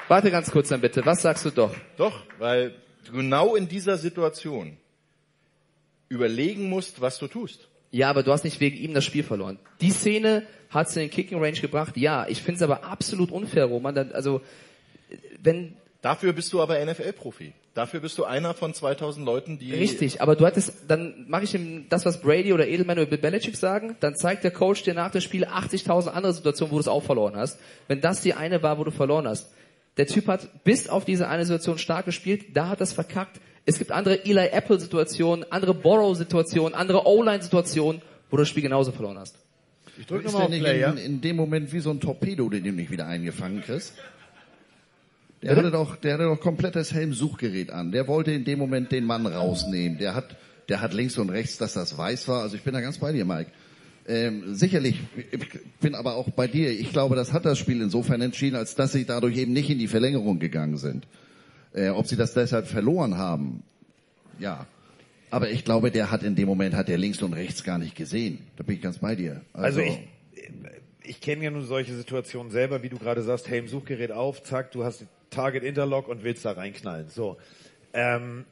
[0.09, 1.05] Warte ganz kurz dann bitte.
[1.07, 1.73] Was sagst du doch?
[1.97, 2.75] Doch, weil
[3.07, 4.77] du genau in dieser Situation
[6.09, 7.69] überlegen musst, was du tust.
[7.93, 9.59] Ja, aber du hast nicht wegen ihm das Spiel verloren.
[9.81, 11.97] Die Szene hat in den Kicking Range gebracht.
[11.97, 13.97] Ja, ich finde es aber absolut unfair, Roman.
[14.13, 14.41] Also,
[15.43, 17.53] wenn Dafür bist du aber NFL-Profi.
[17.75, 19.73] Dafür bist du einer von 2000 Leuten, die...
[19.73, 23.19] Richtig, aber du hattest, dann mache ich ihm das, was Brady oder Edelman oder Bill
[23.19, 26.81] Belichick sagen, dann zeigt der Coach dir nach dem Spiel 80.000 andere Situationen, wo du
[26.81, 27.59] es auch verloren hast.
[27.87, 29.53] Wenn das die eine war, wo du verloren hast.
[29.97, 33.41] Der Typ hat bis auf diese eine Situation stark gespielt, da hat das verkackt.
[33.65, 38.49] Es gibt andere Eli Apple Situationen, andere Borrow Situationen, andere O-Line Situationen, wo du das
[38.49, 39.37] Spiel genauso verloren hast.
[39.99, 42.73] Ich drück nochmal auf Play, in, in dem Moment wie so ein Torpedo, den du
[42.73, 43.95] nicht wieder eingefangen kriegst.
[45.43, 47.93] Der hatte doch, der hatte doch komplett das Helmsuchgerät an.
[47.93, 49.99] Der wollte in dem Moment den Mann rausnehmen.
[49.99, 50.37] Der hat,
[50.69, 52.43] der hat links und rechts, dass das weiß war.
[52.43, 53.51] Also ich bin da ganz bei dir, Mike.
[54.07, 55.39] Ähm, sicherlich, ich
[55.81, 56.71] bin aber auch bei dir.
[56.71, 59.79] Ich glaube, das hat das Spiel insofern entschieden, als dass sie dadurch eben nicht in
[59.79, 61.07] die Verlängerung gegangen sind.
[61.75, 63.63] Äh, ob sie das deshalb verloren haben,
[64.39, 64.67] ja.
[65.31, 67.95] Aber ich glaube, der hat in dem Moment hat der links und rechts gar nicht
[67.95, 68.47] gesehen.
[68.57, 69.41] Da bin ich ganz bei dir.
[69.55, 69.99] Also, ich,
[71.05, 74.43] ich kenne ja nun solche Situationen selber, wie du gerade sagst, hey, im Suchgerät auf,
[74.43, 77.09] zack, du hast Target Interlock und willst da reinknallen.
[77.09, 77.39] So.
[77.95, 78.45] Ähm,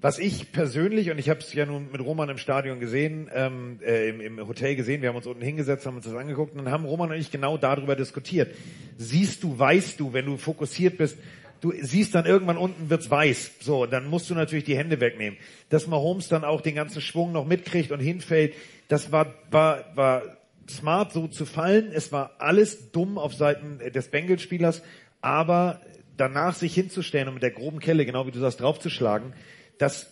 [0.00, 3.80] was ich persönlich, und ich habe es ja nun mit Roman im Stadion gesehen, ähm,
[3.84, 6.64] äh, im, im Hotel gesehen, wir haben uns unten hingesetzt, haben uns das angeguckt und
[6.64, 8.54] dann haben Roman und ich genau darüber diskutiert.
[8.96, 11.18] Siehst du, weißt du, wenn du fokussiert bist,
[11.60, 13.52] du siehst dann irgendwann unten wird's weiß.
[13.60, 15.38] So, dann musst du natürlich die Hände wegnehmen.
[15.68, 18.54] Dass Mahomes dann auch den ganzen Schwung noch mitkriegt und hinfällt,
[18.88, 20.22] das war, war, war
[20.68, 21.90] smart so zu fallen.
[21.92, 24.82] Es war alles dumm auf Seiten des Bengals-Spielers,
[25.20, 25.80] aber
[26.16, 29.32] danach sich hinzustellen und mit der groben Kelle, genau wie du sagst, draufzuschlagen,
[29.78, 30.10] das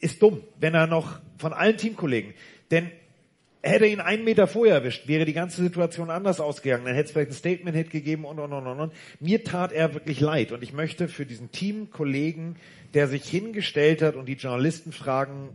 [0.00, 2.34] ist dumm, wenn er noch von allen Teamkollegen,
[2.70, 2.90] denn
[3.60, 6.84] Hätte ihn einen Meter vorher erwischt, wäre die ganze Situation anders ausgegangen.
[6.84, 8.92] Dann hätte es vielleicht ein Statement-Hit gegeben und, und, und, und, und.
[9.18, 10.52] Mir tat er wirklich leid.
[10.52, 12.56] Und ich möchte für diesen Teamkollegen,
[12.94, 15.48] der sich hingestellt hat und die Journalistenfragen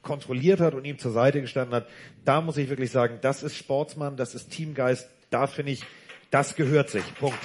[0.00, 1.86] kontrolliert hat und ihm zur Seite gestanden hat,
[2.24, 5.08] da muss ich wirklich sagen, das ist Sportsmann, das ist Teamgeist.
[5.30, 5.82] Da finde ich,
[6.30, 7.04] das gehört sich.
[7.16, 7.38] Punkt.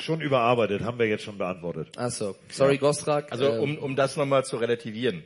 [0.00, 1.90] Schon überarbeitet, haben wir jetzt schon beantwortet.
[1.96, 2.36] Ach so.
[2.50, 3.30] Sorry, Gostrak.
[3.32, 5.22] Also äh, um, um das nochmal zu relativieren,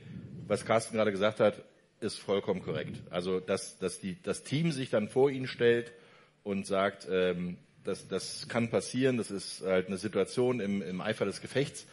[0.46, 1.62] was Carsten gerade gesagt hat,
[2.00, 3.00] ist vollkommen korrekt.
[3.10, 5.92] Also dass, dass die, das Team sich dann vor ihn stellt
[6.42, 11.24] und sagt, ähm, das, das kann passieren, das ist halt eine Situation im, im Eifer
[11.24, 11.86] des Gefechts.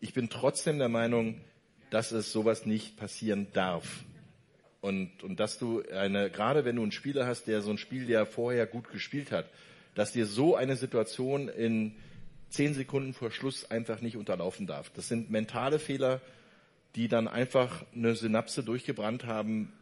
[0.00, 1.40] Ich bin trotzdem der Meinung,
[1.90, 4.04] dass es sowas nicht passieren darf.
[4.80, 8.08] Und, und dass du eine, gerade wenn du einen Spieler hast, der so ein Spiel
[8.08, 9.46] ja vorher gut gespielt hat,
[9.94, 11.96] dass dir so eine Situation in
[12.50, 14.90] zehn Sekunden vor Schluss einfach nicht unterlaufen darf.
[14.94, 16.20] Das sind mentale Fehler,
[16.96, 19.72] die dann einfach eine Synapse durchgebrannt haben,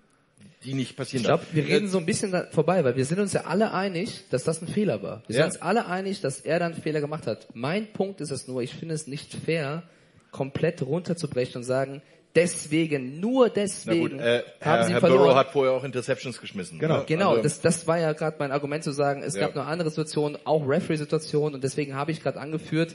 [0.64, 1.54] die nicht passieren Ich glaube, darf.
[1.54, 4.60] wir reden so ein bisschen vorbei, weil wir sind uns ja alle einig, dass das
[4.60, 5.22] ein Fehler war.
[5.28, 5.42] Wir Ja.
[5.44, 7.48] sind uns alle einig, dass er dann einen Fehler gemacht hat.
[7.54, 9.84] Mein Punkt ist es nur, ich finde es nicht fair,
[10.32, 12.02] komplett runterzubrechen und sagen,
[12.36, 15.22] deswegen, nur deswegen gut, äh, haben Herr, sie Herr verloren.
[15.24, 16.78] Burrow hat vorher auch Interceptions geschmissen.
[16.78, 17.04] Genau, ne?
[17.06, 17.30] genau.
[17.30, 19.46] Also- das, das war ja gerade mein Argument zu sagen, es Ja.
[19.46, 22.94] gab noch andere Situationen, auch Referee-Situationen und deswegen habe ich gerade angeführt,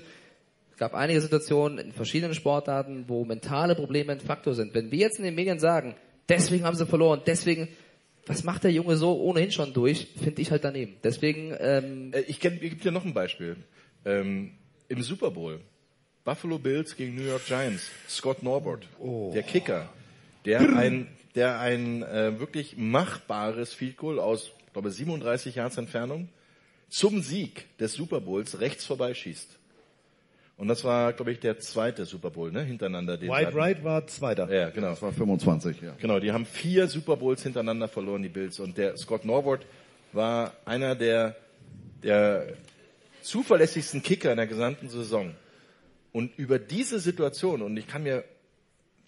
[0.71, 4.73] es gab einige Situationen in verschiedenen Sportarten, wo mentale Probleme ein Faktor sind.
[4.73, 5.95] Wenn wir jetzt in den Medien sagen,
[6.29, 7.67] deswegen haben sie verloren, deswegen,
[8.27, 10.95] was macht der Junge so ohnehin schon durch, finde ich halt daneben.
[11.03, 13.57] Deswegen, ähm, Äh, Ich, ich gebe dir noch ein Beispiel.
[14.05, 14.51] Ähm,
[14.87, 15.59] Im Super Bowl,
[16.23, 18.87] Buffalo Bills gegen New York Giants, Scott Norbert,
[19.33, 19.89] der Kicker,
[20.45, 26.29] der ein, der ein äh, wirklich machbares Field Goal aus, ich glaube 37 Yards Entfernung
[26.89, 29.57] zum Sieg des Super Bowls rechts vorbeischießt.
[30.57, 33.17] Und das war, glaube ich, der zweite Super Bowl, ne, hintereinander.
[33.17, 33.57] Den White hatten.
[33.57, 34.53] Wright war Zweiter.
[34.53, 34.89] Ja, genau.
[34.89, 35.95] Das war 25, ja.
[35.99, 38.59] Genau, die haben vier Super Bowls hintereinander verloren, die Bills.
[38.59, 39.61] Und der Scott Norwood
[40.13, 41.35] war einer der,
[42.03, 42.45] der
[43.23, 45.33] zuverlässigsten Kicker in der gesamten Saison.
[46.11, 48.23] Und über diese Situation, und ich kann mir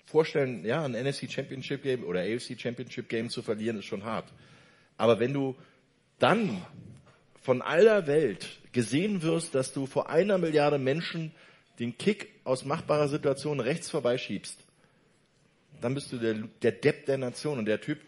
[0.06, 4.32] vorstellen, ja, ein NFC Championship Game oder AFC Championship Game zu verlieren, ist schon hart.
[4.98, 5.56] Aber wenn du
[6.20, 6.62] dann
[7.42, 11.32] von aller Welt gesehen wirst, dass du vor einer Milliarde Menschen
[11.80, 14.58] den Kick aus machbarer Situation rechts vorbeischiebst,
[15.82, 18.00] dann bist du der, der Depp der Nation und der Typ,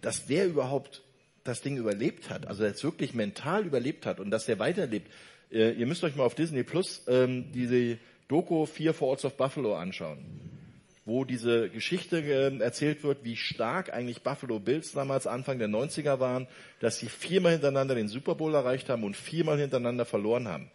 [0.00, 1.02] dass der überhaupt
[1.42, 5.10] das Ding überlebt hat, also jetzt wirklich mental überlebt hat und dass der weiterlebt.
[5.52, 9.76] Äh, ihr müsst euch mal auf Disney Plus ähm, diese Doku Fear Falls of Buffalo
[9.76, 10.18] anschauen,
[11.04, 16.18] wo diese Geschichte äh, erzählt wird, wie stark eigentlich Buffalo Bills damals Anfang der 90er
[16.18, 16.48] waren,
[16.80, 20.70] dass sie viermal hintereinander den Super Bowl erreicht haben und viermal hintereinander verloren haben.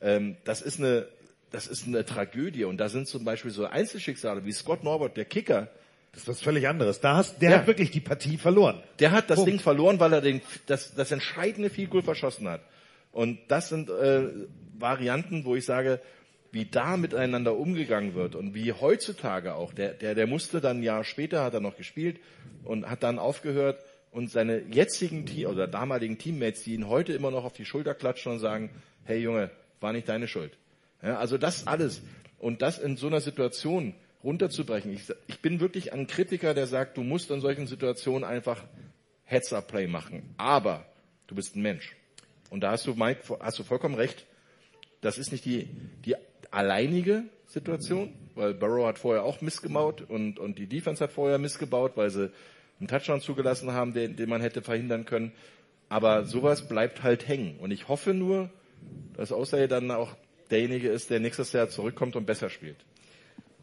[0.00, 1.06] Ähm, das ist eine
[1.50, 5.24] das ist eine Tragödie und da sind zum Beispiel so Einzelschicksale wie Scott Norbert, der
[5.24, 5.68] Kicker,
[6.12, 7.00] Das ist was völlig anderes.
[7.00, 7.58] Da hast, der Ja.
[7.60, 8.82] hat wirklich die Partie verloren.
[8.98, 9.50] der hat das Punkt.
[9.50, 12.60] Ding verloren, weil er den, das, das entscheidende Field verschossen hat.
[13.12, 14.28] Und das sind äh,
[14.78, 16.00] Varianten, wo ich sage,
[16.50, 19.74] wie da miteinander umgegangen wird und wie heutzutage auch.
[19.74, 22.20] Der, der, der musste dann ein Jahr später, hat er noch gespielt
[22.64, 27.30] und hat dann aufgehört und seine jetzigen Team, oder damaligen Teammates, die ihn heute immer
[27.30, 28.70] noch auf die Schulter klatschen und sagen,
[29.04, 30.56] hey Junge, war nicht deine Schuld.
[31.02, 32.02] Ja, also das alles.
[32.38, 34.92] Und das in so einer Situation runterzubrechen.
[34.92, 38.64] Ich, ich bin wirklich ein Kritiker, der sagt, du musst in solchen Situationen einfach
[39.24, 40.34] Heads-up-Play machen.
[40.38, 40.86] Aber
[41.26, 41.94] du bist ein Mensch.
[42.50, 44.26] Und da hast du, Mike, hast du vollkommen recht.
[45.00, 45.68] Das ist nicht die,
[46.04, 46.16] die
[46.50, 51.92] alleinige Situation, weil Burrow hat vorher auch missgebaut und, und die Defense hat vorher missgebaut,
[51.96, 52.30] weil sie
[52.78, 55.32] einen Touchdown zugelassen haben, den, den man hätte verhindern können.
[55.88, 57.58] Aber sowas bleibt halt hängen.
[57.58, 58.50] Und ich hoffe nur,
[59.16, 60.14] dass Außer dann auch
[60.50, 62.76] derjenige ist, der nächstes Jahr zurückkommt und besser spielt.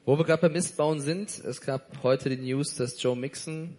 [0.06, 3.78] Wo wir gerade beim Mistbauen sind, es gab heute die News, dass Joe Mixon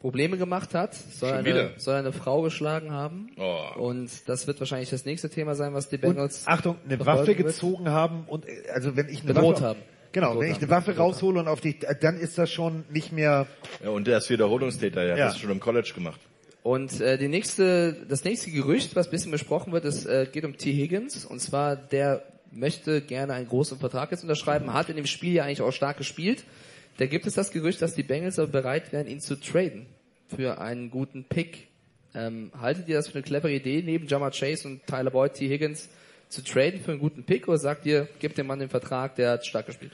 [0.00, 3.30] Probleme gemacht hat, soll, eine, soll eine Frau geschlagen haben.
[3.36, 3.64] Oh.
[3.80, 7.26] Und das wird wahrscheinlich das nächste Thema sein, was die Und, Bengals Achtung, eine Waffe
[7.26, 7.38] wird.
[7.38, 9.80] gezogen haben und also wenn ich eine Bedroht Waffe, haben.
[10.12, 13.12] Genau, Bedroht wenn ich eine Waffe raushole und auf dich, dann ist das schon nicht
[13.12, 13.46] mehr.
[13.82, 15.24] Ja, und der ist Wiederholungstäter, der Ja.
[15.26, 16.20] hat das schon im College gemacht.
[16.62, 20.44] Und äh, die nächste, das nächste Gerücht, was ein bisschen besprochen wird, ist, äh, geht
[20.44, 20.72] um T.
[20.72, 21.24] Higgins.
[21.24, 25.44] Und zwar, der möchte gerne einen großen Vertrag jetzt unterschreiben, hat in dem Spiel ja
[25.44, 26.44] eigentlich auch stark gespielt.
[26.98, 29.86] Da gibt es das Gerücht, dass die Bengals aber bereit wären, ihn zu traden
[30.28, 31.68] für einen guten Pick.
[32.14, 35.48] Ähm, haltet ihr das für eine clevere Idee, neben Jamar Chase und Tyler Boyd, T.
[35.48, 35.88] Higgins
[36.28, 37.46] zu traden für einen guten Pick?
[37.46, 39.92] Oder sagt ihr, gebt dem Mann den Vertrag, der hat stark gespielt?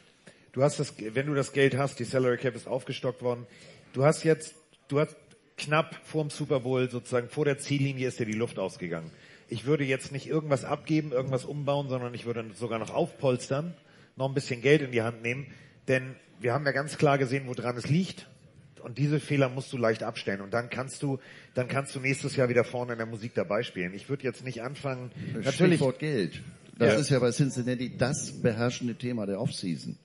[0.52, 3.47] Du hast das, wenn du das Geld hast, die Salary Cap ist aufgestockt worden.
[3.92, 4.55] Du hast jetzt,
[4.89, 5.15] du hast
[5.58, 9.10] knapp vorm Super Bowl sozusagen vor der Ziellinie ist dir die Luft ausgegangen.
[9.49, 13.74] Ich würde jetzt nicht irgendwas abgeben, irgendwas umbauen, sondern ich würde sogar noch aufpolstern
[14.16, 15.47] noch ein bisschen Geld in die Hand nehmen,
[15.89, 18.28] denn wir haben ja ganz klar gesehen, woran es liegt.
[18.82, 20.42] Und diese Fehler musst du leicht abstellen.
[20.42, 21.18] Und dann kannst du,
[21.55, 23.94] dann kannst du nächstes Jahr wieder vorne in der Musik dabei spielen.
[23.94, 25.10] Ich würde jetzt nicht anfangen.
[25.32, 25.55] Natürlich.
[25.55, 26.42] Stichwort Geld.
[26.78, 26.98] Das Ja.
[27.00, 29.97] ist ja bei Cincinnati das beherrschende Thema der Offseason.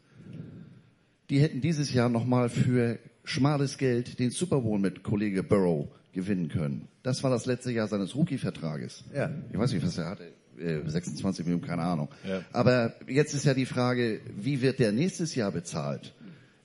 [1.30, 6.48] Die hätten dieses Jahr nochmal für schmales Geld den Super Bowl mit Kollege Burrow gewinnen
[6.48, 6.88] können.
[7.04, 9.04] Das war das letzte Jahr seines Rookie-Vertrages.
[9.14, 9.30] Ja.
[9.52, 10.24] Ich weiß nicht, was er hatte.
[10.58, 12.08] Äh, 26 Millionen, keine Ahnung.
[12.28, 12.42] Ja.
[12.52, 16.14] Aber jetzt ist ja die Frage, wie wird der nächstes Jahr bezahlt?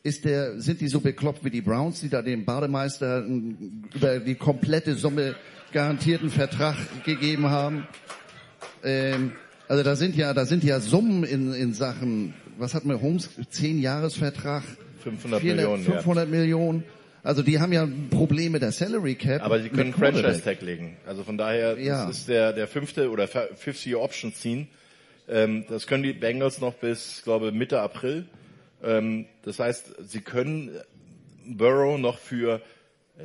[0.06, 4.18] Ist der, sind die so bekloppt wie die Browns, die da dem Bademeister einen über
[4.18, 5.34] die komplette Summe
[5.72, 6.76] garantierten Vertrag
[7.06, 7.88] gegeben haben?
[8.84, 9.32] Ähm,
[9.66, 13.30] also da sind ja, da sind ja Summen in, in Sachen, was hat mir Holmes,
[13.48, 14.62] 10 Jahresvertrag?
[15.02, 15.92] 500 400, Millionen, ja.
[15.92, 16.84] 500 Millionen.
[17.22, 19.40] Also die haben ja Probleme der Salary Cap.
[19.42, 19.94] Aber sie können.
[19.94, 20.98] Franchise Tag legen.
[21.06, 22.06] Also von daher, Ja.
[22.06, 24.68] das ist der, der fünfte oder fifth Year Option ziehen.
[25.30, 28.26] Ähm, das können die Bengals noch bis, glaube Mitte April.
[28.84, 30.70] Ähm, das heißt, sie können
[31.46, 32.60] Burrow noch für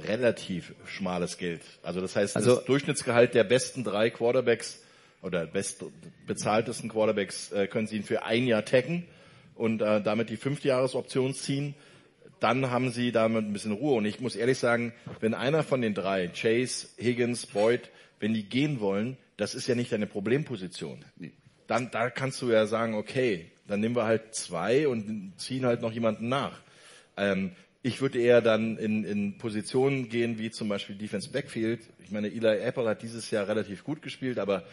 [0.08, 1.62] relativ schmales Geld.
[1.84, 4.84] Also das heißt, Also- das Durchschnittsgehalt der besten drei Quarterbacks
[5.22, 5.84] oder best
[6.28, 9.06] bezahltesten Quarterbacks äh, können sie ihn für ein Jahr taggen
[9.56, 11.74] und äh, damit die Fünftjahresoption ziehen.
[12.40, 13.96] Dann haben sie damit ein bisschen Ruhe.
[13.96, 17.90] Und ich muss ehrlich sagen, wenn einer von den drei, Chase, Higgins, Boyd,
[18.22, 21.04] wenn die gehen wollen, das ist ja nicht deine Problemposition.
[21.68, 25.82] Dann, da kannst du ja sagen, okay, dann nehmen wir halt zwei und ziehen halt
[25.82, 26.60] noch jemanden nach.
[27.16, 31.82] Ähm, ich würde eher dann in, in Positionen gehen, wie zum Beispiel Defense Backfield.
[32.04, 34.64] Ich meine, Eli Apple hat dieses Jahr relativ gut gespielt, aber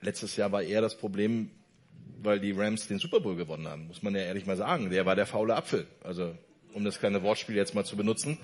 [0.00, 1.50] letztes Jahr war eher das Problem,
[2.22, 4.90] weil die Rams den Super Bowl gewonnen haben, muss man ja ehrlich mal sagen.
[4.90, 5.86] Der war der faule Apfel.
[6.02, 6.34] Also,
[6.72, 8.38] um das kleine Wortspiel jetzt mal zu benutzen.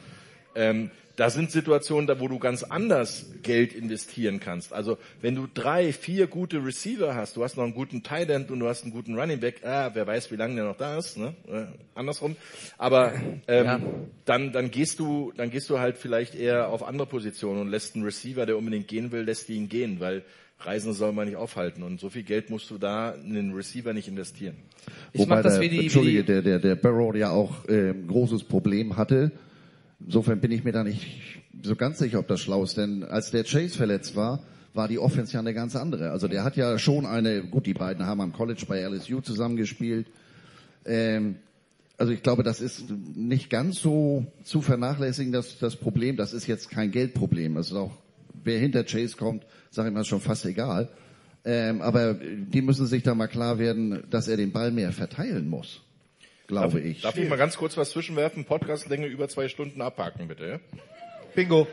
[0.58, 4.72] Ähm, da sind Situationen, da wo du ganz anders Geld investieren kannst.
[4.72, 8.52] Also wenn du drei, vier gute Receiver hast, du hast noch einen guten Tight End
[8.52, 10.96] und du hast einen guten Running Back, ah, wer weiß, wie lange der noch da
[10.96, 11.34] ist, ne?
[11.48, 11.64] Äh,
[11.96, 12.36] andersrum.
[12.76, 13.12] Aber
[13.48, 13.80] ähm, Ja.
[14.26, 17.96] dann, dann gehst du, dann gehst du halt vielleicht eher auf andere Positionen und lässt
[17.96, 20.22] einen Receiver, der unbedingt gehen will, lässt ihn gehen, weil
[20.60, 23.92] Reisen soll man nicht aufhalten und so viel Geld musst du da in den Receiver
[23.92, 24.56] nicht investieren.
[25.14, 29.32] Wobei der, Entschuldige, der, der, der Barrow ja auch äh, ein großes Problem hatte.
[30.04, 31.06] Insofern bin ich mir da nicht
[31.62, 34.42] so ganz sicher, ob das schlau ist, denn als der Chase verletzt war,
[34.74, 36.10] war die Offense ja eine ganz andere.
[36.10, 40.06] Also der hat ja schon eine, gut, die beiden haben am College bei LSU zusammengespielt.
[40.84, 41.36] Ähm,
[41.96, 42.84] also ich glaube, das ist
[43.16, 46.16] nicht ganz so zu vernachlässigen, das, das Problem.
[46.16, 47.56] Das ist jetzt kein Geldproblem.
[47.56, 47.92] Das ist auch,
[48.44, 50.88] wer hinter Chase kommt, sage ich mal, schon fast egal.
[51.44, 55.48] Ähm, aber die müssen sich da mal klar werden, dass er den Ball mehr verteilen
[55.48, 55.82] muss,
[56.48, 57.02] glaube darf, ich.
[57.02, 58.44] Darf ich mal ganz kurz was zwischenwerfen?
[58.44, 60.60] Podcastlänge über zwei Stunden abhaken, bitte.
[61.36, 61.68] Bingo.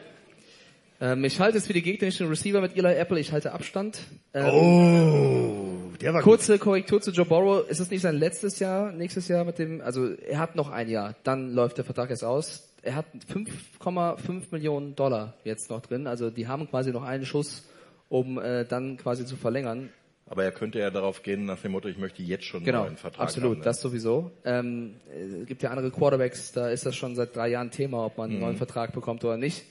[1.02, 4.00] Ähm, ich halte es für die gegnerischen Receiver mit Eli Apple, ich halte Abstand.
[4.34, 7.68] Ähm, Oh, der war Kurze Korrektur zu Joe Burrow.
[7.68, 10.88] Ist es nicht sein letztes Jahr, nächstes Jahr mit dem, also er hat noch ein
[10.88, 12.70] Jahr, dann läuft der Vertrag erst aus.
[12.82, 17.68] Er hat 5,5 Millionen Dollar jetzt noch drin, also die haben quasi noch einen Schuss,
[18.08, 19.90] um äh, dann quasi zu verlängern.
[20.28, 22.84] Aber er könnte ja darauf gehen, nach dem Motto, ich möchte jetzt schon einen Genau,
[22.86, 23.58] neuen Vertrag absolut, haben.
[23.60, 23.64] ne?
[23.64, 24.32] das sowieso.
[24.44, 24.96] Ähm,
[25.42, 28.30] es gibt ja andere Quarterbacks, da ist das schon seit drei Jahren Thema, ob man
[28.30, 28.46] einen Mhm.
[28.46, 29.64] neuen Vertrag bekommt oder nicht.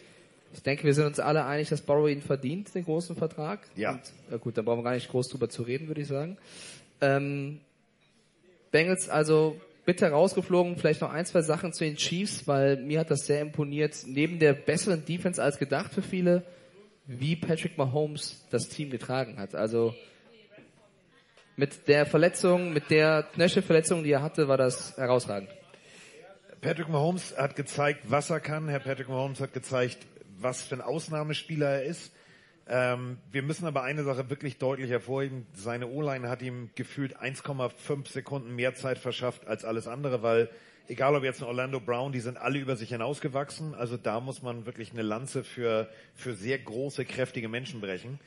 [0.53, 3.67] Ich denke, wir sind uns alle einig, dass Burrow ihn verdient, den großen Vertrag.
[3.75, 3.93] Ja.
[3.95, 4.01] Und,
[4.31, 6.37] ja gut, dann brauchen wir gar nicht groß drüber zu reden, würde ich sagen.
[7.01, 7.59] Ähm,
[8.71, 13.11] Bengals also bitte rausgeflogen, vielleicht noch ein, zwei Sachen zu den Chiefs, weil mir hat
[13.11, 16.45] das sehr imponiert, neben der besseren Defense als gedacht für viele,
[17.07, 19.55] wie Patrick Mahomes das Team getragen hat.
[19.57, 19.95] Also
[21.57, 25.49] mit der Verletzung, mit der Knöchelverletzung, die er hatte, war das herausragend.
[26.61, 28.69] Patrick Mahomes hat gezeigt, was er kann.
[28.69, 29.99] Herr Patrick Mahomes hat gezeigt,
[30.39, 32.13] was für ein Ausnahmespieler er ist.
[32.67, 35.47] Ähm, wir müssen aber eine Sache wirklich deutlich hervorheben.
[35.53, 40.49] Seine O-Line hat ihm gefühlt 1,5 Sekunden mehr Zeit verschafft als alles andere, weil
[40.89, 43.75] egal ob jetzt ein Orlando Brown, die sind alle über sich hinausgewachsen.
[43.75, 48.19] Also da muss man wirklich eine Lanze für, für sehr große, kräftige Menschen brechen,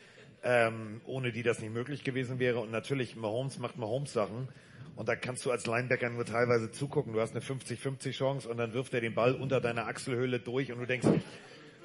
[0.48, 2.60] ähm, ohne die das nicht möglich gewesen wäre.
[2.60, 4.48] Und natürlich, Mahomes macht Mahomes-Sachen.
[4.96, 7.12] Und da kannst du als Linebacker nur teilweise zugucken.
[7.14, 10.72] Du hast eine 50-50 Chance und dann wirft er den Ball unter deiner Achselhöhle durch
[10.72, 11.08] und du denkst,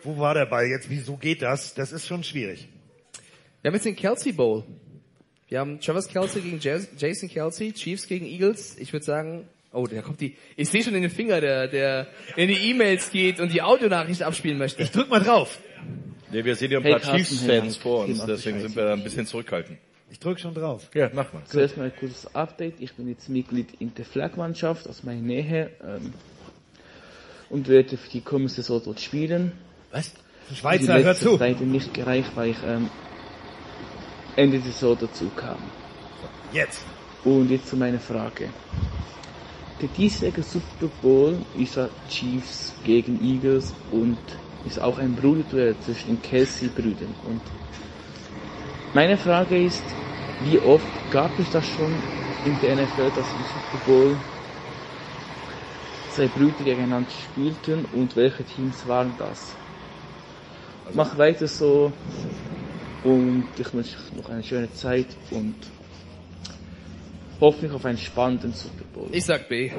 [0.05, 0.89] wo war der Ball jetzt?
[0.89, 1.74] Wieso geht das?
[1.74, 2.68] Das ist schon schwierig.
[3.60, 4.65] Wir haben jetzt den Kelsey Bowl.
[5.49, 8.78] Wir haben Travis Kelsey gegen Jas- Jason Kelsey, Chiefs gegen Eagles.
[8.78, 12.07] Ich würde sagen, oh, da kommt die, ich sehe schon in den Finger, der, der
[12.36, 14.82] in die E-Mails geht und die Audionachricht abspielen möchte.
[14.82, 15.58] Ich drück mal drauf.
[16.33, 18.94] Nee, wir sehen hier ein Hey, paar Chiefs-Fans vor uns, Team deswegen sind wir da
[18.94, 19.78] ein bisschen zurückhaltend.
[20.11, 20.91] Ich drück schon drauf.
[20.94, 21.43] Ja, mach mal.
[21.44, 22.81] Zuerst mal ein kurzes Update.
[22.81, 26.12] Ich bin jetzt Mitglied in der Flagmannschaft aus meiner Nähe ähm,
[27.49, 29.52] und werde für die kommende Saison dort spielen.
[29.91, 30.12] Was?
[30.51, 31.39] Die Schweizer, hör zu.
[31.39, 32.91] Zeit nicht gereicht, weil ich ähm,
[34.36, 35.59] Ende der Saison dazu kam.
[36.52, 36.85] Jetzt.
[37.25, 38.49] Und jetzt zu meiner Frage.
[39.81, 44.19] Der diesjährige Super Bowl ist ja Chiefs gegen Eagles und
[44.66, 47.15] ist auch ein Bruderduell zwischen den Kelsey-Brüdern.
[47.26, 47.41] Und
[48.94, 49.84] meine Frage ist,
[50.41, 51.92] wie oft gab es das schon
[52.44, 54.16] in der NFL, dass im Super Bowl
[56.10, 59.55] zwei Brüder gegeneinander spielten und welche Teams waren das?
[60.94, 61.92] Mach weiter so
[63.02, 65.55] und ich wünsche euch noch eine schöne Zeit und
[67.41, 69.08] hoffentlich auf einen spannenden Super Bowl.
[69.10, 69.70] Ich sag B.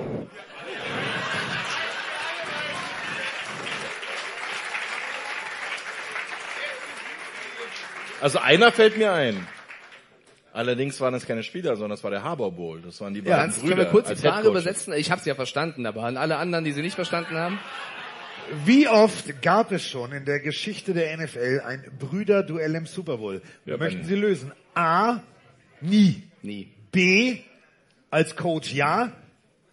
[8.23, 9.45] Also einer fällt mir ein.
[10.53, 12.81] Allerdings waren es keine Spieler, sondern es war der Harbour Bowl.
[12.81, 13.75] Das waren die Ja, beiden kannst, Brüder.
[13.75, 14.93] können wir kurz die als Frage übersetzen?
[14.93, 17.59] Ich habe sie ja verstanden, aber an alle anderen, die sie nicht verstanden haben.
[18.63, 23.41] Wie oft gab es schon in der Geschichte der NFL ein Brüderduell im Super Bowl?
[23.65, 24.53] Ja, Möchten Sie lösen?
[24.73, 25.19] A.
[25.81, 26.23] Nie.
[26.43, 26.71] Nie.
[26.93, 27.39] B.
[28.09, 29.11] Als Coach ja.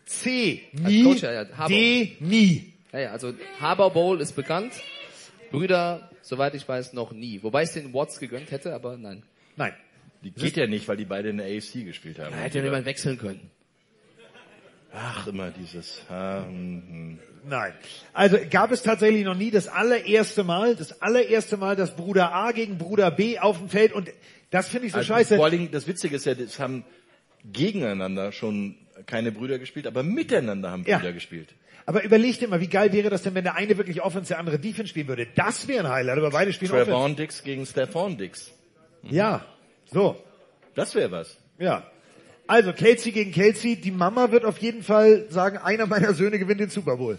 [0.07, 0.63] C.
[0.73, 1.05] Nie.
[1.05, 1.45] Coach, ja, ja.
[1.69, 2.17] D.
[2.19, 2.73] Nie.
[2.93, 4.73] Ja, ja, also Harbour Bowl ist bekannt.
[5.53, 7.43] Brüder, soweit ich weiß, noch nie.
[7.43, 9.23] Wobei ich den Watts gegönnt hätte, aber nein.
[9.57, 9.75] Nein.
[10.23, 12.31] Die geht ja nicht, weil die beide in der AFC gespielt haben.
[12.31, 13.51] Da hätte ja niemand wechseln können.
[14.93, 16.03] Ach, immer dieses.
[16.09, 17.19] ah, hm, hm.
[17.49, 17.73] Nein.
[18.13, 22.53] Also gab es tatsächlich noch nie das allererste Mal, das allererste Mal, dass Bruder A
[22.53, 24.11] gegen Bruder B auf dem Feld und
[24.51, 25.37] das finde ich so Also scheiße.
[25.37, 26.85] Vor allen Dingen, das Witzige ist ja, es haben
[27.45, 28.75] gegeneinander schon
[29.07, 30.99] keine Brüder gespielt, aber miteinander haben Ja.
[30.99, 31.55] Brüder gespielt.
[31.91, 34.39] Aber überleg dir mal, wie geil wäre das denn, wenn der eine wirklich Offense, der
[34.39, 35.27] andere Defense spielen würde?
[35.35, 36.89] Das wäre ein Highlight, aber beide spielen Offense.
[36.93, 38.53] Trevon Dix gegen Stephon Dix.
[39.03, 39.45] Ja,
[39.93, 40.17] so.
[40.77, 41.37] Das wäre was.
[41.59, 41.83] Ja.
[42.47, 46.61] Also Kelsey gegen Kelsey, die Mama wird auf jeden Fall sagen, einer meiner Söhne gewinnt
[46.61, 47.19] den Super Bowl.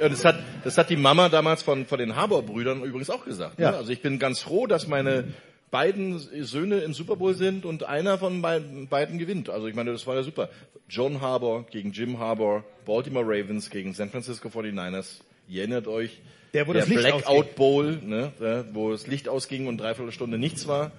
[0.00, 3.60] Ja, das hat, das hat die Mama damals von, von den Harbour-Brüdern übrigens auch gesagt.
[3.60, 3.72] Ja.
[3.72, 3.76] Ne?
[3.76, 5.34] Also ich bin ganz froh, dass meine
[5.70, 9.50] beiden Söhne im Super Bowl sind und einer von beiden, gewinnt.
[9.50, 10.48] Also ich meine, das war ja super.
[10.88, 15.20] John Harbour gegen Jim Harbour, Baltimore Ravens gegen San Francisco 49ers.
[15.48, 16.20] Ihr erinnert euch,
[16.54, 17.54] Der, der Blackout ausging.
[17.56, 20.92] Bowl, ne, der, wo das Licht ausging und dreiviertel Stunde nichts war.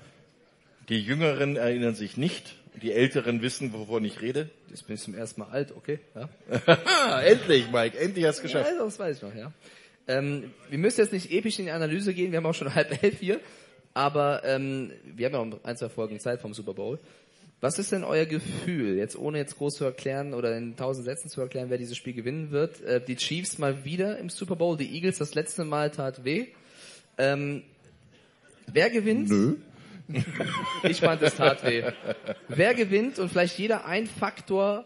[0.89, 2.55] Die Jüngeren erinnern sich nicht.
[2.81, 4.49] Die Älteren wissen, wovon ich rede.
[4.69, 5.99] Jetzt bin ich zum ersten Mal alt, okay?
[6.15, 7.19] Ja.
[7.21, 8.69] endlich, Mike, endlich hast du es geschafft.
[8.71, 9.51] Ja, das weiß ich noch, ja.
[10.07, 13.03] Ähm, wir müssen jetzt nicht episch in die Analyse gehen, wir haben auch schon halb
[13.03, 13.39] elf hier,
[13.93, 16.99] aber ähm, wir haben ja noch ein, zwei Folgen Zeit vom Super Bowl.
[17.61, 21.29] Was ist denn euer Gefühl, jetzt ohne jetzt groß zu erklären oder in tausend Sätzen
[21.29, 22.81] zu erklären, wer dieses Spiel gewinnen wird?
[22.81, 26.47] Äh, die Chiefs mal wieder im Super Bowl, die Eagles das letzte Mal tat weh.
[27.17, 27.63] Ähm,
[28.71, 29.29] wer gewinnt?
[29.29, 29.55] Nö.
[30.83, 31.83] Ich fand es tat weh.
[32.47, 34.85] Wer gewinnt und vielleicht jeder ein Faktor,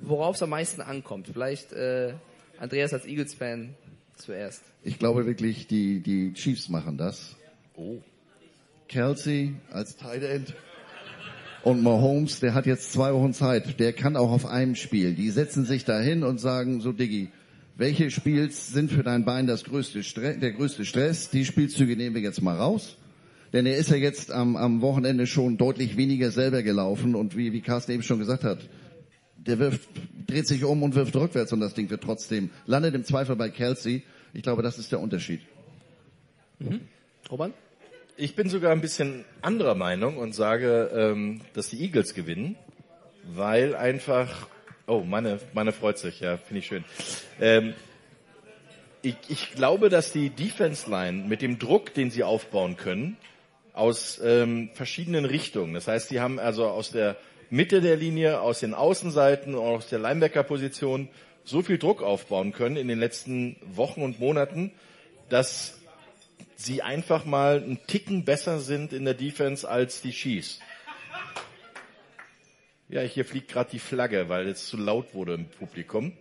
[0.00, 1.28] worauf es am meisten ankommt.
[1.32, 2.14] Vielleicht äh,
[2.58, 3.74] Andreas als Eagles-Fan
[4.16, 4.62] zuerst.
[4.82, 7.36] Ich glaube wirklich, die, die Chiefs machen das.
[7.76, 7.98] Oh.
[8.88, 10.54] Kelsey als Tight End
[11.62, 13.78] und Mahomes, der hat jetzt zwei Wochen Zeit.
[13.78, 15.16] Der kann auch auf einem spielen.
[15.16, 17.28] Die setzen sich dahin und sagen, so Diggi,
[17.76, 21.30] welche Spiels sind für dein Bein das größte der größte Stress?
[21.30, 22.96] Die Spielzüge nehmen wir jetzt mal raus.
[23.52, 27.52] Denn er ist ja jetzt am, am Wochenende schon deutlich weniger selber gelaufen und wie,
[27.52, 28.58] wie Carsten eben schon gesagt hat,
[29.36, 29.88] der wirft,
[30.26, 33.48] dreht sich um und wirft rückwärts und das Ding wird trotzdem, landet im Zweifel bei
[33.48, 34.02] Kelsey.
[34.34, 35.40] Ich glaube, das ist der Unterschied.
[37.30, 37.54] Roman?
[38.20, 42.56] Ich bin sogar ein bisschen anderer Meinung und sage, ähm, dass die Eagles gewinnen,
[43.22, 44.48] weil einfach,
[44.88, 46.84] oh, meine, meine freut sich, ja, finde ich schön.
[47.40, 47.74] Ähm,
[49.02, 53.16] ich, ich glaube, dass die Defense Line mit dem Druck, den sie aufbauen können,
[53.72, 55.74] aus ähm, verschiedenen Richtungen.
[55.74, 57.14] Das heißt, sie haben also aus der
[57.50, 61.08] Mitte der Linie, aus den Außenseiten und aus der Linebacker-Position
[61.44, 64.72] so viel Druck aufbauen können in den letzten Wochen und Monaten,
[65.28, 65.77] dass
[66.58, 70.58] sie einfach mal einen Ticken besser sind in der Defense als die Chiefs.
[72.88, 76.12] Ja, hier fliegt gerade die Flagge, weil es zu laut wurde im Publikum.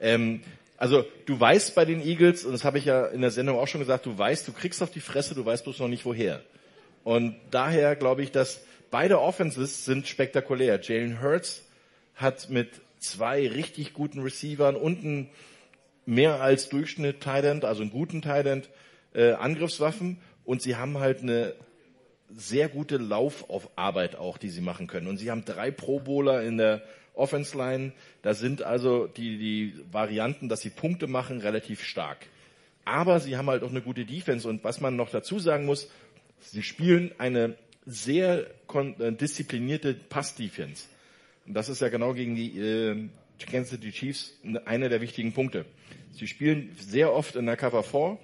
[0.00, 0.40] Ähm,
[0.78, 3.68] also du weißt bei den Eagles, und das habe ich ja in der Sendung auch
[3.68, 6.42] schon gesagt, du weißt, du kriegst auf die Fresse, du weißt bloß noch nicht woher.
[7.04, 10.80] Und daher glaube ich, dass beide Offenses sind spektakulär.
[10.80, 11.64] Jalen Hurts
[12.14, 15.28] hat mit zwei richtig guten Receivern und einem
[16.06, 18.70] mehr als Durchschnitt Tight End, also einen guten Tight End,
[19.16, 21.54] äh, Angriffswaffen und sie haben halt eine
[22.30, 25.06] sehr gute Laufarbeit auch, die sie machen können.
[25.06, 26.82] Und sie haben drei Pro Bowler in der
[27.14, 27.92] Offense Line.
[28.22, 32.26] Da sind also die, die Varianten, dass sie Punkte machen, relativ stark.
[32.84, 34.46] Aber sie haben halt auch eine gute Defense.
[34.48, 35.88] Und was man noch dazu sagen muss,
[36.40, 40.84] sie spielen eine sehr kon- äh, disziplinierte Pass-Defense.
[41.46, 43.08] Und das ist ja genau gegen die äh,
[43.50, 45.64] Kansas City Chiefs einer der wichtigen Punkte.
[46.12, 48.18] Sie spielen sehr oft in der Cover 4.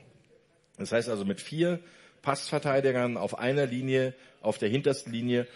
[0.79, 1.81] Das heißt also mit vier
[2.23, 5.47] Passverteidigern auf einer Linie, auf der hintersten Linie,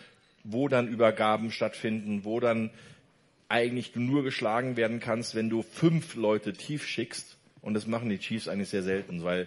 [0.45, 2.71] wo dann Übergaben stattfinden, wo dann
[3.49, 7.37] eigentlich du nur geschlagen werden kannst, wenn du fünf Leute tief schickst.
[7.63, 9.47] Und das machen die Chiefs eigentlich sehr selten, weil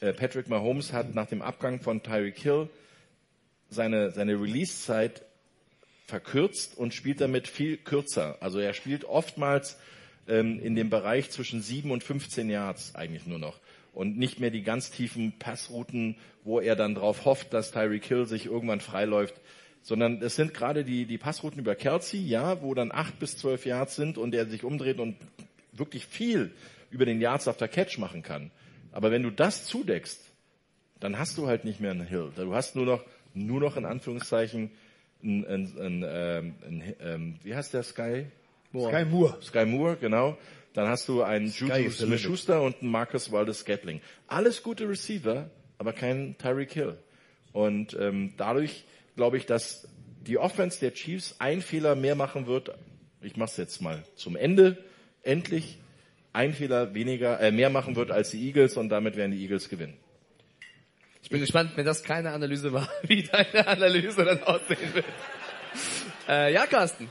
[0.00, 2.68] äh, Patrick Mahomes hat nach dem Abgang von Tyreek Hill
[3.68, 5.22] seine, seine Release-Zeit
[6.06, 8.36] verkürzt und spielt damit viel kürzer.
[8.40, 9.78] Also er spielt oftmals
[10.28, 13.60] ähm, in dem Bereich zwischen 7 und 15 Yards eigentlich nur noch.
[13.92, 18.26] Und nicht mehr die ganz tiefen Passrouten, wo er dann darauf hofft, dass Tyreek Hill
[18.26, 19.34] sich irgendwann freiläuft.
[19.82, 23.66] Sondern es sind gerade die, die Passrouten über Kelsey, ja, wo dann 8 bis 12
[23.66, 25.16] Yards sind und er sich umdreht und
[25.72, 26.52] wirklich viel
[26.90, 28.50] über den Yards after Catch machen kann.
[28.92, 30.20] Aber wenn du das zudeckst,
[31.00, 32.30] dann hast du halt nicht mehr einen Hill.
[32.36, 33.04] Du hast nur noch,
[33.34, 34.70] nur noch in Anführungszeichen,
[35.22, 38.26] ein, ein, ein, ähm, ein, ähm, wie heißt der Sky?
[38.72, 39.38] Sky Moore.
[39.42, 40.36] Sky Moore, genau.
[40.74, 41.90] Dann hast du einen Juju.
[41.90, 44.00] Smith-Schuster und einen Marcus Waldes-Gatling.
[44.26, 46.98] Alles gute Receiver, aber kein Tyreek Hill.
[47.52, 48.84] Und ähm, dadurch
[49.14, 49.86] glaube ich, dass
[50.26, 52.74] die Offense der Chiefs ein Fehler mehr machen wird.
[53.20, 54.78] Ich mache es jetzt mal zum Ende.
[55.22, 55.78] Endlich
[56.32, 59.68] ein Fehler weniger, äh, mehr machen wird als die Eagles und damit werden die Eagles
[59.68, 59.96] gewinnen.
[61.22, 65.04] Ich bin gespannt, wenn das keine Analyse war, wie deine Analyse dann aussehen wird.
[66.28, 67.08] Äh, ja, Carsten.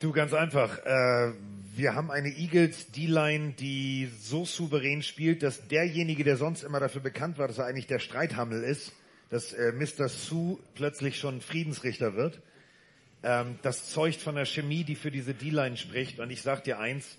[0.00, 0.78] Du, ganz einfach.
[0.84, 1.32] Äh,
[1.76, 7.00] wir haben eine Eagles D-Line, die so souverän spielt, dass derjenige, der sonst immer dafür
[7.00, 8.92] bekannt war, dass er eigentlich der Streithammel ist,
[9.30, 10.08] dass äh, Mr.
[10.08, 12.40] Sue plötzlich schon Friedensrichter wird.
[13.22, 16.18] Ähm, das zeugt von der Chemie, die für diese D-Line spricht.
[16.18, 17.18] Und ich sag dir eins,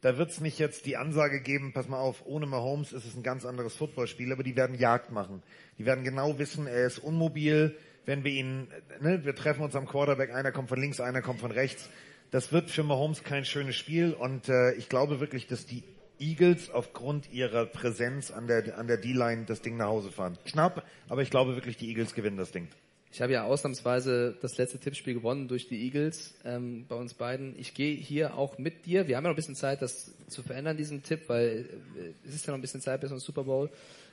[0.00, 3.22] da wird's nicht jetzt die Ansage geben, pass mal auf, ohne Mahomes ist es ein
[3.22, 5.42] ganz anderes Footballspiel, aber die werden Jagd machen.
[5.78, 8.66] Die werden genau wissen, er ist unmobil, wenn wir ihn,
[9.00, 11.88] ne, wir treffen uns am Quarterback, einer kommt von links, einer kommt von rechts.
[12.32, 15.82] Das wird für Mahomes kein schönes Spiel und äh, ich glaube wirklich, dass die
[16.18, 20.38] Eagles aufgrund ihrer Präsenz an der, an der D-Line das Ding nach Hause fahren.
[20.46, 22.68] Knapp, aber ich glaube wirklich, die Eagles gewinnen das Ding.
[23.12, 27.54] Ich habe ja ausnahmsweise das letzte Tippspiel gewonnen durch die Eagles ähm, bei uns beiden.
[27.58, 29.08] Ich gehe hier auch mit dir.
[29.08, 32.34] Wir haben ja noch ein bisschen Zeit, das zu verändern, diesen Tipp, weil äh, es
[32.34, 33.68] ist ja noch ein bisschen Zeit bis zum Super Bowl.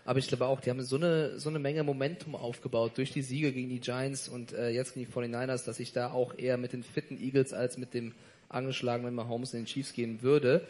[0.10, 3.22] Aber ich glaube auch, die haben so eine, so eine Menge Momentum aufgebaut durch die
[3.22, 6.58] Siege gegen die Giants und äh, jetzt gegen die 49ers, dass ich da auch eher
[6.58, 8.14] mit den fitten Eagles als mit dem
[8.48, 10.66] angeschlagenen Mahomes in den Chiefs gehen würde.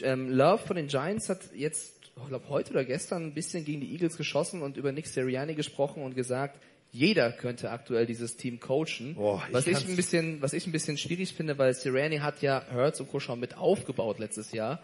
[0.00, 3.80] Ähm, Love von den Giants hat jetzt, ich glaube heute oder gestern, ein bisschen gegen
[3.80, 6.60] die Eagles geschossen und über Nick Sirianni gesprochen und gesagt,
[6.92, 9.16] jeder könnte aktuell dieses Team coachen.
[9.16, 12.42] Boah, ich was ich ein bisschen, was ich ein bisschen schwierig finde, weil Sirianni hat
[12.42, 13.18] ja Hurts und Co.
[13.18, 14.80] schon mit aufgebaut letztes Jahr.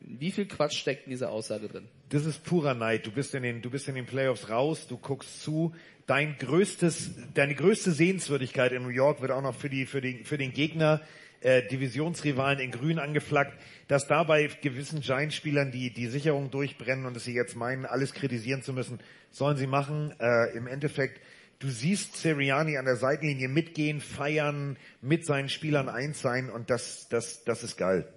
[0.00, 1.88] Wie viel Quatsch steckt in dieser Aussage drin?
[2.10, 3.06] Das ist purer Neid.
[3.06, 5.74] Du bist in den, du bist in den Playoffs raus, du guckst zu.
[6.06, 10.24] Dein größtes, deine größte Sehenswürdigkeit in New York wird auch noch für die, für den,
[10.24, 11.02] für den Gegner,
[11.40, 13.52] äh, Divisionsrivalen in Grün angeflaggt,
[13.86, 18.12] dass da bei gewissen Giants-Spielern die, die Sicherung durchbrennen und dass sie jetzt meinen, alles
[18.12, 18.98] kritisieren zu müssen,
[19.30, 20.14] sollen sie machen.
[20.18, 21.20] Äh, Im Endeffekt,
[21.58, 27.08] du siehst Sirianni an der Seitenlinie mitgehen, feiern, mit seinen Spielern eins sein und das,
[27.08, 28.08] das, das ist geil.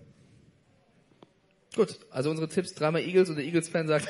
[1.76, 4.08] Gut, also unsere Tipps, dreimal Eagles und der Eagles-Fan sagt,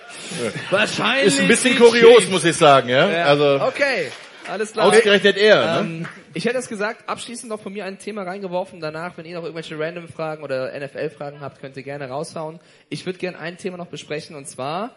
[0.70, 3.24] wahrscheinlich Ist ein bisschen die kurios, muss ich sagen, ja.
[3.24, 4.10] Also okay,
[4.46, 4.88] alles klar.
[4.88, 5.88] Ausgerechnet er, ne?
[5.88, 8.80] Ähm, ich hätte es gesagt, abschließend noch von mir ein Thema reingeworfen.
[8.80, 12.60] Danach, wenn ihr noch irgendwelche random Fragen oder NFL-Fragen habt, könnt ihr gerne raushauen.
[12.90, 14.94] Ich würde gerne ein Thema noch besprechen und zwar,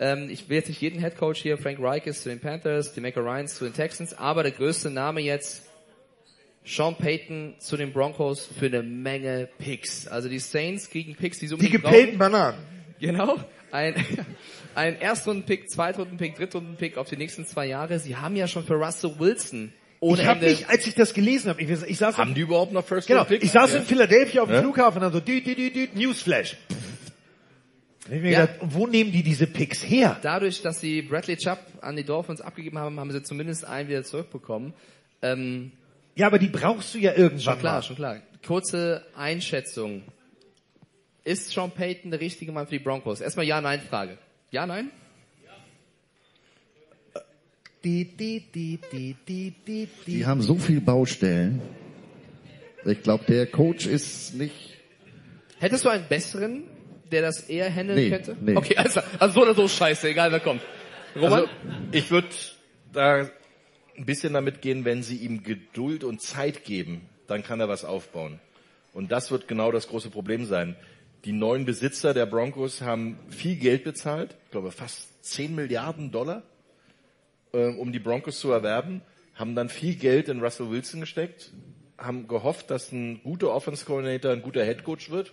[0.00, 3.20] ähm, ich will jetzt nicht jeden Headcoach hier, Frank Reich ist zu den Panthers, Demeco
[3.20, 5.67] Ryans zu den Texans, aber der größte Name jetzt
[6.68, 10.06] Sean Payton zu den Broncos für eine Menge Picks.
[10.06, 12.58] Also die Saints kriegen Picks, die so Die gepellten Bananen.
[13.00, 13.36] Genau.
[13.70, 13.94] Ein,
[14.74, 17.98] ein Erstrunden-Pick, Zweitrunden-Pick, Drittrunden-Pick auf die nächsten zwei Jahre.
[17.98, 20.50] Sie haben ja schon für Russell Wilson ohne ich habe Ende.
[20.52, 23.24] mich, als ich das gelesen habe, ich, ich saß Haben die überhaupt noch First Genau,
[23.24, 23.44] Picks?
[23.44, 23.78] ich saß Ja.
[23.80, 24.62] in Philadelphia auf dem Ja?
[24.62, 26.56] Flughafen und dann so, düt, düt, düt, düt, Newsflash.
[28.04, 28.40] Da hab ich mir Ja.
[28.46, 30.18] gedacht, wo nehmen die diese Picks her?
[30.22, 34.04] Dadurch, dass sie Bradley Chubb an die Dolphins abgegeben haben, haben sie zumindest einen wieder
[34.04, 34.72] zurückbekommen.
[35.22, 35.72] Ähm,
[36.18, 37.82] Ja, aber die brauchst du ja irgendwann schon klar, mal.
[37.82, 38.16] schon klar.
[38.44, 40.02] Kurze Einschätzung.
[41.22, 43.20] Ist Sean Payton der richtige Mann für die Broncos?
[43.20, 44.18] Erstmal Ja-Nein-Frage.
[44.50, 44.90] Ja, nein?
[47.84, 51.62] Die, die, die, die, die, die, Die haben so viel Baustellen.
[52.84, 54.74] Ich glaube, der Coach ist nicht.
[55.60, 56.64] Hättest du einen besseren,
[57.12, 58.36] der das eher handeln Nee, könnte?
[58.40, 58.56] nee.
[58.56, 60.62] Okay, also, also so oder so scheiße, egal wer kommt.
[61.14, 61.32] Roman?
[61.42, 61.48] Also,
[61.92, 62.28] ich würde
[62.92, 63.28] da
[63.98, 67.84] ein bisschen damit gehen, wenn sie ihm Geduld und Zeit geben, dann kann er was
[67.84, 68.40] aufbauen.
[68.92, 70.76] Und das wird genau das große Problem sein.
[71.24, 76.42] Die neuen Besitzer der Broncos haben viel Geld bezahlt, ich glaube fast 10 Milliarden Dollar,
[77.52, 79.02] ähm, um die Broncos zu erwerben,
[79.34, 81.52] haben dann viel Geld in Russell Wilson gesteckt,
[81.96, 85.32] haben gehofft, dass ein guter Offense Coordinator ein guter Head Coach wird.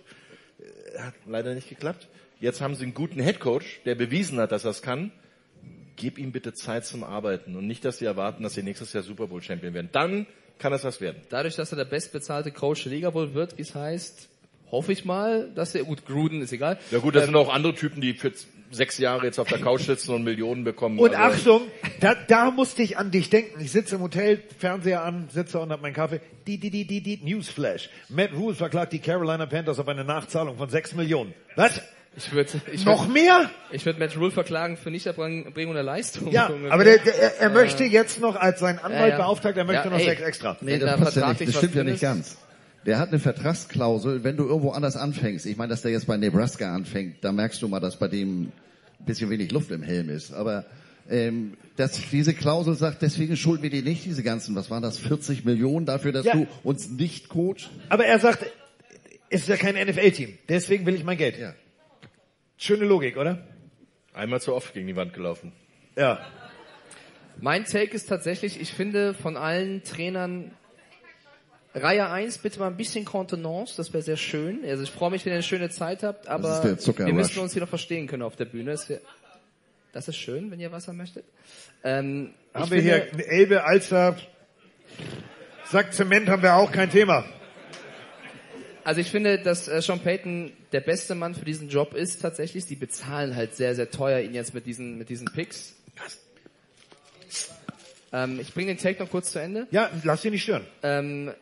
[0.58, 2.08] Äh, Hat leider nicht geklappt.
[2.40, 5.12] Jetzt haben sie einen guten Head Coach, der bewiesen hat, dass er es kann.
[5.96, 9.02] Gib ihm bitte Zeit zum Arbeiten und nicht, dass sie erwarten, dass sie nächstes Jahr
[9.02, 9.88] Super Bowl Champion werden.
[9.92, 10.26] Dann
[10.58, 11.20] kann das was werden.
[11.30, 14.28] Dadurch, dass er der bestbezahlte Coach der Liga wohl wird, wie es heißt,
[14.70, 16.78] hoffe ich mal, dass er, gut, Gruden ist egal.
[16.90, 18.32] Ja gut, das Ähm, sind auch andere Typen, die für
[18.72, 20.98] sechs Jahre jetzt auf der Couch sitzen und Millionen bekommen.
[20.98, 21.68] Und Also- Achtung,
[22.00, 23.60] da, da musste ich an dich denken.
[23.60, 26.20] Ich sitze im Hotel, Fernseher an, sitze und hab meinen Kaffee.
[26.48, 27.90] Die, die, die, die, die, Newsflash.
[28.08, 31.32] Matt Rule verklagt die Carolina Panthers auf eine Nachzahlung von 6 Millionen.
[31.54, 31.80] Was?
[32.18, 33.50] Ich würde, ich Noch würd, mehr?
[33.70, 36.32] Ich würde Matt Rule verklagen für Nichterbringung der Leistung.
[36.32, 39.16] Ja, aber der, der, er, er Äh, möchte jetzt noch als sein Anwalt ja, ja.
[39.18, 40.06] beauftigt, er möchte Ja, noch ey.
[40.06, 40.56] sechs extra.
[40.62, 41.46] Nee, da das passt ja nicht.
[41.48, 42.38] Das stimmt ja nicht ganz.
[42.86, 45.44] Der hat eine Vertragsklausel, wenn du irgendwo anders anfängst.
[45.44, 48.44] Ich meine, dass der jetzt bei Nebraska anfängt, da merkst du mal, dass bei dem
[48.44, 48.52] ein
[49.04, 50.32] bisschen wenig Luft im Helm ist.
[50.32, 50.64] Aber
[51.10, 54.98] ähm, dass diese Klausel sagt, deswegen schulden wir dir nicht diese ganzen, was waren das,
[54.98, 56.32] 40 Millionen dafür, dass Ja.
[56.34, 57.68] du uns nicht coach?
[57.90, 58.46] Aber er sagt,
[59.28, 61.34] es ist ja kein NFL-Team, deswegen will ich mein Geld.
[62.56, 63.46] Schöne Logik, oder?
[64.14, 65.52] Einmal zu oft gegen die Wand gelaufen.
[65.96, 66.24] Ja.
[67.38, 70.52] Mein Take ist tatsächlich, ich finde von allen Trainern
[71.74, 74.64] Reihe 1 bitte mal ein bisschen Kontenance, das wäre sehr schön.
[74.66, 77.60] Also ich freue mich, wenn ihr eine schöne Zeit habt, aber wir müssen uns hier
[77.60, 78.70] noch verstehen können auf der Bühne.
[78.70, 79.00] Das, wär,
[79.92, 81.26] das ist schön, wenn ihr Wasser möchtet.
[81.84, 84.16] Ähm, Haben wir finde- hier Elbe, Alster,
[85.66, 87.26] Sack Zement haben wir auch kein Thema.
[88.86, 92.66] Also ich finde, dass äh, Sean Payton der beste Mann für diesen Job ist tatsächlich.
[92.66, 95.74] Die bezahlen halt sehr, sehr teuer ihn jetzt mit diesen, mit diesen Picks.
[98.12, 99.66] Ähm, ich bringe den Take noch kurz zu Ende.
[99.72, 100.64] Ja, lass dich nicht stören.
[100.84, 101.32] Ähm,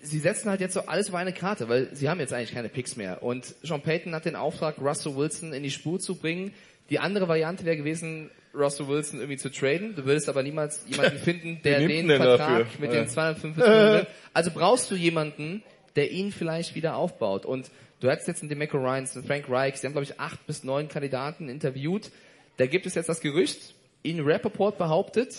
[0.00, 2.70] sie setzen halt jetzt so alles auf eine Karte, weil sie haben jetzt eigentlich keine
[2.70, 3.22] Picks mehr.
[3.22, 6.54] Und Sean Payton hat den Auftrag, Russell Wilson in die Spur zu bringen.
[6.88, 9.94] Die andere Variante wäre gewesen, Russell Wilson irgendwie zu traden.
[9.96, 12.66] Du würdest aber niemals jemanden finden, der den Vertrag dafür?
[12.80, 13.00] mit Ja.
[13.02, 14.06] den 250 Millionen.
[14.32, 15.62] Also brauchst du jemanden,
[15.96, 17.46] der ihn vielleicht wieder aufbaut.
[17.46, 17.70] Und
[18.00, 20.64] du hattest jetzt einen DeMeco Ryans, einen Frank Reich, sie haben glaube ich acht bis
[20.64, 22.10] neun Kandidaten interviewt.
[22.56, 25.36] Da gibt es jetzt das Gerücht, Ian Rappaport behauptet,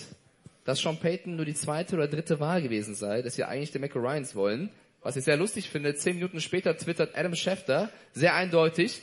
[0.65, 3.99] dass Sean Payton nur die zweite oder dritte Wahl gewesen sei, dass sie eigentlich DeMeco
[3.99, 4.69] Ryans wollen.
[5.03, 9.01] Was ich sehr lustig finde, zehn Minuten später twittert Adam Schefter, sehr eindeutig,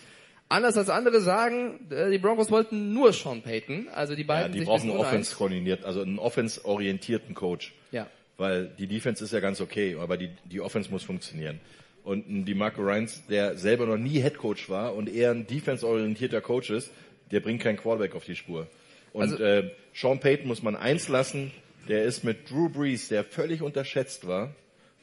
[0.49, 4.53] anders als andere sagen, äh, die Broncos wollten nur Sean Payton, also die Ja, beiden
[4.53, 5.01] die sich brauchen einen 0-1.
[5.01, 7.75] Offense koordiniert, also einen Offense-orientierten Coach.
[7.91, 8.07] Ja.
[8.39, 11.61] Weil die Defense ist ja ganz okay, aber die, die Offense muss funktionieren.
[12.05, 16.41] Und ein DeMarco Ryans, der selber noch nie Head Coach war und eher ein defense-orientierter
[16.41, 16.91] Coach ist,
[17.33, 18.67] der bringt keinen Quarterback auf die Spur.
[19.13, 21.51] Und Also- äh, Sean Payton muss man eins lassen,
[21.89, 24.55] der ist mit Drew Brees, der völlig unterschätzt war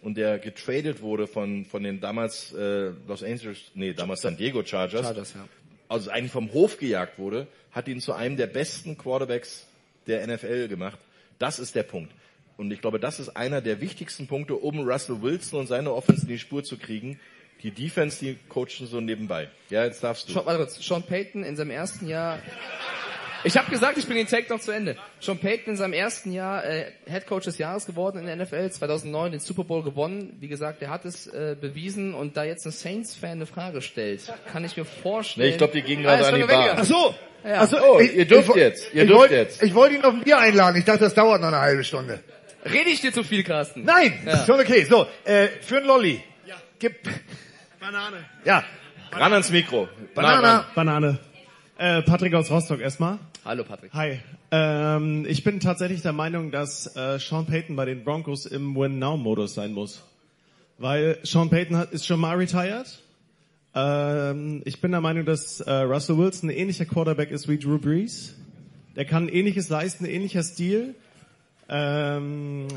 [0.02, 4.64] und der getradet wurde von, von den damals äh, Los Angeles, nee, damals San Diego
[4.64, 5.48] Chargers, Chargers, ja.
[5.90, 9.68] also eigentlich vom Hof gejagt wurde, hat ihn zu einem der besten Quarterbacks
[10.08, 11.00] der NFL gemacht.
[11.38, 12.12] Das ist der Punkt.
[12.58, 16.22] Und ich glaube, das ist einer der wichtigsten Punkte, um Russell Wilson und seine Offense
[16.24, 17.20] in die Spur zu kriegen.
[17.64, 19.50] Die Defense, die coachen so nebenbei.
[19.70, 20.34] Ja, jetzt darfst du.
[20.34, 22.40] Sean, warte kurz, Sean Payton in seinem ersten Jahr.
[23.44, 24.96] Ich habe gesagt, ich bin den Take noch zu Ende.
[25.20, 28.72] Sean Payton in seinem ersten Jahr äh, Head Coach des Jahres geworden in der NFL,
[28.72, 30.36] 2009 den Super Bowl gewonnen.
[30.40, 34.34] Wie gesagt, er hat es äh, bewiesen und da jetzt ein Saints-Fan eine Frage stellt,
[34.52, 35.46] kann ich mir vorstellen.
[35.48, 36.76] Nee, ich glaube, die gingen Ah, gerade ist an die Bar.
[36.78, 37.16] Ach so.
[37.44, 37.62] Ja.
[37.62, 39.62] Ach so, Oh, ich- ihr dürft ich, jetzt, ihr ich dürft wollt- jetzt.
[39.62, 40.78] Ich wollte ihn auf ein Bier einladen.
[40.78, 42.20] Ich dachte, das dauert noch eine halbe Stunde.
[42.66, 43.84] Rede ich dir zu viel, Carsten?
[43.84, 44.46] Nein, Ja.
[44.46, 44.84] schon okay.
[44.86, 46.22] So, äh, für einen Lolli.
[46.48, 46.56] Ja.
[46.80, 46.96] Gib.
[47.80, 48.18] Banane.
[48.44, 48.64] Ja.
[49.12, 49.88] Ran ans Mikro.
[50.16, 50.66] Banane.
[50.74, 51.20] Banane.
[51.78, 53.20] Äh, Patrick aus Rostock erstmal.
[53.44, 53.94] Hallo Patrick.
[53.94, 54.20] Hi.
[54.52, 59.54] Ähm, ich bin tatsächlich der Meinung, dass äh, Sean Payton bei den Broncos im Win-Now-Modus
[59.54, 60.02] sein muss.
[60.78, 62.88] Weil Sean Payton hat, ist schon mal retired.
[63.76, 67.78] Ähm, ich bin der Meinung, dass äh, Russell Wilson ein ähnlicher Quarterback ist wie Drew
[67.78, 68.34] Brees.
[68.96, 70.96] Der kann ähnliches leisten, ähnlicher Stil.
[71.70, 72.68] Ähm,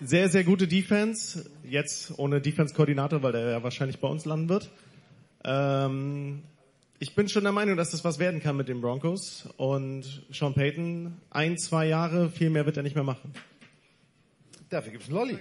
[0.00, 1.50] sehr, sehr gute Defense.
[1.64, 4.70] Jetzt ohne Defense-Koordinator, weil der ja wahrscheinlich bei uns landen wird.
[5.44, 6.42] Ähm,
[6.98, 9.48] ich bin schon der Meinung, dass das was werden kann mit den Broncos.
[9.56, 13.32] Und Sean Payton, ein, zwei Jahre, viel mehr wird er nicht mehr machen.
[14.70, 15.38] Dafür gibt's einen Lolli.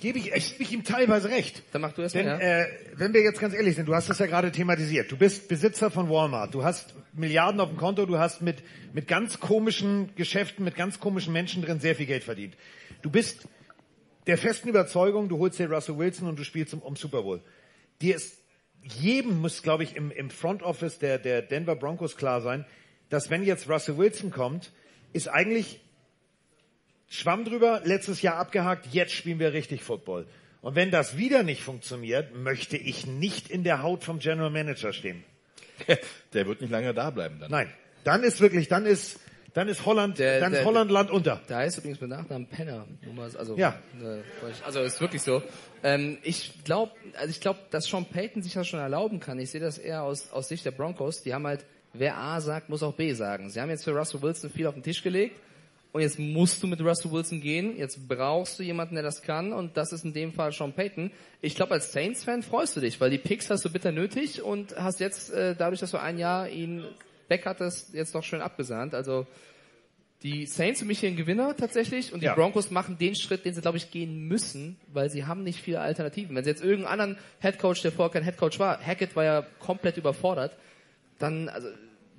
[0.00, 1.62] Gebe ich, ich, gebe ich ihm teilweise recht.
[1.72, 2.62] Dann mach du erst Denn mal, ja.
[2.62, 2.66] äh,
[2.96, 5.10] wenn wir jetzt ganz ehrlich sind, du hast das ja gerade thematisiert.
[5.12, 6.54] Du bist Besitzer von Walmart.
[6.54, 8.06] Du hast Milliarden auf dem Konto.
[8.06, 12.24] Du hast mit, mit ganz komischen Geschäften, mit ganz komischen Menschen drin sehr viel Geld
[12.24, 12.56] verdient.
[13.02, 13.46] Du bist
[14.26, 17.42] der festen Überzeugung, du holst dir Russell Wilson und du spielst um, um Super Bowl.
[18.00, 18.38] Dir ist,
[18.82, 22.64] jedem muss, glaube ich, im, im Front Office der, der Denver Broncos klar sein,
[23.10, 24.72] dass wenn jetzt Russell Wilson kommt,
[25.12, 25.83] ist eigentlich
[27.14, 30.26] Schwamm drüber, letztes Jahr abgehakt, jetzt spielen wir richtig Football.
[30.62, 34.92] Und wenn das wieder nicht funktioniert, möchte ich nicht in der Haut vom General Manager
[34.92, 35.22] stehen.
[36.32, 37.50] Der wird nicht lange da bleiben dann.
[37.50, 37.68] Nein,
[38.04, 39.18] dann ist wirklich, dann ist,
[39.52, 41.40] dann ist Holland, Der- dann ist der- Holland Land unter.
[41.48, 42.86] Der heißt übrigens mit Nachnamen Penner.
[43.38, 43.78] Also, Ja.
[44.02, 44.20] äh,
[44.64, 45.42] also ist wirklich so.
[45.82, 49.38] Ähm, ich glaube, also ich glaube, dass Sean Payton sich das schon erlauben kann.
[49.38, 51.22] Ich sehe das eher aus, aus Sicht der Broncos.
[51.22, 53.50] Die haben halt wer A sagt, muss auch B sagen.
[53.50, 55.36] Sie haben jetzt für Russell Wilson viel auf den Tisch gelegt
[55.94, 57.76] und jetzt musst du mit Russell Wilson gehen.
[57.76, 61.12] Jetzt brauchst du jemanden, der das kann und das ist in dem Fall Sean Payton.
[61.40, 64.74] Ich glaube, als Saints-Fan freust du dich, weil die Picks hast du bitter nötig und
[64.76, 66.84] hast jetzt, äh, dadurch, dass du ein Jahr ihn
[67.28, 68.92] weg hattest, jetzt doch schön abgesahnt.
[68.92, 69.28] Also
[70.24, 72.34] die Saints für mich hier ein Gewinner tatsächlich und die Ja.
[72.34, 75.78] Broncos machen den Schritt, den sie, glaube ich, gehen müssen, weil sie haben nicht viele
[75.78, 76.34] Alternativen.
[76.34, 79.96] Wenn sie jetzt irgendeinen anderen Headcoach, der vorher kein Headcoach war, Hackett war ja komplett
[79.96, 80.56] überfordert,
[81.20, 81.68] dann also,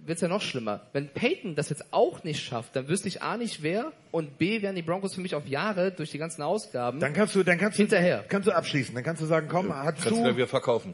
[0.06, 0.82] wird's ja noch schlimmer.
[0.94, 4.62] Wenn Peyton das jetzt auch nicht schafft, dann wüsste ich A nicht wer und B
[4.62, 7.58] werden die Broncos für mich auf Jahre durch die ganzen Ausgaben Dann kannst du, dann
[7.58, 8.20] kannst hinterher.
[8.20, 8.94] du, kannst du abschließen.
[8.96, 10.94] Dann kannst du sagen, komm, hast Kannst du ja wieder verkaufen.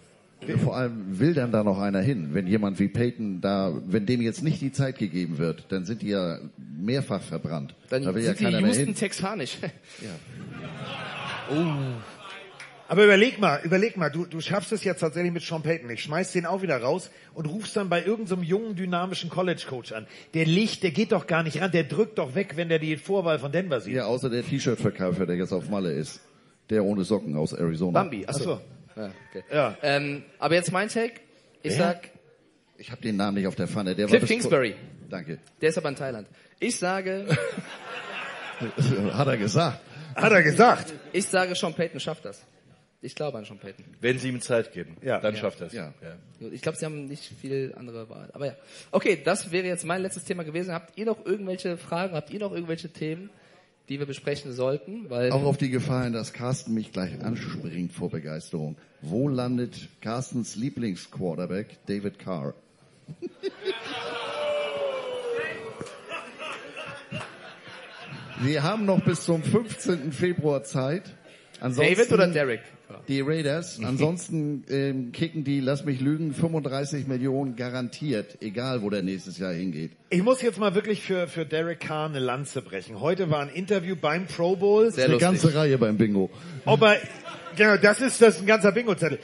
[0.64, 2.30] Vor allem will dann da noch einer hin.
[2.33, 6.01] Wenn jemand wie Peyton da, wenn dem jetzt nicht die Zeit gegeben wird, dann sind
[6.01, 7.75] die ja mehrfach verbrannt.
[7.90, 8.95] Dann da will ja sind die keiner mehr Houston hin.
[8.95, 9.57] Texanisch.
[12.92, 15.90] Aber überleg mal, überleg mal, du, du schaffst es jetzt tatsächlich mit Sean Payton.
[15.92, 19.94] Ich schmeiß den auch wieder raus und rufst dann bei irgendeinem so jungen, dynamischen College-Coach
[19.94, 20.08] an.
[20.34, 22.98] Der Licht, der geht doch gar nicht ran, der drückt doch weg, wenn der die
[22.98, 23.95] Vorwahl von Denver sieht.
[23.95, 26.20] Ja, außer der T-Shirt-Verkäufer, der jetzt auf Malle ist.
[26.70, 27.94] Der ohne Socken aus Arizona.
[27.94, 28.60] Bambi, achso.
[28.98, 29.44] Ja, okay.
[29.50, 29.78] Ja.
[29.84, 31.14] Ähm, aber jetzt mein Take.
[31.64, 31.78] Ich Wer?
[31.78, 32.10] sag,
[32.78, 33.95] Ich habe den Namen nicht auf der Pfanne.
[33.95, 34.76] Der Cliff Kingsbury.
[35.10, 35.40] Danke.
[35.61, 36.28] Der ist aber in Thailand.
[36.60, 37.26] Ich sage,
[39.14, 39.80] Hat er gesagt.
[40.14, 40.94] Hat er gesagt.
[41.14, 42.42] ich sage, Sean Payton schafft das.
[43.04, 43.84] Ich glaube an Sean Payton.
[44.00, 45.20] Wenn sie ihm Zeit geben, Ja.
[45.20, 45.42] dann Ja.
[45.42, 45.74] schafft er es.
[45.74, 45.92] Ja.
[46.52, 48.30] Ich glaube, sie haben nicht viel andere Wahl.
[48.34, 48.56] Aber ja.
[48.92, 50.72] Okay, das wäre jetzt mein letztes Thema gewesen.
[50.72, 52.14] Habt ihr noch irgendwelche Fragen?
[52.14, 53.32] Habt ihr noch irgendwelche Themen,
[53.90, 55.10] die wir besprechen sollten?
[55.10, 58.76] Weil Auch auf die Gefahr hin, dass Carsten mich gleich anspringt vor Begeisterung.
[59.02, 62.54] Wo landet Carstens Lieblingsquarterback, David Carr?
[68.42, 70.12] Wir haben noch bis zum 15.
[70.12, 71.04] Februar Zeit.
[71.60, 72.62] Ansonsten David oder Derek?
[73.08, 73.80] Die Raiders.
[73.84, 79.53] Ansonsten ähm, kicken die, lass mich lügen, 35 Millionen garantiert, egal wo der nächstes Jahr
[79.53, 79.92] hingeht.
[80.10, 83.00] Ich muss jetzt mal wirklich für, für Derek Carr eine Lanze brechen.
[83.00, 84.92] Heute war ein Interview beim Pro Bowl.
[84.95, 86.30] Eine ganze Reihe beim Bingo.
[86.66, 86.98] Ob er,
[87.56, 89.20] genau, das ist, das ist ein ganzer Bingo-Zettel.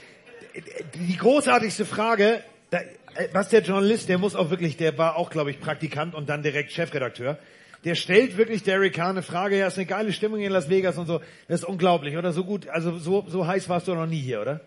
[0.96, 2.80] Die großartigste Frage, da,
[3.34, 6.44] was der Journalist, der muss auch wirklich, der war auch, glaube ich, Praktikant und dann
[6.44, 7.38] direkt Chefredakteur.
[7.84, 10.98] Der stellt wirklich Derek Carr eine Frage, ja, ist eine geile Stimmung in Las Vegas
[10.98, 11.22] und so.
[11.48, 12.34] Das ist unglaublich, oder?
[12.34, 14.62] So gut, also so, so heiß warst du noch nie hier, oder?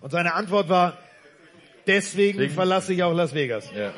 [0.00, 0.98] Und seine Antwort war,
[1.86, 3.70] deswegen Deswegen- verlasse ich auch Las Vegas.
[3.76, 3.92] Ja.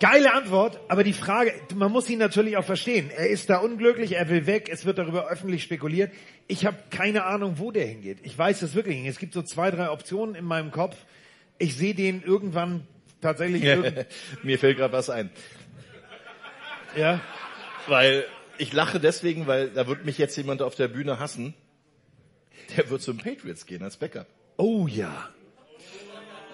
[0.00, 3.10] Geile Antwort, aber die Frage, man muss ihn natürlich auch verstehen.
[3.14, 6.10] Er ist da unglücklich, er will weg, es wird darüber öffentlich spekuliert.
[6.48, 8.18] Ich habe keine Ahnung, wo der hingeht.
[8.22, 9.08] Ich weiß es wirklich nicht.
[9.08, 10.96] Es gibt so zwei, drei Optionen in meinem Kopf.
[11.58, 12.86] Ich sehe den irgendwann
[13.20, 13.62] tatsächlich.
[14.42, 15.28] Mir fällt gerade was ein.
[16.96, 17.20] Ja.
[17.86, 18.24] Weil
[18.58, 21.54] ich lache deswegen, weil da wird mich jetzt jemand auf der Bühne hassen.
[22.76, 24.26] Der wird zum Patriots gehen als Backup.
[24.56, 25.28] Oh ja.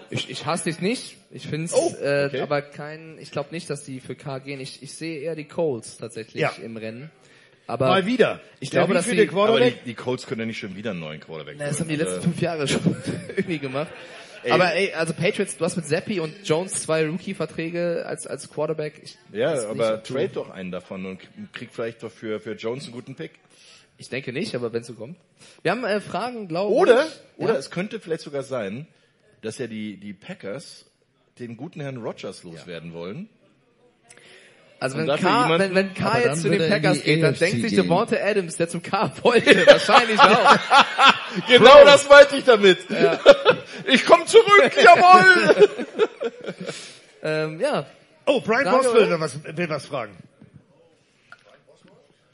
[0.09, 1.17] Ich, ich hasse dich nicht.
[1.33, 2.41] Ich finde es Oh, äh, okay.
[2.41, 4.61] aber kein, ich glaube nicht, dass die für K gehen.
[4.61, 6.53] Ich, ich sehe eher die Colts tatsächlich Ja.
[6.63, 7.11] im Rennen.
[7.67, 8.41] Aber Mal wieder.
[8.61, 11.01] Ich Der glaube, dass die, Aber die, die Colts können ja nicht schon wieder einen
[11.01, 12.97] neuen Quarterback Na, das haben die letzten Äh, fünf Jahre schon
[13.37, 13.89] irgendwie gemacht.
[14.47, 14.53] Ey.
[14.53, 19.01] Aber ey, also Patriots, du hast mit Zappi und Jones zwei Rookie-Verträge als, als Quarterback.
[19.03, 21.21] Ich, Ja, nicht, aber trade doch einen davon und
[21.53, 23.33] krieg vielleicht doch für, für Jones einen guten Pick.
[23.99, 25.17] Ich denke nicht, aber wenn es so kommt.
[25.63, 27.13] Wir haben äh, Fragen, glaube Oder, ich.
[27.45, 27.59] oder Ja?
[27.59, 28.87] es könnte vielleicht sogar sein,
[29.43, 30.85] dass ja die, die Packers
[31.39, 33.29] den guten Herrn Rogers loswerden wollen.
[34.79, 37.63] Also wenn K, jemanden- wenn, wenn K jetzt zu den er Packers geht, dann denkt
[37.63, 37.75] sich.
[37.75, 40.59] Devonta Adams, der zum K wollte, wahrscheinlich auch.
[41.49, 42.79] Genau das meinte ich damit.
[43.89, 45.69] Ich komme zurück, jawohl!
[47.23, 47.87] ähm, ja.
[48.25, 49.11] Oh, Brian Frage, Boswell oder?
[49.11, 50.17] will was, will was fragen.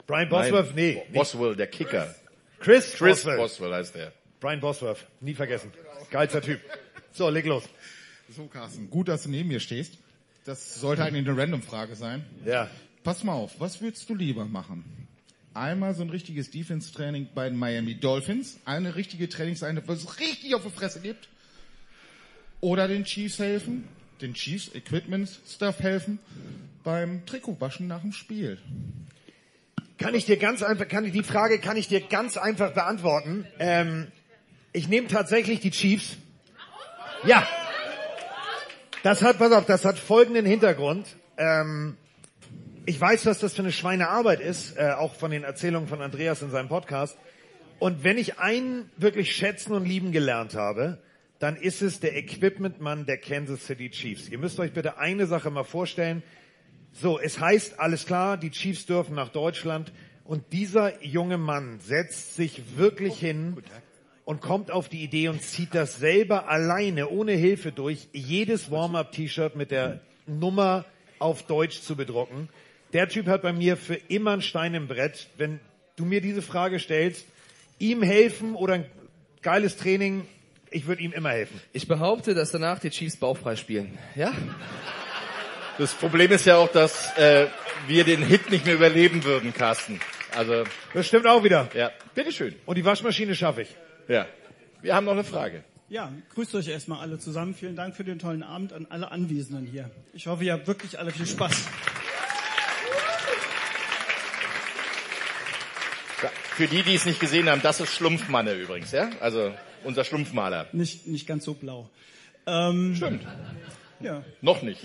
[0.07, 0.73] Brian Bosworth?
[0.73, 0.93] Nee.
[0.95, 1.13] nicht.
[1.13, 2.15] Boswell, der Kicker.
[2.59, 3.37] Chris, Chris Boswell.
[3.37, 4.13] Boswell heißt der.
[4.39, 5.05] Brian Bosworth.
[5.19, 5.71] Nie vergessen.
[6.09, 6.59] Geilster Typ.
[7.11, 7.63] So, leg los.
[8.29, 9.93] So, Carsten, gut, dass du neben mir stehst.
[10.45, 12.25] Das sollte eigentlich eine Random-Frage sein.
[12.45, 12.69] Ja.
[13.03, 15.02] Pass mal auf, was würdest du lieber machen?
[15.53, 20.55] Einmal so ein richtiges Defense-Training bei den Miami Dolphins, eine richtige Trainingseinheit, wo es richtig
[20.55, 21.29] auf die Fresse gibt.
[22.59, 23.87] Oder den Chiefs helfen,
[24.21, 26.17] den Chiefs Equipment Stuff helfen
[26.83, 28.57] beim Trikotwaschen nach dem Spiel.
[29.97, 33.45] Kann ich dir ganz einfach, kann ich die Frage kann ich dir ganz einfach beantworten.
[33.59, 34.07] Ähm,
[34.71, 36.17] ich nehme tatsächlich die Chiefs.
[37.25, 37.47] Ja.
[39.03, 41.05] Das hat, pass auf, das hat folgenden Hintergrund.
[41.37, 41.97] Ähm,
[42.85, 46.41] ich weiß, was das für eine Schweinearbeit ist, äh, auch von den Erzählungen von Andreas
[46.41, 47.17] in seinem Podcast.
[47.79, 50.99] Und wenn ich einen wirklich schätzen und lieben gelernt habe,
[51.39, 54.29] dann ist es der Equipmentmann der Kansas City Chiefs.
[54.29, 56.23] Ihr müsst euch bitte eine Sache mal vorstellen.
[56.93, 59.91] So, es heißt, alles klar, die Chiefs dürfen nach Deutschland
[60.25, 63.57] und dieser junge Mann setzt sich wirklich hin
[64.25, 69.55] und kommt auf die Idee und zieht das selber alleine, ohne Hilfe durch, jedes Warm-up-T-Shirt
[69.55, 70.85] mit der Nummer
[71.19, 72.49] auf Deutsch zu bedrucken.
[72.93, 75.27] Der Typ hat bei mir für immer einen Stein im Brett.
[75.37, 75.59] Wenn
[75.95, 77.25] du mir diese Frage stellst,
[77.79, 78.85] ihm helfen oder ein
[79.41, 80.27] geiles Training,
[80.69, 81.59] ich würde ihm immer helfen.
[81.71, 83.97] Ich behaupte, dass danach die Chiefs bauchfrei spielen.
[84.15, 84.31] Ja?
[85.77, 87.47] Das Problem ist ja auch, dass äh,
[87.87, 89.99] wir den Hit nicht mehr überleben würden, Carsten.
[90.35, 90.63] Also
[90.93, 91.69] Das stimmt auch wieder.
[91.73, 92.55] ja, bitteschön.
[92.65, 93.75] Und die Waschmaschine schaffe ich.
[94.07, 94.27] Ja,
[94.81, 95.63] wir haben noch eine Frage.
[95.89, 97.53] Ja, grüßt euch erstmal alle zusammen.
[97.53, 99.91] Vielen Dank für den tollen Abend an alle Anwesenden hier.
[100.13, 101.67] Ich hoffe, ihr habt wirklich alle viel Spaß.
[106.55, 109.09] Für die, die es nicht gesehen haben, das ist Schlumpfmanne übrigens, ja?
[109.19, 109.51] Also
[109.83, 110.67] unser Schlumpfmaler.
[110.71, 111.89] Nicht, nicht ganz so blau.
[112.45, 113.23] Ähm, Stimmt.
[113.99, 114.23] Ja.
[114.41, 114.79] Noch nicht.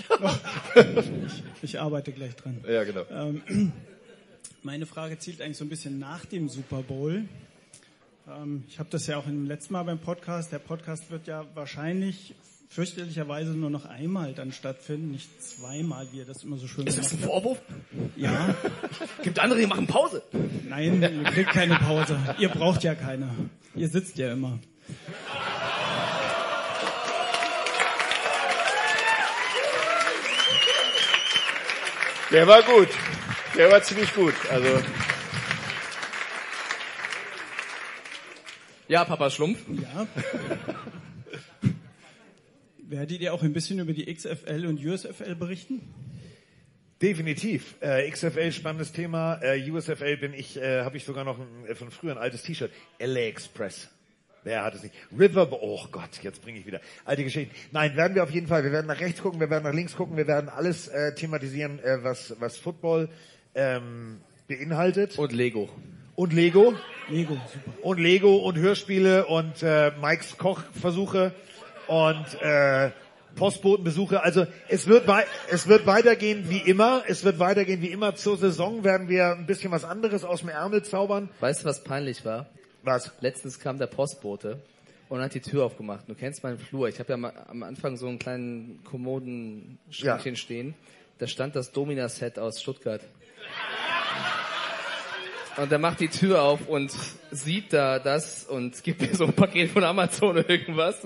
[1.61, 2.65] Ich arbeite gleich dran.
[2.67, 3.05] Ja, genau.
[3.11, 3.73] Ähm,
[4.63, 7.25] meine Frage zielt eigentlich so ein bisschen nach dem Super Bowl.
[8.29, 10.53] Ähm, ich habe das ja auch im letzten Mal beim Podcast.
[10.53, 12.35] Der Podcast wird ja wahrscheinlich
[12.69, 16.99] fürchterlicherweise nur noch einmal dann stattfinden, nicht zweimal, wie ihr das immer so schön Ist
[16.99, 17.19] das ein.
[17.19, 17.59] Vorwurf?
[18.17, 18.55] Ja.
[19.23, 20.23] Gibt andere, die machen Pause.
[20.69, 22.19] Nein, ihr kriegt keine Pause.
[22.39, 23.31] Ihr braucht ja keine.
[23.75, 24.59] Ihr sitzt ja immer.
[32.31, 32.89] Der war gut.
[33.57, 34.35] Der war ziemlich gut.
[34.51, 34.81] Also
[38.89, 39.59] Ja, Papa Schlumpf.
[39.69, 40.07] Ja.
[42.91, 45.83] Werdet ihr auch ein bisschen über die XFL und USFL berichten?
[47.03, 47.75] Definitiv.
[47.81, 49.39] Äh, XFL spannendes Thema.
[49.43, 52.45] Äh, USFL bin ich, äh, habe ich sogar noch ein, äh, von früher ein altes
[52.45, 52.71] T-Shirt.
[52.99, 53.91] LA Express.
[54.43, 54.95] Wer hat es nicht?
[55.13, 57.55] River, oh Gott, jetzt bringe ich wieder alte Geschichten.
[57.73, 58.65] Nein, werden wir auf jeden Fall.
[58.65, 61.81] Wir werden nach rechts gucken, wir werden nach links gucken, wir werden alles äh, thematisieren,
[61.81, 63.11] äh, was was Football
[63.55, 65.19] ähm, beinhaltet.
[65.19, 65.69] Und Lego.
[66.15, 66.75] Und Lego.
[67.11, 67.85] Lego, super.
[67.85, 71.35] Und Lego und Hörspiele und äh, Mikes Kochversuche
[71.89, 72.91] und äh,
[73.37, 74.23] Postbotenbesuche.
[74.23, 75.05] Also es wird
[75.51, 77.03] es wird weitergehen wie immer.
[77.07, 78.15] Es wird weitergehen wie immer.
[78.15, 81.29] Zur Saison werden wir ein bisschen was anderes aus dem Ärmel zaubern.
[81.41, 82.47] Weißt du, was peinlich war?
[82.83, 83.13] Was?
[83.21, 84.61] Letztens kam der Postbote
[85.09, 86.09] und hat die Tür aufgemacht.
[86.09, 86.89] Du kennst meinen Flur.
[86.89, 90.75] Ich habe ja ma- am Anfang so einen kleinen Kommodenschränkchen stehen.
[91.19, 93.01] Da stand das Domina-Set aus Stuttgart.
[95.57, 96.93] Und er macht die Tür auf und
[97.33, 101.03] sieht da das und gibt mir so ein Paket von Amazon oder irgendwas.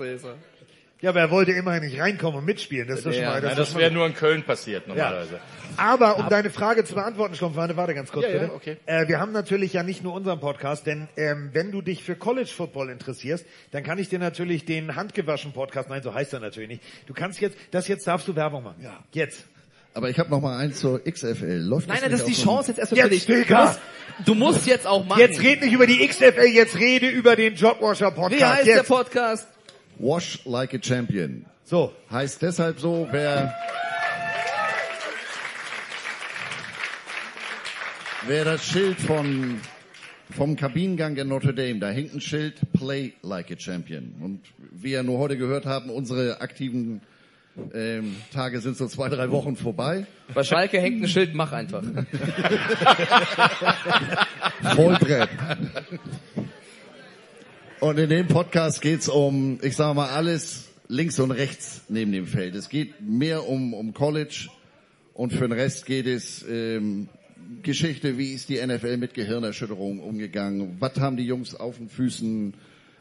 [1.03, 2.87] Ja, aber er wollte immerhin nicht reinkommen und mitspielen.
[2.87, 3.41] Das ist schon mal.
[3.41, 5.37] Nein, ist das wäre nur in Köln passiert normalerweise.
[5.75, 8.53] Aber um deine Frage zu beantworten, Schlumpf, warte, warte ganz kurz Ja, ja, bitte.
[8.53, 8.77] okay.
[8.85, 12.15] Äh, wir haben natürlich ja nicht nur unseren Podcast, denn ähm, wenn du dich für
[12.15, 16.39] College Football interessierst, dann kann ich dir natürlich den handgewaschen Podcast, nein, so heißt er
[16.39, 16.83] natürlich nicht.
[17.05, 18.81] Du kannst jetzt, das jetzt darfst du Werbung machen.
[18.81, 19.03] Ja.
[19.11, 19.43] Jetzt.
[19.93, 21.57] Aber ich habe noch mal eins zur XFL.
[21.57, 23.47] Läuft Nein, das nein, das ist die Chance jetzt erstmal Jetzt, für dich.
[23.47, 23.79] Du musst,
[24.25, 25.19] du musst jetzt auch machen.
[25.19, 28.41] Jetzt red nicht über die XFL, jetzt rede über den Jobwasher Podcast.
[28.41, 28.77] Wie heißt jetzt.
[28.89, 29.47] der Podcast?
[29.99, 31.45] Wash like a champion.
[31.63, 31.93] So.
[32.11, 33.53] Heißt deshalb so, wer,
[38.27, 39.59] wer das Schild von,
[40.31, 44.15] vom Kabinengang in Notre Dame, da hängt ein Schild, play like a champion.
[44.21, 44.41] Und
[44.71, 47.01] wie wir nur heute gehört haben, unsere aktiven
[47.73, 50.05] ähm, Tage sind so zwei, drei Wochen vorbei.
[50.33, 51.83] Bei Schalke hängt ein Schild, mach einfach.
[54.75, 55.29] Vollbrett.
[57.83, 62.27] Und in dem Podcast geht's um, ich sage mal, alles links und rechts neben dem
[62.27, 62.55] Feld.
[62.55, 64.47] Es geht mehr um, um College
[65.13, 67.09] und für den Rest geht es ähm,
[67.61, 72.53] Geschichte, wie ist die NFL mit Gehirnerschütterung umgegangen, was haben die Jungs auf den Füßen,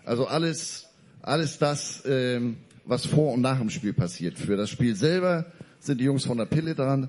[0.04, 0.88] also alles,
[1.22, 4.36] alles das, ähm, was vor und nach dem Spiel passiert.
[4.36, 5.46] Für das Spiel selber
[5.78, 7.08] sind die Jungs von der Pille dran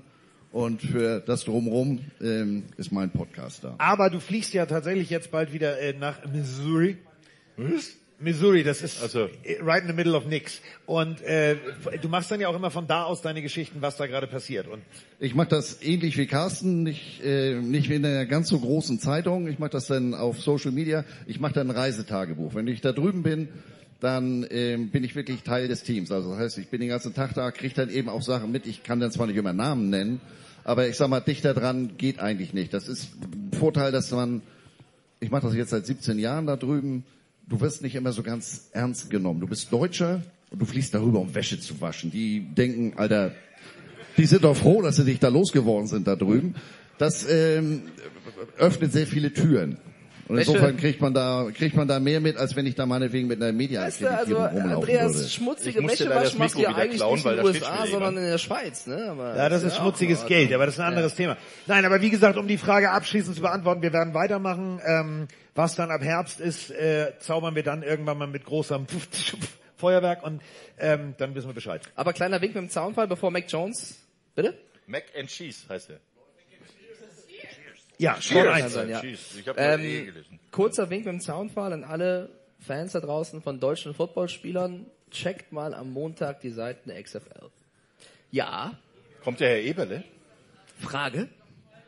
[0.52, 3.74] und für das Drumherum ähm, ist mein Podcast da.
[3.78, 6.98] Aber du fliegst ja tatsächlich jetzt bald wieder äh, nach Missouri.
[8.20, 9.28] Missouri, das ist Also.
[9.60, 10.60] right in the middle of nix.
[10.86, 11.56] Und äh,
[12.00, 14.68] du machst dann ja auch immer von da aus deine Geschichten, was da gerade passiert.
[14.68, 14.82] Und
[15.20, 18.98] Ich mache das ähnlich wie Carsten, nicht, äh, nicht wie in einer ganz so großen
[19.00, 19.48] Zeitung.
[19.48, 21.04] Ich mache das dann auf Social Media.
[21.26, 22.54] Ich mache dann ein Reisetagebuch.
[22.54, 23.48] Wenn ich da drüben bin,
[24.00, 26.10] dann ähm, bin ich wirklich Teil des Teams.
[26.12, 28.66] Also das heißt, ich bin den ganzen Tag da, kriege dann eben auch Sachen mit.
[28.66, 30.20] Ich kann dann zwar nicht immer Namen nennen,
[30.62, 32.72] aber ich sag mal, dichter dran geht eigentlich nicht.
[32.74, 34.42] Das ist ein Vorteil, dass man,
[35.20, 37.04] ich mache das jetzt seit 17 Jahren da drüben,
[37.48, 39.40] du wirst nicht immer so ganz ernst genommen.
[39.40, 42.10] Du bist Deutscher und du fliegst darüber, um Wäsche zu waschen.
[42.10, 43.32] Die denken, Alter,
[44.16, 46.54] die sind doch froh, dass sie dich da losgeworden sind da drüben.
[46.98, 47.82] Das ähm,
[48.58, 49.78] öffnet sehr viele Türen.
[50.26, 52.86] Und Welche- insofern kriegt man da, kriegt man da mehr mit, als wenn ich da
[52.86, 55.28] meinetwegen mit einer Weißt du, also Andreas, würde.
[55.28, 57.38] schmutzige Ich muss dir leider das Wäschewasch machst du Mikro ja eigentlich klauen, nicht weil
[57.38, 58.86] in den USA, sondern in der Schweiz.
[58.86, 59.08] Ne?
[59.10, 61.36] Aber Ja, das ist ja auch schmutziges Geld, aber das ist ein anderes Thema.
[61.66, 64.80] Nein, aber wie gesagt, um die Frage abschließend zu beantworten, wir werden weitermachen.
[64.86, 68.86] Ähm, was dann ab Herbst ist, äh, zaubern wir dann irgendwann mal mit großem
[69.76, 70.42] Feuerwerk und
[70.78, 71.82] ähm, dann wissen wir Bescheid.
[71.94, 74.00] Aber kleiner Wink mit dem Zaunfall, bevor Mac Jones...
[74.34, 74.58] Bitte?
[74.86, 76.00] Mac and Cheese heißt er.
[77.98, 78.72] Ja, 1.
[78.72, 79.02] sein, ja.
[79.04, 80.40] Ich hab Ähm, gelesen.
[80.50, 84.86] kurzer Wink mit dem Zaunfall an alle Fans da draußen von deutschen Footballspielern.
[85.10, 87.50] Checkt mal am Montag die Seiten der XFL.
[88.32, 88.76] Ja.
[89.22, 90.02] Kommt der Herr Eberle?
[90.80, 91.28] Frage?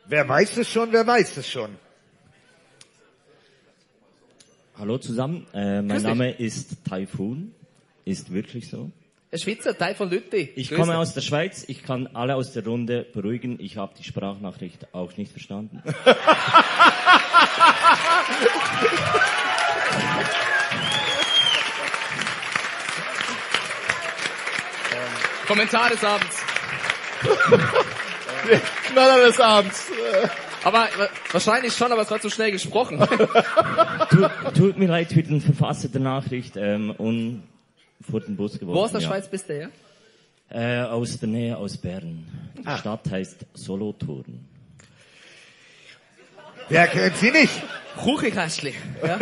[0.05, 1.75] Wer weiß es schon, wer weiß es schon.
[4.79, 6.07] Hallo zusammen, äh, mein Grüß dich.
[6.07, 7.51] Name ist Taifun,
[8.05, 8.91] ist wirklich so.
[9.31, 10.51] Ein Schweizer Teil von Lütti.
[10.55, 10.99] Ich Grüß komme dich.
[11.01, 15.17] aus der Schweiz, ich kann alle aus der Runde beruhigen, ich habe die Sprachnachricht auch
[15.17, 15.81] nicht verstanden.
[25.47, 26.37] Kommentar des Abends.
[28.87, 29.87] Knaller des Abends.
[30.63, 32.99] Aber wa- wahrscheinlich schon, aber es war zu schnell gesprochen.
[34.09, 37.43] tut, tut mir leid für den Verfasser der Nachricht ähm, und
[38.09, 38.77] vor den Bus geworfen.
[38.79, 39.07] Wo aus der ja.
[39.07, 39.69] Schweiz bist du her?
[40.49, 42.25] Äh, aus der Nähe, aus Bern.
[42.57, 42.77] Die Ah.
[42.77, 44.45] Stadt heißt Solothurn.
[46.69, 47.51] Wer kennt sie nicht?
[47.97, 48.73] Kuchenkastli.
[49.05, 49.19] Ja.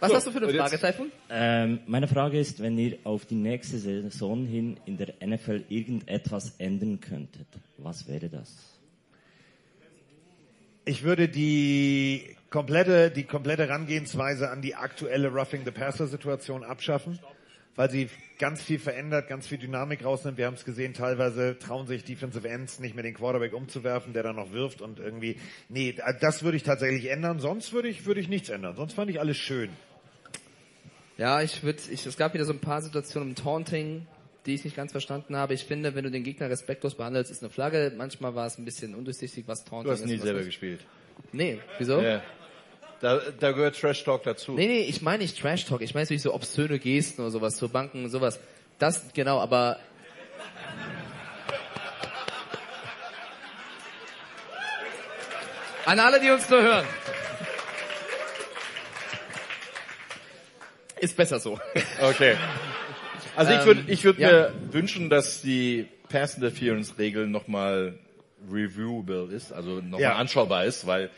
[0.00, 1.10] Was hast du für eine Frage, Taifun?
[1.28, 6.54] Ähm, meine Frage ist, wenn ihr auf die nächste Saison hin in der NFL irgendetwas
[6.58, 7.46] ändern könntet,
[7.78, 8.77] was wäre das?
[10.88, 17.18] Ich würde die komplette, die komplette Herangehensweise an die aktuelle Roughing the Passer Situation abschaffen,
[17.76, 18.08] weil sie
[18.38, 20.38] ganz viel verändert, ganz viel Dynamik rausnimmt.
[20.38, 24.22] Wir haben es gesehen, teilweise trauen sich Defensive Ends nicht mehr den Quarterback umzuwerfen, der
[24.22, 25.36] dann noch wirft und irgendwie,
[25.68, 27.38] nee, das würde ich tatsächlich ändern.
[27.38, 28.74] Sonst würde ich, würde ich nichts ändern.
[28.74, 29.68] Sonst fand ich alles schön.
[31.18, 34.06] Ja, ich würde, ich, es gab wieder so ein paar Situationen im Taunting,
[34.48, 35.54] die ich nicht ganz verstanden habe.
[35.54, 37.92] Ich finde, wenn du den Gegner respektlos behandelst, ist eine Flagge.
[37.96, 40.06] Manchmal war es ein bisschen undurchsichtig, was Taunting Du hast ist.
[40.06, 40.46] nie selber nicht.
[40.48, 40.80] gespielt.
[41.32, 42.00] Nee, wieso?
[42.00, 42.22] Ja.
[43.00, 44.52] Da, da gehört Trash Talk dazu.
[44.54, 45.82] Nee, nee, ich meine nicht Trash Talk.
[45.82, 48.40] Ich meine natürlich so obszöne Gesten oder sowas, zur Banken und sowas.
[48.78, 49.78] Das, genau, aber...
[55.84, 56.86] An alle, die uns nur hören.
[61.00, 61.58] Ist besser so.
[62.02, 62.36] Okay.
[63.38, 64.28] Also ich Ähm, würde ich würd ja.
[64.28, 67.96] mir wünschen, dass die Pass Interference Regel nochmal
[68.50, 70.16] reviewable ist, also nochmal Ja.
[70.16, 71.08] anschaubar ist, weil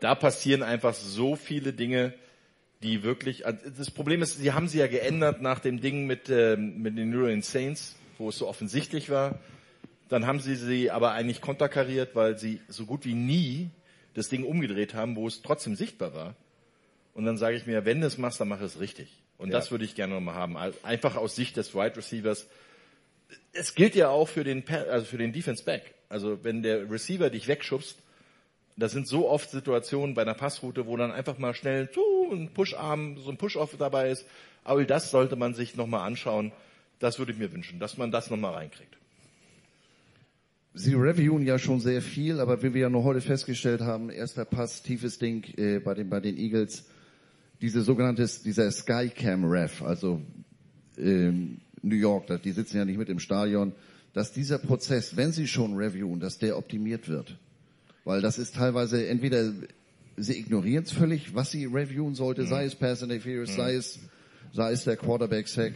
[0.00, 2.12] da passieren einfach so viele Dinge,
[2.82, 6.28] die wirklich, also das Problem ist, sie haben sie ja geändert nach dem Ding mit,
[6.28, 9.38] ähm, mit den New Orleans Saints, wo es so offensichtlich war.
[10.10, 13.70] Dann haben sie sie aber eigentlich konterkariert, weil sie so gut wie nie
[14.12, 16.34] das Ding umgedreht haben, wo es trotzdem sichtbar war.
[17.14, 19.21] Und dann sage ich mir, wenn du es machst, dann mach es richtig.
[19.38, 19.58] Und Ja.
[19.58, 20.56] das würde ich gerne nochmal haben.
[20.56, 22.46] Also Einfach aus Sicht des Wide Receivers.
[23.52, 25.94] Es gilt ja auch für den, also für den Defense Back.
[26.08, 27.96] Also wenn der Receiver dich wegschubst,
[28.76, 31.88] das sind so oft Situationen bei einer Passroute, wo dann einfach mal schnell
[32.30, 34.24] ein Push-Arm, so ein Push-Off dabei ist.
[34.64, 36.52] All das sollte man sich nochmal anschauen.
[36.98, 38.96] Das würde ich mir wünschen, dass man das nochmal reinkriegt.
[40.74, 44.46] Sie reviewen ja schon sehr viel, aber wie wir ja noch heute festgestellt haben, erster
[44.46, 46.84] Pass, tiefes Ding äh, bei, den, bei den Eagles,
[47.62, 50.20] diese sogenannte, dieser Skycam Ref, also
[50.98, 53.72] ähm, New York, die sitzen ja nicht mit im Stadion,
[54.12, 57.38] dass dieser Prozess, wenn sie schon reviewen, dass der optimiert wird.
[58.04, 59.52] Weil das ist teilweise entweder
[60.16, 63.56] sie ignorieren es völlig, was sie reviewen sollte, sei es Pass Interference, Mhm.
[63.56, 63.98] sei es,
[64.52, 65.72] sei es der Quarterback Sack.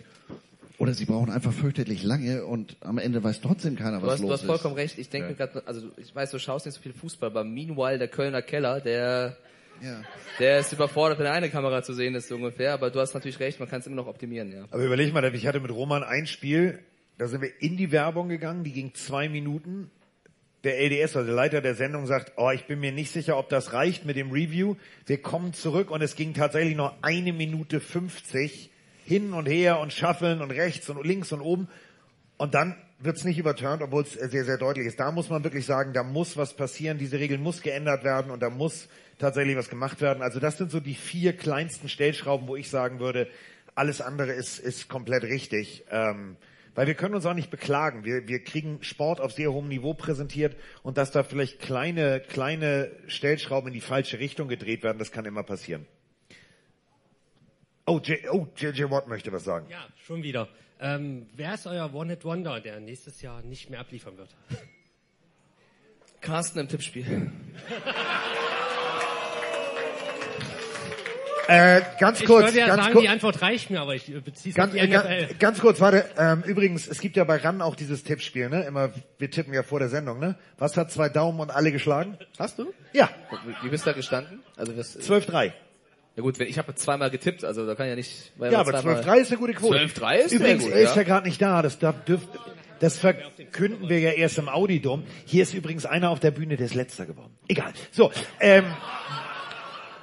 [0.79, 4.19] Oder sie brauchen einfach fürchterlich lange und am Ende weiß trotzdem keiner, Du was hast,
[4.19, 4.47] du los hast ist.
[4.47, 4.99] vollkommen recht.
[4.99, 7.97] Ich denke mir gerade, also ich weiß, du schaust nicht so viel Fußball, aber meanwhile
[7.99, 9.39] der Kölner Keller, der,
[9.83, 10.03] Ja.
[10.39, 12.73] der ist überfordert, wenn eine Kamera zu sehen ist so ungefähr.
[12.73, 14.65] Aber du hast natürlich recht, man kann es immer noch optimieren, ja.
[14.71, 16.81] Aber überleg mal, ich hatte mit Roman ein Spiel,
[17.19, 19.91] da sind wir in die Werbung gegangen, die ging zwei Minuten.
[20.65, 23.49] Der LDS, also der Leiter der Sendung, sagt, oh, ich bin mir nicht sicher, ob
[23.49, 24.75] das reicht mit dem Review.
[25.07, 28.71] Wir kommen zurück und es ging tatsächlich noch eine Minute 50
[29.05, 31.69] hin und her und schaffeln und rechts und links und oben.
[32.37, 34.99] Und dann wird's nicht überturnt, obwohl es sehr, sehr deutlich ist.
[34.99, 38.41] Da muss man wirklich sagen, da muss was passieren, diese Regel muss geändert werden und
[38.41, 38.89] da muss
[39.19, 40.23] tatsächlich was gemacht werden.
[40.23, 43.29] Also das sind so die vier kleinsten Stellschrauben, wo ich sagen würde,
[43.75, 45.85] alles andere ist, ist komplett richtig.
[45.91, 46.37] Ähm,
[46.75, 48.05] weil wir können uns auch nicht beklagen.
[48.05, 52.91] Wir, wir kriegen Sport auf sehr hohem Niveau präsentiert und dass da vielleicht kleine, kleine
[53.07, 55.87] Stellschrauben in die falsche Richtung gedreht werden, das kann immer passieren.
[57.87, 59.67] Oh, J, oh, JJ Watt möchte was sagen.
[59.71, 60.49] Ja, schon wieder.
[60.79, 64.37] Ähm, wer ist euer One-Hit-Wonder, der nächstes Jahr nicht mehr abliefern wird?
[66.21, 67.31] Carsten im Tippspiel.
[71.49, 73.03] Äh, ganz ich kurz, würde ja ganz sagen, kurz.
[73.05, 75.27] die Antwort reicht mir, aber ich äh, beziehe es auf Ganz, die äh, NFL.
[75.29, 76.05] ganz, ganz kurz, warte.
[76.19, 78.63] Ähm, übrigens, es gibt ja bei RAN auch dieses Tippspiel, ne?
[78.65, 80.37] Immer, wir tippen ja vor der Sendung, ne?
[80.59, 82.19] Was hat zwei Daumen und alle geschlagen?
[82.39, 82.73] Hast du?
[82.93, 83.09] Ja.
[83.63, 84.41] Wie bist du da gestanden?
[84.57, 85.53] Also was, 12-3.
[86.17, 88.33] Ja gut, wenn ich habe zweimal getippt, also da kann ja nicht.
[88.37, 89.79] weil Ja, aber zweimal- 12-3 ist eine gute Quote.
[89.79, 91.61] 12-3 ist Übrigens, sehr er gut, ist ja, gerade nicht da.
[91.63, 92.27] Das darf, dürft,
[92.81, 95.05] das verkünden wir ja erst im Audidom.
[95.27, 97.37] Hier ist übrigens einer auf der Bühne, der ist letzter geworden.
[97.49, 97.73] Egal.
[97.93, 98.11] So,
[98.41, 98.65] ähm,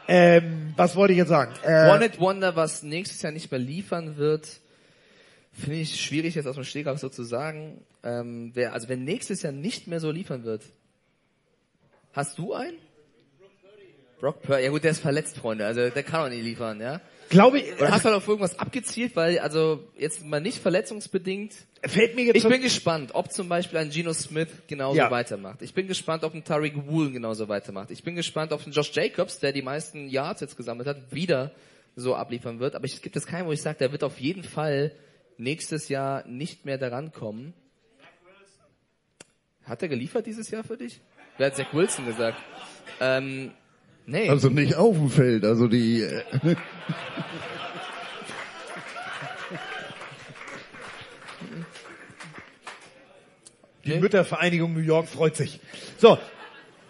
[0.07, 1.53] ähm, was wollte ich jetzt sagen?
[1.63, 4.47] Äh, One It Wonder, was nächstes Jahr nicht mehr liefern wird,
[5.53, 7.81] finde ich schwierig jetzt aus dem Stegreif so zu sagen.
[8.03, 10.63] Ähm, wer, also wenn nächstes Jahr nicht mehr so liefern wird,
[12.13, 12.77] hast du einen?
[14.19, 17.01] Brock Purdy, ja gut, der ist verletzt, Freunde, also der kann auch nicht liefern, ja.
[17.33, 17.73] Glaube ich.
[17.73, 21.53] Oder hast du halt auf irgendwas abgezielt, weil, also jetzt mal nicht verletzungsbedingt.
[21.85, 25.11] Fällt mir jetzt Ich bin gespannt, ob zum Beispiel ein Geno Smith genauso Ja.
[25.11, 25.61] weitermacht.
[25.61, 27.91] Ich bin gespannt, ob ein Tariq Woolen genauso weitermacht.
[27.91, 31.51] Ich bin gespannt, ob ein Josh Jacobs, der die meisten Yards jetzt gesammelt hat, wieder
[31.95, 32.75] so abliefern wird.
[32.75, 34.91] Aber es gibt jetzt keinen, wo ich sage, der wird auf jeden Fall
[35.37, 37.53] nächstes Jahr nicht mehr daran kommen.
[39.65, 40.99] Hat er geliefert dieses Jahr für dich?
[41.37, 42.37] Wer hat Zach Wilson gesagt?
[42.99, 43.51] Ähm,
[44.05, 44.29] nee.
[44.29, 46.01] Also nicht auf dem Feld, also die.
[46.01, 46.23] äh,
[53.85, 55.59] Die Müttervereinigung New York freut sich.
[55.97, 56.17] So,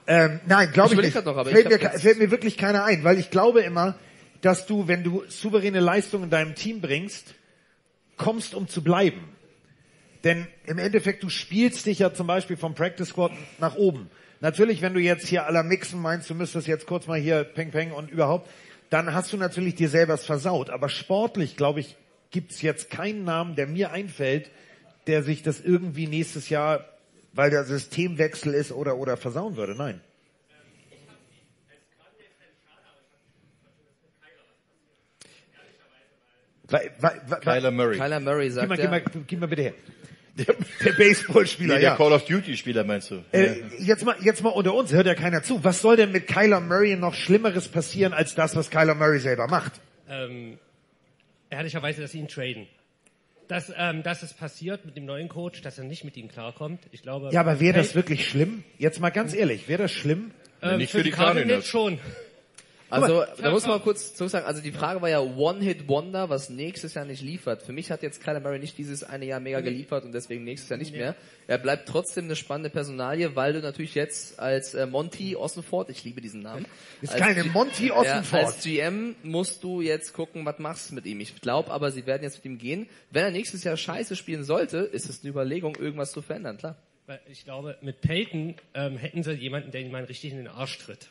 [0.05, 1.25] ähm, nein, glaube Ich ich, nicht.
[1.25, 3.95] noch, aber fällt, ich mir, fällt mir wirklich keiner ein, weil ich glaube immer,
[4.41, 7.33] dass du, wenn du souveräne Leistungen in deinem Team bringst,
[8.17, 9.21] kommst, um zu bleiben.
[10.23, 14.09] Denn im Endeffekt, du spielst dich ja zum Beispiel vom Practice Squad nach oben.
[14.43, 17.71] Natürlich, wenn du jetzt hier aller Mixen meinst, du müsstest jetzt kurz mal hier Peng
[17.71, 18.49] Peng und überhaupt,
[18.89, 20.69] dann hast du natürlich dir selber versaut.
[20.69, 21.95] Aber sportlich, glaube ich,
[22.29, 24.51] gibt's jetzt keinen Namen, der mir einfällt,
[25.07, 26.83] der sich das irgendwie nächstes Jahr,
[27.31, 29.75] weil der Systemwechsel ist oder, oder versauen würde.
[29.75, 30.01] Nein.
[36.67, 37.97] Weil- weil- weil- Kyler Murray.
[37.97, 38.99] Kyler Murray sagt Gib mal, ja.
[38.99, 39.73] gib mal, gib mal bitte her.
[40.35, 41.95] Der, der Baseballspieler, Nee, der ja.
[41.95, 43.23] Call of Duty Spieler meinst du?
[43.31, 45.63] Äh, jetzt mal, jetzt mal unter uns, hört ja keiner zu.
[45.63, 49.47] Was soll denn mit Kyler Murray noch Schlimmeres passieren als das, was Kyler Murray selber
[49.47, 49.73] macht?
[50.09, 50.57] ähm,
[51.49, 52.67] ehrlicherweise, dass sie ihn traden.
[53.47, 56.79] Dass, ähm, dass es passiert mit dem neuen Coach, dass er nicht mit ihm klarkommt.
[56.91, 57.29] Ich glaube.
[57.31, 58.63] Ja, aber wäre das wirklich schlimm?
[58.77, 60.31] Jetzt mal ganz ehrlich, wäre das schlimm?
[60.61, 61.99] ähm, für, die Cardinals schon.
[63.01, 66.93] Also, da muss man kurz zurück sagen, also die Frage war ja One-Hit-Wonder, was nächstes
[66.93, 67.63] Jahr nicht liefert.
[67.63, 70.69] Für mich hat jetzt Kyler Murray nicht dieses eine Jahr mega geliefert und deswegen nächstes
[70.69, 70.99] Jahr nicht Nee.
[70.99, 71.15] mehr.
[71.47, 76.03] Er bleibt trotzdem eine spannende Personalie, weil du natürlich jetzt als äh, Monty Ossenford, ich
[76.03, 76.65] liebe diesen Namen.
[77.01, 78.45] Ist als keine Monty Ja, Ossenford.
[78.45, 81.19] als GM musst du jetzt gucken, was machst du mit ihm.
[81.19, 82.87] Ich glaube aber, sie werden jetzt mit ihm gehen.
[83.11, 86.77] Wenn er nächstes Jahr scheiße spielen sollte, ist es eine Überlegung, irgendwas zu verändern, klar.
[87.05, 90.47] Weil Ich glaube, mit Peyton ähm, hätten sie jemanden, der ihn mal richtig in den
[90.47, 91.09] Arsch tritt.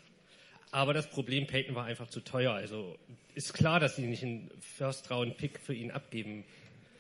[0.73, 2.55] Aber das Problem, Peyton war einfach zu teuer.
[2.55, 2.97] Also
[3.35, 6.45] ist klar, dass sie nicht einen First-Round-Pick für ihn abgeben.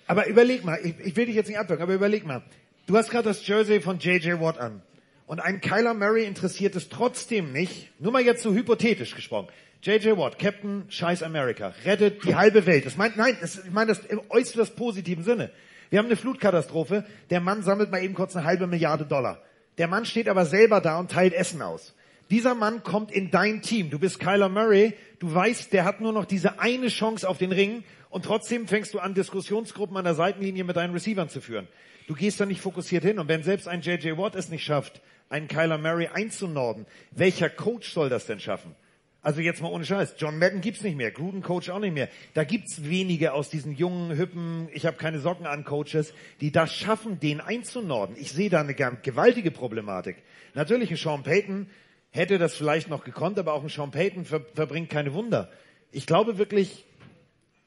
[0.06, 2.42] Aber überleg mal, ich, ich will dich jetzt nicht abwürgen, aber überleg mal.
[2.86, 4.40] Du hast gerade das Jersey von J.J.
[4.40, 4.82] Watt an.
[5.26, 9.48] Und ein Kyler Murray interessiert es trotzdem nicht, nur mal jetzt so hypothetisch gesprochen.
[9.82, 10.18] J.J.
[10.18, 12.84] Watt, Captain Scheiß America, rettet die halbe Welt.
[12.84, 15.50] Das meint, nein, das, ich meine das im äußerst positiven Sinne.
[15.88, 19.40] Wir haben eine Flutkatastrophe, der Mann sammelt mal eben kurz eine halbe Milliarde Dollar.
[19.78, 21.94] Der Mann steht aber selber da und teilt Essen aus.
[22.32, 23.90] Dieser Mann kommt in dein Team.
[23.90, 24.94] Du bist Kyler Murray.
[25.18, 28.94] Du weißt, der hat nur noch diese eine Chance auf den Ring und trotzdem fängst
[28.94, 31.68] du an, Diskussionsgruppen an der Seitenlinie mit deinen Receivern zu führen.
[32.08, 34.16] Du gehst da nicht fokussiert hin und wenn selbst ein J.J.
[34.16, 38.74] Watt es nicht schafft, einen Kyler Murray einzunorden, welcher Coach soll das denn schaffen?
[39.20, 40.14] Also jetzt mal ohne Scheiß.
[40.16, 42.08] John Madden gibt's nicht mehr, Gruden Coach auch nicht mehr.
[42.32, 46.72] Da gibt's wenige aus diesen jungen, hüppen, ich habe keine Socken an Coaches, die das
[46.74, 48.16] schaffen, den einzunorden.
[48.18, 50.16] Ich sehe da eine gewaltige Problematik.
[50.54, 51.68] Natürlich ein Sean Payton
[52.12, 55.50] hätte das vielleicht noch gekonnt, aber auch ein Sean Payton ver verbringt keine Wunder.
[55.90, 56.84] Ich glaube wirklich,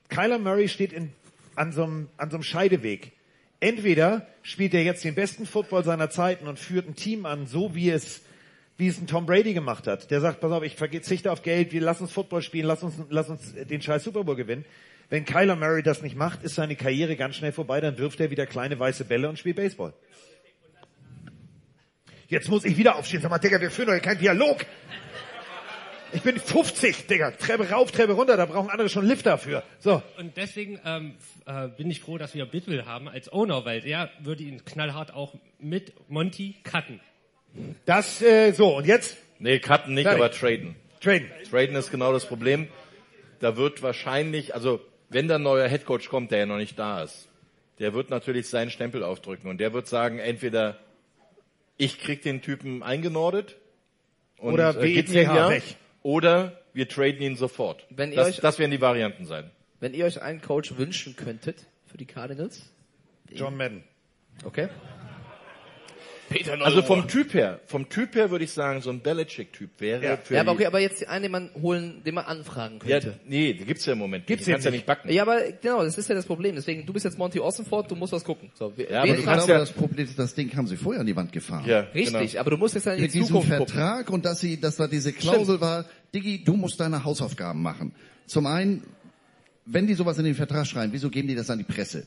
[0.09, 1.11] Kyler Murray steht in,
[1.55, 3.11] an, so einem, an so einem Scheideweg.
[3.59, 7.73] Entweder spielt er jetzt den besten Football seiner Zeiten und führt ein Team an, so
[7.73, 8.21] wie es,
[8.77, 10.11] wie es ein Tom Brady gemacht hat.
[10.11, 12.95] Der sagt, pass auf, ich verzichte auf Geld, wir lassen uns Football spielen, lass uns,
[13.09, 14.65] lass uns den scheiß Super Bowl gewinnen.
[15.09, 18.31] Wenn Kyler Murray das nicht macht, ist seine Karriere ganz schnell vorbei, dann wirft er
[18.31, 19.93] wieder kleine weiße Bälle und spielt Baseball.
[22.27, 23.21] Jetzt muss ich wieder aufstehen.
[23.21, 24.65] Sag mal, Digga, wir führen doch keinen Dialog.
[26.11, 27.31] Ich bin 50, Digga.
[27.31, 29.63] Treppe rauf, Treppe runter, da brauchen andere schon Lift dafür.
[29.79, 30.01] So.
[30.17, 34.09] Und deswegen ähm, äh, bin ich froh, dass wir Bitwell haben als Owner, weil der
[34.19, 36.99] würde ihn knallhart auch mit Monty cutten.
[37.85, 39.17] Das, äh, so, und jetzt?
[39.39, 40.23] Nee, cutten nicht, Fertig.
[40.23, 40.75] aber traden.
[41.01, 41.29] Traden.
[41.49, 42.69] Traden ist genau das Problem.
[43.39, 44.79] Da wird wahrscheinlich, also
[45.09, 47.27] wenn da ein neuer Headcoach kommt, der ja noch nicht da ist,
[47.79, 50.79] der wird natürlich seinen Stempel aufdrücken und der wird sagen, entweder
[51.77, 53.57] ich krieg den Typen eingenordet
[54.37, 55.63] und Oder äh, ja, weg.
[56.03, 57.85] oder wir traden ihn sofort.
[57.89, 59.49] Wenn ihr das, euch- das werden die Varianten sein.
[59.79, 62.61] Wenn ihr euch einen Coach wünschen könntet für die Cardinals?
[63.31, 63.83] John Madden.
[64.43, 64.69] Okay.
[66.35, 70.03] Peter Also vom Typ her, vom Typ her würde ich sagen, so ein Belichick-Typ wäre
[70.03, 72.79] Ja, für ja aber die- okay, aber jetzt einen, den man holen, den man anfragen
[72.85, 73.19] ja, könnte.
[73.25, 74.27] nee, die gibt's ja im Moment.
[74.27, 75.11] Gibt's die kannst ja ja nicht backen.
[75.11, 76.55] Ja, aber genau, das ist ja das Problem.
[76.55, 78.51] Deswegen, du bist jetzt Monty Ossenford, du musst was gucken.
[78.53, 81.01] So, Ja, aber ich fragst glaube, du- das Problem ist, das Ding haben sie vorher
[81.01, 81.65] an die Wand gefahren.
[81.65, 82.39] Ja, Richtig, genau.
[82.41, 83.67] aber du musst jetzt dann in die Mit diesem Zukunft gucken.
[83.67, 87.93] Vertrag und dass sie, dass da diese Klausel war, Diggi, du musst deine Hausaufgaben machen.
[88.27, 88.83] Zum einen,
[89.65, 92.05] wenn die sowas in den Vertrag schreiben, wieso geben die das an die Presse?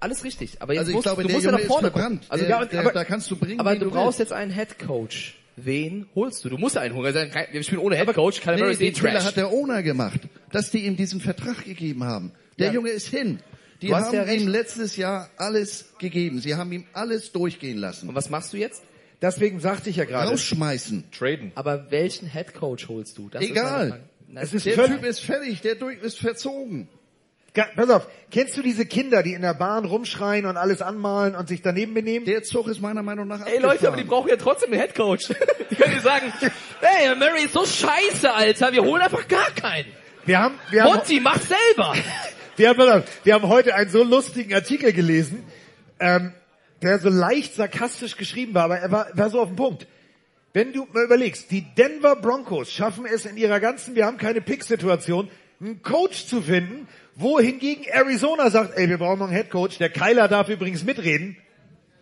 [0.00, 1.92] Alles richtig, aber jetzt Also ich musst, glaube, du der musst ja nach vorne ist
[1.94, 2.20] gucken.
[2.28, 4.30] Also Der- ja, und- der- aber, da kannst du bringen, aber du du brauchst willst.
[4.30, 5.36] jetzt einen Head Coach.
[5.56, 6.50] Wen holst du?
[6.50, 7.06] Du musst einen holen.
[7.16, 9.24] Also, Wir spielen ohne Head Coach, Nee, den Fehler Trash.
[9.24, 10.20] hat der Owner gemacht,
[10.52, 12.32] dass die ihm diesen Vertrag gegeben haben.
[12.58, 12.72] Der Ja.
[12.74, 13.40] Junge ist hin.
[13.80, 16.40] Die haben ja ihm letztes Jahr alles gegeben.
[16.40, 18.08] Sie haben ihm alles durchgehen lassen.
[18.10, 18.82] Und was machst du jetzt?
[19.22, 20.28] Deswegen sagte ich ja gerade.
[20.30, 21.04] Rausschmeißen.
[21.10, 21.52] Traden.
[21.54, 23.30] Aber welchen Head Coach holst du?
[23.30, 23.88] Das ist Egal.
[23.88, 24.02] Frage.
[24.28, 26.88] Na, Es ist der Typ ist fertig, der durch ist verzogen.
[27.74, 31.48] Pass auf, kennst du diese Kinder, die in der Bahn rumschreien und alles anmalen und
[31.48, 32.26] sich daneben benehmen?
[32.26, 34.94] Der Zug ist meiner Meinung nach Ey Leute, aber die brauchen ja trotzdem einen Head
[34.94, 35.28] Coach.
[35.70, 36.32] Die können dir sagen,
[36.80, 39.88] ey, Mary ist so scheiße, Alter, wir holen einfach gar keinen.
[40.24, 41.94] Wir haben, wir haben, Monty, mach selber.
[42.56, 45.44] wir haben, pass auf, wir haben heute einen so lustigen Artikel gelesen,
[45.98, 46.32] ähm,
[46.82, 49.86] der so leicht sarkastisch geschrieben war, aber er war, war so auf den Punkt.
[50.52, 54.40] Wenn du mal überlegst, die Denver Broncos schaffen es in ihrer ganzen, wir haben keine
[54.40, 55.28] Pick-Situation,
[55.60, 59.90] einen Coach zu finden, wohingegen Arizona sagt, ey, wir brauchen noch einen Head Coach, der
[59.90, 61.36] Kyler darf übrigens mitreden.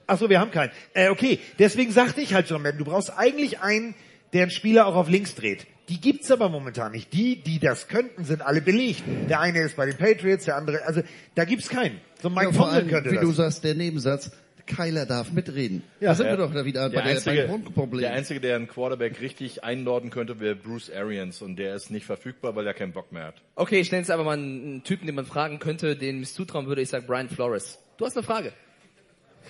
[0.07, 0.71] Ach so, wir haben keinen.
[0.93, 3.95] Äh, okay, deswegen sagte ich halt schon, Madden, du brauchst eigentlich einen,
[4.35, 5.67] der einen Spieler auch auf links dreht.
[5.89, 7.13] Die gibt's aber momentan nicht.
[7.13, 9.03] Die, die das könnten, sind alle belegt.
[9.29, 11.03] Der eine ist bei den Patriots, der andere, also
[11.35, 12.01] da gibt's keinen.
[12.23, 13.25] So Mike Ja, Tomlin könnte wie das.
[13.25, 14.31] du sagst, der Nebensatz,
[14.67, 15.83] Kyler darf mitreden.
[16.01, 16.11] Ja.
[16.11, 16.33] da sind Ja.
[16.33, 18.01] wir doch da wieder Der bei der, einzige, Grundproblem.
[18.01, 22.07] der einzige, der einen Quarterback richtig einordnen könnte, wäre Bruce Arians und der ist nicht
[22.07, 23.35] verfügbar, weil er keinen Bock mehr hat.
[23.57, 26.67] Okay, ich nenne jetzt aber mal einen Typen, den man fragen könnte, den ich zutrauen
[26.67, 26.81] würde.
[26.83, 27.79] Ich sag Brian Flores.
[27.99, 28.53] Du hast eine Frage.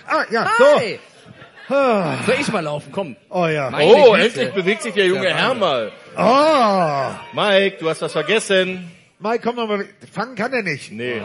[0.07, 0.99] Ah, ja, Hi.
[1.69, 1.75] so.
[1.75, 2.19] Ah.
[2.27, 2.91] Soll ich mal laufen?
[2.93, 3.17] Komm.
[3.31, 3.71] Oh ja.
[3.71, 4.25] Meine oh, Güte.
[4.27, 5.93] endlich bewegt sich der junge Ja, Herr mal.
[6.17, 7.37] Oh.
[7.41, 8.91] Mike, du hast was vergessen.
[9.19, 9.87] Mike, komm noch mal.
[10.13, 10.93] Fangen kann er nicht.
[10.93, 11.23] Nee.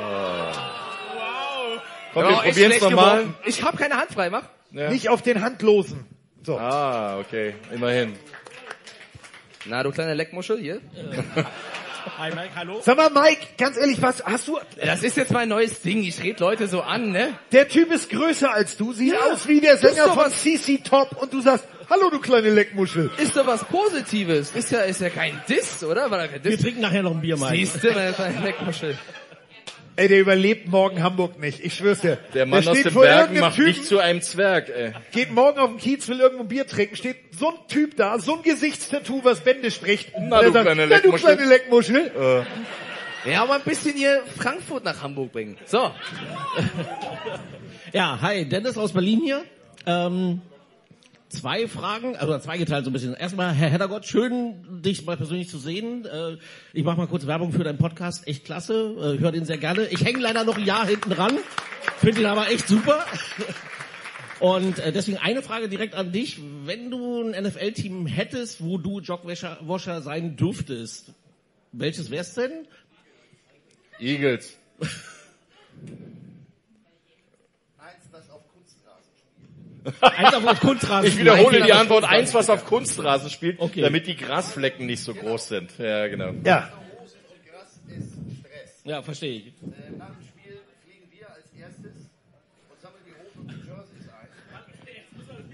[2.13, 3.25] Komm, Ja, wir probieren's schlecht nochmal.
[3.45, 4.43] Ich habe keine Hand frei, mach.
[4.71, 4.89] Ja.
[4.89, 6.05] Nicht auf den Handlosen.
[6.43, 6.57] So.
[6.57, 8.13] Ah, okay, immerhin.
[9.65, 10.81] Na, du kleine Leckmuschel, hier.
[12.17, 12.81] Hi Mike, hallo.
[12.83, 14.57] Sag mal, Mike, ganz ehrlich, was hast du?
[14.83, 16.01] Das ist jetzt mein neues Ding.
[16.03, 17.33] Ich red Leute so an, ne?
[17.51, 20.77] Der Typ ist größer als du, sieht Ja, aus wie der Sänger von was- CC
[20.79, 23.11] Top und du sagst, hallo du kleine Leckmuschel.
[23.17, 24.51] Ist doch was Positives.
[24.51, 26.09] Ist ja, ist ja kein Diss, oder?
[26.09, 26.51] War da kein Diss?
[26.53, 27.55] Wir trinken nachher noch ein Bier, Mike.
[27.57, 28.97] Siehste, meine kleine Leckmuschel.
[29.99, 32.17] Ey, der überlebt morgen Hamburg nicht, ich schwör's dir.
[32.33, 34.93] Der Mann aus steht den vor Bergen irgendeinem macht Typen, dich zu einem Zwerg, ey.
[35.11, 38.17] Geht morgen auf den Kiez, will irgendwo ein Bier trinken, steht so ein Typ da,
[38.17, 40.13] so ein Gesichtstattoo, was Bände spricht.
[40.17, 42.11] Na, Der du sagt, kleine Na, du Leckmuschel." kleine Leckmuschel.
[43.25, 45.57] Ja, aber ein bisschen hier Frankfurt nach Hamburg bringen.
[45.65, 45.91] So.
[47.91, 49.43] Ja, hi, Dennis aus Berlin hier.
[49.85, 50.41] Ähm,
[51.29, 53.13] zwei Fragen, also zweigeteilt so ein bisschen.
[53.13, 56.05] Erstmal, Herr Heddergott, schön, dich mal persönlich zu sehen.
[56.05, 56.37] Äh,
[56.73, 59.85] ich mache mal kurz Werbung für deinen Podcast, echt klasse, äh, höre den sehr gerne.
[59.87, 61.37] Ich hänge leider noch ein Jahr hinten ran,
[61.97, 63.05] finde ihn aber echt super.
[64.39, 66.39] Und äh, deswegen eine Frage direkt an dich.
[66.63, 71.11] Wenn du ein NFL-Team hättest, wo du Jogwasher sein dürftest,
[71.73, 72.65] welches wär's denn?
[73.99, 74.57] Eagles.
[80.01, 81.07] Eins auf Kunstrasen.
[81.07, 82.03] Ich wiederhole die auf Antwort.
[82.03, 83.81] Eins, was auf Kunstrasen spielt, Okay.
[83.81, 85.77] damit die Grasflecken nicht so groß sind.
[85.77, 86.33] Ja, genau.
[86.45, 86.69] Ja.
[88.83, 89.53] Ja, verstehe ich.
[89.97, 91.91] Nach dem Spiel fliegen wir als erstes
[92.69, 95.47] und sammeln die Hosen und die Jerseys ein.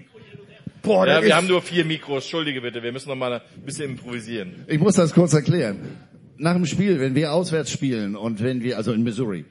[0.82, 2.24] Boah, ja, wir haben nur vier Mikros.
[2.24, 4.64] Entschuldige bitte, wir müssen noch mal ein bisschen improvisieren.
[4.68, 5.98] Ich muss das kurz erklären.
[6.38, 9.44] Nach dem Spiel, wenn wir auswärts spielen und wenn wir, also in Missouri,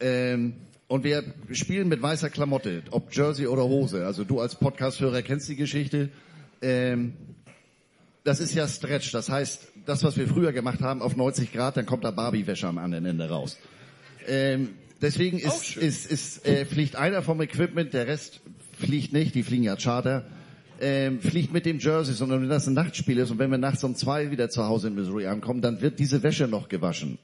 [0.00, 0.54] ähm,
[0.88, 5.48] und wir spielen mit weißer Klamotte, ob Jersey oder Hose, also du als Podcast-Hörer kennst
[5.48, 6.10] die Geschichte,
[6.62, 7.14] ähm,
[8.22, 11.76] das ist ja Stretch, das heißt, das, was wir früher gemacht haben, auf 90 Grad,
[11.76, 13.56] dann kommt da Barbie-Wäsche am anderen Ende raus.
[14.26, 18.40] Ähm, deswegen ist, ist, ist, äh, fliegt einer vom Equipment, der Rest
[18.78, 20.24] fliegt nicht, die fliegen ja Charter,
[20.80, 23.82] ähm, fliegt mit dem Jersey, sondern wenn das ein Nachtspiel ist und wenn wir nachts
[23.84, 27.18] um zwei wieder zu Hause in Missouri ankommen, dann wird diese Wäsche noch gewaschen.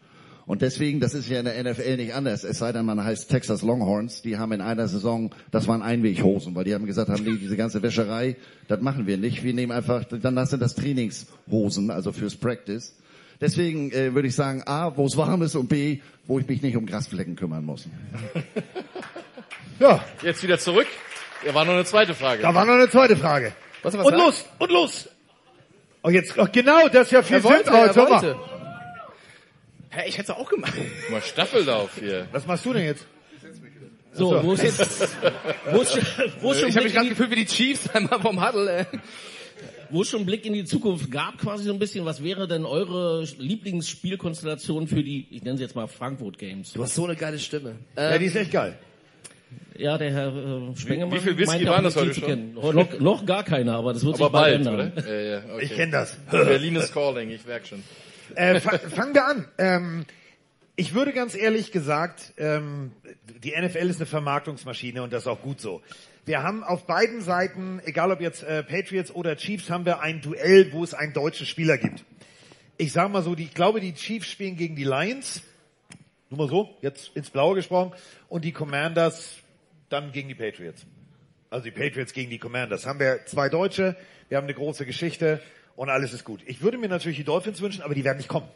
[0.45, 3.31] Und deswegen, das ist ja in der NFL nicht anders, es sei denn, man heißt
[3.31, 7.23] Texas Longhorns, die haben in einer Saison, das waren Einweghosen, weil die haben gesagt haben,
[7.23, 9.45] nee, diese ganze Wäscherei, das machen wir nicht.
[9.45, 12.97] Wir nehmen einfach, dann sind das Trainingshosen, also fürs Practice.
[13.41, 16.61] Deswegen äh, würde ich sagen, A, wo es warm ist und B, wo ich mich
[16.62, 17.87] nicht um Grasflecken kümmern muss.
[19.81, 20.87] ja, Jetzt wieder zurück.
[21.45, 22.43] Da war noch eine zweite Frage.
[22.43, 23.53] da war noch eine zweite Frage.
[23.83, 24.23] Was, was Und sagt?
[24.23, 25.09] los, und los.
[26.05, 27.87] Oh, jetzt, oh, genau, das ist ja viel Er wollte, sinnvoll.
[27.87, 28.23] er Sag mal.
[28.23, 28.37] wollte.
[29.95, 30.73] Hä, ich hätte es auch gemacht.
[31.11, 32.27] Mal Staffellauf hier.
[32.33, 33.07] Was machst du denn jetzt?
[34.15, 35.09] So, wo ist jetzt,
[35.71, 35.99] wo ist,
[36.41, 38.81] wo ist schon ich habe mich gerade gefühlt wie die Chiefs einmal vom Huddle.
[38.81, 38.85] Äh.
[39.91, 42.49] wo es schon einen Blick in die Zukunft gab, quasi so ein bisschen, was wäre
[42.49, 46.73] denn eure Lieblingsspielkonstellation für die, ich nenne sie jetzt mal Frankfurt Games?
[46.73, 47.77] Du hast so eine geile Stimme.
[47.97, 48.79] Ja, die ist echt geil.
[49.77, 52.55] Ja, der Herr äh, Spengemann wie viel Whisky waren das heute schon?
[52.55, 54.93] noch, noch gar keiner, aber das wird Aber sich bald, bald, ändern.
[54.95, 55.23] oder?
[55.23, 55.65] Ja, ja, okay.
[55.65, 56.17] Ich kenn das.
[56.31, 57.83] Berlin ist calling, ich merk schon.
[58.36, 59.49] Äh, fa fangen wir an.
[59.59, 60.07] Ähm,
[60.77, 62.93] ich würde ganz ehrlich gesagt, ähm,
[63.43, 65.83] die NFL ist eine Vermarktungsmaschine und das ist auch gut so.
[66.25, 70.20] Wir haben auf beiden Seiten, egal ob jetzt äh, Patriots oder Chiefs, haben wir ein
[70.20, 72.05] Duell, wo es einen deutschen Spieler gibt.
[72.78, 75.43] Ich sage mal so, die, ich glaube, die Chiefs spielen gegen die Lions.
[76.31, 77.93] Nur mal so, jetzt ins Blaue gesprochen.
[78.28, 79.39] Und die Commanders
[79.89, 80.86] dann gegen die Patriots.
[81.51, 82.86] Also die Patriots gegen die Commanders.
[82.86, 83.97] Haben wir zwei Deutsche,
[84.28, 85.43] wir haben eine große Geschichte
[85.76, 86.41] und alles ist gut.
[86.47, 88.49] Ich würde mir natürlich die Dolphins wünschen, aber die werden nicht kommen.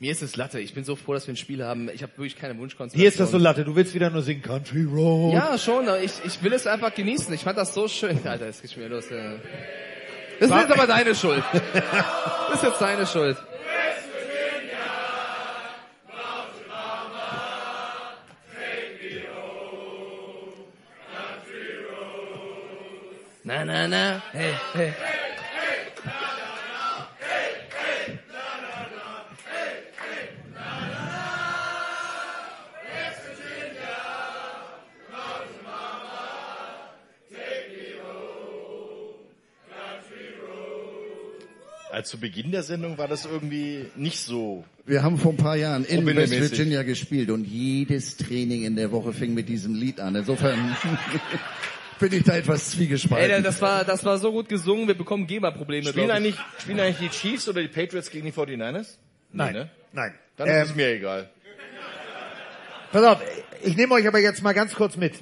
[0.00, 0.60] Mir ist es Latte.
[0.60, 1.90] Ich bin so froh, dass wir ein Spiel haben.
[1.92, 3.02] Ich habe wirklich keine Wunschkonstellation.
[3.02, 5.34] Dir ist das so Latte, du willst wieder nur singen Country Road.
[5.34, 5.86] Ja, schon.
[6.02, 7.34] Ich, ich will es einfach genießen.
[7.34, 8.18] Ich fand das so schön.
[8.24, 9.10] Alter, es geht schon wieder los.
[9.10, 9.34] Ja.
[10.38, 11.42] Das ist jetzt aber deine Schuld.
[12.50, 13.36] Das ist jetzt deine Schuld.
[23.44, 24.22] Na, na, na.
[24.32, 24.92] Hey, hey.
[41.98, 44.64] Als zu Beginn der Sendung war das irgendwie nicht so.
[44.86, 46.30] Wir haben vor ein paar Jahren in West.
[46.30, 50.14] Virginia gespielt und jedes Training in der Woche fing mit diesem Lied an.
[50.14, 50.76] Insofern
[51.98, 53.28] bin ich da etwas zwiegespalten.
[53.32, 54.86] Ey, das war, das war so gut gesungen.
[54.86, 55.88] Wir bekommen GEMA-Probleme.
[55.88, 58.98] Spielen eigentlich, spielen eigentlich die Chiefs oder die Patriots gegen die 49ers?
[59.32, 59.70] Nein, Nee, ne?
[59.92, 60.14] nein.
[60.36, 61.28] Dann Ähm, ist es mir egal.
[62.92, 63.20] Pass auf,
[63.64, 65.14] ich nehme euch aber jetzt mal ganz kurz mit.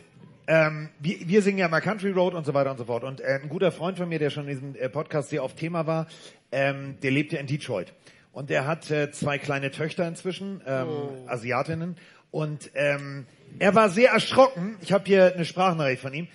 [0.49, 3.03] Ähm, wir, wir singen ja mal Country Road und so weiter und so fort.
[3.03, 5.57] Und äh, ein guter Freund von mir, der schon in diesem äh, Podcast sehr oft
[5.57, 6.07] Thema war,
[6.53, 7.93] ähm, der lebt ja in Detroit.
[8.33, 10.89] Und der hat äh, zwei kleine Töchter inzwischen, ähm,
[11.27, 11.97] Asiatinnen.
[12.31, 13.27] Und ähm,
[13.59, 14.77] er war sehr erschrocken.
[14.83, 16.29] Ich habe hier eine Sprachnachricht von ihm.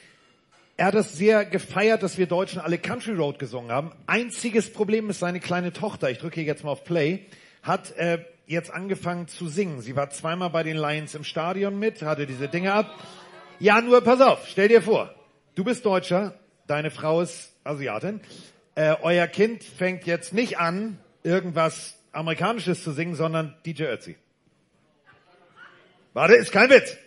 [0.77, 3.91] Er hat es sehr gefeiert, dass wir Deutschen alle Country Road gesungen haben.
[4.07, 7.27] Einziges Problem ist seine kleine Tochter, ich drücke hier jetzt mal auf Play,
[7.61, 9.81] hat äh, jetzt angefangen zu singen.
[9.81, 12.99] Sie war zweimal bei den Lions im Stadion mit, hatte diese Dinge ab.
[13.59, 15.14] Ja, nur pass auf, stell dir vor,
[15.53, 16.33] du bist Deutscher,
[16.65, 18.22] deine Frau ist Asiatin,
[18.82, 24.18] äh, euer Kind fängt jetzt nicht an, irgendwas Amerikanisches zu singen, sondern DJ Ötzi.
[26.14, 26.98] Warte, ist kein Witz.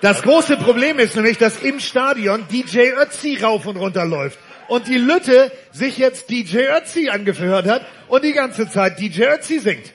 [0.00, 4.38] Das große Problem ist nämlich, dass im Stadion DJ Ötzi rauf und runter läuft.
[4.68, 9.58] Und die Lütte sich jetzt DJ Ötzi angehört hat und die ganze Zeit DJ Ötzi
[9.58, 9.92] singt.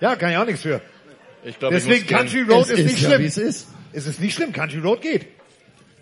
[0.00, 0.80] Ja, kann ich auch nichts für.
[1.44, 3.24] Ich glaube, ich Deswegen gern- Country Road Es ist, ist nicht ja, schlimm.
[3.24, 3.68] es ist.
[3.92, 5.26] Es ist nicht schlimm, Country Road geht.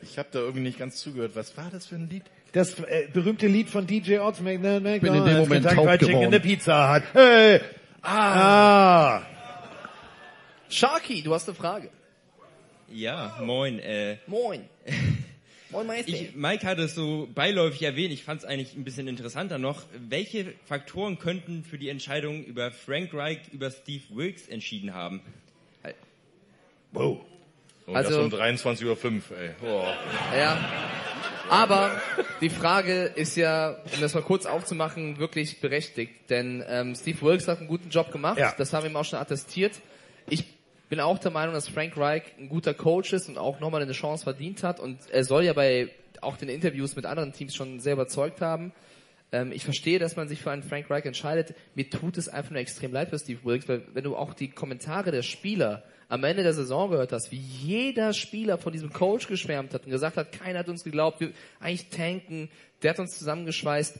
[0.02, 1.32] Ich habe da irgendwie nicht ganz zugehört.
[1.34, 2.22] Was war das für ein Lied?
[2.52, 6.00] Das äh, berühmte Lied von DJ Oz, Make the bin in dem Moment taub Chicken
[6.08, 6.31] in geworden.
[6.32, 7.02] der Pizza hat.
[7.12, 7.60] Hey.
[8.02, 9.22] Ah.
[10.73, 11.91] Sharky, du hast eine Frage.
[12.91, 13.78] Ja, moin.
[13.78, 14.68] Äh, Moin.
[15.70, 16.12] Moin, Meister.
[16.12, 19.84] ich, Mike hat es so beiläufig erwähnt, ich fand es eigentlich ein bisschen interessanter noch.
[19.99, 25.23] Welche Faktoren könnten für die Entscheidung über Frank Reich über Steve Wilkes entschieden haben?
[26.92, 27.20] Wow.
[27.86, 29.51] Oh, Also- das um 23.05 Uhr, ey.
[29.65, 29.84] Oh.
[30.36, 30.59] Ja.
[31.49, 32.01] Aber
[32.42, 36.12] die Frage ist ja, um das mal kurz aufzumachen, wirklich berechtigt.
[36.31, 38.39] Denn ähm, Steve Wilkes hat einen guten Job gemacht.
[38.39, 38.55] Ja.
[38.59, 39.81] Das haben wir ihm auch schon attestiert.
[40.28, 40.44] Ich
[40.93, 43.93] bin auch der Meinung, dass Frank Reich ein guter Coach ist und auch nochmal eine
[43.93, 44.79] Chance verdient hat.
[44.79, 45.89] Und er soll ja bei
[46.21, 48.75] auch den Interviews mit anderen Teams schon sehr überzeugt haben.
[49.33, 51.55] Ähm, ich verstehe, dass man sich für einen Frank Reich entscheidet.
[51.75, 54.51] Mir tut es einfach nur extrem leid für Steve Wilkes, weil wenn du auch die
[54.51, 59.29] Kommentare der Spieler am Ende der Saison gehört hast, wie jeder Spieler von diesem Coach
[59.29, 62.51] geschwärmt hat und gesagt hat, keiner hat uns geglaubt, wir eigentlich tanken,
[62.83, 63.99] der hat uns zusammengeschweißt.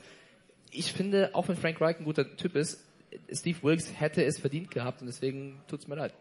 [0.73, 2.85] Ich finde, auch wenn Frank Reich ein guter Typ ist,
[3.33, 6.13] Steve Wilkes hätte es verdient gehabt und deswegen tut's mir leid.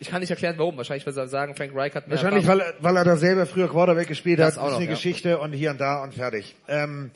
[0.00, 0.76] Ich kann nicht erklären, warum.
[0.76, 3.68] Wahrscheinlich, weil sie sagen, Frank Reich hat mehr Wahrscheinlich, weil, weil er da selber früher
[3.68, 4.62] Quarterback gespielt Das hat.
[4.62, 4.90] Das ist eine ja.
[4.90, 6.54] Geschichte und hier und da und fertig.
[6.68, 7.10] Ähm,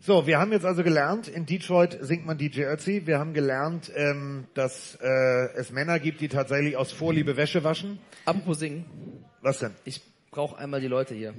[0.00, 3.06] so, wir haben jetzt also gelernt, in Detroit singt man DJ Ötzi.
[3.06, 5.06] Wir haben gelernt, ähm, dass äh,
[5.56, 7.98] es Männer gibt, die tatsächlich aus Vorliebe Wäsche waschen.
[8.24, 8.84] Apropos singen.
[9.40, 9.72] Was denn?
[9.84, 11.32] Ich brauche einmal die Leute hier.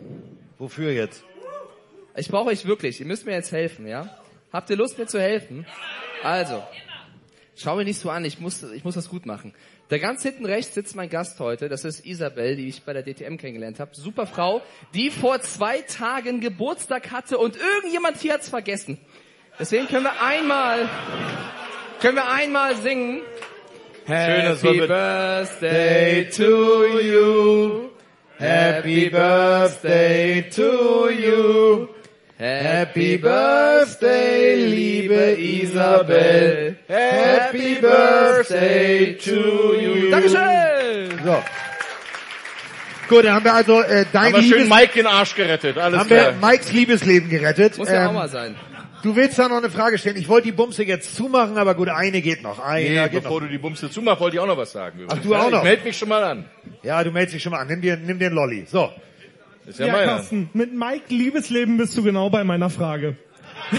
[0.57, 1.23] Wofür jetzt?
[2.15, 2.99] Ich brauche euch wirklich.
[2.99, 4.17] Ihr müsst mir jetzt helfen, ja?
[4.51, 5.65] Habt ihr Lust, mir zu helfen?
[6.23, 6.63] Also,
[7.55, 8.23] schau mich nicht so an.
[8.25, 9.53] Ich muss, ich muss das gut machen.
[9.87, 11.69] Da ganz hinten rechts sitzt mein Gast heute.
[11.69, 13.91] Das ist Isabel, die ich bei der DTM kennengelernt habe.
[13.93, 14.63] Super Frau,
[14.95, 18.97] die vor zwei Tagen Geburtstag hatte und irgendjemand hier hat's vergessen.
[19.59, 20.89] Deswegen können wir einmal,
[22.01, 23.21] können wir einmal singen.
[24.05, 27.89] Happy Birthday to you.
[28.39, 31.87] Happy Birthday to you.
[32.37, 36.74] Happy Birthday, liebe Isabel.
[36.87, 40.09] Happy Birthday to you.
[40.11, 41.19] Dankeschön.
[41.23, 41.43] So.
[43.07, 45.77] Gut, dann haben wir also äh, dein Haben wir schön Liebes Mike den Arsch gerettet.
[45.77, 46.33] Alles haben klar.
[46.39, 47.77] wir Mikes Liebesleben gerettet.
[47.77, 48.55] Muss ja auch Ähm, mal sein.
[49.03, 50.17] Du willst da noch eine Frage stellen.
[50.17, 52.57] Ich wollte die Bumse jetzt zumachen, aber gut, eine geht noch.
[52.59, 53.47] Eine Nee, geht bevor noch.
[53.47, 55.01] du die Bumse zumachst, wollte ich auch noch was sagen.
[55.07, 55.23] Ach, übrigens.
[55.27, 55.57] du auch Ja, noch?
[55.59, 56.45] Ich melde mich schon mal an.
[56.81, 57.67] Ja, du meldest dich schon mal an.
[57.67, 58.65] Nimm dir, nimm dir einen Lolli.
[58.67, 58.91] So.
[59.67, 63.15] Ist Ja, Carsten, mit Mike Liebesleben bist du genau bei meiner Frage.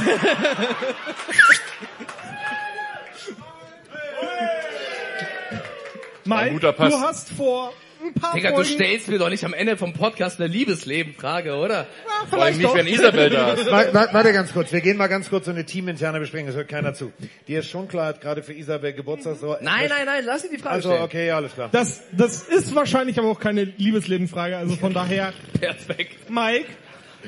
[6.27, 6.93] Mike, guter Pass.
[6.93, 7.73] du hast vor
[8.05, 8.71] ein paar Digga, du Folgen...
[8.71, 11.87] stellst mir doch nicht am Ende vom Podcast eine Liebesleben-Frage, oder?
[12.31, 13.67] Vor allem nicht, wenn Isabel da ist.
[13.71, 16.57] Wa- wa- Warte ganz kurz, wir gehen mal ganz kurz so eine teaminterne Besprechung, das
[16.57, 17.13] hört keiner zu.
[17.49, 19.57] Dir ist schon klar, hat gerade für Isabel Geburtstag so.
[19.61, 21.03] Nein, nein, nein, lass sie die Frage Also, stellen.
[21.05, 21.69] okay, ja, alles klar.
[21.73, 25.33] Das, das ist wahrscheinlich aber auch keine Liebesleben-Frage, also von daher...
[25.61, 26.31] Perfekt.
[26.31, 26.67] Mike,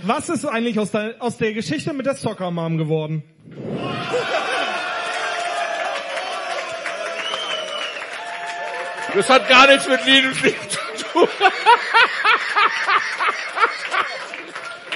[0.02, 3.24] was ist eigentlich aus der, aus der Geschichte mit der Soccer Mom geworden?
[9.14, 10.78] Das hat gar nichts mit Liebesleben zu
[11.12, 11.28] tun.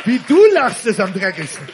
[0.04, 1.68] Wie du lachst, ist am dreckigsten.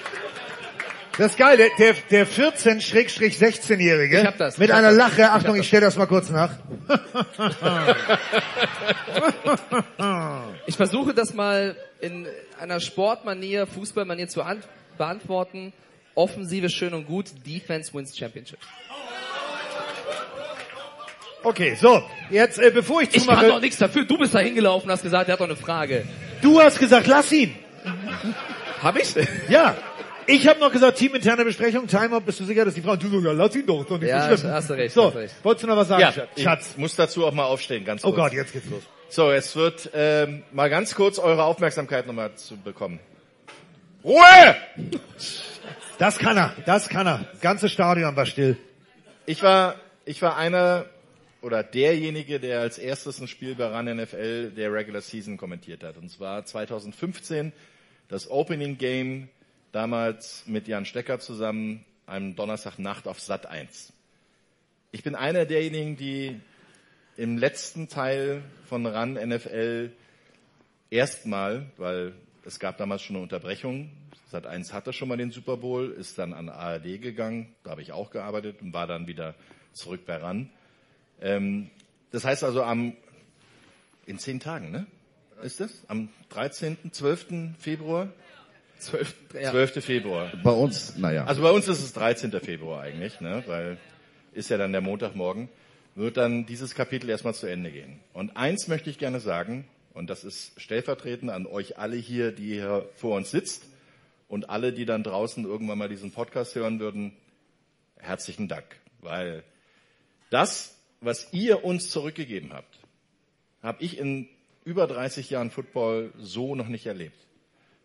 [1.16, 4.92] Das ist geil, der, der, der 14-16-Jährige Ich hab das, mit ich einer.
[4.92, 5.66] Lache, Ich Achtung, ich das.
[5.66, 6.50] stelle das mal kurz nach.
[10.66, 12.28] Ich versuche das mal in
[12.60, 14.62] einer Sportmanier, Fußballmanier zu an
[14.96, 15.72] beantworten.
[16.14, 18.58] Offensive schön und gut, Defense wins Championship.
[21.42, 24.04] Okay, so, jetzt, äh, bevor ich Ich kann zumache, doch nichts dafür.
[24.04, 26.04] Du bist da hingelaufen hast gesagt, er hat doch eine Frage.
[26.42, 27.54] du hast gesagt, lass ihn.
[28.82, 29.14] Hab ich?
[29.48, 29.76] Ja.
[30.26, 33.18] Ich habe noch gesagt, teaminterne Besprechung, Timeout, bist du sicher, dass die Frau, du so,
[33.20, 34.52] ja, lass ihn doch, ist doch nicht Ja, so schlimm.
[34.52, 35.34] hast du recht, So, hast du recht.
[35.42, 36.28] wolltest du noch was sagen, Ja, Schatz?
[36.36, 36.74] ich Schatz?
[36.76, 38.16] muss dazu auch mal aufstehen, ganz Oh kurz.
[38.24, 38.82] Gott, jetzt geht's los.
[39.08, 43.00] So, es wird ähm, mal ganz kurz eure Aufmerksamkeit nochmal zu bekommen.
[44.04, 44.20] Ruhe!
[45.98, 47.24] Das kann er, das kann er.
[47.40, 48.58] Ganze Stadion war still.
[49.24, 50.84] Ich war, ich war einer
[51.40, 55.96] oder derjenige, der als erstes ein Spiel bei RAN NFL der Regular Season kommentiert hat.
[55.96, 57.52] Und zwar 2015
[58.08, 59.28] das Opening Game,
[59.72, 63.92] damals mit Jan Stecker zusammen, einem Donnerstagnacht auf Sat 1.
[64.92, 66.40] Ich bin einer derjenigen, die
[67.16, 69.90] im letzten Teil von RAN NFL
[70.90, 73.90] erstmal, weil es gab damals schon eine Unterbrechung,
[74.30, 77.82] Sat 1 hatte schon mal den Super Bowl, ist dann an ARD gegangen, da habe
[77.82, 79.34] ich auch gearbeitet und war dann wieder
[79.72, 80.50] zurück bei RAN.
[81.20, 81.70] Ähm,
[82.10, 82.96] das heißt also am,
[84.06, 84.86] in zehn Tagen, ne?
[85.42, 85.70] Ist das?
[85.88, 87.54] Am 13., 12.
[87.58, 88.08] Februar?
[88.78, 89.14] 12.
[89.34, 89.50] Ja.
[89.50, 89.84] 12.
[89.84, 90.32] Februar.
[90.42, 91.24] Bei uns, naja.
[91.24, 92.32] Also bei uns ist es 13.
[92.40, 93.42] Februar eigentlich, ne?
[93.46, 93.78] weil
[94.32, 95.48] ist ja dann der Montagmorgen,
[95.94, 97.98] wird dann dieses Kapitel erstmal zu Ende gehen.
[98.12, 102.54] Und eins möchte ich gerne sagen, und das ist stellvertretend an euch alle hier, die
[102.54, 103.64] hier vor uns sitzt
[104.28, 107.12] und alle, die dann draußen irgendwann mal diesen Podcast hören würden,
[107.96, 108.64] herzlichen Dank,
[109.00, 109.42] weil
[110.30, 112.78] das, was ihr uns zurückgegeben habt,
[113.62, 114.28] habe ich in
[114.64, 117.18] über 30 Jahren Football so noch nicht erlebt.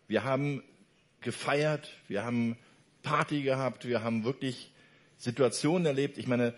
[0.06, 0.62] Wir haben
[1.20, 2.56] gefeiert, wir haben
[3.02, 4.70] Party gehabt, wir haben wirklich
[5.16, 6.18] Situationen erlebt.
[6.18, 6.54] Ich meine,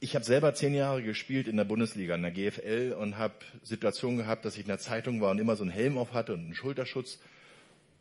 [0.00, 4.18] ich habe selber zehn Jahre gespielt in der Bundesliga, in der GFL und habe Situationen
[4.18, 6.40] gehabt, dass ich in der Zeitung war und immer so einen Helm auf hatte und
[6.40, 7.18] einen Schulterschutz.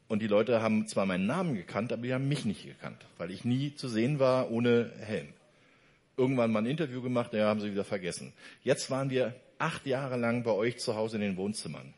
[0.08, 3.32] Und die Leute haben zwar meinen Namen gekannt, aber die haben mich nicht gekannt, weil
[3.32, 5.27] ich nie zu sehen war ohne Helm.
[6.18, 8.34] Irgendwann mal ein Interview gemacht, ja, haben sie wieder vergessen.
[8.64, 11.94] Jetzt waren wir acht Jahre lang bei euch zu Hause in den Wohnzimmern.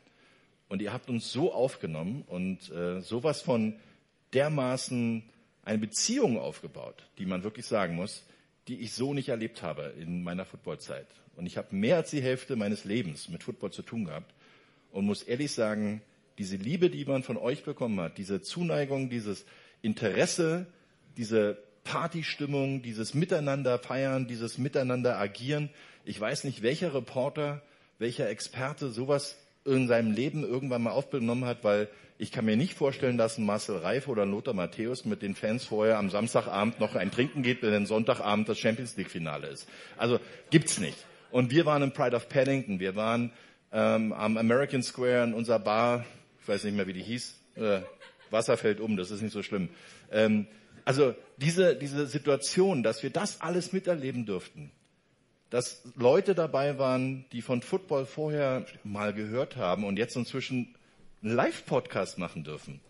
[0.68, 3.76] Und ihr habt uns so aufgenommen und äh, sowas von
[4.34, 5.24] dermaßen
[5.64, 8.24] eine Beziehung aufgebaut, die man wirklich sagen muss,
[8.68, 11.08] die ich so nicht erlebt habe in meiner Footballzeit.
[11.36, 14.34] Und ich habe mehr als die Hälfte meines Lebens mit Football zu tun gehabt
[14.92, 16.02] und muss ehrlich sagen,
[16.38, 19.46] diese Liebe, die man von euch bekommen hat, diese Zuneigung, dieses
[19.82, 20.68] Interesse,
[21.18, 21.58] diese
[21.90, 25.72] Partystimmung, dieses Miteinander feiern, dieses Miteinander agieren.
[26.06, 27.64] Ich weiß nicht, welcher Reporter,
[27.98, 31.88] welcher Experte sowas in seinem Leben irgendwann mal aufgenommen hat, weil
[32.20, 35.34] ich kann mir nicht vorstellen, dass ein Marcel Reif oder ein Lothar Matthäus mit den
[35.34, 39.48] Fans vorher am Samstagabend noch ein Trinken geht, wenn dann Sonntagabend das Champions League Finale
[39.48, 39.68] ist.
[39.98, 40.20] Also
[40.52, 40.98] gibt's nicht.
[41.32, 43.32] Und wir waren im Pride of Paddington, wir waren
[43.72, 46.06] ähm, am American Square in unserer Bar,
[46.40, 47.82] ich weiß nicht mehr, wie die hieß, äh,
[48.30, 49.70] Wasser fällt um, das ist nicht so schlimm.
[50.12, 50.46] Ähm,
[50.86, 54.72] also diese, diese Situation, dass wir das alles miterleben durften,
[55.50, 60.76] dass Leute dabei waren, die von Football vorher mal gehört haben und jetzt inzwischen
[61.24, 62.82] einen Live-Podcast machen dürfen.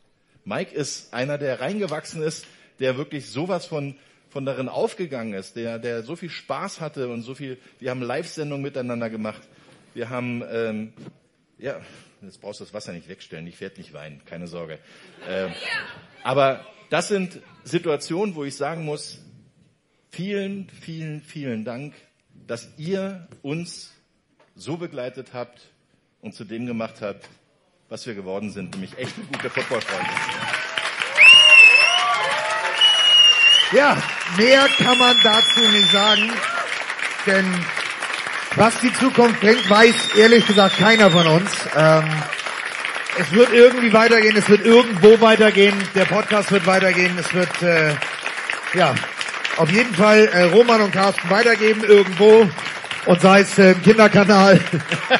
[0.46, 2.48] Mike ist einer, der reingewachsen ist,
[2.80, 3.96] der wirklich sowas von,
[4.30, 8.02] von darin aufgegangen ist, der, der so viel Spaß hatte und so viel, wir haben
[8.02, 9.42] Live-Sendungen miteinander gemacht.
[9.94, 10.94] Wir haben, ähm,
[11.58, 11.80] ja,
[12.22, 14.80] jetzt brauchst du das Wasser nicht wegstellen, ich werde nicht weinen, keine Sorge.
[15.28, 15.52] Ähm,
[16.24, 19.20] aber das sind Situationen, wo ich sagen muss,
[20.12, 21.94] vielen, vielen, vielen Dank,
[22.48, 23.92] dass ihr uns
[24.56, 25.62] so begleitet habt
[26.22, 27.28] und zu dem gemacht habt,
[27.90, 30.10] was wir geworden sind, nämlich echte gute Footballfreunde.
[33.72, 34.02] Ja,
[34.38, 36.32] mehr kann man dazu nicht sagen,
[37.28, 37.46] denn
[38.56, 41.52] was die Zukunft bringt, weiß ehrlich gesagt keiner von uns.
[41.76, 42.10] Ähm,
[43.20, 47.94] es wird irgendwie weitergehen, es wird irgendwo weitergehen, der Podcast wird weitergehen, es wird äh,
[48.74, 48.96] ja
[49.58, 52.50] auf jeden Fall äh, Roman und Carsten weitergeben irgendwo
[53.06, 54.60] und sei es äh, im Kinderkanal,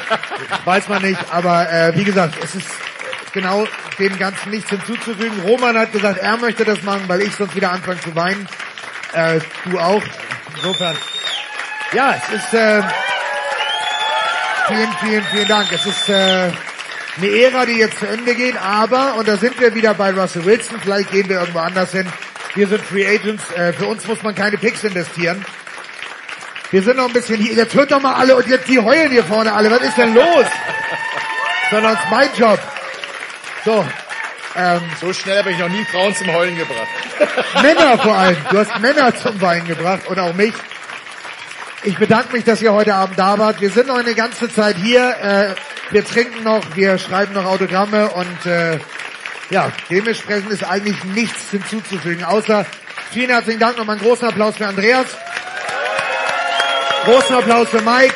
[0.66, 2.70] weiß man nicht, aber äh, wie gesagt, es ist
[3.34, 3.68] genau
[4.00, 5.42] dem Ganzen nichts hinzuzufügen.
[5.42, 8.48] Roman hat gesagt, er möchte das machen, weil ich sonst wieder anfange zu weinen.
[9.14, 10.02] Äh, du auch.
[10.56, 10.96] Insofern.
[11.92, 12.82] Ja, es ist äh,
[14.68, 15.72] vielen, vielen, vielen Dank.
[15.72, 16.52] Es ist äh,
[17.22, 20.46] eine Ära, die jetzt zu Ende geht, aber, und da sind wir wieder bei Russell
[20.46, 22.08] Wilson, vielleicht gehen wir irgendwo anders hin.
[22.56, 25.46] Wir sind Free Agents, äh, für uns muss man keine Picks investieren.
[26.72, 29.12] Wir sind noch ein bisschen hier, jetzt hört doch mal alle, und jetzt die heulen
[29.12, 30.46] hier vorne alle, was ist denn los?
[31.72, 32.60] Sondern es ist mein Job.
[33.66, 33.86] So,
[34.56, 36.88] ähm, so schnell habe ich noch nie Frauen zum Heulen gebracht.
[37.62, 38.38] Männer vor allem.
[38.50, 40.54] Du hast Männer zum Weinen gebracht und auch mich.
[41.84, 43.62] Ich bedanke mich, dass ihr heute Abend da wart.
[43.62, 45.16] Wir sind noch eine ganze Zeit hier.
[45.22, 45.56] Äh,
[45.92, 48.80] wir trinken noch, wir schreiben noch Autogramme und äh,
[49.50, 52.66] ja, dementsprechend ist eigentlich nichts hinzuzufügen, außer
[53.12, 53.78] vielen herzlichen Dank.
[53.78, 55.08] Nochmal einen großen Applaus für Andreas.
[57.06, 58.14] Großen Applaus für Mike.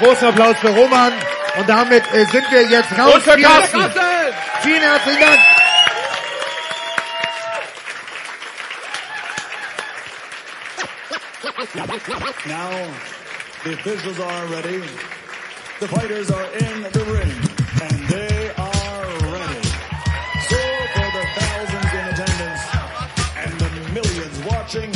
[0.00, 1.12] Großen Applaus für Roman.
[1.58, 3.14] Und damit äh, sind wir jetzt raus.
[3.14, 3.80] Und für Vielen Carsten.
[3.80, 4.06] herzlichen-
[4.62, 5.38] Vielen herzlichen Dank.
[12.46, 12.94] Now,
[13.64, 14.82] the officials are ready.
[15.82, 17.34] The fighters are in the ring,
[17.82, 19.66] and they are ready.
[20.46, 20.60] So,
[20.94, 22.64] for the thousands in attendance
[23.42, 24.90] and the millions watching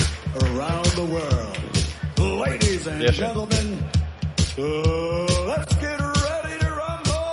[0.47, 1.59] around the world,
[2.39, 3.27] ladies and Sehr schön.
[3.27, 3.83] gentlemen,
[4.59, 7.27] uh, let's get ready to rumble!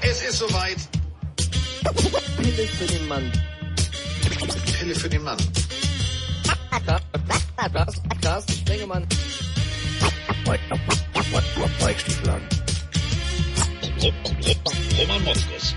[0.00, 0.78] Es ist soweit.
[2.38, 3.30] Pille für den Mann.
[4.78, 5.36] Pille für den Mann.
[8.22, 9.06] Carsten Sprengemann.
[11.80, 12.42] Weichstiefel an.
[14.98, 15.74] Roman Moskos.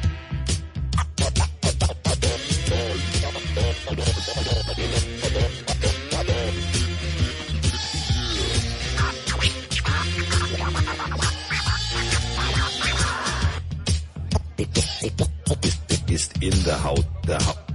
[16.07, 17.72] Ist in der Haut, der Haut.